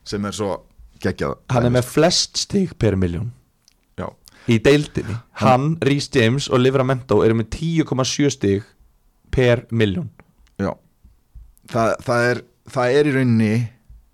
sem 0.06 0.24
er 0.26 0.34
svo 0.34 0.56
geggjað. 1.04 1.36
Hann 1.54 1.68
er 1.68 1.74
með 1.76 1.86
flest 1.92 2.38
stig 2.42 2.72
per 2.82 2.96
miljón. 2.98 3.28
Já, 4.00 4.08
í 4.50 4.58
deildinni. 4.64 5.16
Hann, 5.42 5.76
Rhys 5.86 6.08
James 6.14 6.48
og 6.50 6.62
Livramento 6.64 7.20
eru 7.26 7.38
með 7.38 7.52
10,7 7.60 8.32
stig 8.34 8.66
per 9.34 9.66
miljón 9.76 10.10
já. 10.62 10.72
Það, 11.70 11.96
það, 12.06 12.28
er, 12.32 12.42
það 12.72 12.98
er 13.00 13.10
í 13.10 13.14
rauninni 13.18 13.54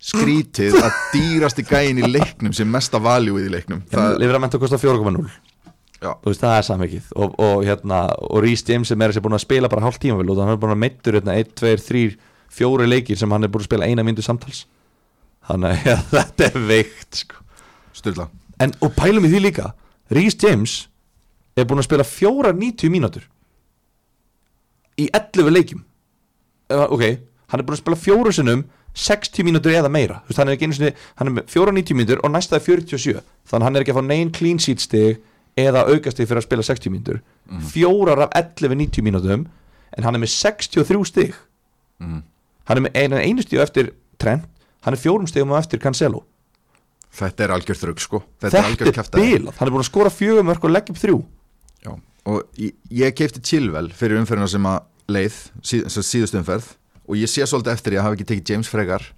skrítið 0.01 0.77
að 0.81 0.99
dýrasti 1.15 1.65
gæin 1.69 1.99
í 2.01 2.07
leiknum 2.09 2.55
sem 2.57 2.67
mesta 2.71 2.99
value 3.03 3.43
í 3.45 3.51
leiknum. 3.53 3.83
Livramento 4.19 4.59
kostar 4.59 4.81
4,0 4.81 5.21
Já. 5.21 5.29
þú 5.29 5.50
veist 6.01 6.41
það 6.41 6.55
er 6.57 6.65
samvikið 6.65 7.09
og, 7.13 7.33
og, 7.37 7.63
hérna, 7.67 8.01
og 8.25 8.41
Rhys 8.41 8.63
James 8.67 8.89
sem 8.89 9.01
er 9.01 9.11
þessi 9.11 9.21
búin 9.21 9.37
að 9.37 9.43
spila 9.43 9.69
bara 9.69 9.85
hálft 9.85 10.01
tíma 10.01 10.17
og 10.17 10.39
hann 10.41 10.53
er 10.55 10.61
búin 10.61 10.73
að 10.73 10.81
meittur 10.81 11.17
hérna, 11.19 11.35
1, 11.37 11.53
2, 11.61 11.73
3, 11.85 12.05
4 12.57 12.87
leikir 12.89 13.19
sem 13.19 13.31
hann 13.31 13.45
er 13.45 13.51
búin 13.53 13.61
að 13.61 13.69
spila 13.69 13.89
eina 13.89 14.05
myndu 14.05 14.25
samtals. 14.25 14.65
Þannig 15.47 15.75
að 15.75 15.85
ja, 15.91 15.97
þetta 16.09 16.47
er 16.47 16.65
veikt 16.71 17.21
sko. 17.21 17.45
styrla 17.97 18.27
en, 18.61 18.73
og 18.81 18.93
pælum 18.97 19.25
í 19.25 19.31
því 19.31 19.45
líka 19.45 19.71
Rhys 20.13 20.37
James 20.41 20.75
er 21.57 21.67
búin 21.69 21.81
að 21.81 21.89
spila 21.89 22.07
fjóra 22.07 22.51
90 22.55 22.93
mínútur 22.93 23.25
í 24.99 25.07
11 25.07 25.53
leikjum. 25.53 25.81
Uh, 26.71 26.87
ok, 26.93 27.03
hann 27.51 27.61
er 27.61 27.67
búin 27.67 27.77
að 27.77 27.83
spila 27.83 27.99
fjóru 27.99 28.33
sinnum 28.35 28.65
60 28.97 29.45
mínútur 29.47 29.71
eða 29.71 29.89
meira. 29.91 30.19
Veist, 30.27 30.39
hann 30.41 30.49
er 30.51 30.57
er 30.57 31.31
með 31.31 31.51
fjóra 31.51 31.71
90 31.71 31.97
mínútur 31.97 32.21
og 32.25 32.33
næstaði 32.33 32.81
47 32.81 33.21
þannig 33.47 33.65
hann 33.67 33.75
er 33.75 33.85
ekki 33.85 33.93
að 33.93 33.99
fá 34.01 34.07
neinn 34.07 34.33
clean 34.35 34.59
sheet 34.59 34.83
stig 34.83 35.21
eða 35.59 35.85
aukastig 35.89 36.27
fyrir 36.29 36.41
að 36.41 36.47
spila 36.47 36.65
60 36.65 36.93
mínútur. 36.93 37.21
Fjórar 37.71 38.27
af 38.27 38.35
11 38.37 38.77
90 38.79 39.05
mínútum 39.05 39.47
en 39.97 40.05
hann 40.07 40.15
er 40.15 40.23
með 40.23 40.33
63 40.35 41.05
stig. 41.07 41.35
Mm. 42.01 42.23
hann 42.65 42.79
er 42.79 42.81
með 42.87 42.95
einu, 42.97 43.17
einu 43.21 43.43
á 43.61 43.61
eftir 43.61 43.91
Trent 44.17 44.47
hann 44.81 44.95
er 44.95 45.01
fjórum 45.01 45.27
stigum 45.29 45.53
á 45.53 45.61
eftir 45.61 45.81
Cancelo. 45.81 46.23
Þetta 47.11 47.45
er 47.45 47.53
algjör 47.55 47.77
þrugg 47.77 48.01
sko. 48.01 48.21
Þetta, 48.41 48.63
algjör 48.71 48.89
er 48.89 48.95
kjaftaði. 48.95 49.25
bilað, 49.27 49.57
hann 49.59 49.67
er 49.67 49.75
búin 49.75 49.83
að 49.83 49.89
skora 49.89 50.11
fjögum 50.13 50.51
og 50.53 50.69
leggja 50.71 50.93
upp 50.93 51.01
þrjú. 51.01 51.17
Já, 51.83 51.91
og 52.31 52.61
ég, 52.61 52.75
ég 52.89 53.17
keipti 53.17 53.43
Chilwell 53.43 53.91
fyrir 53.97 54.21
umferðina 54.21 54.49
sem 54.49 54.69
að 54.69 54.79
leið 55.11 55.39
síð, 55.65 55.89
sem 55.91 56.07
síðust 56.07 56.37
umferð 56.39 56.69
og 57.07 57.17
ég 57.19 57.29
sé 57.29 57.45
svolítið 57.45 57.73
eftir 57.73 57.97
ég 57.97 58.05
hafa 58.05 58.15
ekki 58.15 58.29
tekið 58.29 58.53
James 58.53 58.69
frekar 58.71 59.09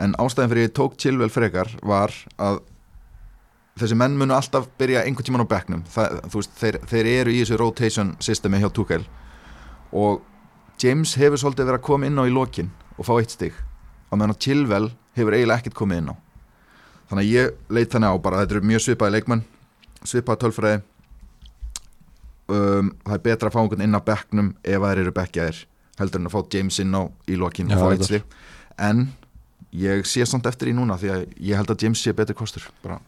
en 0.00 0.16
ástæðin 0.20 0.52
fyrir 0.52 0.68
ég 0.68 0.74
tók 0.76 0.98
Chilwell 1.00 1.32
frekar 1.32 1.72
var 1.86 2.12
að 2.36 2.60
þessi 3.80 3.98
menn 3.98 4.16
munu 4.18 4.34
alltaf 4.36 4.68
byrja 4.80 5.04
einhvern 5.04 5.26
tíman 5.26 5.44
á 5.44 5.48
Það, 5.90 6.18
veist, 6.34 6.52
þeir, 6.60 6.78
þeir 6.90 7.10
eru 7.14 7.32
í 7.34 7.40
þessu 7.42 7.58
rotation 7.60 8.14
systemi 8.20 8.60
hjá 8.60 8.70
Tuchel 8.72 9.04
og 9.92 10.20
James 10.80 11.14
hefur 11.18 11.40
svolítið 11.40 11.68
verið 11.68 11.80
að 11.80 11.86
koma 11.86 12.08
inn 12.08 12.20
á 12.20 12.24
í 12.24 12.32
lokin 12.32 12.70
og 12.96 13.06
fá 13.08 13.14
eitt 13.18 13.34
stig. 13.34 13.56
Á 14.08 14.14
meðan 14.16 14.34
að 14.34 14.42
Chilwell 14.44 14.90
hefur 15.18 15.36
eiginlega 15.36 15.60
ekkert 15.60 15.76
komið 15.76 16.00
inn 16.00 16.12
á. 16.12 16.16
Þannig 17.10 17.24
að 17.24 17.32
ég 17.34 17.74
leit 17.74 17.92
þannig 17.92 18.14
á 18.14 18.22
bara 18.22 18.42
þetta 18.42 18.56
eru 18.56 18.70
mjög 18.70 18.84
svipaði 18.86 19.16
leikmenn 19.16 19.42
svipaði 20.06 20.42
tölfræði. 20.44 20.82
Um, 22.50 22.92
það 23.04 23.16
er 23.16 23.24
betra 23.26 23.50
að 23.50 23.54
fá 23.54 23.60
einhvern 23.62 23.84
inn 23.84 23.98
á 23.98 24.00
bekknum 24.02 24.54
ef 24.66 24.84
þær 24.84 25.02
eru 25.04 25.12
bekkjaðir 25.14 25.58
heldur 26.00 26.22
en 26.22 26.30
að 26.30 26.34
fá 26.34 26.40
James 26.56 26.80
inn 26.82 26.96
á 26.96 27.02
í 27.30 27.36
lokin 27.38 27.70
og 27.70 27.82
fá 27.82 27.92
eitt 27.92 28.06
stig. 28.08 28.24
En 28.80 29.10
ég 29.76 30.06
sé 30.08 30.24
samt 30.26 30.48
eftir 30.50 30.72
í 30.72 30.74
núna 30.74 30.96
því 30.98 31.12
að 31.14 31.24
ég 31.36 31.60
held 31.60 31.70
að 31.70 31.84
James 31.84 32.02
sé 32.02 32.14
betur 32.16 32.38
kostur 32.38 32.64
bara 32.82 32.98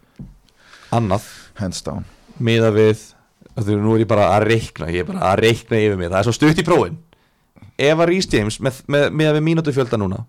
annað. 0.95 1.27
Hands 1.59 1.83
down. 1.87 2.07
Miða 2.43 2.71
við 2.75 3.09
því 3.59 3.79
nú 3.83 3.97
er 3.97 4.05
ég 4.05 4.09
bara 4.09 4.31
að 4.37 4.47
reikna 4.49 4.89
ég 4.93 5.05
er 5.05 5.11
bara 5.11 5.27
að 5.33 5.43
reikna 5.45 5.81
yfir 5.81 5.99
mig, 6.01 6.09
það 6.09 6.21
er 6.21 6.29
svo 6.29 6.37
stutt 6.37 6.63
í 6.63 6.67
prófin. 6.67 6.97
Ef 7.77 7.99
að 7.99 8.09
Rhys 8.09 8.29
James 8.33 8.57
með, 8.63 8.81
með, 8.93 9.11
með 9.19 9.37
við 9.37 9.47
mínútufjölda 9.51 10.01
núna 10.01 10.23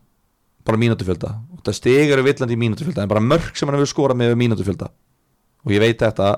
bara 0.63 0.79
mínútufjölda, 0.79 1.29
og 1.51 1.63
það 1.67 1.75
stigar 1.75 2.19
er 2.21 2.23
villandi 2.23 2.55
í 2.55 2.59
mínútufjölda 2.59 3.03
en 3.03 3.09
bara 3.11 3.23
mörg 3.23 3.49
sem 3.51 3.67
hann 3.67 3.75
hefur 3.75 3.89
skorað 3.91 4.19
með 4.19 4.29
við 4.31 4.37
mínútufjölda. 4.45 4.87
Og 5.63 5.73
ég 5.75 5.83
veit 5.83 5.99
þetta 5.99 6.29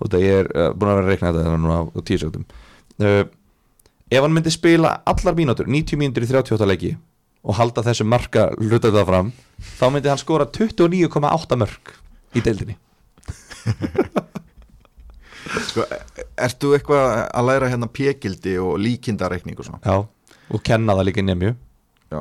og 0.00 0.08
þetta 0.08 0.22
ég 0.22 0.40
er 0.40 0.50
uh, 0.50 0.72
búin 0.74 0.90
að 0.90 0.98
vera 0.98 1.06
að 1.06 1.12
reikna 1.12 1.32
þetta 1.36 1.60
núna 1.60 1.78
á 1.84 2.00
tíu 2.08 2.20
sekundum 2.20 2.46
uh, 3.04 3.22
ef 4.10 4.24
hann 4.24 4.34
myndi 4.34 4.52
spila 4.54 4.96
allar 5.08 5.38
mínútur 5.38 5.68
90 5.70 6.00
mínútur 6.00 6.26
í 6.26 6.30
38 6.30 6.68
leiki 6.70 6.92
og 7.40 7.56
halda 7.56 7.84
þessu 7.86 8.06
marka 8.08 8.48
hluta 8.58 8.88
þetta 8.88 9.06
fram 9.08 9.32
þá 9.78 9.84
myndi 9.92 10.12
hann 10.12 10.20
skora 10.20 10.48
29,8 10.48 11.60
mörg 11.60 11.92
í 12.36 12.44
deildinni 12.44 12.78
sko, 15.70 15.84
Ertu 16.40 16.72
eitthvað 16.76 17.06
að 17.26 17.48
læra 17.50 17.70
hérna 17.72 17.88
pjegildi 17.92 18.56
og 18.62 18.78
líkindareikning 18.80 19.58
og 19.60 19.68
svona? 19.68 19.80
Já, 19.84 20.40
og 20.50 20.64
kenna 20.66 20.96
það 20.98 21.08
líka 21.10 21.24
nefnju 21.26 21.52
Já, 22.10 22.20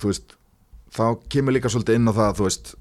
þú 0.00 0.10
veist 0.10 0.36
þá 0.96 1.04
kemur 1.32 1.56
líka 1.56 1.70
svolítið 1.72 1.98
inn 2.00 2.10
á 2.10 2.14
það 2.16 2.38
þú 2.40 2.48
veist 2.48 2.74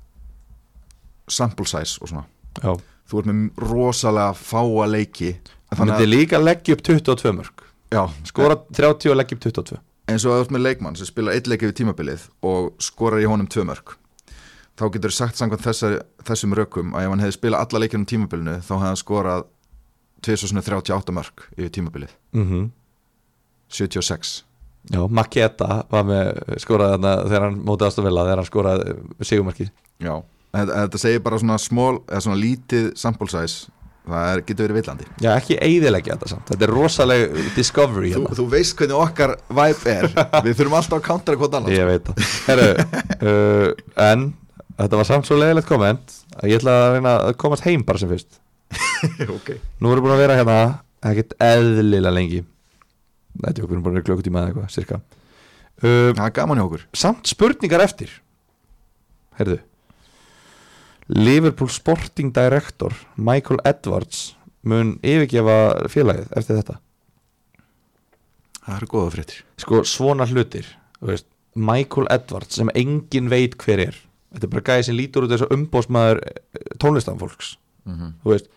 sample 1.35 1.65
size 1.65 1.97
og 2.01 2.11
svona. 2.11 2.25
Já, 2.61 2.71
þú 3.09 3.19
ert 3.21 3.29
með 3.31 3.65
rosalega 3.71 4.37
fáa 4.37 4.85
leiki 4.89 5.33
það 5.35 5.79
þannig 5.79 5.91
myndi 5.91 6.05
að, 6.07 6.13
líka 6.13 6.41
leggja 6.41 6.77
upp 6.77 6.85
22 6.87 7.35
mörg 7.39 7.65
já, 7.95 8.01
Skora 8.29 8.57
30 8.71 9.11
og 9.11 9.19
leggja 9.19 9.37
upp 9.37 9.45
22 9.49 9.81
eins 10.05 10.25
og 10.25 10.31
að 10.35 10.39
þú 10.39 10.45
ert 10.45 10.55
með 10.55 10.65
leikmann 10.67 10.97
sem 10.99 11.09
spila 11.09 11.33
eitt 11.33 11.49
leiki 11.49 11.69
við 11.69 11.77
tímabilið 11.81 12.27
og 12.45 12.73
skorar 12.83 13.23
í 13.23 13.29
honum 13.29 13.49
tvö 13.49 13.65
mörg 13.67 13.95
þá 14.75 14.85
getur 14.95 15.13
sagt 15.15 15.39
samkvæmt 15.39 15.65
þessar, 15.65 15.99
þessum 16.27 16.55
rökum 16.57 16.95
að 16.95 17.05
ef 17.05 17.13
hann 17.13 17.23
hefði 17.23 17.37
spilað 17.37 17.65
alla 17.65 17.83
leikinu 17.83 18.09
tímabilinu 18.11 18.57
þá 18.61 18.73
hefði 18.73 18.89
hann 18.89 19.01
skorað 19.01 19.45
2038 20.25 21.15
mörg 21.15 21.47
yfir 21.55 21.71
tímabilið. 21.79 22.17
Mm 22.35 22.71
76 23.75 24.43
Já, 24.93 24.99
Maketa 25.09 25.79
var 25.89 26.03
með 26.05 26.27
skoraði 26.61 26.93
þarna 26.93 27.13
þegar 27.25 27.43
hann 27.47 27.55
mótið 27.65 27.87
ástofilla 27.87 28.25
þegar 28.27 28.41
hann 28.41 28.47
skoraði 28.49 28.91
sigumarki 29.25 29.65
Já, 30.03 30.19
þetta, 30.53 30.75
þetta 30.83 31.01
segir 31.01 31.23
bara 31.25 31.39
svona 31.41 31.57
small, 31.61 31.95
eða 32.09 32.21
svona 32.27 32.37
lítið 32.41 32.91
sample 32.99 33.31
size. 33.31 33.71
Það 34.05 34.27
er, 34.29 34.41
getur 34.45 34.67
verið 34.67 34.77
villandi. 34.77 35.05
Já, 35.23 35.29
ekki 35.31 35.55
eiðilegja 35.65 36.13
þetta 36.13 36.27
samt. 36.29 36.49
Þetta 36.51 36.65
er 36.67 36.73
rosaleg 36.75 37.37
discovery 37.55 38.11
þú, 38.11 38.19
hérna. 38.19 38.35
þú 38.37 38.45
veist 38.51 38.75
hvernig 38.77 38.99
okkar 38.99 39.33
vibe 39.49 39.95
er. 39.95 40.09
Við 40.45 40.59
þurfum 40.59 40.75
alltaf 40.77 40.99
að 40.99 41.05
countera 41.07 41.39
hvort 41.41 41.57
annars 41.57 41.73
Ég 41.73 41.89
veit 41.89 42.11
það. 42.11 42.27
Herru, 42.51 42.67
uh, 43.31 43.87
en 44.05 44.27
þetta 44.79 44.99
var 44.99 45.07
samt 45.09 45.27
svo 45.27 45.37
leiðilegt 45.39 45.69
komment 45.69 46.17
að 46.35 46.51
ég 46.51 46.59
ætla 46.61 46.75
að 46.79 46.95
reyna 46.95 47.13
að 47.27 47.37
komast 47.41 47.67
heim 47.67 47.85
bara 47.87 48.01
sem 48.01 48.11
fyrst. 48.11 48.41
Ok. 49.35 49.53
Nú 49.79 49.91
erum 49.91 50.01
við 50.01 50.07
búin 50.07 50.15
að 50.15 50.23
vera 50.23 50.37
hérna 50.39 50.57
ekkert 51.05 51.35
eðlilega 51.43 52.13
lengi. 52.15 52.41
Þetta 53.37 53.61
er 53.61 53.67
okkur 53.67 53.85
bara 53.85 54.03
klukkutíma 54.07 54.41
eða 54.41 54.51
eitthvað, 54.51 54.69
cirka 54.73 54.97
uh, 55.83 56.11
Það 56.15 56.25
er 56.25 56.35
gaman 56.39 56.59
hjá 56.59 56.65
okkur. 56.65 56.85
Samt 56.95 57.29
spurningar 57.29 57.83
eftir. 57.85 58.13
Herðu 59.39 59.59
Liverpool 61.07 61.69
Sporting 61.69 62.31
Director 62.33 62.95
Michael 63.15 63.59
Edwards 63.67 64.33
mun 64.65 64.95
yfirgefa 65.05 65.87
félagið 65.93 66.31
eftir 66.33 66.57
þetta. 66.57 66.79
Það 68.65 68.77
eru 68.79 68.89
góða 68.89 69.11
fréttir. 69.13 69.43
Sko 69.61 69.83
svona 69.85 70.25
hlutir 70.25 70.71
veist, 71.05 71.27
Michael 71.53 72.09
Edwards 72.09 72.57
sem 72.57 72.71
engin 72.73 73.29
veit 73.29 73.53
hver 73.61 73.83
er 73.85 73.99
þetta 74.35 74.47
er 74.47 74.53
bara 74.53 74.67
gæði 74.69 74.87
sem 74.89 74.99
lítur 74.99 75.25
út 75.25 75.33
þessu 75.33 75.49
umbósmaður 75.55 76.21
tónlistanfólks 76.81 77.55
mm 77.85 77.95
-hmm. 77.95 78.13
þú 78.23 78.35
veist 78.35 78.51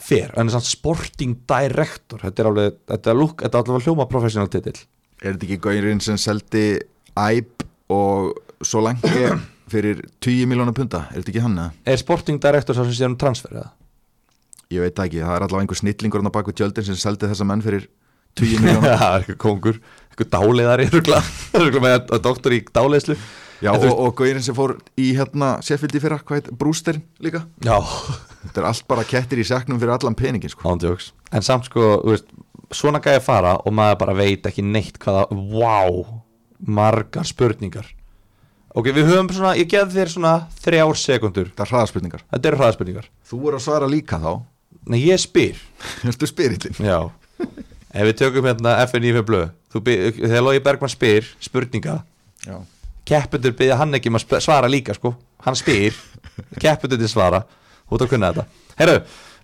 fer, 0.00 0.32
en 0.38 0.48
þess 0.48 0.60
að 0.60 0.68
sporting 0.70 1.38
director. 1.48 2.22
Þetta 2.24 2.42
er 2.42 2.50
alveg, 2.50 2.78
þetta 2.92 3.12
er 3.12 3.18
lúk, 3.18 3.36
þetta 3.44 3.60
er 3.60 3.72
alveg 3.74 3.88
hljóma 3.88 4.06
professional 4.10 4.50
titill. 4.52 4.78
Er 5.20 5.34
þetta 5.34 5.48
ekki 5.48 5.60
gaurinn 5.66 6.00
sem 6.04 6.18
seldi 6.20 6.64
æp 7.20 7.66
og 7.92 8.32
svo 8.64 8.82
lengi 8.84 9.28
fyrir 9.72 10.00
10 10.24 10.48
miljónar 10.50 10.76
punta? 10.76 11.04
Er 11.10 11.20
þetta 11.20 11.34
ekki 11.34 11.44
hann 11.44 11.58
eða? 11.58 11.76
er 11.92 12.00
sporting 12.00 12.40
director 12.42 12.76
svo 12.76 12.86
sem 12.88 12.96
sé 12.96 13.08
um 13.10 13.18
transfer 13.20 13.52
eða? 13.54 13.70
Ég 14.70 14.84
veit 14.84 14.94
það 14.94 15.08
ekki, 15.10 15.22
það 15.26 15.34
er 15.34 15.44
allavega 15.44 15.64
einhver 15.66 15.80
snillingur 15.80 16.24
á 16.30 16.32
baku 16.32 16.54
tjöldin 16.54 16.86
sem 16.86 16.98
seldi 16.98 17.28
þessa 17.30 17.46
menn 17.48 17.62
fyrir 17.64 17.88
10 18.38 18.62
miljónar 18.62 18.96
það 19.02 19.12
er 19.12 19.24
eitthvað 19.24 19.40
kongur, 19.42 19.80
eitthvað 20.08 20.32
dáleiðari 20.36 20.86
eitthvað 20.86 21.80
með 21.86 21.96
að 21.98 22.20
doktor 22.24 22.54
í 22.54 22.60
dáleiðslu 22.70 23.16
Já, 23.60 23.74
þú 23.76 23.90
og, 23.90 23.98
og 24.06 24.14
gaurinn 24.16 24.44
sem 24.44 24.56
fór 24.56 24.76
í 24.96 25.10
hérna 25.18 25.56
í 25.60 26.00
fyrra, 26.00 26.20
hvað 26.24 26.38
heit, 26.38 26.50
Brewsterinn 26.60 27.04
líka? 27.20 27.44
Já, 27.64 27.76
Þetta 28.40 28.62
er 28.62 28.66
allt 28.70 28.86
bara 28.88 29.04
kettir 29.04 29.40
í 29.42 29.44
seknum 29.44 29.80
fyrir 29.80 29.92
allan 29.92 30.16
peningin 30.16 30.48
sko. 30.52 30.64
ándjóks 30.72 31.10
en 31.36 31.44
samt 31.44 31.68
sko, 31.68 31.98
þú 32.00 32.14
veist, 32.14 32.30
svona 32.72 33.02
gæði 33.04 33.20
fara 33.24 33.56
og 33.60 33.74
maður 33.76 33.98
bara 34.00 34.16
veit 34.16 34.46
ekki 34.48 34.64
neitt 34.64 34.96
hvaða 35.02 35.26
wow, 35.30 36.00
margar 36.58 37.28
spurningar. 37.28 37.88
Ok, 38.70 38.92
við 38.94 39.10
höfum 39.10 39.28
svona, 39.34 39.56
ég 39.58 39.68
geð 39.70 39.92
þér 39.96 40.12
svona 40.14 40.34
þrjár 40.62 40.96
sekundur, 40.96 41.52
Það 41.56 41.64
er 41.64 41.72
hraðaspurningar. 41.74 42.24
Þetta 42.30 42.50
eru 42.50 42.60
hraðspurningar 42.60 43.08
Þú 43.26 43.40
voru 43.44 43.58
að 43.58 43.64
svara 43.66 43.88
líka 43.90 44.20
þá. 44.22 44.32
Nei, 44.86 45.00
ég 45.02 45.20
spyr, 45.20 45.58
Þetta 46.06 46.26
er 46.26 46.30
spyrillin 46.30 46.82
já. 46.86 46.98
Ef 47.90 48.06
við 48.06 48.18
tökum 48.22 48.46
hérna 48.46 48.76
FNÍF 48.86 49.24
blöð. 49.26 49.48
Þú 49.74 49.82
þegar 50.22 50.46
Lógi 50.46 50.62
Bergman 50.62 50.92
spyr 50.92 51.26
spurninga 51.42 51.96
Já, 52.46 52.60
keppendur 53.08 53.54
byggja 53.58 53.78
hann 53.80 53.96
ekki 53.98 54.10
um 54.12 54.18
að 54.20 54.38
svara 54.44 54.70
líka 54.70 54.94
sko. 54.96 55.14
Hann 55.44 55.56
spyr, 55.58 55.96
keppendur 56.62 57.00
til 57.00 57.10
svara. 57.10 57.42
Þú 57.88 57.96
ert 57.96 58.06
að 58.06 58.12
kunna 58.12 58.32
þetta. 58.32 58.44
Herru, 58.80 58.98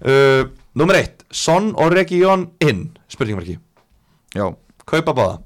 uh, 0.06 0.42
nummer 0.78 1.00
eitt. 1.00 1.24
Son 1.30 1.72
og 1.74 1.92
Region 1.94 2.50
inn, 2.62 2.86
spurningmarki 3.10 3.58
já, 4.36 4.46
kaupa 4.86 5.14
báða. 5.16 5.40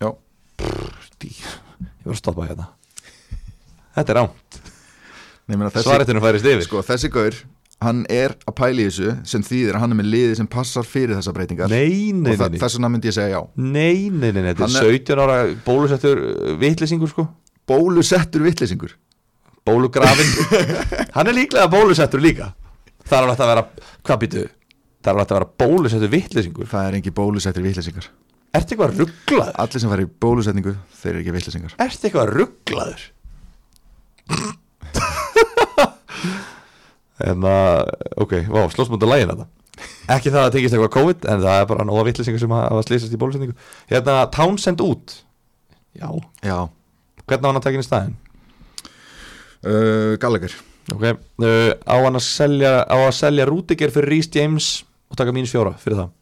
Já. 0.00 0.12
Dí, 1.20 1.32
ég 1.34 2.06
var 2.06 2.14
að 2.16 2.22
stoppa 2.22 2.46
hérna. 2.48 2.70
Þetta 3.96 4.12
er 4.12 4.18
rámt 4.22 4.62
svaretinu 5.46 6.20
færist 6.20 6.46
yfir. 6.46 6.64
Sko, 6.66 6.82
þessi 6.82 7.10
gaur, 7.12 7.36
hann 7.84 8.04
er 8.10 8.34
að 8.48 8.54
pæla 8.58 8.82
í 8.82 8.88
þessu 8.88 9.12
sem 9.28 9.44
þýðir 9.46 9.76
að 9.76 9.84
hann 9.84 9.94
er 9.94 10.00
með 10.00 10.08
liði 10.14 10.36
sem 10.40 10.48
passar 10.50 10.86
fyrir 10.88 11.16
þessar 11.16 11.36
breytingar. 11.36 11.70
Nei, 11.70 12.12
nei, 12.12 12.34
og 12.34 12.56
þess 12.58 12.78
vegna 12.78 12.90
myndi 12.90 13.10
ég 13.10 13.16
segja 13.16 13.36
já. 13.36 13.42
Nei, 13.56 14.08
nei, 14.10 14.32
nei, 14.32 14.42
þetta 14.52 14.66
er 14.66 14.76
er- 14.82 14.96
17 14.98 15.22
ára 15.22 15.38
bólusettur 15.66 16.22
vitlisingur 16.60 17.12
sko 17.12 17.28
Bólusettur 17.66 18.44
vitleysingur. 18.46 18.92
Bólugrafin 19.66 20.28
hann 21.16 21.26
er 21.26 21.34
líklega 21.34 21.66
bólusettur 21.70 22.22
líka. 22.22 22.52
Það 23.06 23.18
er 23.18 23.24
alveg 23.24 23.40
að 23.42 23.50
vera, 23.52 23.64
hvað 24.06 24.22
býtu 24.22 24.42
það 24.46 25.10
er 25.10 25.14
alveg 25.14 25.26
að 25.26 25.36
vera 25.36 25.52
bólusettur 25.62 26.10
vitlisingur 26.10 26.66
Það 26.70 26.86
er 26.86 26.96
engi 26.98 27.12
bólusettur 27.14 27.66
vitleysingar. 27.66 28.06
Ertu 28.56 28.74
eitthvað 28.74 28.96
rugglaður? 29.02 29.54
Allir 29.62 29.82
sem 29.82 29.92
fara 29.92 30.06
í 30.06 30.14
bólusetningu, 30.24 30.72
þeir 31.00 31.12
eru 31.12 31.22
ekki 31.22 31.34
vitleysingar. 31.34 31.72
Ertu 31.82 32.08
eitthvað 32.08 32.32
rugglaður? 32.32 33.02
en 37.26 37.46
að 37.48 37.90
ok, 38.22 38.32
slósmönda 38.74 39.08
lægin 39.08 39.30
þetta 39.32 39.46
ekki 40.14 40.30
það 40.30 40.38
að 40.38 40.46
það 40.46 40.54
tekist 40.54 40.76
eitthvað 40.76 40.94
COVID 40.94 41.24
en 41.32 41.42
það 41.42 41.60
er 41.60 41.68
bara 41.70 41.86
nóga 41.86 42.06
vitlisingur 42.06 42.42
sem 42.42 42.54
hafa 42.54 42.82
slýsast 42.86 43.14
í 43.14 43.20
bólusetningu. 43.20 43.56
Hérna, 43.90 44.14
Townsend 44.34 44.82
út. 44.84 45.16
Já, 45.96 46.08
Já, 46.44 46.58
hvernig 47.26 47.44
á 47.44 47.48
hann 47.50 47.60
að 47.60 47.66
taka 47.66 47.78
inn 47.78 47.84
í 47.84 47.88
staðinn? 47.90 48.16
uh, 49.66 50.16
Gallagher. 50.20 50.54
Ok, 50.94 51.02
uh, 51.42 51.72
á 51.82 51.96
hann 51.98 52.18
að 52.18 52.24
selja 52.26 52.72
á 52.86 52.96
að 52.96 53.14
selja 53.18 53.46
Rudiger 53.48 53.92
fyrir 53.94 54.12
Rhys 54.12 54.30
James 54.34 54.68
og 55.10 55.18
taka 55.18 55.34
mínus 55.34 55.54
fjóra 55.54 55.74
fyrir 55.82 56.02
það? 56.02 56.12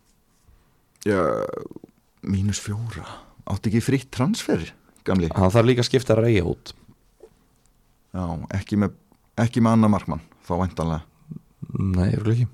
Já, 1.05 1.21
mínus 2.25 2.63
fjóra? 2.65 3.05
Átti 3.53 3.69
ekki 3.69 3.85
fritt 3.85 4.09
transfer, 4.15 4.63
gamli? 5.05 5.29
Hann 5.37 5.53
þarf 5.53 5.69
líka 5.69 5.85
að 5.85 5.91
skipta 5.91 6.17
reyja 6.17 6.47
út. 6.49 6.73
Já, 8.15 8.25
ekki 8.57 8.79
með, 8.81 8.95
ekki 9.43 9.61
með 9.65 9.77
annar 9.77 9.91
markmann 9.91 10.23
Þá 10.45 10.53
væntanlega. 10.61 11.03
Nei, 11.81 12.11
ég 12.13 12.27
ekki. 12.31 12.47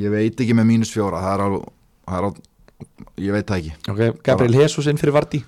Ég 0.00 0.10
veit 0.10 0.40
ekki 0.42 0.54
með 0.56 0.66
mínus 0.66 0.90
fjóra 0.90 1.20
Það 1.22 1.34
er 1.34 1.42
á, 1.44 1.48
það 2.08 2.16
er 2.16 2.26
á 2.26 2.30
Ég 3.22 3.32
veit 3.36 3.48
það 3.48 3.58
ekki. 3.60 3.74
Ok, 3.92 4.00
Gabriel 4.26 4.56
Jesus 4.64 4.88
inn 4.90 4.98
fyrir 5.00 5.14
Vardí 5.14 5.42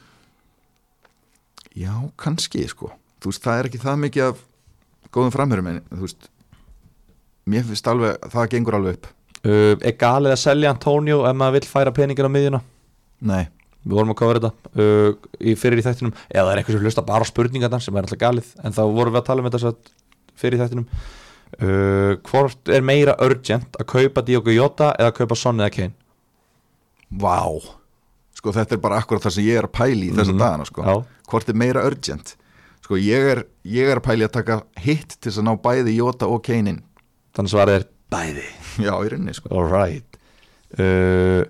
Já, 1.79 1.95
kannski 2.19 2.65
sko. 2.71 2.91
Þú 3.23 3.31
veist, 3.31 3.45
það 3.45 3.61
er 3.61 3.69
ekki 3.69 3.83
það 3.83 4.03
mikið 4.07 4.27
af 4.31 4.43
góðum 5.15 5.35
framhörum 5.35 5.71
en 5.71 5.81
þú 5.93 6.03
veist 6.07 6.29
Mér 7.49 7.65
finnst 7.65 7.87
alveg, 7.89 8.19
það 8.33 8.51
gengur 8.53 8.77
alveg 8.77 8.99
upp. 8.99 9.07
Uh, 9.39 9.77
er 9.87 9.95
galið 9.97 10.35
að 10.35 10.43
selja 10.43 10.73
Antonio 10.75 11.23
ef 11.29 11.37
maður 11.39 11.59
vill 11.59 11.71
færa 11.71 11.93
peningin 11.95 12.29
á 12.29 12.35
miðjuna? 12.35 12.61
Nei, 13.31 13.47
við 13.87 13.95
vorum 13.95 14.13
að 14.13 14.19
kofra 14.21 14.43
þetta 14.43 14.83
uh, 14.83 15.31
í 15.41 15.55
fyrir 15.57 15.81
í 15.81 15.87
þættinum. 15.87 16.13
Eða 16.29 16.43
það 16.43 16.53
er 16.53 16.61
eitthvað 16.61 16.77
sem 16.77 16.89
hlusta 16.89 17.07
bara 17.09 17.25
á 17.25 17.31
spurningarnar 17.31 17.85
sem 17.85 17.97
er 17.97 18.05
alltaf 18.05 18.21
galið 18.21 18.53
en 18.61 18.77
þá 18.77 18.83
vorum 18.85 19.15
við 19.15 19.23
að 19.23 19.29
tala 19.31 19.45
um 19.45 19.49
þetta 19.49 19.63
satt 19.65 19.93
fyrir 20.43 20.59
í 20.59 20.63
þættinum. 20.65 20.89
Uh, 21.57 22.13
hvort 22.29 22.75
er 22.75 22.85
meira 22.85 23.17
urgent 23.25 23.81
að 23.81 23.91
kaupa 23.95 24.27
Diogo 24.27 24.53
Jota 24.53 24.93
eða 24.99 25.15
að 25.15 25.19
kaupa 25.23 25.39
Son 25.39 25.63
eða 25.63 25.73
Kane? 25.79 25.97
Vá 27.09 27.39
Sko 28.39 28.53
þetta 28.55 28.77
er 28.77 28.83
bara 28.83 28.99
akkurat 29.03 29.25
það 29.27 29.35
sem 29.35 29.45
ég 29.49 29.59
er 29.59 29.67
að 29.67 29.75
pæli 29.75 30.11
í 30.11 30.15
þessa 30.15 30.33
Mhm. 30.35 30.39
dagana 30.39 30.67
sko. 30.69 30.83
Já. 30.87 31.05
Hvort 31.33 31.49
er 31.51 31.55
meira 31.59 31.83
urgent? 31.89 32.37
Sko 32.85 32.95
ég 32.97 33.31
er, 33.33 33.41
ég 33.67 33.89
er 33.91 33.99
að 33.99 34.07
pæli 34.07 34.25
að 34.29 34.33
taka 34.39 34.61
hitt 34.79 35.17
til 35.21 35.31
þess 35.33 35.41
að 35.43 35.49
ná 35.49 35.55
bæði 35.63 35.97
Jota 35.97 36.27
og 36.31 36.43
Kane 36.47 36.69
inn. 36.71 36.83
Þannig 37.35 37.53
svarið 37.53 37.75
er 37.81 37.89
bæði. 38.15 38.47
Já, 38.87 38.93
í 38.95 39.09
rauninni 39.11 39.35
sko. 39.35 39.51
Alright 39.51 40.17
uh, 40.79 41.43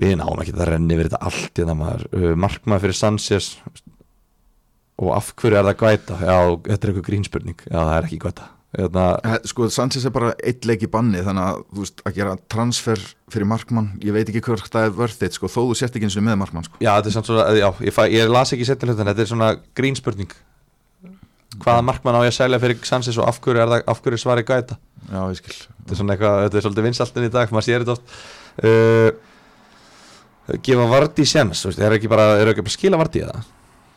við 0.00 0.16
náum 0.18 0.40
ekki 0.42 0.54
að 0.56 0.68
renni 0.72 0.94
yfir 0.96 1.08
þetta 1.10 1.22
allt 1.28 1.60
í 1.60 1.64
það 1.68 1.76
maður. 1.78 2.04
Uh, 2.16 2.34
markmaður 2.40 2.84
fyrir 2.88 2.98
Sanchez. 2.98 3.50
Og 5.00 5.14
af 5.16 5.30
hverju 5.36 5.56
er 5.56 5.64
það 5.70 5.78
gvæta? 5.80 6.16
Já, 6.20 6.38
þetta 6.66 6.80
er 6.84 6.90
eitthvað 6.92 7.06
grínspurning. 7.08 7.60
Já, 7.70 7.78
það 7.78 7.94
er 7.98 8.08
ekki 8.10 8.18
Hérna, 8.20 8.48
Eh, 8.50 8.59
Sko 8.70 9.66
Sanchez 9.74 10.04
er 10.06 10.12
bara 10.14 10.30
eitt 10.46 10.66
leik 10.68 10.84
í 10.86 10.90
banni 10.90 11.18
þannig 11.26 11.42
að 11.42 11.56
þú 11.72 11.80
veist 11.82 12.02
að 12.06 12.18
gera 12.20 12.36
transfer 12.52 13.00
fyrir 13.30 13.48
markmann, 13.50 13.88
ég 14.06 14.14
veit 14.14 14.28
ekki 14.30 14.44
hvort 14.46 14.70
það 14.70 14.86
er 14.86 14.94
worth 14.94 15.26
it 15.26 15.34
sko, 15.34 15.50
þó 15.50 15.64
þú 15.64 15.74
sért 15.80 15.98
ekki 15.98 16.06
eins 16.06 16.18
og 16.20 16.26
með 16.26 16.38
markmann 16.38 16.66
sko. 16.68 16.78
Já, 16.78 16.92
þetta 17.00 17.10
er 17.10 17.16
svona, 17.16 17.46
já, 17.58 17.66
ég, 17.88 17.96
fæ, 17.96 18.02
ég 18.14 18.30
las 18.30 18.54
ekki 18.54 18.68
setni 18.68 18.92
hlutin, 18.92 19.10
þetta 19.10 19.24
er 19.24 19.30
svona 19.32 19.50
grínspurning 19.74 20.36
Hvaða 21.60 21.82
markmann 21.82 22.14
á 22.14 22.22
ég 22.22 22.30
að 22.30 22.36
selja 22.36 22.60
fyrir 22.62 22.78
Sanchez 22.86 23.18
og 23.18 23.26
af 23.26 23.40
hverju 23.42 23.58
er 23.58 23.72
það, 23.72 23.82
af 23.90 24.04
hverju 24.04 24.16
er 24.20 24.22
svarið 24.22 24.46
gæta 24.52 24.78
Já, 25.10 25.18
ég 25.18 25.40
skil 25.40 25.56
Þetta 25.58 25.90
er 25.90 25.98
svona 25.98 26.14
eitthvað, 26.14 26.38
þetta 26.44 26.60
er 26.60 26.64
svolítið 26.66 26.86
vinsaltin 26.86 27.26
í 27.26 27.32
dag, 27.34 27.50
maður 27.50 27.66
sér 27.66 27.82
þetta 27.82 27.96
oft 27.96 28.06
uh, 28.70 29.10
Gefa 30.62 30.86
Vardí 30.94 31.26
séns, 31.26 31.64
þú 31.64 31.72
veist, 31.72 31.82
er 31.82 31.98
ekki 31.98 32.10
bara, 32.10 32.30
er 32.38 32.52
ekki 32.54 32.62
bara 32.62 32.76
skila 32.76 33.02
Vardí 33.02 33.26
eða? 33.26 33.42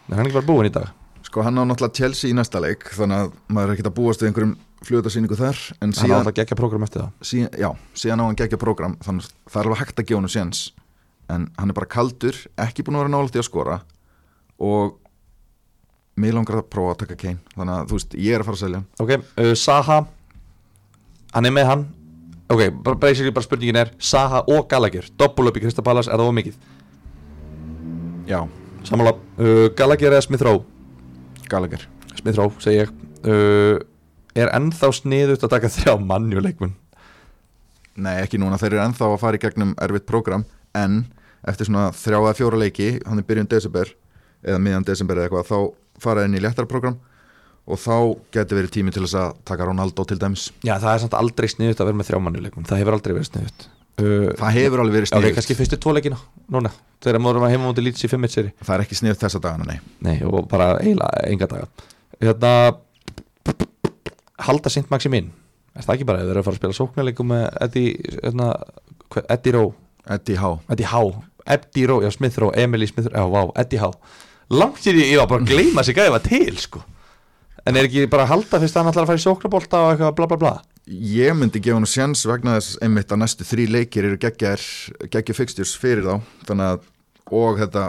Er 0.10 0.18
hann 0.18 0.26
ekki 0.26 0.40
bara 0.40 0.50
búinn 0.50 0.72
í 0.72 0.74
dag? 0.74 0.90
Sko 1.34 1.42
hann 1.42 1.58
á 1.58 1.66
náttúrulega 1.66 1.98
Chelsea 1.98 2.30
í 2.30 2.34
næsta 2.38 2.60
leik 2.62 2.84
þannig 2.94 3.24
að 3.24 3.32
maður 3.50 3.72
er 3.72 3.74
ekkert 3.74 3.88
að 3.90 3.94
búast 3.98 4.22
við 4.22 4.28
einhverjum 4.30 4.52
flutasýningu 4.86 5.38
þar 5.40 5.62
en 5.82 5.88
Hann 5.88 5.94
á 5.98 5.98
síðan, 5.98 6.18
alltaf 6.20 6.34
geggja 6.38 6.58
prógram 6.60 6.84
eftir 6.86 7.02
það. 7.02 7.14
Síðan, 7.26 7.56
já, 7.58 7.70
síðan 7.98 8.20
á 8.22 8.26
hann 8.28 8.36
gegja 8.38 8.58
program 8.62 8.94
þannig 9.02 9.24
að 9.26 9.32
það 9.50 9.58
er 9.58 9.70
alveg 9.70 9.80
hægt 9.80 10.02
að 10.04 10.06
gefa 10.12 10.20
hann 10.20 10.30
séns. 10.30 10.60
En 11.34 11.48
hann 11.58 11.72
er 11.74 11.78
bara 11.80 11.90
kaldur, 11.90 12.38
ekki 12.62 12.86
búin 12.86 13.00
að 13.00 13.02
vera 13.02 13.12
nálægt 13.16 13.40
í 13.40 13.42
að 13.42 13.48
skora 13.48 13.78
og 14.62 14.92
mig 16.22 16.36
langar 16.38 16.60
að 16.60 16.68
prófa 16.76 16.94
að 16.94 17.00
taka 17.02 17.18
Kane 17.24 17.56
þannig 17.56 17.80
að 17.80 17.90
þú 17.90 17.98
veist, 17.98 18.14
ég 18.14 18.38
er 18.38 18.44
að 18.44 18.50
fara 18.52 18.60
að 18.60 18.62
selja. 18.62 18.82
Ok, 19.02 19.14
uh, 19.18 19.54
Saha 19.58 19.98
Hann 21.34 21.50
er 21.50 21.56
með 21.56 21.66
hann. 21.72 21.88
Ok, 22.54 22.62
bara, 22.86 23.00
bara 23.02 23.46
spurningin 23.48 23.80
er 23.82 23.90
Saha 23.98 24.44
og 24.54 24.70
Gallagher 24.70 25.10
Doppul 25.18 25.50
upp 25.50 25.58
í 25.58 25.66
Kristapalas, 25.66 26.12
er 26.12 26.22
það 26.22 26.30
of 26.30 26.38
mikið? 26.38 26.62
Já, 28.30 28.38
Samanlega, 28.86 29.18
uh, 29.42 29.72
Gallagher 29.74 30.14
eða 30.14 30.28
Smith 30.28 30.46
Rowe 30.46 30.68
Gallagher. 31.52 31.88
Smith 32.20 32.38
Rowe, 32.40 32.54
segi 32.64 32.84
ég. 32.84 32.94
Uh, 33.24 33.80
Er 34.34 34.50
ennþá 34.50 34.90
sniðut 34.98 35.44
að 35.46 35.52
taka 35.54 35.70
þrjá 35.70 35.94
mannjuleikmun 36.02 36.72
Nei, 38.02 38.16
ekki 38.24 38.40
núna, 38.42 38.58
þeir 38.58 38.72
eru 38.74 38.82
ennþá 38.88 39.10
að 39.12 39.20
fara 39.22 39.38
í 39.38 39.42
gegnum 39.44 39.76
erfitt 39.86 40.08
prógram 40.10 40.46
En 40.74 41.04
eftir 41.46 41.70
svona 41.70 41.92
þrjá 41.94 42.18
eða 42.18 42.38
fjóra 42.40 42.62
leiki 42.64 42.88
Hann 43.06 43.22
er 43.22 43.28
byrjun 43.28 43.50
desember 43.52 43.92
Eða 44.42 44.62
miðjan 44.66 44.88
desember 44.88 45.22
eða 45.22 45.30
eitthvað 45.30 45.52
Þá 45.52 46.02
fara 46.02 46.26
inn 46.26 46.34
í 46.34 46.42
léttara 46.42 46.70
prógram 46.70 46.98
Og 47.70 47.80
þá 47.80 47.94
getur 48.34 48.60
verið 48.60 48.74
tími 48.76 48.92
til 48.92 49.06
þess 49.06 49.20
að 49.22 49.38
taka 49.48 49.70
Ronaldo 49.70 50.04
til 50.04 50.18
dæmis. 50.20 50.50
Já, 50.68 50.74
það 50.82 50.90
er 50.96 51.04
samt 51.06 51.14
aldrei 51.16 51.48
sniðut 51.48 51.80
að 51.80 51.88
vera 51.92 52.00
með 52.02 52.10
þrjá 52.10 52.20
mannjuleikmun 52.26 52.68
Það 52.68 52.82
hefur 52.82 52.98
aldrei 52.98 53.14
verið 53.14 53.30
sniðut 53.30 53.68
Það 53.94 54.56
hefur 54.58 54.82
alveg 54.82 54.96
verið 54.98 55.10
Já, 55.12 55.14
sniðut 55.20 55.36
kannski 55.38 55.56
fyrstu 55.60 55.78
tvo 55.78 55.94
leikina 55.94 56.18
Núna, 56.54 56.72
þegar 57.04 57.22
maður 57.22 57.46
heima 57.46 57.68
mútið 57.68 57.86
lítið 57.88 58.02
sér 58.04 58.14
5-1 58.16 58.34
seri 58.34 58.54
Það 58.64 58.74
er 58.76 58.84
ekki 58.88 58.98
sniðut 58.98 59.22
þessa 59.22 59.42
dagana, 59.44 59.68
nei. 59.70 59.80
Nei, 60.02 60.16
og 60.26 60.48
bara 60.50 60.72
eiginlega 60.82 61.28
enga 61.30 61.50
daga. 61.52 61.68
Hérna 62.24 62.54
Halda 64.48 64.72
Sint 64.74 64.90
Maximin 64.94 65.30
Er 65.78 65.86
það 65.86 65.94
ekki 65.96 66.08
bara, 66.10 66.24
þeir 66.24 66.34
eru 66.34 66.42
að 66.42 66.48
fara 66.48 66.58
að 66.58 66.62
spila 66.62 66.78
sóknarleikum 66.80 67.30
með 67.34 67.46
Eddie, 67.68 67.94
hérna, 68.24 68.50
Eddie 69.38 69.56
Rowe? 69.58 69.76
Eddie 70.18 70.40
Há 70.42 70.50
Eddie 70.74 70.90
Há, 70.90 71.02
Eddie 71.58 71.88
Rowe, 71.90 72.06
já 72.08 72.12
Smith 72.18 72.42
Rowe, 72.42 72.58
Emily 72.66 72.90
Smith 72.90 73.12
Rowe, 73.14 73.22
já, 73.22 73.30
vá, 73.30 73.54
Eddie 73.62 73.82
Há 73.82 73.92
Langt 74.54 74.82
sér 74.84 74.98
ég, 75.00 75.14
ég 75.14 75.22
var 75.22 75.30
bara 75.32 75.46
að 75.46 75.54
gleyma 75.54 75.86
sig 75.86 75.96
gæði 75.98 76.12
var 76.14 76.22
til, 76.26 76.58
sko. 76.62 76.82
En 77.64 77.78
er 77.80 77.88
ekki 77.88 78.04
bara 78.12 78.26
að 78.28 78.34
halda 78.34 78.60
fyrst 78.60 78.76
að 78.76 78.84
hann 78.84 78.92
ætlar 78.92 79.06
að 79.06 79.12
fara 79.14 79.22
í 79.22 79.24
sóknarbolta 79.24 79.80
og 79.80 79.92
eitthvað 79.94 80.16
bla 80.18 80.28
bla 80.30 80.38
bla 80.42 80.52
Ég 80.84 81.32
myndi 81.40 81.62
gefa 81.64 81.78
hann 81.80 81.88
sjans 81.88 82.26
vegna 82.28 82.58
þess 82.58 82.80
einmitt 82.84 83.12
að 83.14 83.22
næstu 83.22 83.46
þrý 83.48 83.68
leikir 83.72 84.08
eru 84.10 84.18
geggja 84.20 85.36
fixtures 85.38 85.78
fyrir 85.80 86.04
þá. 86.04 86.16
Þannig 86.50 86.72
að, 86.74 86.88
og 87.32 87.60
þetta 87.62 87.84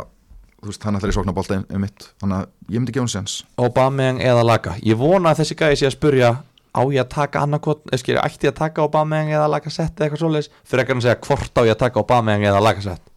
þú 0.64 0.70
veist, 0.70 0.84
hann 0.86 0.98
ætlar 0.98 1.12
í 1.12 1.16
sóknabólta 1.16 1.60
einmitt. 1.64 2.08
Þannig 2.22 2.38
að 2.38 2.74
ég 2.74 2.80
myndi 2.80 2.94
gefa 2.94 3.04
hann 3.04 3.14
sjans. 3.16 3.36
Aubameyang 3.60 4.20
eða 4.24 4.44
Laga 4.46 4.76
Ég 4.86 4.98
vona 5.00 5.32
að 5.32 5.42
þessi 5.42 5.58
gæði 5.58 5.80
sé 5.80 5.88
að 5.90 5.96
spurja 5.96 6.30
á 6.74 6.82
ég 6.90 7.02
að 7.02 7.10
taka 7.14 7.42
annarkot, 7.44 7.82
eða 7.90 8.24
ætti 8.24 8.48
ég 8.48 8.54
að 8.54 8.60
taka 8.62 8.86
Aubameyang 8.86 9.34
eða 9.34 9.50
Laga 9.50 9.74
sett 9.74 9.98
eða 9.98 10.08
eitthvað 10.08 10.22
svoleiðis? 10.22 10.50
Fyrir 10.62 10.84
ekki 10.84 10.96
að 10.96 11.04
segja 11.04 11.18
hvort 11.26 11.60
á 11.60 11.62
ég 11.66 11.74
að 11.74 11.82
taka 11.82 12.02
Aubameyang 12.02 12.46
eða 12.46 12.62
Laga 12.62 12.86
sett? 12.86 13.12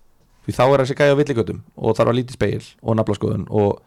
Því 0.46 0.58
þá 0.58 0.64
er 0.66 0.84
þessi 0.84 0.98
gæði 0.98 1.16
á 1.16 1.20
villigötum 1.22 1.64
og 1.76 1.98
þarf 1.98 2.12
að 2.12 2.20
lítið 2.20 2.38
speil 2.38 2.68
og 2.82 2.98
naflaskoðun 3.00 3.48
og 3.50 3.82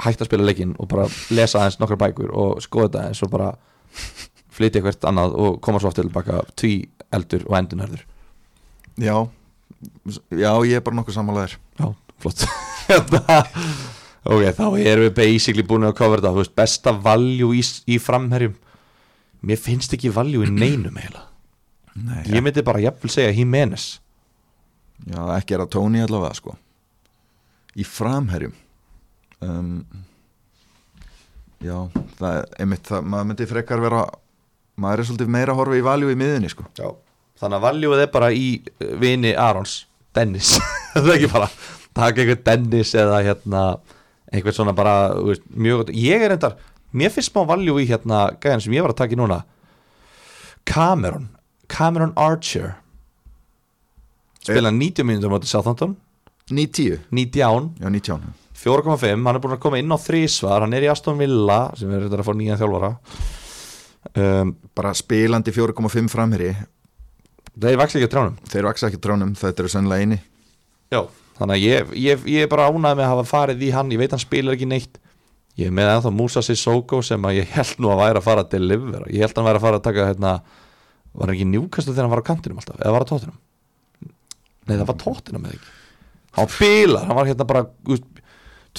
hætta 0.00 0.24
að 0.24 0.30
spila 0.30 0.46
leikinn 0.48 0.76
og 0.80 0.88
bara 0.90 1.08
lesa 1.34 1.60
aðeins 1.60 1.80
nokkar 1.80 2.00
bækur 2.00 2.30
og 2.32 2.62
skoða 2.64 2.88
þetta 2.88 3.02
eins 3.10 3.20
og 3.26 3.32
bara 3.34 3.50
flytja 4.54 4.80
eitthvað 4.80 5.08
annað 5.10 5.34
og 5.44 5.58
koma 5.64 5.80
svo 5.82 5.90
aftur 5.90 6.06
tilbaka 6.06 6.42
tví 6.58 6.74
eldur 7.14 7.44
og 7.48 7.58
endunherður 7.58 8.04
Já, 9.00 9.16
já 10.30 10.50
ég 10.68 10.78
er 10.78 10.84
bara 10.86 11.00
nokkuð 11.00 11.16
sammálaðir 11.18 11.56
Já, 11.80 11.88
flott. 12.22 12.46
Hérna, 12.88 13.40
Ok, 14.24 14.40
þá 14.56 14.64
erum 14.80 15.04
við 15.04 15.16
basically 15.18 15.64
búin 15.68 15.84
að 15.84 15.98
cover 15.98 16.22
þetta 16.22 16.32
þú 16.32 16.40
veist, 16.40 16.54
Besta 16.56 16.92
value 16.96 17.50
í, 17.58 17.60
í 17.92 17.98
framherjum. 18.00 18.54
Mér 19.44 19.58
finnst 19.60 19.92
ekki 19.92 20.08
value 20.14 20.46
í 20.46 20.52
neinum 20.52 20.96
eiginlega. 20.96 21.26
Nei, 21.94 22.22
Ég 22.32 22.40
myndi 22.42 22.64
bara 22.66 22.80
jafnvel 22.82 23.12
segja 23.12 23.34
Jimenez 23.36 23.84
Já, 25.04 25.20
ekki 25.36 25.54
er 25.54 25.62
að 25.62 25.74
Tony 25.76 26.00
allavega 26.02 26.38
sko. 26.38 26.54
Í 27.76 27.84
framherjum. 27.84 28.54
Um, 29.44 29.84
Já, 31.64 31.76
það 32.18 32.38
er 32.38 32.48
einmitt 32.64 32.88
það, 32.88 33.06
maður 33.12 33.28
myndi 33.30 33.48
frekar 33.50 33.82
vera 33.84 34.02
maður 34.80 35.02
er 35.02 35.08
svolítið 35.08 35.32
meira 35.36 35.54
að 35.54 35.60
horfa 35.60 35.78
í 35.78 35.84
valjú 35.86 36.12
í 36.12 36.18
miðunni 36.18 36.50
sko. 36.52 36.66
Já. 36.78 36.88
Þannig 37.40 37.58
að 37.58 37.66
valueð 37.66 38.04
er 38.04 38.12
bara 38.14 38.30
í 38.34 38.46
uh, 38.60 38.92
vini 39.02 39.34
Arons 39.38 39.78
Dennis. 40.14 40.54
Það 40.94 41.10
er 41.10 41.16
ekki 41.16 41.32
bara 41.32 41.50
taka 41.94 42.22
einhvern 42.22 42.44
Dennis 42.46 42.94
eða 42.98 43.20
hérna 43.26 43.64
einhvern 44.34 44.56
svona 44.56 44.74
bara 44.76 44.94
veist, 45.18 45.44
mjög 45.50 45.82
gott. 45.84 45.94
Ég 45.98 46.22
er 46.26 46.36
endar, 46.36 46.56
mér 46.94 47.12
finnst 47.14 47.32
smá 47.32 47.44
value 47.48 47.82
í 47.82 47.88
hérna 47.90 48.26
gæðan 48.42 48.64
sem 48.64 48.76
ég 48.76 48.86
var 48.86 48.94
að 48.94 49.02
taka 49.02 49.16
í 49.16 49.20
núna. 49.20 49.42
Cameron 50.68 51.28
Cameron 51.70 52.14
Archer. 52.16 52.74
Spila 54.44 54.70
90 54.70 55.06
mínútur 55.08 55.32
á 55.32 55.34
móti 55.34 55.48
Southampton. 55.48 55.96
9-10, 56.50 57.00
90 57.10 57.40
án 57.40 57.70
já. 57.80 57.88
19 57.88 58.34
4,5, 58.64 59.24
hann 59.26 59.36
er 59.36 59.40
búin 59.42 59.54
að 59.56 59.62
koma 59.62 59.78
inn 59.80 59.92
á 59.92 59.98
þrísvar 60.00 60.64
hann 60.64 60.76
er 60.76 60.84
í 60.84 60.90
Aston 60.92 61.16
Villa 61.20 61.70
sem 61.76 61.90
er 61.92 62.04
þetta 62.04 62.20
að 62.20 62.28
fá 62.28 62.36
nýjan 62.36 62.60
þjálfara 62.60 62.90
um, 64.12 64.54
bara 64.76 64.94
spilandi 64.96 65.54
4,5 65.54 66.12
framherji. 66.12 66.54
Það 67.54 67.70
er 67.70 67.80
vaxið 67.80 68.00
ekki 68.00 68.10
á 68.10 68.14
trjánum. 68.14 68.38
Þeir 68.50 68.68
vaksa 68.68 68.90
ekki 68.90 69.02
tránum, 69.02 69.36
þetta 69.38 69.62
eru 69.62 69.70
sannlega 69.70 70.04
eini. 70.04 70.20
Já. 70.92 71.00
þannig 71.38 71.56
að 71.56 71.64
ég, 71.64 71.94
ég, 71.98 72.26
ég 72.30 72.44
er 72.44 72.50
bara 72.50 72.68
ánægð 72.70 72.98
með 72.98 73.04
að 73.04 73.10
hafa 73.10 73.24
farið 73.26 73.62
í 73.66 73.70
hann, 73.74 73.88
ég 73.90 73.98
veit 73.98 74.12
hann 74.14 74.22
spilar 74.22 74.54
ekki 74.54 74.68
neitt. 74.70 75.00
Ég 75.54 75.70
er 75.70 75.74
með 75.74 75.92
ennþá 75.92 76.10
Musa 76.14 76.42
Sissoko 76.42 76.98
sem 77.06 77.26
að 77.28 77.36
ég 77.38 77.50
held 77.54 77.78
nú 77.82 77.90
að 77.92 78.00
væri 78.00 78.18
að 78.18 78.26
fara 78.26 78.42
að 78.42 78.54
delivera 78.56 79.06
ég 79.06 79.22
held 79.22 79.36
hann 79.38 79.46
væri 79.46 79.60
að 79.60 79.66
fara 79.66 79.78
að 79.78 79.84
taka 79.86 80.06
hérna, 80.08 80.32
var 81.14 81.30
hann 81.30 81.36
ekki 81.36 81.46
njúkastu 81.46 81.92
þegar 81.92 82.08
hann 82.08 82.14
var 82.14 82.22
á 82.26 82.28
kantinum 82.30 82.58
alltaf 82.58 82.80
eða 82.80 82.94
var 82.94 83.04
það 83.04 83.12
tóttinum 83.12 83.36
nei 84.64 84.74
það 84.74 84.88
var 84.88 84.98
tóttinum 85.04 85.46
eða 85.46 85.54
ekki? 85.54 85.72
Hann 86.34 86.48
var 86.48 86.56
bilar, 86.58 87.06
hann 87.06 87.18
var 87.20 87.30
hérna 87.30 87.46
bara 87.46 87.62
þú 87.70 87.94
veist, 87.94 88.08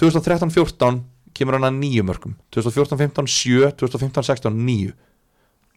2013-14 0.01 0.99
kemur 1.35 1.55
hann 1.55 1.69
að 1.69 1.79
nýju 1.79 2.05
mörgum 2.09 2.35
2014-15 2.57 3.31
7, 3.31 3.71
2015-16 3.79 4.59
9 4.59 4.91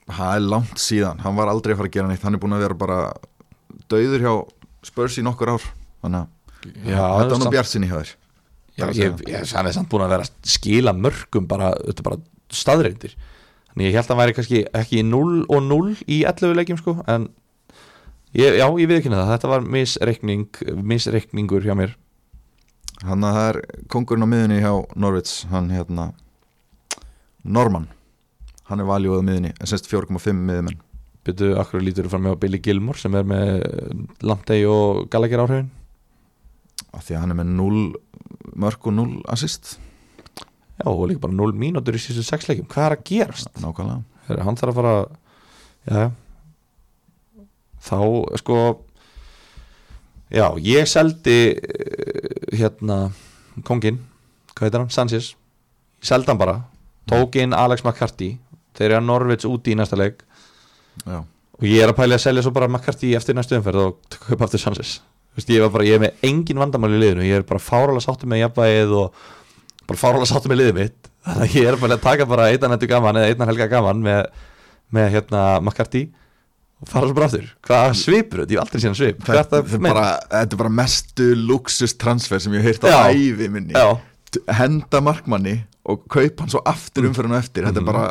það 0.09 0.35
er 0.35 0.47
langt 0.55 0.83
síðan, 0.83 1.21
hann 1.25 1.37
var 1.39 1.51
aldrei 1.53 1.75
að 1.75 1.81
fara 1.83 1.91
að 1.91 1.97
gera 1.99 2.09
neitt. 2.11 2.25
Hann 2.25 2.39
er 2.39 2.43
búin 2.43 2.57
að 2.57 2.65
vera 2.65 2.79
bara 2.79 2.99
döður 3.93 4.25
hjá 4.25 4.33
Spurs 4.89 5.19
í 5.21 5.25
nokkur 5.27 5.55
ár. 5.57 5.69
Þannig 6.03 6.25
að 6.25 6.35
Já, 6.83 6.99
þetta 6.99 7.33
var 7.35 7.43
nú 7.43 7.51
bjart 7.55 7.71
sinni 7.71 7.89
hjá 7.91 7.99
þér. 8.01 8.15
Hann 9.55 9.69
er 9.69 9.75
samt 9.75 9.91
búin 9.91 10.05
að 10.07 10.15
vera 10.15 10.27
að 10.27 10.53
skila 10.53 10.95
mörgum 10.95 11.47
bara, 11.51 11.73
er 11.75 12.03
bara 12.07 12.19
staðreindir 12.55 13.15
þannig 13.79 13.89
ég 13.89 13.97
held 13.99 14.07
að 14.07 14.13
hann 14.13 14.21
væri 14.23 14.35
kannski 14.37 14.61
ekki 14.75 15.01
í 15.01 15.07
0 15.07 15.45
og 15.47 15.61
0 15.63 15.91
í 16.11 16.19
11 16.27 16.55
leikjum 16.59 16.79
sko 16.81 16.95
en 17.07 17.29
ég, 18.35 18.57
já, 18.59 18.67
ég 18.67 18.89
viðkynna 18.91 19.21
það. 19.23 19.33
Þetta 19.35 19.51
var 19.53 19.67
misreikning, 19.77 20.63
misreikningur 20.93 21.67
hjá 21.67 21.77
mér. 21.79 21.95
Hann 23.07 23.27
að 23.27 23.37
það 23.39 23.49
er 23.53 23.61
kongurinn 23.93 24.27
á 24.27 24.33
miðunni 24.33 24.59
hjá 24.63 24.73
Norvits 24.99 25.45
hann 25.53 25.71
hérna 25.71 26.09
Norman, 27.45 27.87
hann 28.69 28.83
er 28.83 28.89
valjóð 28.89 29.21
á 29.21 29.27
miðunni 29.27 29.55
en 29.55 29.71
semst 29.71 29.89
4,5 29.91 30.37
miðumenn 30.37 30.79
byrju, 31.27 31.57
akkur 31.61 31.85
lítur 31.85 32.07
þú 32.07 32.15
fram 32.15 32.25
með 32.29 32.39
Billy 32.45 32.61
Gilmore 32.65 33.01
sem 33.01 33.15
er 33.19 33.27
með 33.29 33.51
Lamptey 34.25 34.65
og 34.69 35.07
Gallagher 35.13 35.45
áhrifin? 35.45 35.73
Af 36.95 37.05
því 37.05 37.17
að 37.17 37.25
hann 37.25 37.35
er 37.35 37.41
með 37.41 37.51
0 37.59 37.83
mörg 38.59 38.87
og 38.89 38.95
0 38.97 39.11
assist. 39.35 39.75
Já, 40.79 40.87
og 40.89 41.05
líka 41.11 41.27
bara 41.27 41.37
0 41.37 41.53
mínútur 41.59 41.99
í 41.99 42.01
síðustu 42.01 42.25
6 42.31 42.49
leikjum. 42.49 42.71
Hvað 42.71 42.87
er 42.87 42.97
að 42.97 43.05
gerast? 43.11 43.51
nákvæmlega. 43.61 44.01
Heru, 44.29 44.45
hann 44.47 44.59
þarf 44.61 44.73
að 44.73 44.79
fara 44.79 44.95
já 45.89 46.09
þá 47.83 47.99
sko 48.41 48.59
já, 50.29 50.47
ég 50.61 50.89
seldi 50.89 51.39
eh, 51.57 52.57
hérna 52.59 53.09
kongin, 53.67 54.03
hvað 54.55 54.69
heitir 54.69 54.83
hann, 54.83 54.93
Sanchez. 54.93 55.33
Hann 56.09 56.39
bara, 56.39 56.61
tók 57.09 57.39
inn 57.41 57.57
Alex 57.57 57.83
McCarthy, 57.85 58.37
þeir 58.79 58.89
eru 58.93 58.99
að 59.01 59.07
Norvits 59.11 59.49
úti 59.49 59.75
í 59.75 59.79
næsta 59.79 59.99
leik. 59.99 60.23
Já, 61.05 61.19
og 61.59 61.67
ég 61.67 61.83
er 61.85 61.91
að 61.93 61.99
pæli 61.99 62.17
að 62.17 62.25
selja 62.25 62.43
svo 62.47 62.53
bara 62.55 62.69
McCarthy 62.71 63.13
eftir 63.19 63.37
næstu 63.39 63.59
umferð 63.59 63.85
og 63.85 64.19
kaupa 64.25 64.47
aftur 64.49 64.63
Sanchez 64.63 64.99
Þú 65.39 65.39
veist, 65.39 65.51
ég, 65.55 65.67
bara, 65.71 65.85
ég 65.87 65.95
er 65.95 66.01
með 66.03 66.23
engin 66.27 66.59
vandamál 66.59 66.89
í 66.91 66.99
liðinu. 66.99 67.23
Ég 67.29 67.37
er 67.39 67.45
bara 67.47 67.61
fárálega 67.63 68.03
sáttu 68.03 68.27
með 68.27 68.41
jafnvægið 68.41 68.95
og 68.99 69.21
bara 69.87 70.01
fárálega 70.01 70.27
sáttu 70.33 70.51
með 70.51 70.59
liðið 70.65 70.79
mitt. 70.81 71.11
Þannig 71.29 71.45
að 71.45 71.55
ég 71.61 71.69
er 71.71 71.77
bara 71.79 71.95
að 71.99 72.03
taka 72.09 72.27
bara 72.27 72.47
einnan 72.51 72.75
hættu 72.75 72.89
gaman 72.91 73.19
eða 73.21 73.29
einnan 73.31 73.51
helga 73.53 73.69
gaman 73.71 74.01
með, 74.03 74.25
með 74.99 75.07
hérna 75.15 75.43
McCarthy 75.63 76.03
og 76.83 76.91
fara 76.91 77.07
svo 77.07 77.15
bara 77.21 77.29
aftur. 77.31 77.47
Hvað 77.69 77.95
svipur 78.01 78.43
þetta, 78.43 78.51
ég 78.51 78.59
hef 78.59 78.65
aldrei 78.65 78.83
síðan 78.83 78.99
svip. 78.99 79.23
Hvað 79.29 79.39
þetta, 79.45 79.63
er 79.79 79.85
bara, 79.87 80.05
þetta 80.35 80.59
er 80.59 80.63
bara 80.65 80.75
mestu 80.81 81.29
luxus 81.53 81.95
transfer 82.03 82.43
sem 82.43 82.59
ég 82.59 82.67
hef 82.67 82.83
heyrt 82.83 82.91
á 82.91 83.15
ævi 83.15 83.49
minni. 83.55 83.79
Já, 83.79 83.95
henda 84.59 85.05
markmanni 85.07 85.57
og 85.87 86.03
kaupa 86.11 86.45
hann 86.49 86.51
svo 86.57 86.65
aftur 86.67 87.07
Mm. 87.07 87.15
og 87.31 87.39
eftir. 87.39 87.69
Þetta 87.69 87.79
er 87.85 87.87
bara 87.93 88.09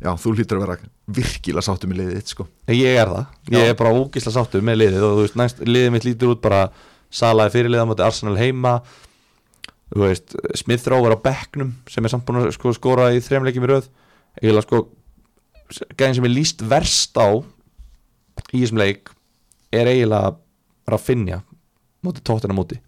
já, 0.00 0.10
þú 0.16 0.32
hlýtur 0.36 0.58
að 0.58 0.64
vera 0.64 0.76
virkilega 1.18 1.64
sáttu 1.66 1.90
með 1.90 2.00
liðið 2.00 2.18
þitt 2.20 2.32
sko. 2.34 2.46
Ég 2.72 2.98
er 3.02 3.10
það. 3.10 3.26
Ég 3.52 3.64
Já. 3.66 3.70
er 3.72 3.78
bara 3.78 3.92
ógisla 3.96 4.32
sáttu 4.34 4.62
með 4.64 4.80
liðið 4.80 5.06
og 5.06 5.14
þú 5.18 5.24
veist, 5.26 5.38
næst, 5.40 5.62
liðið 5.66 5.94
mitt 5.96 6.06
lítur 6.08 6.32
út 6.34 6.42
bara 6.44 6.60
salaði 7.10 7.54
fyrirliða 7.56 7.86
moti 7.90 8.04
Arsenal 8.06 8.36
heima. 8.38 8.74
Þú 9.90 10.04
veist, 10.06 10.36
Smith 10.60 10.86
Rowe 10.88 11.10
er 11.10 11.16
á 11.18 11.24
bekknum 11.24 11.74
sem 11.90 12.06
er 12.06 12.12
samt 12.12 12.26
búin 12.28 12.40
að 12.44 12.52
sko, 12.56 12.72
skora 12.76 13.10
í 13.12 13.22
þremleikjum 13.24 13.66
í 13.66 13.72
röð. 13.72 13.90
Eiginlega 14.40 14.66
sko 14.68 14.84
gæðin 15.98 16.18
sem 16.18 16.28
er 16.28 16.34
líst 16.34 16.62
verst 16.66 17.18
á 17.18 17.28
í 18.50 18.62
þessum 18.62 18.80
leik 18.80 19.10
er 19.74 19.90
eiginlega 19.90 20.36
Rafinha 20.90 21.42
móti 22.02 22.22
tóttina 22.24 22.56
móti. 22.56 22.80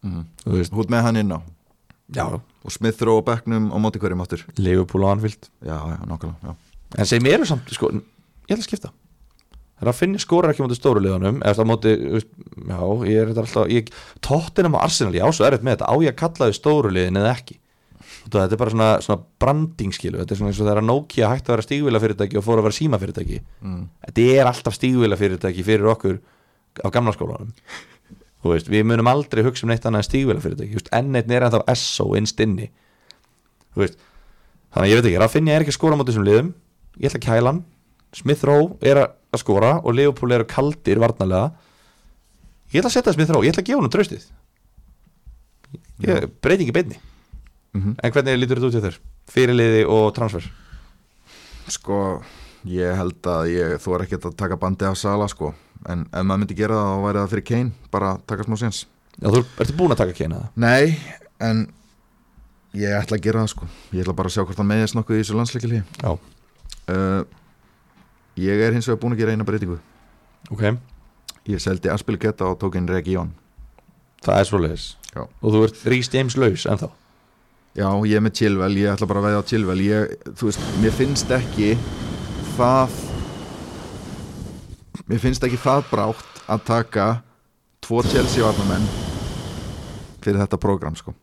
Mm. 0.00 0.24
þú 0.44 0.54
veist, 0.56 0.72
hút 0.72 0.88
með 0.92 1.02
hann 1.04 1.20
inn 1.20 1.32
á 1.36 1.40
já, 2.14 2.24
og 2.30 2.74
Smith 2.74 3.02
Rowe 3.06 3.22
á 3.22 3.28
bekknum 3.30 3.70
á 3.74 3.76
móti 3.82 4.00
hverjum 4.02 4.24
áttur 4.24 4.42
Liverpool 4.58 5.06
og 5.06 5.14
Anfield. 5.16 5.50
Já, 5.62 5.78
já, 5.78 5.98
nákvæmlega 6.06 6.50
já. 6.50 6.56
en 6.98 7.06
sem 7.06 7.30
eru 7.30 7.46
samt, 7.46 7.70
sko, 7.70 7.92
ég 7.94 8.50
ætla 8.50 8.62
að 8.64 8.68
skipta. 8.68 8.92
Rafinha 9.80 10.20
skorar 10.20 10.52
ekki 10.52 10.60
á 10.60 10.66
móti 10.66 10.76
stóru 10.76 11.00
liðunum 11.00 11.40
eða 11.46 11.64
á 11.64 11.70
móti, 11.70 11.94
já, 11.96 12.80
ég 13.08 13.16
er 13.22 13.30
þetta 13.32 13.44
alltaf 13.46 13.72
ég, 13.72 13.90
Tottenham 14.20 14.76
og 14.76 14.84
Arsenal, 14.84 15.16
já, 15.16 15.24
svo 15.32 15.46
er 15.46 15.56
þetta 15.56 15.68
með 15.68 15.78
þetta. 15.78 15.88
Á 15.88 15.94
ég 16.04 16.12
að 16.12 16.20
kalla 16.20 16.50
þau 16.50 16.58
stóru 16.58 16.92
liðin 16.92 17.20
eða 17.22 17.34
ekki? 17.38 17.60
Þetta 18.30 18.54
er 18.54 18.60
bara 18.60 18.72
svona, 18.72 18.88
svona 19.04 19.22
branding 19.40 19.94
skilu 19.96 20.20
þetta 20.20 20.34
er 20.34 20.38
svona 20.40 20.50
eins 20.52 20.60
og 20.60 20.68
þegar 20.68 20.84
Nokia 20.84 21.30
hætti 21.30 21.48
að 21.48 21.54
vera 21.54 21.64
stígvila 21.64 22.00
fyrirtæki 22.02 22.38
og 22.38 22.44
fór 22.44 22.60
að 22.60 22.66
vera 22.68 22.76
síma 22.76 23.00
fyrirtæki 23.00 23.38
mm. 23.40 23.80
þetta 24.04 24.26
er 24.36 24.50
alltaf 24.50 24.76
stígvila 24.76 25.18
fyrirtæki 25.18 25.64
fyrir 25.66 25.88
okkur 25.94 26.18
á 26.84 26.88
gamla 26.92 27.14
skólanum 27.16 27.54
veist, 28.48 28.70
við 28.72 28.86
munum 28.88 29.10
aldrei 29.10 29.42
hugsa 29.44 29.66
um 29.66 29.72
neitt 29.72 29.84
annað 29.84 30.04
en 30.04 30.08
stígvila 30.08 30.40
fyrirtæki, 30.40 30.72
þú 30.72 30.80
veist, 30.80 30.92
N1 30.96 31.34
er 31.36 31.46
ennþá 31.46 31.76
SO 31.76 32.06
innst 32.16 32.40
inni. 32.40 32.70
Þannig 33.76 33.98
að 34.80 34.90
ég 34.90 35.00
veit 35.00 35.08
ekki, 35.10 35.20
Rafinha 35.20 35.54
er 35.54 35.64
ekki 35.64 35.74
að 35.74 35.78
skora 35.78 35.98
á 36.00 36.04
þessum 36.08 36.24
liðum, 36.26 36.52
ég 36.96 37.10
ætla 37.10 37.20
að 37.20 37.26
kæla 37.26 37.52
hann. 37.52 37.64
Smith 38.16 38.46
Rowe 38.48 38.78
er 38.80 39.04
að 39.04 39.42
skora 39.42 39.76
og 39.84 39.94
Leopold 39.94 40.34
eru 40.34 40.46
kaldir 40.50 40.98
varnalega 40.98 41.52
ég 42.72 42.80
ætla 42.80 42.90
að 42.90 42.96
setja 42.96 43.14
Smith 43.14 43.30
Rowe, 43.30 43.46
ég 43.46 43.54
ætla 43.54 43.62
að 43.62 43.68
gefa 43.68 43.84
hann 43.84 43.92
draustið 43.94 44.24
ég 46.00 46.26
breyti 46.42 46.66
ekki 46.66 46.74
beinni. 46.74 47.00
Mm 47.74 47.94
en 48.02 48.12
hvernig 48.12 48.38
lítur 48.38 48.58
þetta 48.58 48.68
út 48.68 48.78
í 48.78 48.82
þér? 48.82 48.96
Fyrirliði 49.30 49.82
og 49.86 50.14
transfer? 50.14 50.46
Sko, 51.70 52.22
ég 52.66 52.96
held 52.98 53.26
að 53.30 53.50
ég, 53.52 53.76
þú 53.78 53.94
er 53.94 54.04
ekkert 54.06 54.26
að 54.26 54.36
taka 54.36 54.56
bandi 54.56 54.88
af 54.88 54.98
Sala 54.98 55.28
sko 55.28 55.52
En 55.88 56.04
ef 56.12 56.24
maður 56.26 56.42
myndi 56.42 56.56
gera 56.58 56.76
það 56.76 56.90
þá 56.92 57.04
væri 57.06 57.20
það 57.20 57.30
fyrir 57.32 57.46
Kane 57.48 57.90
Bara 57.94 58.10
taka 58.28 58.44
smá 58.44 58.56
séns. 58.60 58.82
Já, 59.16 59.28
þú 59.32 59.42
ertu 59.64 59.76
búin 59.78 59.94
að 59.94 60.02
taka 60.02 60.16
keina 60.18 60.40
það 60.42 60.60
Nei, 60.60 60.98
en 61.40 61.62
ég 62.76 62.96
ætla 62.98 63.16
að 63.16 63.24
gera 63.24 63.42
það 63.44 63.52
sko. 63.54 63.68
Ég 63.96 64.04
ætla 64.04 64.16
bara 64.18 64.30
að 64.30 64.36
sjá 64.36 64.44
hvort 64.44 64.60
það 64.60 64.70
meðist 64.70 64.98
nokkuð 64.98 65.16
í 65.16 65.22
þessu 65.24 65.38
landsleikili 65.38 65.82
Já, 65.82 66.12
uh, 66.94 67.22
Ég 68.40 68.64
er 68.66 68.76
hins 68.76 68.88
vegar 68.88 69.00
búin 69.02 69.16
að 69.16 69.24
gera 69.24 69.34
eina 69.34 69.44
breytingu. 69.48 69.80
Ok, 70.52 70.64
Ég 71.50 71.60
seldi 71.62 71.90
Aspil 71.92 72.20
Geta 72.20 72.46
og 72.52 72.60
tók 72.60 72.76
inn 72.78 72.88
Region 72.88 73.32
það 74.20 74.42
er 74.44 74.78
Já. 75.10 75.24
Og 75.42 75.54
þú 75.54 75.62
ert 75.66 75.84
Rhys 75.90 76.10
James 76.12 76.36
laus 76.38 76.66
ennþá? 76.70 76.90
Já, 77.74 77.86
ég 78.06 78.18
er 78.18 78.22
með 78.22 78.36
Chilwell, 78.38 78.76
ég 78.78 78.92
ætla 78.92 79.08
bara 79.10 79.22
að 79.22 79.26
veða 79.28 79.42
á 79.42 79.48
Chilwell. 79.50 79.82
Ég, 79.82 80.14
Þú 80.38 80.50
veist, 80.50 80.66
mér 80.82 80.94
finnst 80.94 81.30
ekki 81.34 81.72
það 82.56 83.09
Mér 85.10 85.18
finnst 85.18 85.42
ekki 85.42 85.58
það 85.58 85.88
brátt 85.90 86.36
að 86.46 86.60
taka 86.68 87.04
tvo 87.82 87.98
Chelsea 88.06 88.44
varnamenn 88.46 88.84
fyrir 90.22 90.38
þetta 90.38 90.58
prógram 90.62 90.94
sko. 90.94 91.16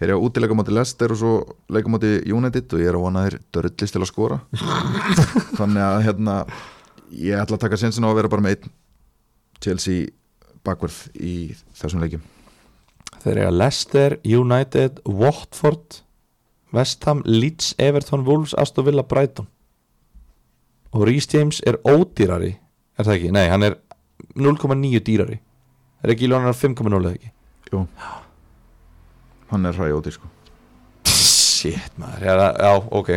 Þeir 0.00 0.08
eru 0.08 0.16
að 0.16 0.24
útilega 0.26 0.56
móti 0.58 0.74
Leicester 0.74 1.14
og 1.14 1.20
svo 1.20 1.34
leika 1.70 1.92
móti 1.92 2.10
United 2.26 2.74
og 2.74 2.82
ég 2.82 2.90
er 2.90 2.98
að 2.98 3.04
vona 3.04 3.22
þeir 3.28 3.36
dörrlist 3.54 3.94
til 3.94 4.02
að 4.02 4.10
skora. 4.10 4.40
Þannig 5.60 5.84
að 5.86 6.00
hérna 6.08 6.36
ég 7.14 7.38
ætla 7.38 7.60
að 7.60 7.64
taka 7.68 7.78
sensin 7.78 8.02
á 8.02 8.10
að 8.10 8.18
vera 8.18 8.32
bara 8.34 8.46
með 8.48 8.56
einn 8.56 8.74
Chelsea 9.62 10.10
bakverð 10.66 10.98
í 11.14 11.36
þessum 11.78 12.02
leikjum. 12.02 12.26
Þeir 13.22 13.34
eru 13.36 13.48
að 13.52 13.58
Leicester, 13.62 14.20
United, 14.26 14.98
Watford 15.06 16.02
West 16.74 17.06
Ham, 17.06 17.22
Leeds, 17.24 17.76
Everton, 17.78 18.26
Wolves, 18.26 18.58
Aston 18.58 18.90
Villa, 18.90 19.06
Brighton. 19.06 19.46
Og 20.90 21.06
Rhys 21.06 21.30
James 21.30 21.62
er 21.62 21.78
ódýrari 21.86 22.56
er 22.98 23.06
það 23.08 23.14
ekki? 23.18 23.30
Nei, 23.34 23.46
hann 23.52 23.66
er 23.66 23.76
0,9 24.38 25.02
dýrari. 25.06 25.38
Er 26.02 26.14
ekki 26.14 26.30
lónar 26.30 26.56
5,0 26.56 26.98
eða 26.98 27.14
ekki? 27.16 27.30
Jú. 27.72 27.84
Hann 29.50 29.68
er 29.68 29.78
hræjóti 29.78 30.12
sko. 30.14 30.30
Shit 31.08 31.94
maður, 31.98 32.26
já, 32.28 32.48
já 32.54 32.72
ok. 33.00 33.12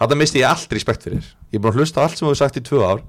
Þetta 0.00 0.16
misti 0.16 0.40
ég 0.40 0.48
allt 0.48 0.70
respekt 0.72 1.02
fyrir 1.04 1.24
Ég 1.50 1.58
er 1.58 1.62
búin 1.64 1.74
að 1.74 1.80
hlusta 1.82 2.04
allt 2.04 2.16
sem 2.16 2.24
þú 2.24 2.30
hefur 2.30 2.38
sagt 2.40 2.60
í 2.60 2.62
tvö 2.64 2.82
ár. 2.86 3.00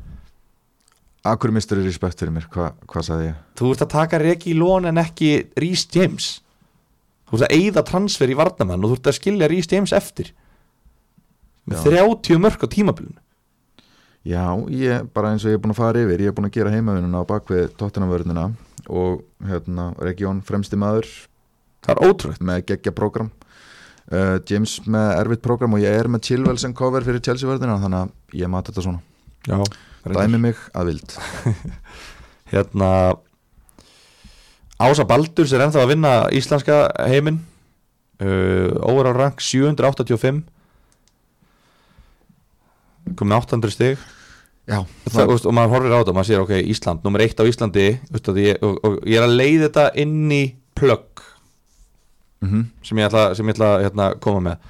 Akkur 1.31 1.53
mistur 1.53 1.77
er 1.77 1.85
respekt 1.85 2.17
fyrir 2.19 2.33
mér, 2.33 2.47
Hva, 2.49 2.71
hvað 2.89 3.05
sagði 3.05 3.27
ég? 3.29 3.41
Þú 3.59 3.73
ert 3.75 3.83
að 3.85 3.91
taka 3.93 4.19
Regi 4.21 4.55
Lón 4.57 4.89
en 4.89 4.97
ekki 4.97 5.29
Rhys 5.61 5.85
James. 5.93 6.31
Þú 7.29 7.37
ert 7.37 7.45
að 7.45 7.59
eyða 7.59 7.83
transfer 7.87 8.33
í 8.33 8.37
varnamann 8.39 8.81
og 8.81 8.95
þú 8.95 8.97
ert 8.97 9.11
að 9.11 9.19
skilja 9.19 9.49
Rhys 9.51 9.69
James 9.69 9.93
eftir. 9.93 10.31
Með 11.69 11.85
Já. 11.85 12.01
30 12.09 12.41
mörg 12.41 12.65
á 12.65 12.67
tímabilinu 12.73 13.21
Já, 14.27 14.45
ég, 14.69 15.07
bara 15.15 15.31
eins 15.33 15.45
og 15.45 15.49
ég 15.49 15.57
er 15.57 15.61
búin 15.63 15.73
að 15.73 15.79
fara 15.79 16.01
yfir 16.03 16.21
Ég 16.21 16.29
er 16.29 16.35
búin 16.37 16.45
að 16.45 16.57
gera 16.59 16.73
heimavinnuna 16.73 17.23
á 17.25 17.29
bakvið 17.29 17.71
tóttunavörnina 17.79 18.51
Og 18.91 19.23
hérna, 19.45 19.91
Region 20.01 20.41
fremsti 20.45 20.77
maður. 20.77 21.07
Það 21.85 21.93
er 21.93 22.09
ótrúlegt. 22.09 22.43
Með 22.45 22.63
geggja 22.71 22.93
prógram. 22.97 23.31
Uh, 24.11 24.37
James 24.49 24.75
með 24.89 25.09
erfitt 25.21 25.43
prógram 25.45 25.77
og 25.77 25.81
ég 25.81 25.95
er 25.95 26.09
með 26.11 26.25
Chilwell 26.27 26.57
sem 26.59 26.73
cover 26.75 27.05
fyrir 27.05 27.21
Chelsea 27.23 27.47
vörðina 27.47 27.77
Þannig 27.79 28.01
að 28.01 28.41
ég 28.41 28.51
mati 28.51 28.73
þetta 28.73 28.85
svona. 28.85 29.03
Já, 29.47 29.61
Dæmi 30.05 30.41
mig 30.41 30.59
að 30.73 30.91
vild. 30.91 31.15
Hérna 32.51 32.89
Ása 34.81 35.05
Baldurs 35.05 35.53
er 35.53 35.63
ennþá 35.65 35.83
að 35.83 35.91
vinna 35.93 36.11
íslenska 36.33 36.77
heiminn 37.09 37.37
uh, 38.21 38.73
Óra 38.89 39.13
rank 39.15 39.41
785 39.45 40.41
komið 43.19 43.37
800 43.41 43.75
stig. 43.75 44.09
Já, 44.69 44.77
það, 45.07 45.15
það, 45.15 45.31
og 45.49 45.55
maður 45.57 45.73
horfir 45.73 45.93
á 45.93 45.97
þetta 45.99 46.11
og 46.11 46.17
maður 46.17 46.29
sér 46.29 46.43
ok, 46.43 46.51
Ísland, 46.71 47.01
nummer 47.05 47.23
eitt 47.23 47.39
á 47.41 47.49
Íslandi 47.49 47.85
að 48.13 48.37
og, 48.61 48.75
og 48.85 48.99
ég 49.09 49.17
er 49.17 49.25
að 49.25 49.33
leiða 49.39 49.63
þetta 49.65 49.85
inn 50.03 50.35
í 50.35 50.43
plugg 50.77 51.23
mm 52.41 52.67
sem 52.85 52.97
ég 53.01 53.09
ætla, 53.09 53.23
sem 53.37 53.47
ég 53.47 53.55
ætla 53.55 53.71
að 53.75 53.83
hérna, 53.85 54.05
koma 54.19 54.41
með. 54.45 54.69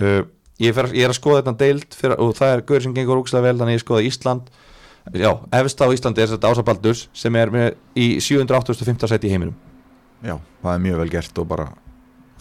Uh, 0.00 0.22
ég, 0.60 0.74
fer, 0.76 0.88
ég 0.92 1.06
er 1.06 1.12
að 1.12 1.18
skoða 1.18 1.42
þetta 1.42 1.54
deild 1.62 1.96
fyrir, 1.96 2.16
og 2.20 2.34
það 2.36 2.54
er 2.54 2.64
gaur 2.68 2.82
sem 2.84 2.96
gengur 2.96 3.20
úkslega 3.22 3.46
vel 3.46 3.60
þannig 3.60 3.78
ég 3.78 3.84
skoða 3.84 4.06
Ísland. 4.08 4.50
Já, 5.14 5.30
efst 5.60 5.80
á 5.80 5.86
Íslandi 5.86 6.24
er 6.24 6.32
þetta 6.32 6.50
Ása 6.50 6.64
Baldurs 6.66 7.06
sem 7.14 7.36
er 7.38 7.52
með 7.54 7.76
í 7.94 8.06
785. 8.20 9.06
seti 9.06 9.28
í 9.28 9.32
heiminum. 9.32 9.54
Já, 10.24 10.36
það 10.62 10.72
er 10.72 10.82
mjög 10.82 11.00
vel 11.02 11.10
gert 11.12 11.38
og 11.38 11.48
bara 11.48 11.68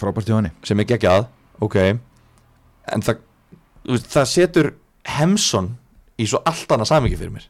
frábært 0.01 0.31
hjá 0.31 0.39
henni. 0.39 0.51
Sem 0.65 0.79
er 0.81 0.89
geggjað, 0.89 1.27
ok. 1.63 1.77
En 2.95 3.05
það, 3.05 3.21
það 4.07 4.31
setur 4.31 4.71
Hemson 5.05 5.73
í 6.19 6.27
svo 6.29 6.41
allt 6.47 6.71
annað 6.71 6.91
samingi 6.91 7.19
fyrir 7.19 7.35
mér. 7.35 7.47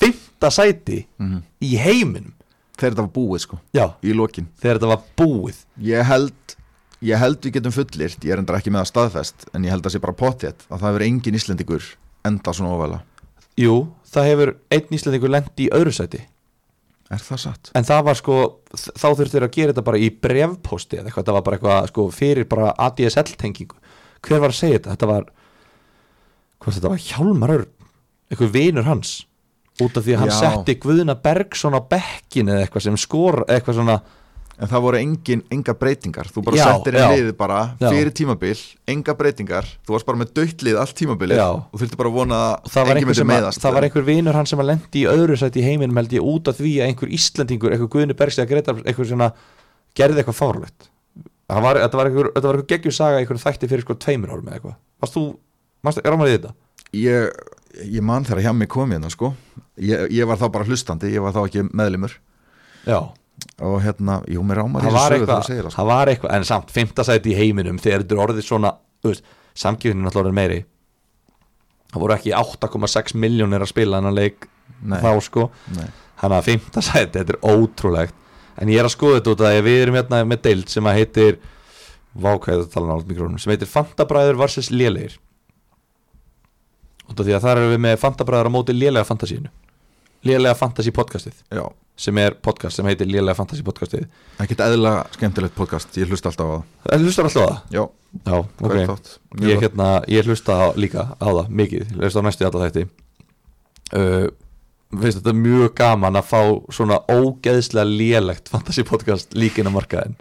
Fymta 0.00 0.50
sæti 0.52 1.04
mm 1.20 1.42
í 1.64 1.76
heiminum. 1.80 2.34
Þegar 2.74 2.92
þetta 2.92 3.04
var 3.06 3.14
búið 3.14 3.40
sko, 3.44 3.56
já, 3.72 3.84
í 4.02 4.12
lokin. 4.12 4.48
Þegar 4.60 4.80
þetta 4.80 4.90
var 4.90 5.04
búið. 5.16 5.64
Ég 5.80 6.06
held 6.10 6.56
Ég 7.04 7.20
held 7.20 7.42
við 7.44 7.58
getum 7.58 7.72
fullirt, 7.74 8.22
ég 8.24 8.32
er 8.32 8.40
endur 8.40 8.56
ekki 8.56 8.70
með 8.72 8.80
að 8.86 8.88
staðfest 8.88 9.42
En 9.52 9.64
ég 9.66 9.74
held 9.74 9.84
að 9.84 9.92
sé 9.92 10.00
bara 10.00 10.14
pottétt 10.16 10.62
Að 10.70 10.78
það 10.78 10.86
hefur 10.88 11.02
engin 11.04 11.36
Íslendingur 11.36 11.88
enda 12.24 12.54
svona 12.56 12.72
óvæla 12.72 13.00
jú, 13.60 13.74
það 14.10 14.28
hefur 14.30 14.52
einn 14.74 14.96
íslendingur 14.96 15.30
lendi 15.30 15.66
í 15.66 15.72
öðru 15.74 15.92
sæti. 15.94 16.22
Er 17.12 17.20
það 17.22 17.40
satt? 17.42 17.70
en 17.76 17.84
það 17.86 18.04
var 18.08 18.18
sko, 18.18 18.36
þá 18.74 19.04
þurftu 19.04 19.34
þeir 19.36 19.46
að 19.46 19.56
gera 19.58 19.74
þetta 19.74 19.84
bara 19.86 20.00
í 20.00 20.08
brevposti 20.24 20.98
eða 20.98 21.10
eitthvað, 21.10 21.26
það 21.28 21.36
var 21.36 21.44
bara 21.46 21.58
eitthvað 21.58 21.88
sko, 21.92 22.06
fyrir 22.16 22.48
bara 22.48 22.70
ADSL 22.86 23.36
tengingu 23.38 23.76
hver 24.24 24.40
var 24.40 24.54
að 24.54 24.56
segja 24.56 24.78
þetta, 24.78 24.94
þetta 24.96 25.10
var 25.10 25.28
hvað 26.64 26.80
þetta 26.80 26.92
var 26.94 27.06
Hjálmar 27.06 27.54
Örn 27.58 27.70
eitthvað 28.32 28.52
vinur 28.56 28.88
hans 28.88 29.14
út 29.82 29.96
af 29.98 30.04
því 30.06 30.14
að 30.16 30.20
hann 30.24 30.32
Já. 30.34 30.36
setti 30.40 30.76
Guðuna 30.82 31.16
Bergson 31.22 31.74
á 31.74 31.80
bekkin 31.82 32.50
eða 32.52 32.66
eitthvað 32.66 32.86
sem 32.88 33.00
skor 33.00 33.42
eitthvað 33.48 33.80
svona, 33.80 34.02
En 34.54 34.68
það 34.70 34.82
voru 34.84 34.98
engin, 35.02 35.40
enga 35.50 35.72
breytingar 35.74 36.28
Þú 36.30 36.44
bara 36.46 36.58
Já, 36.60 36.64
settir 36.68 36.94
já. 36.94 37.00
inn 37.08 37.16
liðið 37.16 37.32
bara 37.40 37.56
Já. 37.80 37.88
Fyrir 37.90 38.12
tímabil, 38.14 38.60
enga 38.92 39.14
breytingar 39.18 39.66
Þú 39.82 39.96
varst 39.96 40.06
bara 40.06 40.20
með 40.20 40.28
döttlið 40.38 40.76
allt 40.78 40.94
tímabilið 41.00 41.40
Já. 41.40 41.46
Og 41.58 41.80
þurfti 41.80 41.98
bara 41.98 42.12
að 42.12 42.18
vona 42.20 42.38
og 42.60 42.70
það 42.70 42.78
að 42.84 42.86
var 42.86 43.00
engin 43.00 43.08
einhver 43.08 43.08
myndi 43.10 43.18
sem 43.18 43.26
að, 43.26 43.34
meðast 43.34 43.64
það 43.64 43.74
var 43.74 43.86
einhver 43.88 44.06
vinur 44.06 44.38
hans 44.38 44.52
sem 44.54 44.62
að 44.62 44.68
lendi 44.70 45.02
í 45.02 45.08
öðru 45.10 45.38
sæti 45.42 45.58
í 45.58 45.66
heiminum 45.66 45.98
held 45.98 46.14
ég 46.14 46.28
út 46.30 46.50
af 46.52 46.60
því 46.60 46.74
að 46.78 46.86
einhver 46.92 47.14
Íslandingur, 47.18 47.74
einhver 47.74 47.90
Guðni 47.96 48.14
Bergs 48.22 48.38
eða 48.38 48.50
Gretar, 48.52 48.78
einhver 48.86 49.10
svona 49.10 49.28
gerði 49.98 50.22
eitthvað 50.22 50.38
fárlegt 50.38 50.86
það 51.50 51.66
var, 51.66 51.82
þetta 51.82 51.98
var 51.98 52.12
einhver, 52.12 52.30
þetta 52.36 52.46
var 52.46 52.60
einhver 52.60 52.70
geggjur 52.76 52.94
saga 52.94 53.18
einhver 53.24 53.42
þætti 53.42 53.72
fyrir 53.74 53.82
sko 53.88 53.98
tveimur 54.06 54.36
árum 54.36 54.46
eða 54.52 54.60
eitthvað 54.60 54.78
varst 55.02 55.18
þú, 55.18 55.24
er 56.04 56.14
ámælið 56.16 56.36
þetta? 56.38 56.54
ég, 56.94 57.42
ég 57.96 58.02
man 58.06 58.24
þegar 58.24 58.44
hjá 58.46 58.52
mig 58.56 58.70
kom 58.72 58.90
hérna 58.94 59.10
sko 59.12 59.32
ég, 59.82 60.06
ég 60.14 60.28
var 60.30 60.38
þá 60.40 60.46
bara 60.54 60.68
hlustandi, 60.68 61.10
ég 61.14 61.24
var 61.24 61.34
þá 61.36 61.42
ekki 61.46 61.66
meðlimur 61.72 62.16
Já, 62.84 62.98
Og 63.64 63.80
hérna, 63.82 64.20
jú, 64.30 64.42
mér 64.46 64.60
ámar 64.62 64.84
það 64.84 64.94
var 64.94 65.14
eitthvað, 65.16 65.40
það 65.48 65.60
sko. 65.64 65.70
það 65.74 65.88
var 65.90 66.10
eitthvað 66.12 66.34
en 66.36 66.44
samt, 66.46 66.70
fimmta 66.70 67.04
sæti 67.06 67.32
í 67.32 67.38
heiminum 67.38 67.80
þegar 67.82 68.04
þetta 68.04 68.14
er 68.14 68.22
orðið 68.24 68.46
svona, 68.46 68.70
samgjöfnin 69.58 70.06
alltaf 70.06 70.22
orðið 70.22 70.36
meiri 70.38 70.58
það 71.94 72.04
voru 72.04 72.14
ekki 72.16 72.34
8,6 72.38 73.16
miljónir 73.24 73.64
að 73.64 73.72
spila 73.72 73.98
hennar 74.00 74.14
leik 74.14 74.46
Nei, 74.84 74.98
þá 75.00 75.10
sko. 75.24 75.48
Þannig 76.20 76.36
að 76.38 76.46
fimmta 76.46 76.82
sæti, 76.84 77.18
þetta 77.18 77.34
er 77.34 77.40
ótrúlegt 77.54 78.14
En 78.62 78.70
ég 78.70 78.78
er 78.78 78.86
að 78.86 78.94
skoða 78.94 79.18
þetta 79.18 79.32
út 79.34 79.42
að 79.48 79.58
við 79.66 79.80
erum 79.82 79.96
hérna 79.98 80.20
með 80.30 80.42
deild 80.46 80.70
sem 80.70 80.86
að 80.86 80.98
heitir 81.00 81.38
Vákæðu 82.14 82.68
tala 82.70 82.92
nátt 82.94 83.08
mikrónum 83.10 83.40
sem 83.42 83.50
heitir 83.50 83.70
Fantabræður 83.70 84.38
vs. 84.44 84.70
af 84.70 85.16
því 87.12 87.36
að 87.36 87.46
þar 87.46 87.60
erum 87.60 87.72
við 87.74 87.82
með 87.84 87.96
Fantabræður 88.02 88.50
á 88.50 88.52
móti 88.54 88.76
lélega 88.76 89.08
fantasíinu. 89.08 89.50
Lélega 90.24 90.56
fantasí 90.56 90.92
podcastið 90.94 91.36
Já, 91.52 91.64
sem 92.00 92.18
er 92.22 92.36
podcast 92.40 92.78
sem 92.78 92.86
heitir 92.88 93.10
Lélega 93.10 93.36
fantasí 93.36 93.64
podcastið. 93.66 94.06
Ekkert 94.40 94.62
eðla 94.64 94.94
skemmtilegt 95.12 95.56
podcast 95.58 95.98
Ég 96.00 96.08
hlusta 96.08 96.32
alltaf 96.32 96.48
á 96.48 96.52
það. 96.54 96.64
Það 96.86 97.04
hlustar 97.04 97.28
alltaf 97.28 97.44
á 97.44 97.48
það? 97.50 97.58
Já, 97.76 97.82
Já, 98.24 98.36
hver 98.60 98.78
ok 98.78 98.90
þátt. 98.92 99.12
Mjög 99.34 99.50
ég, 99.50 99.62
hérna, 99.66 99.88
ég 100.08 100.30
hlusta 100.30 100.56
á, 100.56 100.66
líka 100.78 101.06
á 101.18 101.28
það 101.28 101.52
mikið, 101.60 101.84
ég 101.92 102.04
hlusta 102.06 102.22
á 102.22 102.26
næstu 102.26 102.48
alltaf 102.48 102.64
þetta 102.68 102.86
uh, 103.94 104.28
finnst 104.94 105.20
þetta 105.20 105.34
mjög 105.38 105.72
gaman 105.78 106.20
að 106.20 106.28
fá 106.30 106.40
svona 106.72 107.00
ógeðslega 107.10 107.88
lélegt 107.90 108.52
fantasy 108.52 108.84
podcast 108.86 109.34
líka 109.36 109.60
inn 109.60 109.70
á 109.70 109.76
markaðin 109.76 110.16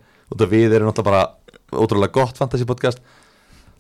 við 0.49 0.73
erum 0.73 0.89
náttúrulega 0.89 1.11
bara 1.11 1.83
ótrúlega 1.83 2.13
gott 2.15 2.39
fantasy 2.39 2.65
podcast. 2.65 2.99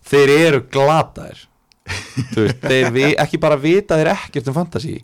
Þeir 0.05 0.33
eru 0.35 0.61
glataðir 0.69 1.47
veist, 2.35 2.61
þeir 2.63 2.91
vi, 2.95 3.03
ekki 3.19 3.39
bara 3.41 3.57
vita 3.59 3.97
þeir 3.99 4.11
ekkert 4.13 4.47
um 4.51 4.55
fantasy 4.55 4.95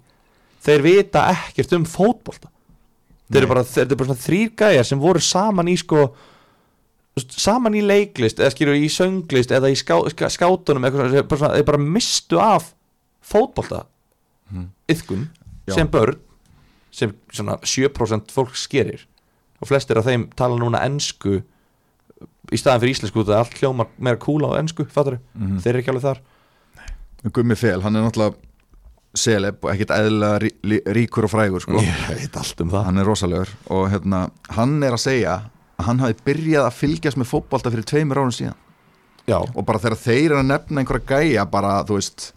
þeir 0.64 0.82
vita 0.84 1.26
ekkert 1.34 1.74
um 1.78 1.86
fótbolta. 1.88 2.50
Þeir 3.30 3.44
eru 3.44 3.50
bara, 3.52 3.64
eru 3.84 3.96
bara 4.00 4.10
svona 4.10 4.24
þrýr 4.24 4.50
gæjar 4.58 4.88
sem 4.90 5.00
voru 5.00 5.22
saman 5.24 5.68
í 5.72 5.76
sko 5.80 6.08
saman 7.20 7.76
í 7.76 7.82
leiklist 7.84 8.40
eða 8.40 8.54
skilur 8.54 8.78
í 8.80 8.88
sönglist 8.92 9.52
eða 9.52 9.70
í 9.72 9.76
ská, 9.78 9.98
ská, 10.14 10.30
skátunum 10.32 10.86
eitthvað, 10.88 11.10
svona, 11.10 11.16
þeir 11.20 11.28
bara, 11.28 11.40
svona, 11.42 11.58
þeir 11.60 11.68
bara 11.68 11.82
mistu 11.84 12.40
af 12.42 12.70
fótbolta 13.30 13.84
yðkun 14.90 15.28
Já. 15.70 15.74
sem 15.76 15.90
börn 15.92 16.18
sem 16.96 17.12
svona 17.30 17.60
7% 17.62 18.32
fólk 18.34 18.56
skerir 18.58 19.04
og 19.62 19.68
flestir 19.70 20.00
af 20.00 20.08
þeim 20.08 20.30
tala 20.40 20.58
núna 20.58 20.80
ensku 20.88 21.42
í 22.50 22.58
staðan 22.58 22.82
fyrir 22.82 22.96
íslensku 22.96 23.22
út 23.22 23.30
að 23.30 23.44
allt 23.44 23.60
hljómar 23.60 23.92
meira 24.02 24.18
kúla 24.18 24.56
á 24.56 24.60
ensku, 24.64 24.88
fattar 24.90 25.20
Mhm. 25.36 25.60
þeir 25.62 25.70
eru 25.76 25.84
ekki 25.84 25.92
alveg 25.94 26.08
þar 26.08 26.22
Gummi 27.36 27.58
Fel, 27.60 27.82
hann 27.84 28.00
er 28.00 28.06
náttúrulega 28.06 28.38
celeb 29.20 29.64
og 29.66 29.72
ekkert 29.74 29.92
eðlilega 29.96 30.40
rí, 30.44 30.50
rí, 30.70 30.78
ríkur 30.96 31.26
og 31.28 31.32
frægur 31.34 31.64
sko. 31.64 31.80
ég 31.82 32.04
veit 32.14 32.36
allt 32.38 32.62
um 32.64 32.70
það. 32.72 32.84
Hann 32.88 33.02
er 33.02 33.10
rosalegur 33.10 33.54
og 33.76 33.88
hérna, 33.92 34.20
hann 34.56 34.78
er 34.86 34.96
að 34.96 35.04
segja 35.04 35.38
að 35.80 35.88
hann 35.90 36.04
hafi 36.04 36.20
byrjað 36.28 36.68
að 36.68 36.78
fylgjast 36.78 37.20
með 37.20 37.32
fótbolta 37.32 37.74
fyrir 37.74 37.88
tveimur 37.90 38.22
árum 38.22 38.36
síðan. 38.36 38.60
Já, 39.30 39.40
og 39.42 39.66
bara 39.66 39.82
þegar 39.82 40.00
þeir 40.02 40.24
eru 40.32 40.40
að 40.40 40.48
nefna 40.50 40.82
einhverja 40.84 41.10
gæja 41.10 41.46
bara, 41.50 41.74
þú 41.86 42.00
veist 42.00 42.30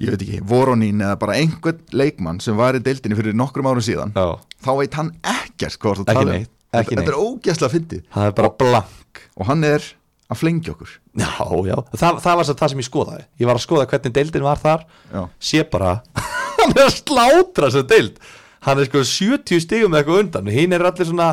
ég 0.00 0.12
veit 0.12 0.22
ekki, 0.26 0.40
Voronín 0.48 1.00
eða 1.00 1.18
bara 1.20 1.36
einhvern 1.40 1.80
leikmann 1.96 2.40
sem 2.44 2.56
var 2.56 2.76
í 2.76 2.82
deildinni 2.84 3.16
fyrir 3.18 3.36
nokkrum 3.36 3.68
árum 3.70 3.84
síðan 3.84 4.12
já, 4.16 4.36
þá 4.64 4.70
veit 4.80 4.96
hann 4.98 5.12
ekkert 5.24 5.78
hvað 5.80 6.02
Ekki 6.04 6.12
tala 6.12 6.36
um. 6.36 6.48
þetta, 6.76 7.06
er 7.06 7.16
ógeðslega 7.16 7.72
fyndið. 7.72 8.02
Það 8.12 8.26
er 8.28 8.34
bara 8.36 8.50
blank. 8.60 9.22
Og 9.40 9.48
hann 9.48 9.64
er 9.64 9.84
að 10.32 10.40
flengja 10.40 10.72
okkur. 10.74 10.94
Já, 11.20 11.28
já, 11.68 11.76
það, 11.94 12.18
það 12.24 12.40
var 12.40 12.48
það 12.50 12.72
sem 12.72 12.82
ég 12.82 12.88
skoðaði. 12.88 13.26
Ég 13.42 13.50
var 13.50 13.60
að 13.60 13.64
skoða 13.66 13.86
hvernig 13.92 14.16
deildin 14.16 14.46
var 14.46 14.62
þar. 14.62 14.82
Já, 15.12 15.22
sé 15.50 15.62
bara, 15.70 15.92
hann 16.58 16.74
er 16.74 16.84
að 16.88 16.96
slátra 16.96 17.70
þessu 17.70 17.86
deild, 17.92 18.18
hann 18.66 18.82
er 18.82 18.90
sko 18.90 19.04
70 19.06 19.64
stigum 19.66 19.94
með 19.94 20.02
eitthvað 20.02 20.22
undan, 20.24 20.52
hinn 20.56 20.74
er 20.74 20.86
allir 20.90 21.10
svona 21.10 21.30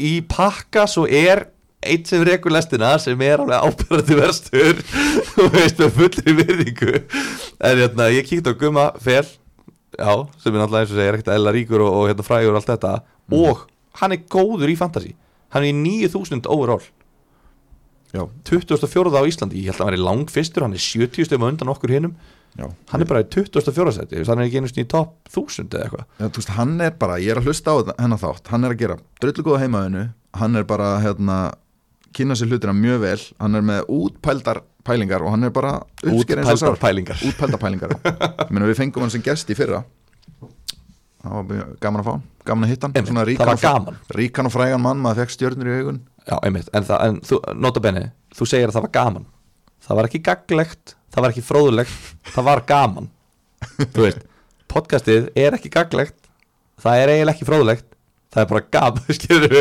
í 0.00 0.18
pakka 0.26 0.86
svo 0.90 1.06
er 1.06 1.46
eitt 1.80 2.10
sem 2.10 2.22
rekur 2.26 2.52
lestina 2.52 2.92
sem 3.00 3.20
er 3.24 3.40
alveg 3.40 3.70
ábyrðandi 3.70 4.18
verstur. 4.18 4.80
Og 5.40 5.54
veist 5.54 5.80
með 5.80 5.94
fullri 5.96 6.34
virðingu. 6.42 6.96
En 7.64 7.80
hérna, 7.80 8.10
ég 8.12 8.28
kíkti 8.28 8.52
á 8.52 8.60
Gumma 8.60 8.90
fel 9.00 9.24
já, 9.24 10.12
sem 10.40 10.52
er 10.52 10.60
náttúrulega 10.60 10.82
eins 10.84 10.92
og 10.92 10.98
segir 10.98 11.16
ekkert 11.16 11.32
eðla 11.34 11.54
ríkur 11.56 11.84
og, 11.84 11.96
og 11.96 12.10
hérna 12.10 12.26
frægur 12.26 12.52
og 12.52 12.60
allt 12.60 12.72
þetta. 12.74 12.92
Og 13.36 13.64
hann 14.02 14.16
er 14.16 14.24
góður 14.32 14.72
í 14.72 14.76
fantasy. 14.78 15.14
Hann 15.54 15.64
er 15.64 15.72
í 15.72 15.78
9000 15.78 16.44
overall 16.52 16.84
já, 18.14 18.22
24. 18.50 19.14
á 19.14 19.22
Íslandi, 19.28 19.62
ég 19.62 19.70
held 19.72 19.80
að 19.82 19.88
hann 19.90 19.96
er 19.98 20.04
lang 20.04 20.30
fyrstur 20.30 20.66
hann 20.66 20.76
er 20.76 20.82
70 20.82 21.28
stegum 21.28 21.48
undan 21.48 21.72
okkur 21.72 21.94
hinnum 21.94 22.14
hann 22.90 23.04
er 23.04 23.06
bara 23.06 23.22
í 23.22 23.28
24. 23.30 23.92
seti 23.94 24.24
hann 24.26 24.40
er 24.42 24.48
ekki 24.48 24.60
einu 24.60 24.70
sinni 24.70 24.86
í 24.86 24.90
topp 24.90 25.30
1000 25.30 25.70
eða 25.70 25.84
eitthvað. 25.86 26.06
Já, 26.18 26.30
veist, 26.36 26.54
hann 26.56 26.74
er 26.82 26.96
bara, 26.98 27.18
ég 27.22 27.34
er 27.34 27.40
að 27.40 27.50
hlusta 27.50 27.74
á 27.74 27.76
hennar 28.00 28.20
þátt 28.20 28.50
hann 28.50 28.66
er 28.66 28.74
að 28.74 28.82
gera 28.82 28.96
drullu 29.22 29.46
góða 29.46 29.60
heimaðinu 29.64 30.02
hann 30.40 30.58
er 30.58 30.66
bara, 30.68 30.90
hérna 31.04 31.38
kynna 32.16 32.34
sér 32.38 32.50
hlutina 32.50 32.74
mjög 32.74 33.00
vel, 33.04 33.20
hann 33.38 33.54
er 33.58 33.64
með 33.66 33.94
útpældar 33.94 34.64
pælingar 34.86 35.22
og 35.22 35.34
hann 35.34 35.46
er 35.46 35.54
bara 35.54 35.76
útpældar 36.02 36.78
pælingar. 36.80 37.22
Útpældar 37.28 37.62
pælingar 37.62 37.94
við 38.70 38.76
fengum 38.78 39.06
hann 39.06 39.14
sem 39.14 39.22
gest 39.22 39.50
í 39.52 39.58
fyrra. 39.58 39.84
Það 41.20 41.34
var 41.36 41.74
gaman 41.84 42.02
að 42.02 42.08
fá 42.08 42.14
gaman 42.48 42.64
að 42.66 42.72
hitta 42.72 42.88
hann, 42.88 43.98
ríkan 44.16 44.48
og 44.48 44.54
frægan 44.54 44.80
mann, 44.82 45.00
maður 45.02 45.24
fekk 45.24 45.34
stjörnur 45.34 45.68
í 45.68 45.74
augun 45.80 45.98
já, 46.26 46.36
einmitt, 46.42 46.70
en, 46.74 46.84
það, 46.88 47.04
en 47.06 47.20
þú, 47.26 47.40
nota 47.56 47.82
benni 47.84 48.06
þú 48.36 48.46
segir 48.48 48.70
að 48.70 48.76
það 48.78 48.86
var 48.86 48.94
gaman. 48.98 49.26
Það 49.80 49.96
var 49.98 50.08
ekki 50.10 50.22
gaglegt, 50.28 50.94
það 51.10 51.24
var 51.24 51.34
ekki 51.34 51.46
fróðulegt 51.46 52.32
það 52.34 52.48
var 52.50 52.64
gaman. 52.68 53.08
Þú 53.80 54.04
veist, 54.06 54.26
podcastið 54.70 55.30
er 55.38 55.56
ekki 55.56 55.72
gaglegt 55.72 56.16
það 56.80 57.02
er 57.02 57.12
eiginlega 57.14 57.36
ekki 57.36 57.48
fróðulegt 57.48 57.88
það 58.30 58.42
er 58.44 58.50
bara 58.52 58.68
gaman, 58.76 59.10
skilur 59.18 59.56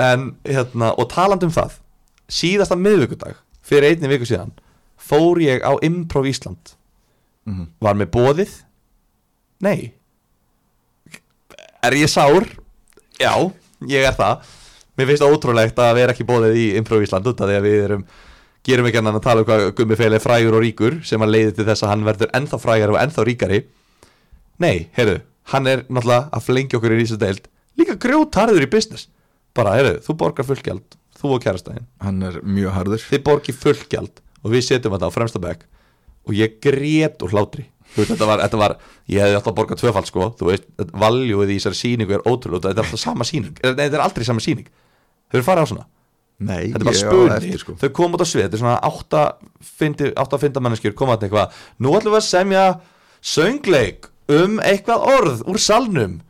en 0.00 0.26
hérna, 0.48 0.90
og 0.96 1.08
taland 1.12 1.44
um 1.46 1.52
það 1.54 1.76
síðasta 2.30 2.76
miðvikudag 2.78 3.38
fyrir 3.66 3.90
einni 3.92 4.10
viku 4.10 4.28
síðan 4.28 4.52
fór 5.00 5.40
ég 5.42 5.64
á 5.64 5.72
Improv 5.84 6.28
Ísland. 6.28 6.76
Mhm. 7.48 7.70
var 7.80 7.96
með 7.96 8.10
bóðið 8.14 8.50
nei. 9.64 9.92
Er 11.82 11.96
ég 11.96 12.10
sár? 12.12 12.44
Já, 13.20 13.32
ég 13.88 14.04
er 14.04 14.16
það 14.16 14.44
mér 15.00 15.10
finnst 15.10 15.24
ótrúlegt 15.24 15.80
að 15.80 15.94
vera 15.98 16.14
ekki 16.14 16.28
bóðið 16.28 16.58
í 16.60 16.66
Improv 16.80 17.04
Ísland 17.06 17.26
út 17.30 17.40
af 17.40 17.50
því 17.50 17.58
að 17.58 17.66
við 17.66 17.84
erum 17.88 18.04
gerum 18.66 18.88
ekki 18.90 19.00
annan 19.00 19.16
að 19.16 19.24
tala 19.24 19.42
um 19.42 19.48
hvað 19.48 19.66
Gummi 19.78 19.96
Feil 19.96 20.12
er 20.12 20.22
frægur 20.22 20.58
og 20.58 20.64
ríkur 20.64 21.00
sem 21.08 21.22
að 21.24 21.32
leiði 21.34 21.56
til 21.56 21.66
þess 21.70 21.86
að 21.86 21.92
hann 21.94 22.06
verður 22.06 22.32
ennþá 22.36 22.60
frægar 22.60 22.92
og 22.92 23.00
ennþá 23.00 23.24
ríkari. 23.26 23.60
Nei, 24.60 24.90
heyrðu, 24.98 25.22
hann 25.54 25.70
er 25.70 25.86
náttúrulega 25.88 26.28
að 26.36 26.46
flengja 26.50 26.78
okkur 26.78 26.94
í 26.94 27.02
þessu 27.02 27.20
deild 27.20 27.48
líka 27.80 27.96
grjótarður 27.96 28.66
í 28.66 28.70
business. 28.70 29.08
Bara, 29.56 29.78
heyrðu, 29.78 30.00
þú 30.04 30.16
borgar 30.20 30.46
fullgjald 30.46 30.98
þú 31.20 31.34
og 31.36 31.44
kærastæðin, 31.44 31.88
hann 32.00 32.22
er 32.24 32.38
mjög 32.44 32.76
harður. 32.76 33.04
Þið 33.10 33.22
borgi 33.26 33.54
fullgjald 33.56 34.22
og 34.40 34.54
við 34.54 34.66
setjum 34.66 34.94
þetta 34.96 35.10
á 35.12 35.16
fremsta 35.16 35.42
bekk 35.42 35.66
og 36.28 36.36
ég 36.36 36.56
grét 36.64 37.24
úr 37.24 37.34
hlátri. 37.34 37.66
Þú 37.90 38.02
veist, 38.02 38.12
þetta 38.12 38.28
var, 38.28 38.42
þetta 38.44 38.60
var, 38.60 38.74
ég 39.10 39.24
hefði 39.24 39.38
alltaf 39.40 39.56
borgað 39.56 39.80
tvöfald 39.80 40.08
sko, 40.08 40.28
þú 40.38 40.50
veist, 40.52 40.68
valjúið 40.94 41.50
í 41.50 41.56
þessari 41.58 41.78
sýningu 41.80 42.16
er 42.16 42.22
ótrúlega, 42.22 42.70
þetta 42.70 42.84
er 42.84 42.86
alltaf 42.86 43.02
sama 43.02 43.26
sýning. 43.26 43.56
Nei, 43.64 43.72
þetta 43.80 43.98
er 43.98 44.04
aldrei 44.04 44.26
sama 44.28 44.44
sýning, 44.44 44.68
þau 45.30 45.38
eru 45.38 45.46
farið 45.46 45.66
á 45.66 45.70
svona? 45.72 45.86
Nei, 46.40 46.70
þetta 46.72 46.80
er 46.80 46.86
bara 46.88 47.00
spunni, 47.00 47.58
sko. 47.60 47.74
þau 47.76 47.90
koma 47.96 48.16
út 48.16 48.24
á 48.24 48.28
svið 48.30 48.46
þetta 48.46 48.56
er 48.56 48.62
svona 48.62 49.24
fyndi, 49.60 50.08
átta 50.16 50.40
fynda 50.40 50.62
manneskjur 50.64 50.96
koma 50.96 51.18
að 51.18 51.26
eitthvað, 51.28 51.58
nú 51.78 51.92
ætlum 51.98 52.14
við 52.14 52.20
að 52.20 52.28
semja 52.30 52.64
söngleik 53.20 54.08
um 54.32 54.56
eitthvað 54.64 55.06
orð 55.10 55.44
úr 55.50 55.60
salnum. 55.60 56.20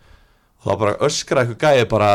Og 0.60 0.66
þá 0.66 0.80
bara 0.82 0.96
öskra 1.06 1.44
eitthvað 1.44 1.62
gæði 1.62 1.86
bara 1.92 2.10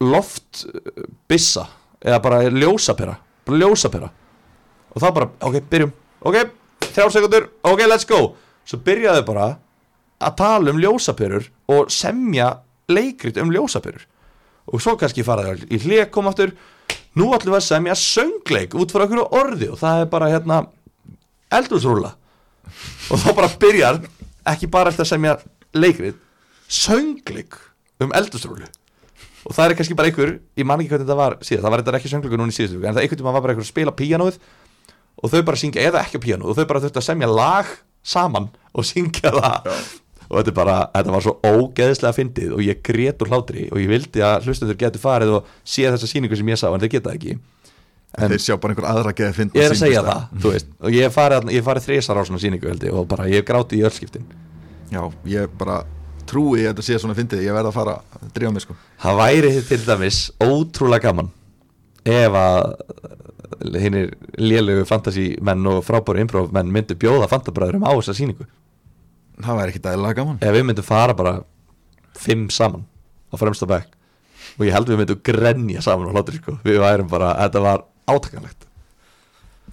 loft 0.00 0.64
uh, 0.64 1.04
bissa 1.28 1.68
eða 2.00 2.22
bara 2.24 2.40
ljósapera 2.48 3.18
bara 3.44 3.60
ljósapera. 3.60 4.08
Og 4.94 5.02
þá 5.02 5.08
bara, 5.12 5.30
ok, 5.44 5.60
byrjum, 5.70 5.92
ok 6.24 6.38
þrjár 6.94 7.12
sekundur, 7.12 7.46
ok, 7.66 7.84
let's 7.90 8.08
go. 8.08 8.34
Svo 8.64 8.80
byrjaðu 8.84 9.24
bara 9.26 9.48
að 10.24 10.36
tala 10.40 10.72
um 10.72 10.80
ljósaperur 10.80 11.50
og 11.74 11.92
semja 11.92 12.50
leikrit 12.88 13.38
um 13.40 13.52
ljósaperur 13.52 14.04
og 14.70 14.82
svo 14.82 14.96
kannski 15.00 15.24
faraði 15.26 15.68
í 15.70 15.80
hlið 15.82 16.08
kom 16.14 16.30
aftur. 16.30 16.54
Nú 17.14 17.28
ætlum 17.36 17.54
við 17.54 17.60
að 17.60 17.66
semja 17.68 17.94
söngleik 17.98 18.74
út 18.74 18.90
frá 18.90 19.04
okkur 19.06 19.22
orði 19.28 19.70
og 19.70 19.78
það 19.78 20.00
er 20.02 20.08
bara 20.10 20.30
hérna 20.32 20.64
eldhúsrúla 21.54 22.14
og 23.12 23.20
þá 23.20 23.28
bara 23.36 23.50
byrjar 23.60 24.00
ekki 24.50 24.70
bara 24.72 24.90
eftir 24.90 25.04
að 25.04 25.12
semja 25.12 25.36
leikrit 25.76 26.18
söngleik 26.70 27.56
um 28.02 28.14
eldhúsrúlu 28.16 28.66
og 29.44 29.54
það 29.54 29.66
er 29.66 29.76
kannski 29.78 29.96
bara 29.98 30.10
einhver 30.10 30.36
ég 30.56 30.66
man 30.66 30.80
ekki 30.80 30.94
hvernig 30.94 31.06
þetta 31.06 31.18
var 31.20 31.36
síðan, 31.44 31.64
það 31.64 31.74
var 31.74 31.82
þetta 31.82 31.98
ekki 32.00 32.12
söngleikur 32.12 32.40
núna 32.40 32.54
í 32.54 32.56
síðustu 32.56 32.80
en 32.80 32.96
það 32.96 33.02
einhvern 33.04 33.20
tíma 33.20 33.34
var 33.34 33.44
bara 33.44 33.54
einhver 33.54 33.66
að 33.66 33.72
spila 33.72 33.96
píanóið 33.98 34.38
og 35.14 35.32
þau 35.32 35.42
bara 35.46 35.60
syngja, 35.60 35.84
eða 35.84 36.04
ekki 36.04 36.22
píanóið 36.24 36.50
og 36.50 36.58
þau 36.58 36.70
bara 36.70 36.84
þurftu 36.84 37.02
að 37.02 37.08
semja 37.10 37.30
lag 37.30 37.74
saman 38.04 38.48
og 38.72 38.88
syngja 38.88 39.34
það 39.36 39.68
og 40.28 40.38
þetta 40.38 40.54
bara, 40.56 40.76
þetta 40.94 41.14
var 41.14 41.26
svo 41.26 41.34
ógeðslega 41.44 42.18
fyndið 42.18 42.54
og 42.56 42.62
ég 42.64 42.80
grét 42.86 43.24
úr 43.24 43.32
hlátri 43.32 43.66
og 43.70 43.82
ég 43.82 43.90
vildi 43.90 44.24
að 44.24 44.48
hlustendur 44.48 44.78
getur 44.80 45.02
farið 45.02 45.34
og 45.40 45.50
sé 45.64 45.88
þessa 45.88 46.10
sýningu 46.10 46.38
sem 46.38 46.54
ég 46.54 46.60
sá 46.60 46.68
en 46.70 46.80
þeir 46.82 46.94
geta 46.96 47.10
það 47.10 47.18
ekki. 47.18 47.36
En 48.14 48.30
þeir 48.30 48.42
sjá 48.44 48.54
bara 48.62 48.74
einhver 48.74 48.86
aðra 48.86 49.12
geði 49.18 49.36
fyndna 49.40 49.58
ég 49.58 49.68
er 49.68 49.74
að 49.74 49.80
segja 49.80 50.02
sýningu, 50.02 50.14
það, 50.14 50.42
þú 50.42 50.54
veist. 50.54 50.72
Og 50.80 50.94
ég 50.94 51.14
farið, 51.14 51.52
farið 51.66 51.86
þrísar 51.88 52.20
á 52.20 52.22
svona 52.28 52.42
sýningu 52.44 52.70
held 52.70 52.86
ég 52.86 52.98
og 53.00 53.08
bara 53.10 53.26
ég 53.26 53.42
hef 53.42 53.48
grátið 53.48 53.80
í 53.80 53.86
öllskiptin 53.88 54.28
já, 54.94 55.02
ég 55.34 55.56
bara 55.58 55.82
trúi 56.28 56.64
að 56.64 56.72
þetta 56.72 56.86
sé 56.86 56.98
svona 57.00 57.16
fyndið 57.18 57.44
ég 57.44 57.56
verð 57.56 57.70
að 57.70 57.76
fara 57.76 57.96
að 58.16 58.28
drífa 58.36 58.54
mig 58.54 58.64
sko. 58.64 58.76
Það 59.02 59.18
væri 59.20 59.52
til 59.68 59.80
dæmis 59.84 60.20
ótrúlega 60.42 61.08
gaman 61.08 61.30
ef 62.04 62.38
að 62.38 63.78
hinnir 63.80 64.12
lélegu 64.40 64.84
fantasímenn 64.88 65.68
og 65.70 65.82
frábæru 65.86 66.22
improv 66.24 66.52
menn 66.54 66.72
myndu 66.72 66.96
bjóða 66.98 67.28
fantabræðurum 67.30 67.86
á 67.86 67.92
þessa 67.92 68.16
sýningu 68.18 68.46
það 69.42 69.58
væri 69.58 69.72
ekki 69.74 69.82
dæðilega 69.84 70.14
gaman. 70.20 70.38
Ef 70.42 70.54
við 70.54 70.64
myndum 70.68 70.86
fara 70.86 71.14
bara 71.18 71.34
fimm 72.14 72.46
saman 72.54 72.84
á 73.30 73.34
fremsta 73.40 73.66
bekk 73.66 73.90
og 74.58 74.66
ég 74.68 74.72
held 74.76 74.88
við 74.92 75.00
myndum 75.00 75.20
grenja 75.26 75.82
saman 75.82 76.10
á 76.10 76.14
hlátri 76.14 76.38
sko. 76.38 76.58
við 76.64 76.78
værum 76.82 77.08
bara, 77.10 77.32
þetta 77.42 77.62
var 77.64 77.84
átakanlegt. 78.06 78.66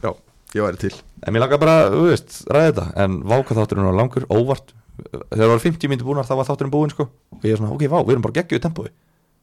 Já, 0.02 0.12
ég 0.56 0.66
væri 0.66 0.78
til. 0.82 0.94
En 1.22 1.34
mér 1.36 1.44
langar 1.46 1.60
bara, 1.62 1.76
þú 1.94 2.08
veist, 2.10 2.40
ræði 2.50 2.72
þetta. 2.72 2.86
En 3.04 3.20
váka 3.30 3.54
þátturinn 3.58 3.86
var 3.92 4.00
langur, 4.00 4.26
óvart. 4.34 4.74
Þegar 5.02 5.38
það 5.44 5.52
var 5.54 5.60
50 5.66 5.92
myndir 5.92 6.08
búnar 6.08 6.26
þá 6.26 6.36
var 6.40 6.48
þátturinn 6.50 6.74
búinn 6.74 6.90
sko. 6.94 7.10
og 7.34 7.46
ég 7.46 7.54
er 7.54 7.58
svona, 7.62 7.74
ok, 7.76 7.86
vá, 7.92 8.00
við 8.06 8.16
erum 8.16 8.26
bara 8.26 8.38
geggjuð 8.42 8.62
tempói. 8.66 8.90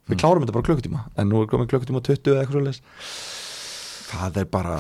Við 0.09 0.17
Mm. 0.17 0.21
klárum 0.23 0.43
þetta 0.43 0.53
bara 0.57 0.65
á 0.65 0.69
klukkutíma. 0.69 1.01
En 1.19 1.29
nú 1.29 1.43
er 1.43 1.47
komin 1.47 1.69
klukkutíma 1.69 2.01
20 2.03 2.33
eða 2.33 2.43
eitthvað 2.47 2.75
svo 2.75 2.83
það 4.09 4.37
er 4.41 4.45
bara 4.47 4.79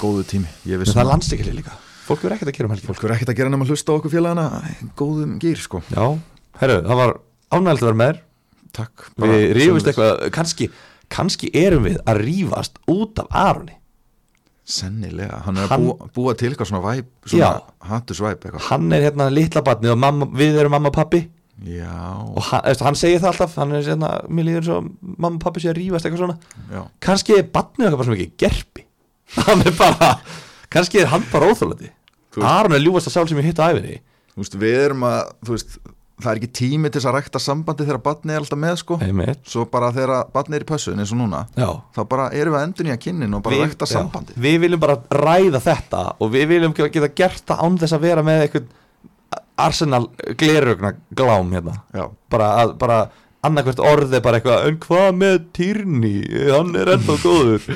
góðu 0.00 0.24
tími. 0.24 0.48
Það 0.64 0.80
er 0.80 1.04
að- 1.04 1.10
landstíkili 1.12 1.52
líka 1.60 1.72
fólk 2.10 2.24
verður 2.24 2.36
ekkert 2.36 2.50
að 2.52 2.56
gera 2.58 2.68
um 2.68 2.74
helgi 2.74 2.88
Fólk 2.90 3.02
verður 3.04 3.16
ekkert 3.16 3.32
að 3.32 3.40
gera 3.40 3.52
nema 3.54 3.66
að 3.66 3.72
hlusta 3.74 3.94
á 3.94 3.96
okkur 3.96 4.12
félagana. 4.12 4.46
Góðum 4.98 5.34
gýr 5.42 5.60
sko. 5.62 5.80
Já, 5.94 6.04
herru, 6.60 6.78
það 6.86 7.00
var 7.00 7.12
ánægilegt 7.50 7.82
að 7.84 7.90
vera 7.90 8.00
með 8.04 8.22
Takk 8.76 9.08
Við 9.24 9.44
rífumst 9.58 9.90
eitthvað, 9.90 10.24
kannski 10.34 10.70
kannski 11.10 11.50
erum 11.58 11.88
við 11.88 11.98
að 12.06 12.20
rífast 12.22 12.76
út 12.90 13.18
af 13.18 13.32
Aroni. 13.34 13.74
Sennilega, 14.70 15.40
hann 15.46 15.58
er 15.58 15.66
Hann- 15.66 15.88
að 15.88 15.96
búa, 15.98 16.10
búa 16.14 16.34
til 16.38 16.52
eitthvað 16.52 16.68
svona 16.70 16.84
væp 16.84 17.08
Svona 17.26 17.48
hattusvæp 17.90 18.44
Hann 18.68 18.92
er 18.94 19.08
hérna 19.08 19.26
litla 19.32 19.64
batni 19.66 19.90
og 19.90 19.98
mamma, 19.98 20.28
við 20.30 20.60
erum 20.60 20.76
mamma 20.76 20.92
og 20.92 20.94
pappi 20.94 21.24
Já, 21.66 21.92
og 22.24 22.40
hann, 22.46 22.62
veist, 22.64 22.80
hann 22.80 22.96
segir 22.96 23.18
það 23.20 23.34
alltaf. 23.34 23.56
Hann 23.60 23.74
er 23.76 23.82
hérna, 23.84 24.10
mér 24.32 24.46
líður 24.48 24.64
svo 24.64 24.76
mamma 25.02 25.34
og 25.36 25.42
pappi 25.42 25.60
sé 25.60 25.68
að 25.68 25.76
rífast 25.76 26.06
eitthvað 26.08 26.22
svona. 26.22 26.36
Já. 26.72 26.80
Kannski 27.04 27.34
er 27.36 27.50
batnið 27.52 27.84
eitthvað 27.84 28.00
bara 28.00 28.08
sem 28.08 28.16
ekki 28.16 28.30
gerpi. 28.40 28.84
Hann 29.44 29.64
er 29.68 29.74
bara, 29.76 30.08
kannski 30.72 31.02
er 31.02 31.10
hann 31.12 31.26
bara 31.30 31.50
óþólandi 31.52 31.90
Aron 32.38 32.76
er 32.76 32.84
ljúfast 32.84 33.10
að 33.10 33.16
sál 33.16 33.28
sem 33.30 33.40
ég 33.42 33.48
hitt 33.50 33.58
á 33.62 33.70
æfinni 33.72 33.96
Þú 34.30 34.44
veist, 34.44 34.54
við 34.62 34.76
erum 34.84 35.02
að, 35.08 35.32
þú 35.46 35.56
veist 35.56 35.80
Það 36.20 36.30
er 36.34 36.38
ekki 36.40 36.50
tími 36.52 36.88
til 36.92 37.00
þess 37.00 37.08
að 37.08 37.14
rækta 37.16 37.40
sambandi 37.40 37.84
þegar 37.88 37.98
barnið 38.04 38.34
er 38.34 38.42
alltaf 38.42 38.58
með 38.60 38.74
sko. 38.76 38.96
Einmitt. 39.00 39.38
Svo 39.48 39.62
bara 39.72 39.88
þegar 39.96 40.26
barnið 40.34 40.58
er 40.58 40.64
í 40.66 40.68
pössun 40.68 41.00
eins 41.00 41.14
og 41.14 41.20
núna 41.22 41.40
Já. 41.56 41.70
Þá 41.96 42.00
bara 42.10 42.26
erum 42.36 42.56
við 42.58 42.64
endur 42.66 42.88
nýja 42.90 42.96
kynnin 43.00 43.36
og 43.38 43.42
bara 43.46 43.56
Við- 43.56 43.62
rækta 43.64 43.88
já, 43.88 43.92
sambandi 43.94 44.36
Við 44.36 44.58
viljum 44.66 44.82
bara 44.82 44.98
ræða 45.16 45.62
þetta 45.64 46.02
og 46.20 46.34
við 46.34 46.44
viljum 46.52 46.74
geta 46.76 47.08
gert 47.22 47.46
það 47.48 47.64
án 47.64 47.78
þess 47.80 47.96
að 47.96 48.04
vera 48.04 48.26
með 48.26 48.42
eitthvað 48.44 48.68
Arsenal 49.60 50.02
glerugna 50.40 50.92
glám 51.16 51.50
hérna. 51.56 51.74
Já, 51.96 52.04
bara, 52.32 52.50
að, 52.62 52.76
bara 52.80 53.00
annarkvært 53.44 53.80
orði 53.80 54.20
bara 54.24 54.40
eitthvað 54.40 54.68
en 54.68 54.78
hvað 54.84 55.10
með 55.20 55.40
Týrni 55.56 56.14
hann 56.52 56.76
er 56.76 56.92
ennþá 56.98 57.16
góður. 57.24 57.66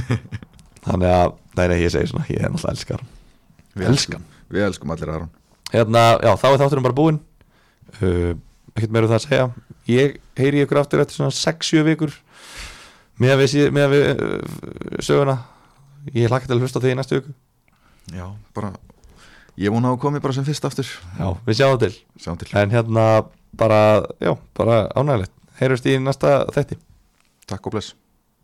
Þannig 0.86 1.10
að, 1.14 1.34
nei 1.58 1.64
nei 1.70 1.78
ég 1.84 1.94
segi 1.94 2.10
svona 2.10 2.26
ég 2.30 2.42
er 2.42 2.50
náttúrulega 2.50 2.74
elskar. 2.74 3.02
Við 3.76 3.90
Elskan. 3.92 4.24
Við 4.50 4.66
elskum 4.66 4.92
allir 4.94 5.12
Aron. 5.14 5.30
Hérna, 5.70 6.04
já 6.18 6.32
þá 6.40 6.46
er 6.50 6.60
þátturinn 6.62 6.86
bara 6.88 6.98
búinn. 6.98 7.20
Uh, 8.00 8.34
ekkert 8.74 8.94
meira 8.94 9.06
um 9.06 9.12
það 9.12 9.18
að 9.20 9.26
segja. 9.26 9.46
Ég 9.90 10.18
heyri 10.38 10.64
ykkur 10.64 10.82
aftur 10.82 11.02
eftir 11.02 11.20
svona 11.20 11.34
6-7 11.36 11.84
vikur 11.86 12.14
með 13.20 13.34
að 13.36 13.42
við, 13.42 13.56
með 13.76 13.86
að 13.86 13.96
við 13.96 14.06
uh, 14.10 15.00
söguna. 15.06 15.38
Ég 16.16 16.30
hlakka 16.30 16.50
til 16.50 16.56
að 16.56 16.64
hlusta 16.64 16.82
því 16.82 16.94
í 16.94 16.98
næstu 16.98 17.20
viku. 17.20 17.36
Já, 18.10 18.26
bara 18.56 18.72
Ég 19.60 19.72
vona 19.74 19.90
að 19.90 19.98
þú 19.98 20.02
komið 20.06 20.22
bara 20.24 20.36
sem 20.36 20.46
fyrst 20.46 20.64
aftur. 20.64 20.90
Já, 21.18 21.26
við 21.44 21.58
sjáum 21.58 21.80
til. 21.82 21.92
Sjáum 22.22 22.38
til. 22.40 22.48
En 22.56 22.72
hérna 22.72 23.06
bara, 23.60 23.80
já, 24.22 24.32
bara 24.56 24.86
ánægilegt 24.96 25.34
heyrjumst 25.60 25.90
í 25.90 25.98
næsta 26.00 26.38
þætti. 26.54 26.80
Takk 27.50 27.68
og 27.68 27.76
bless 27.76 27.92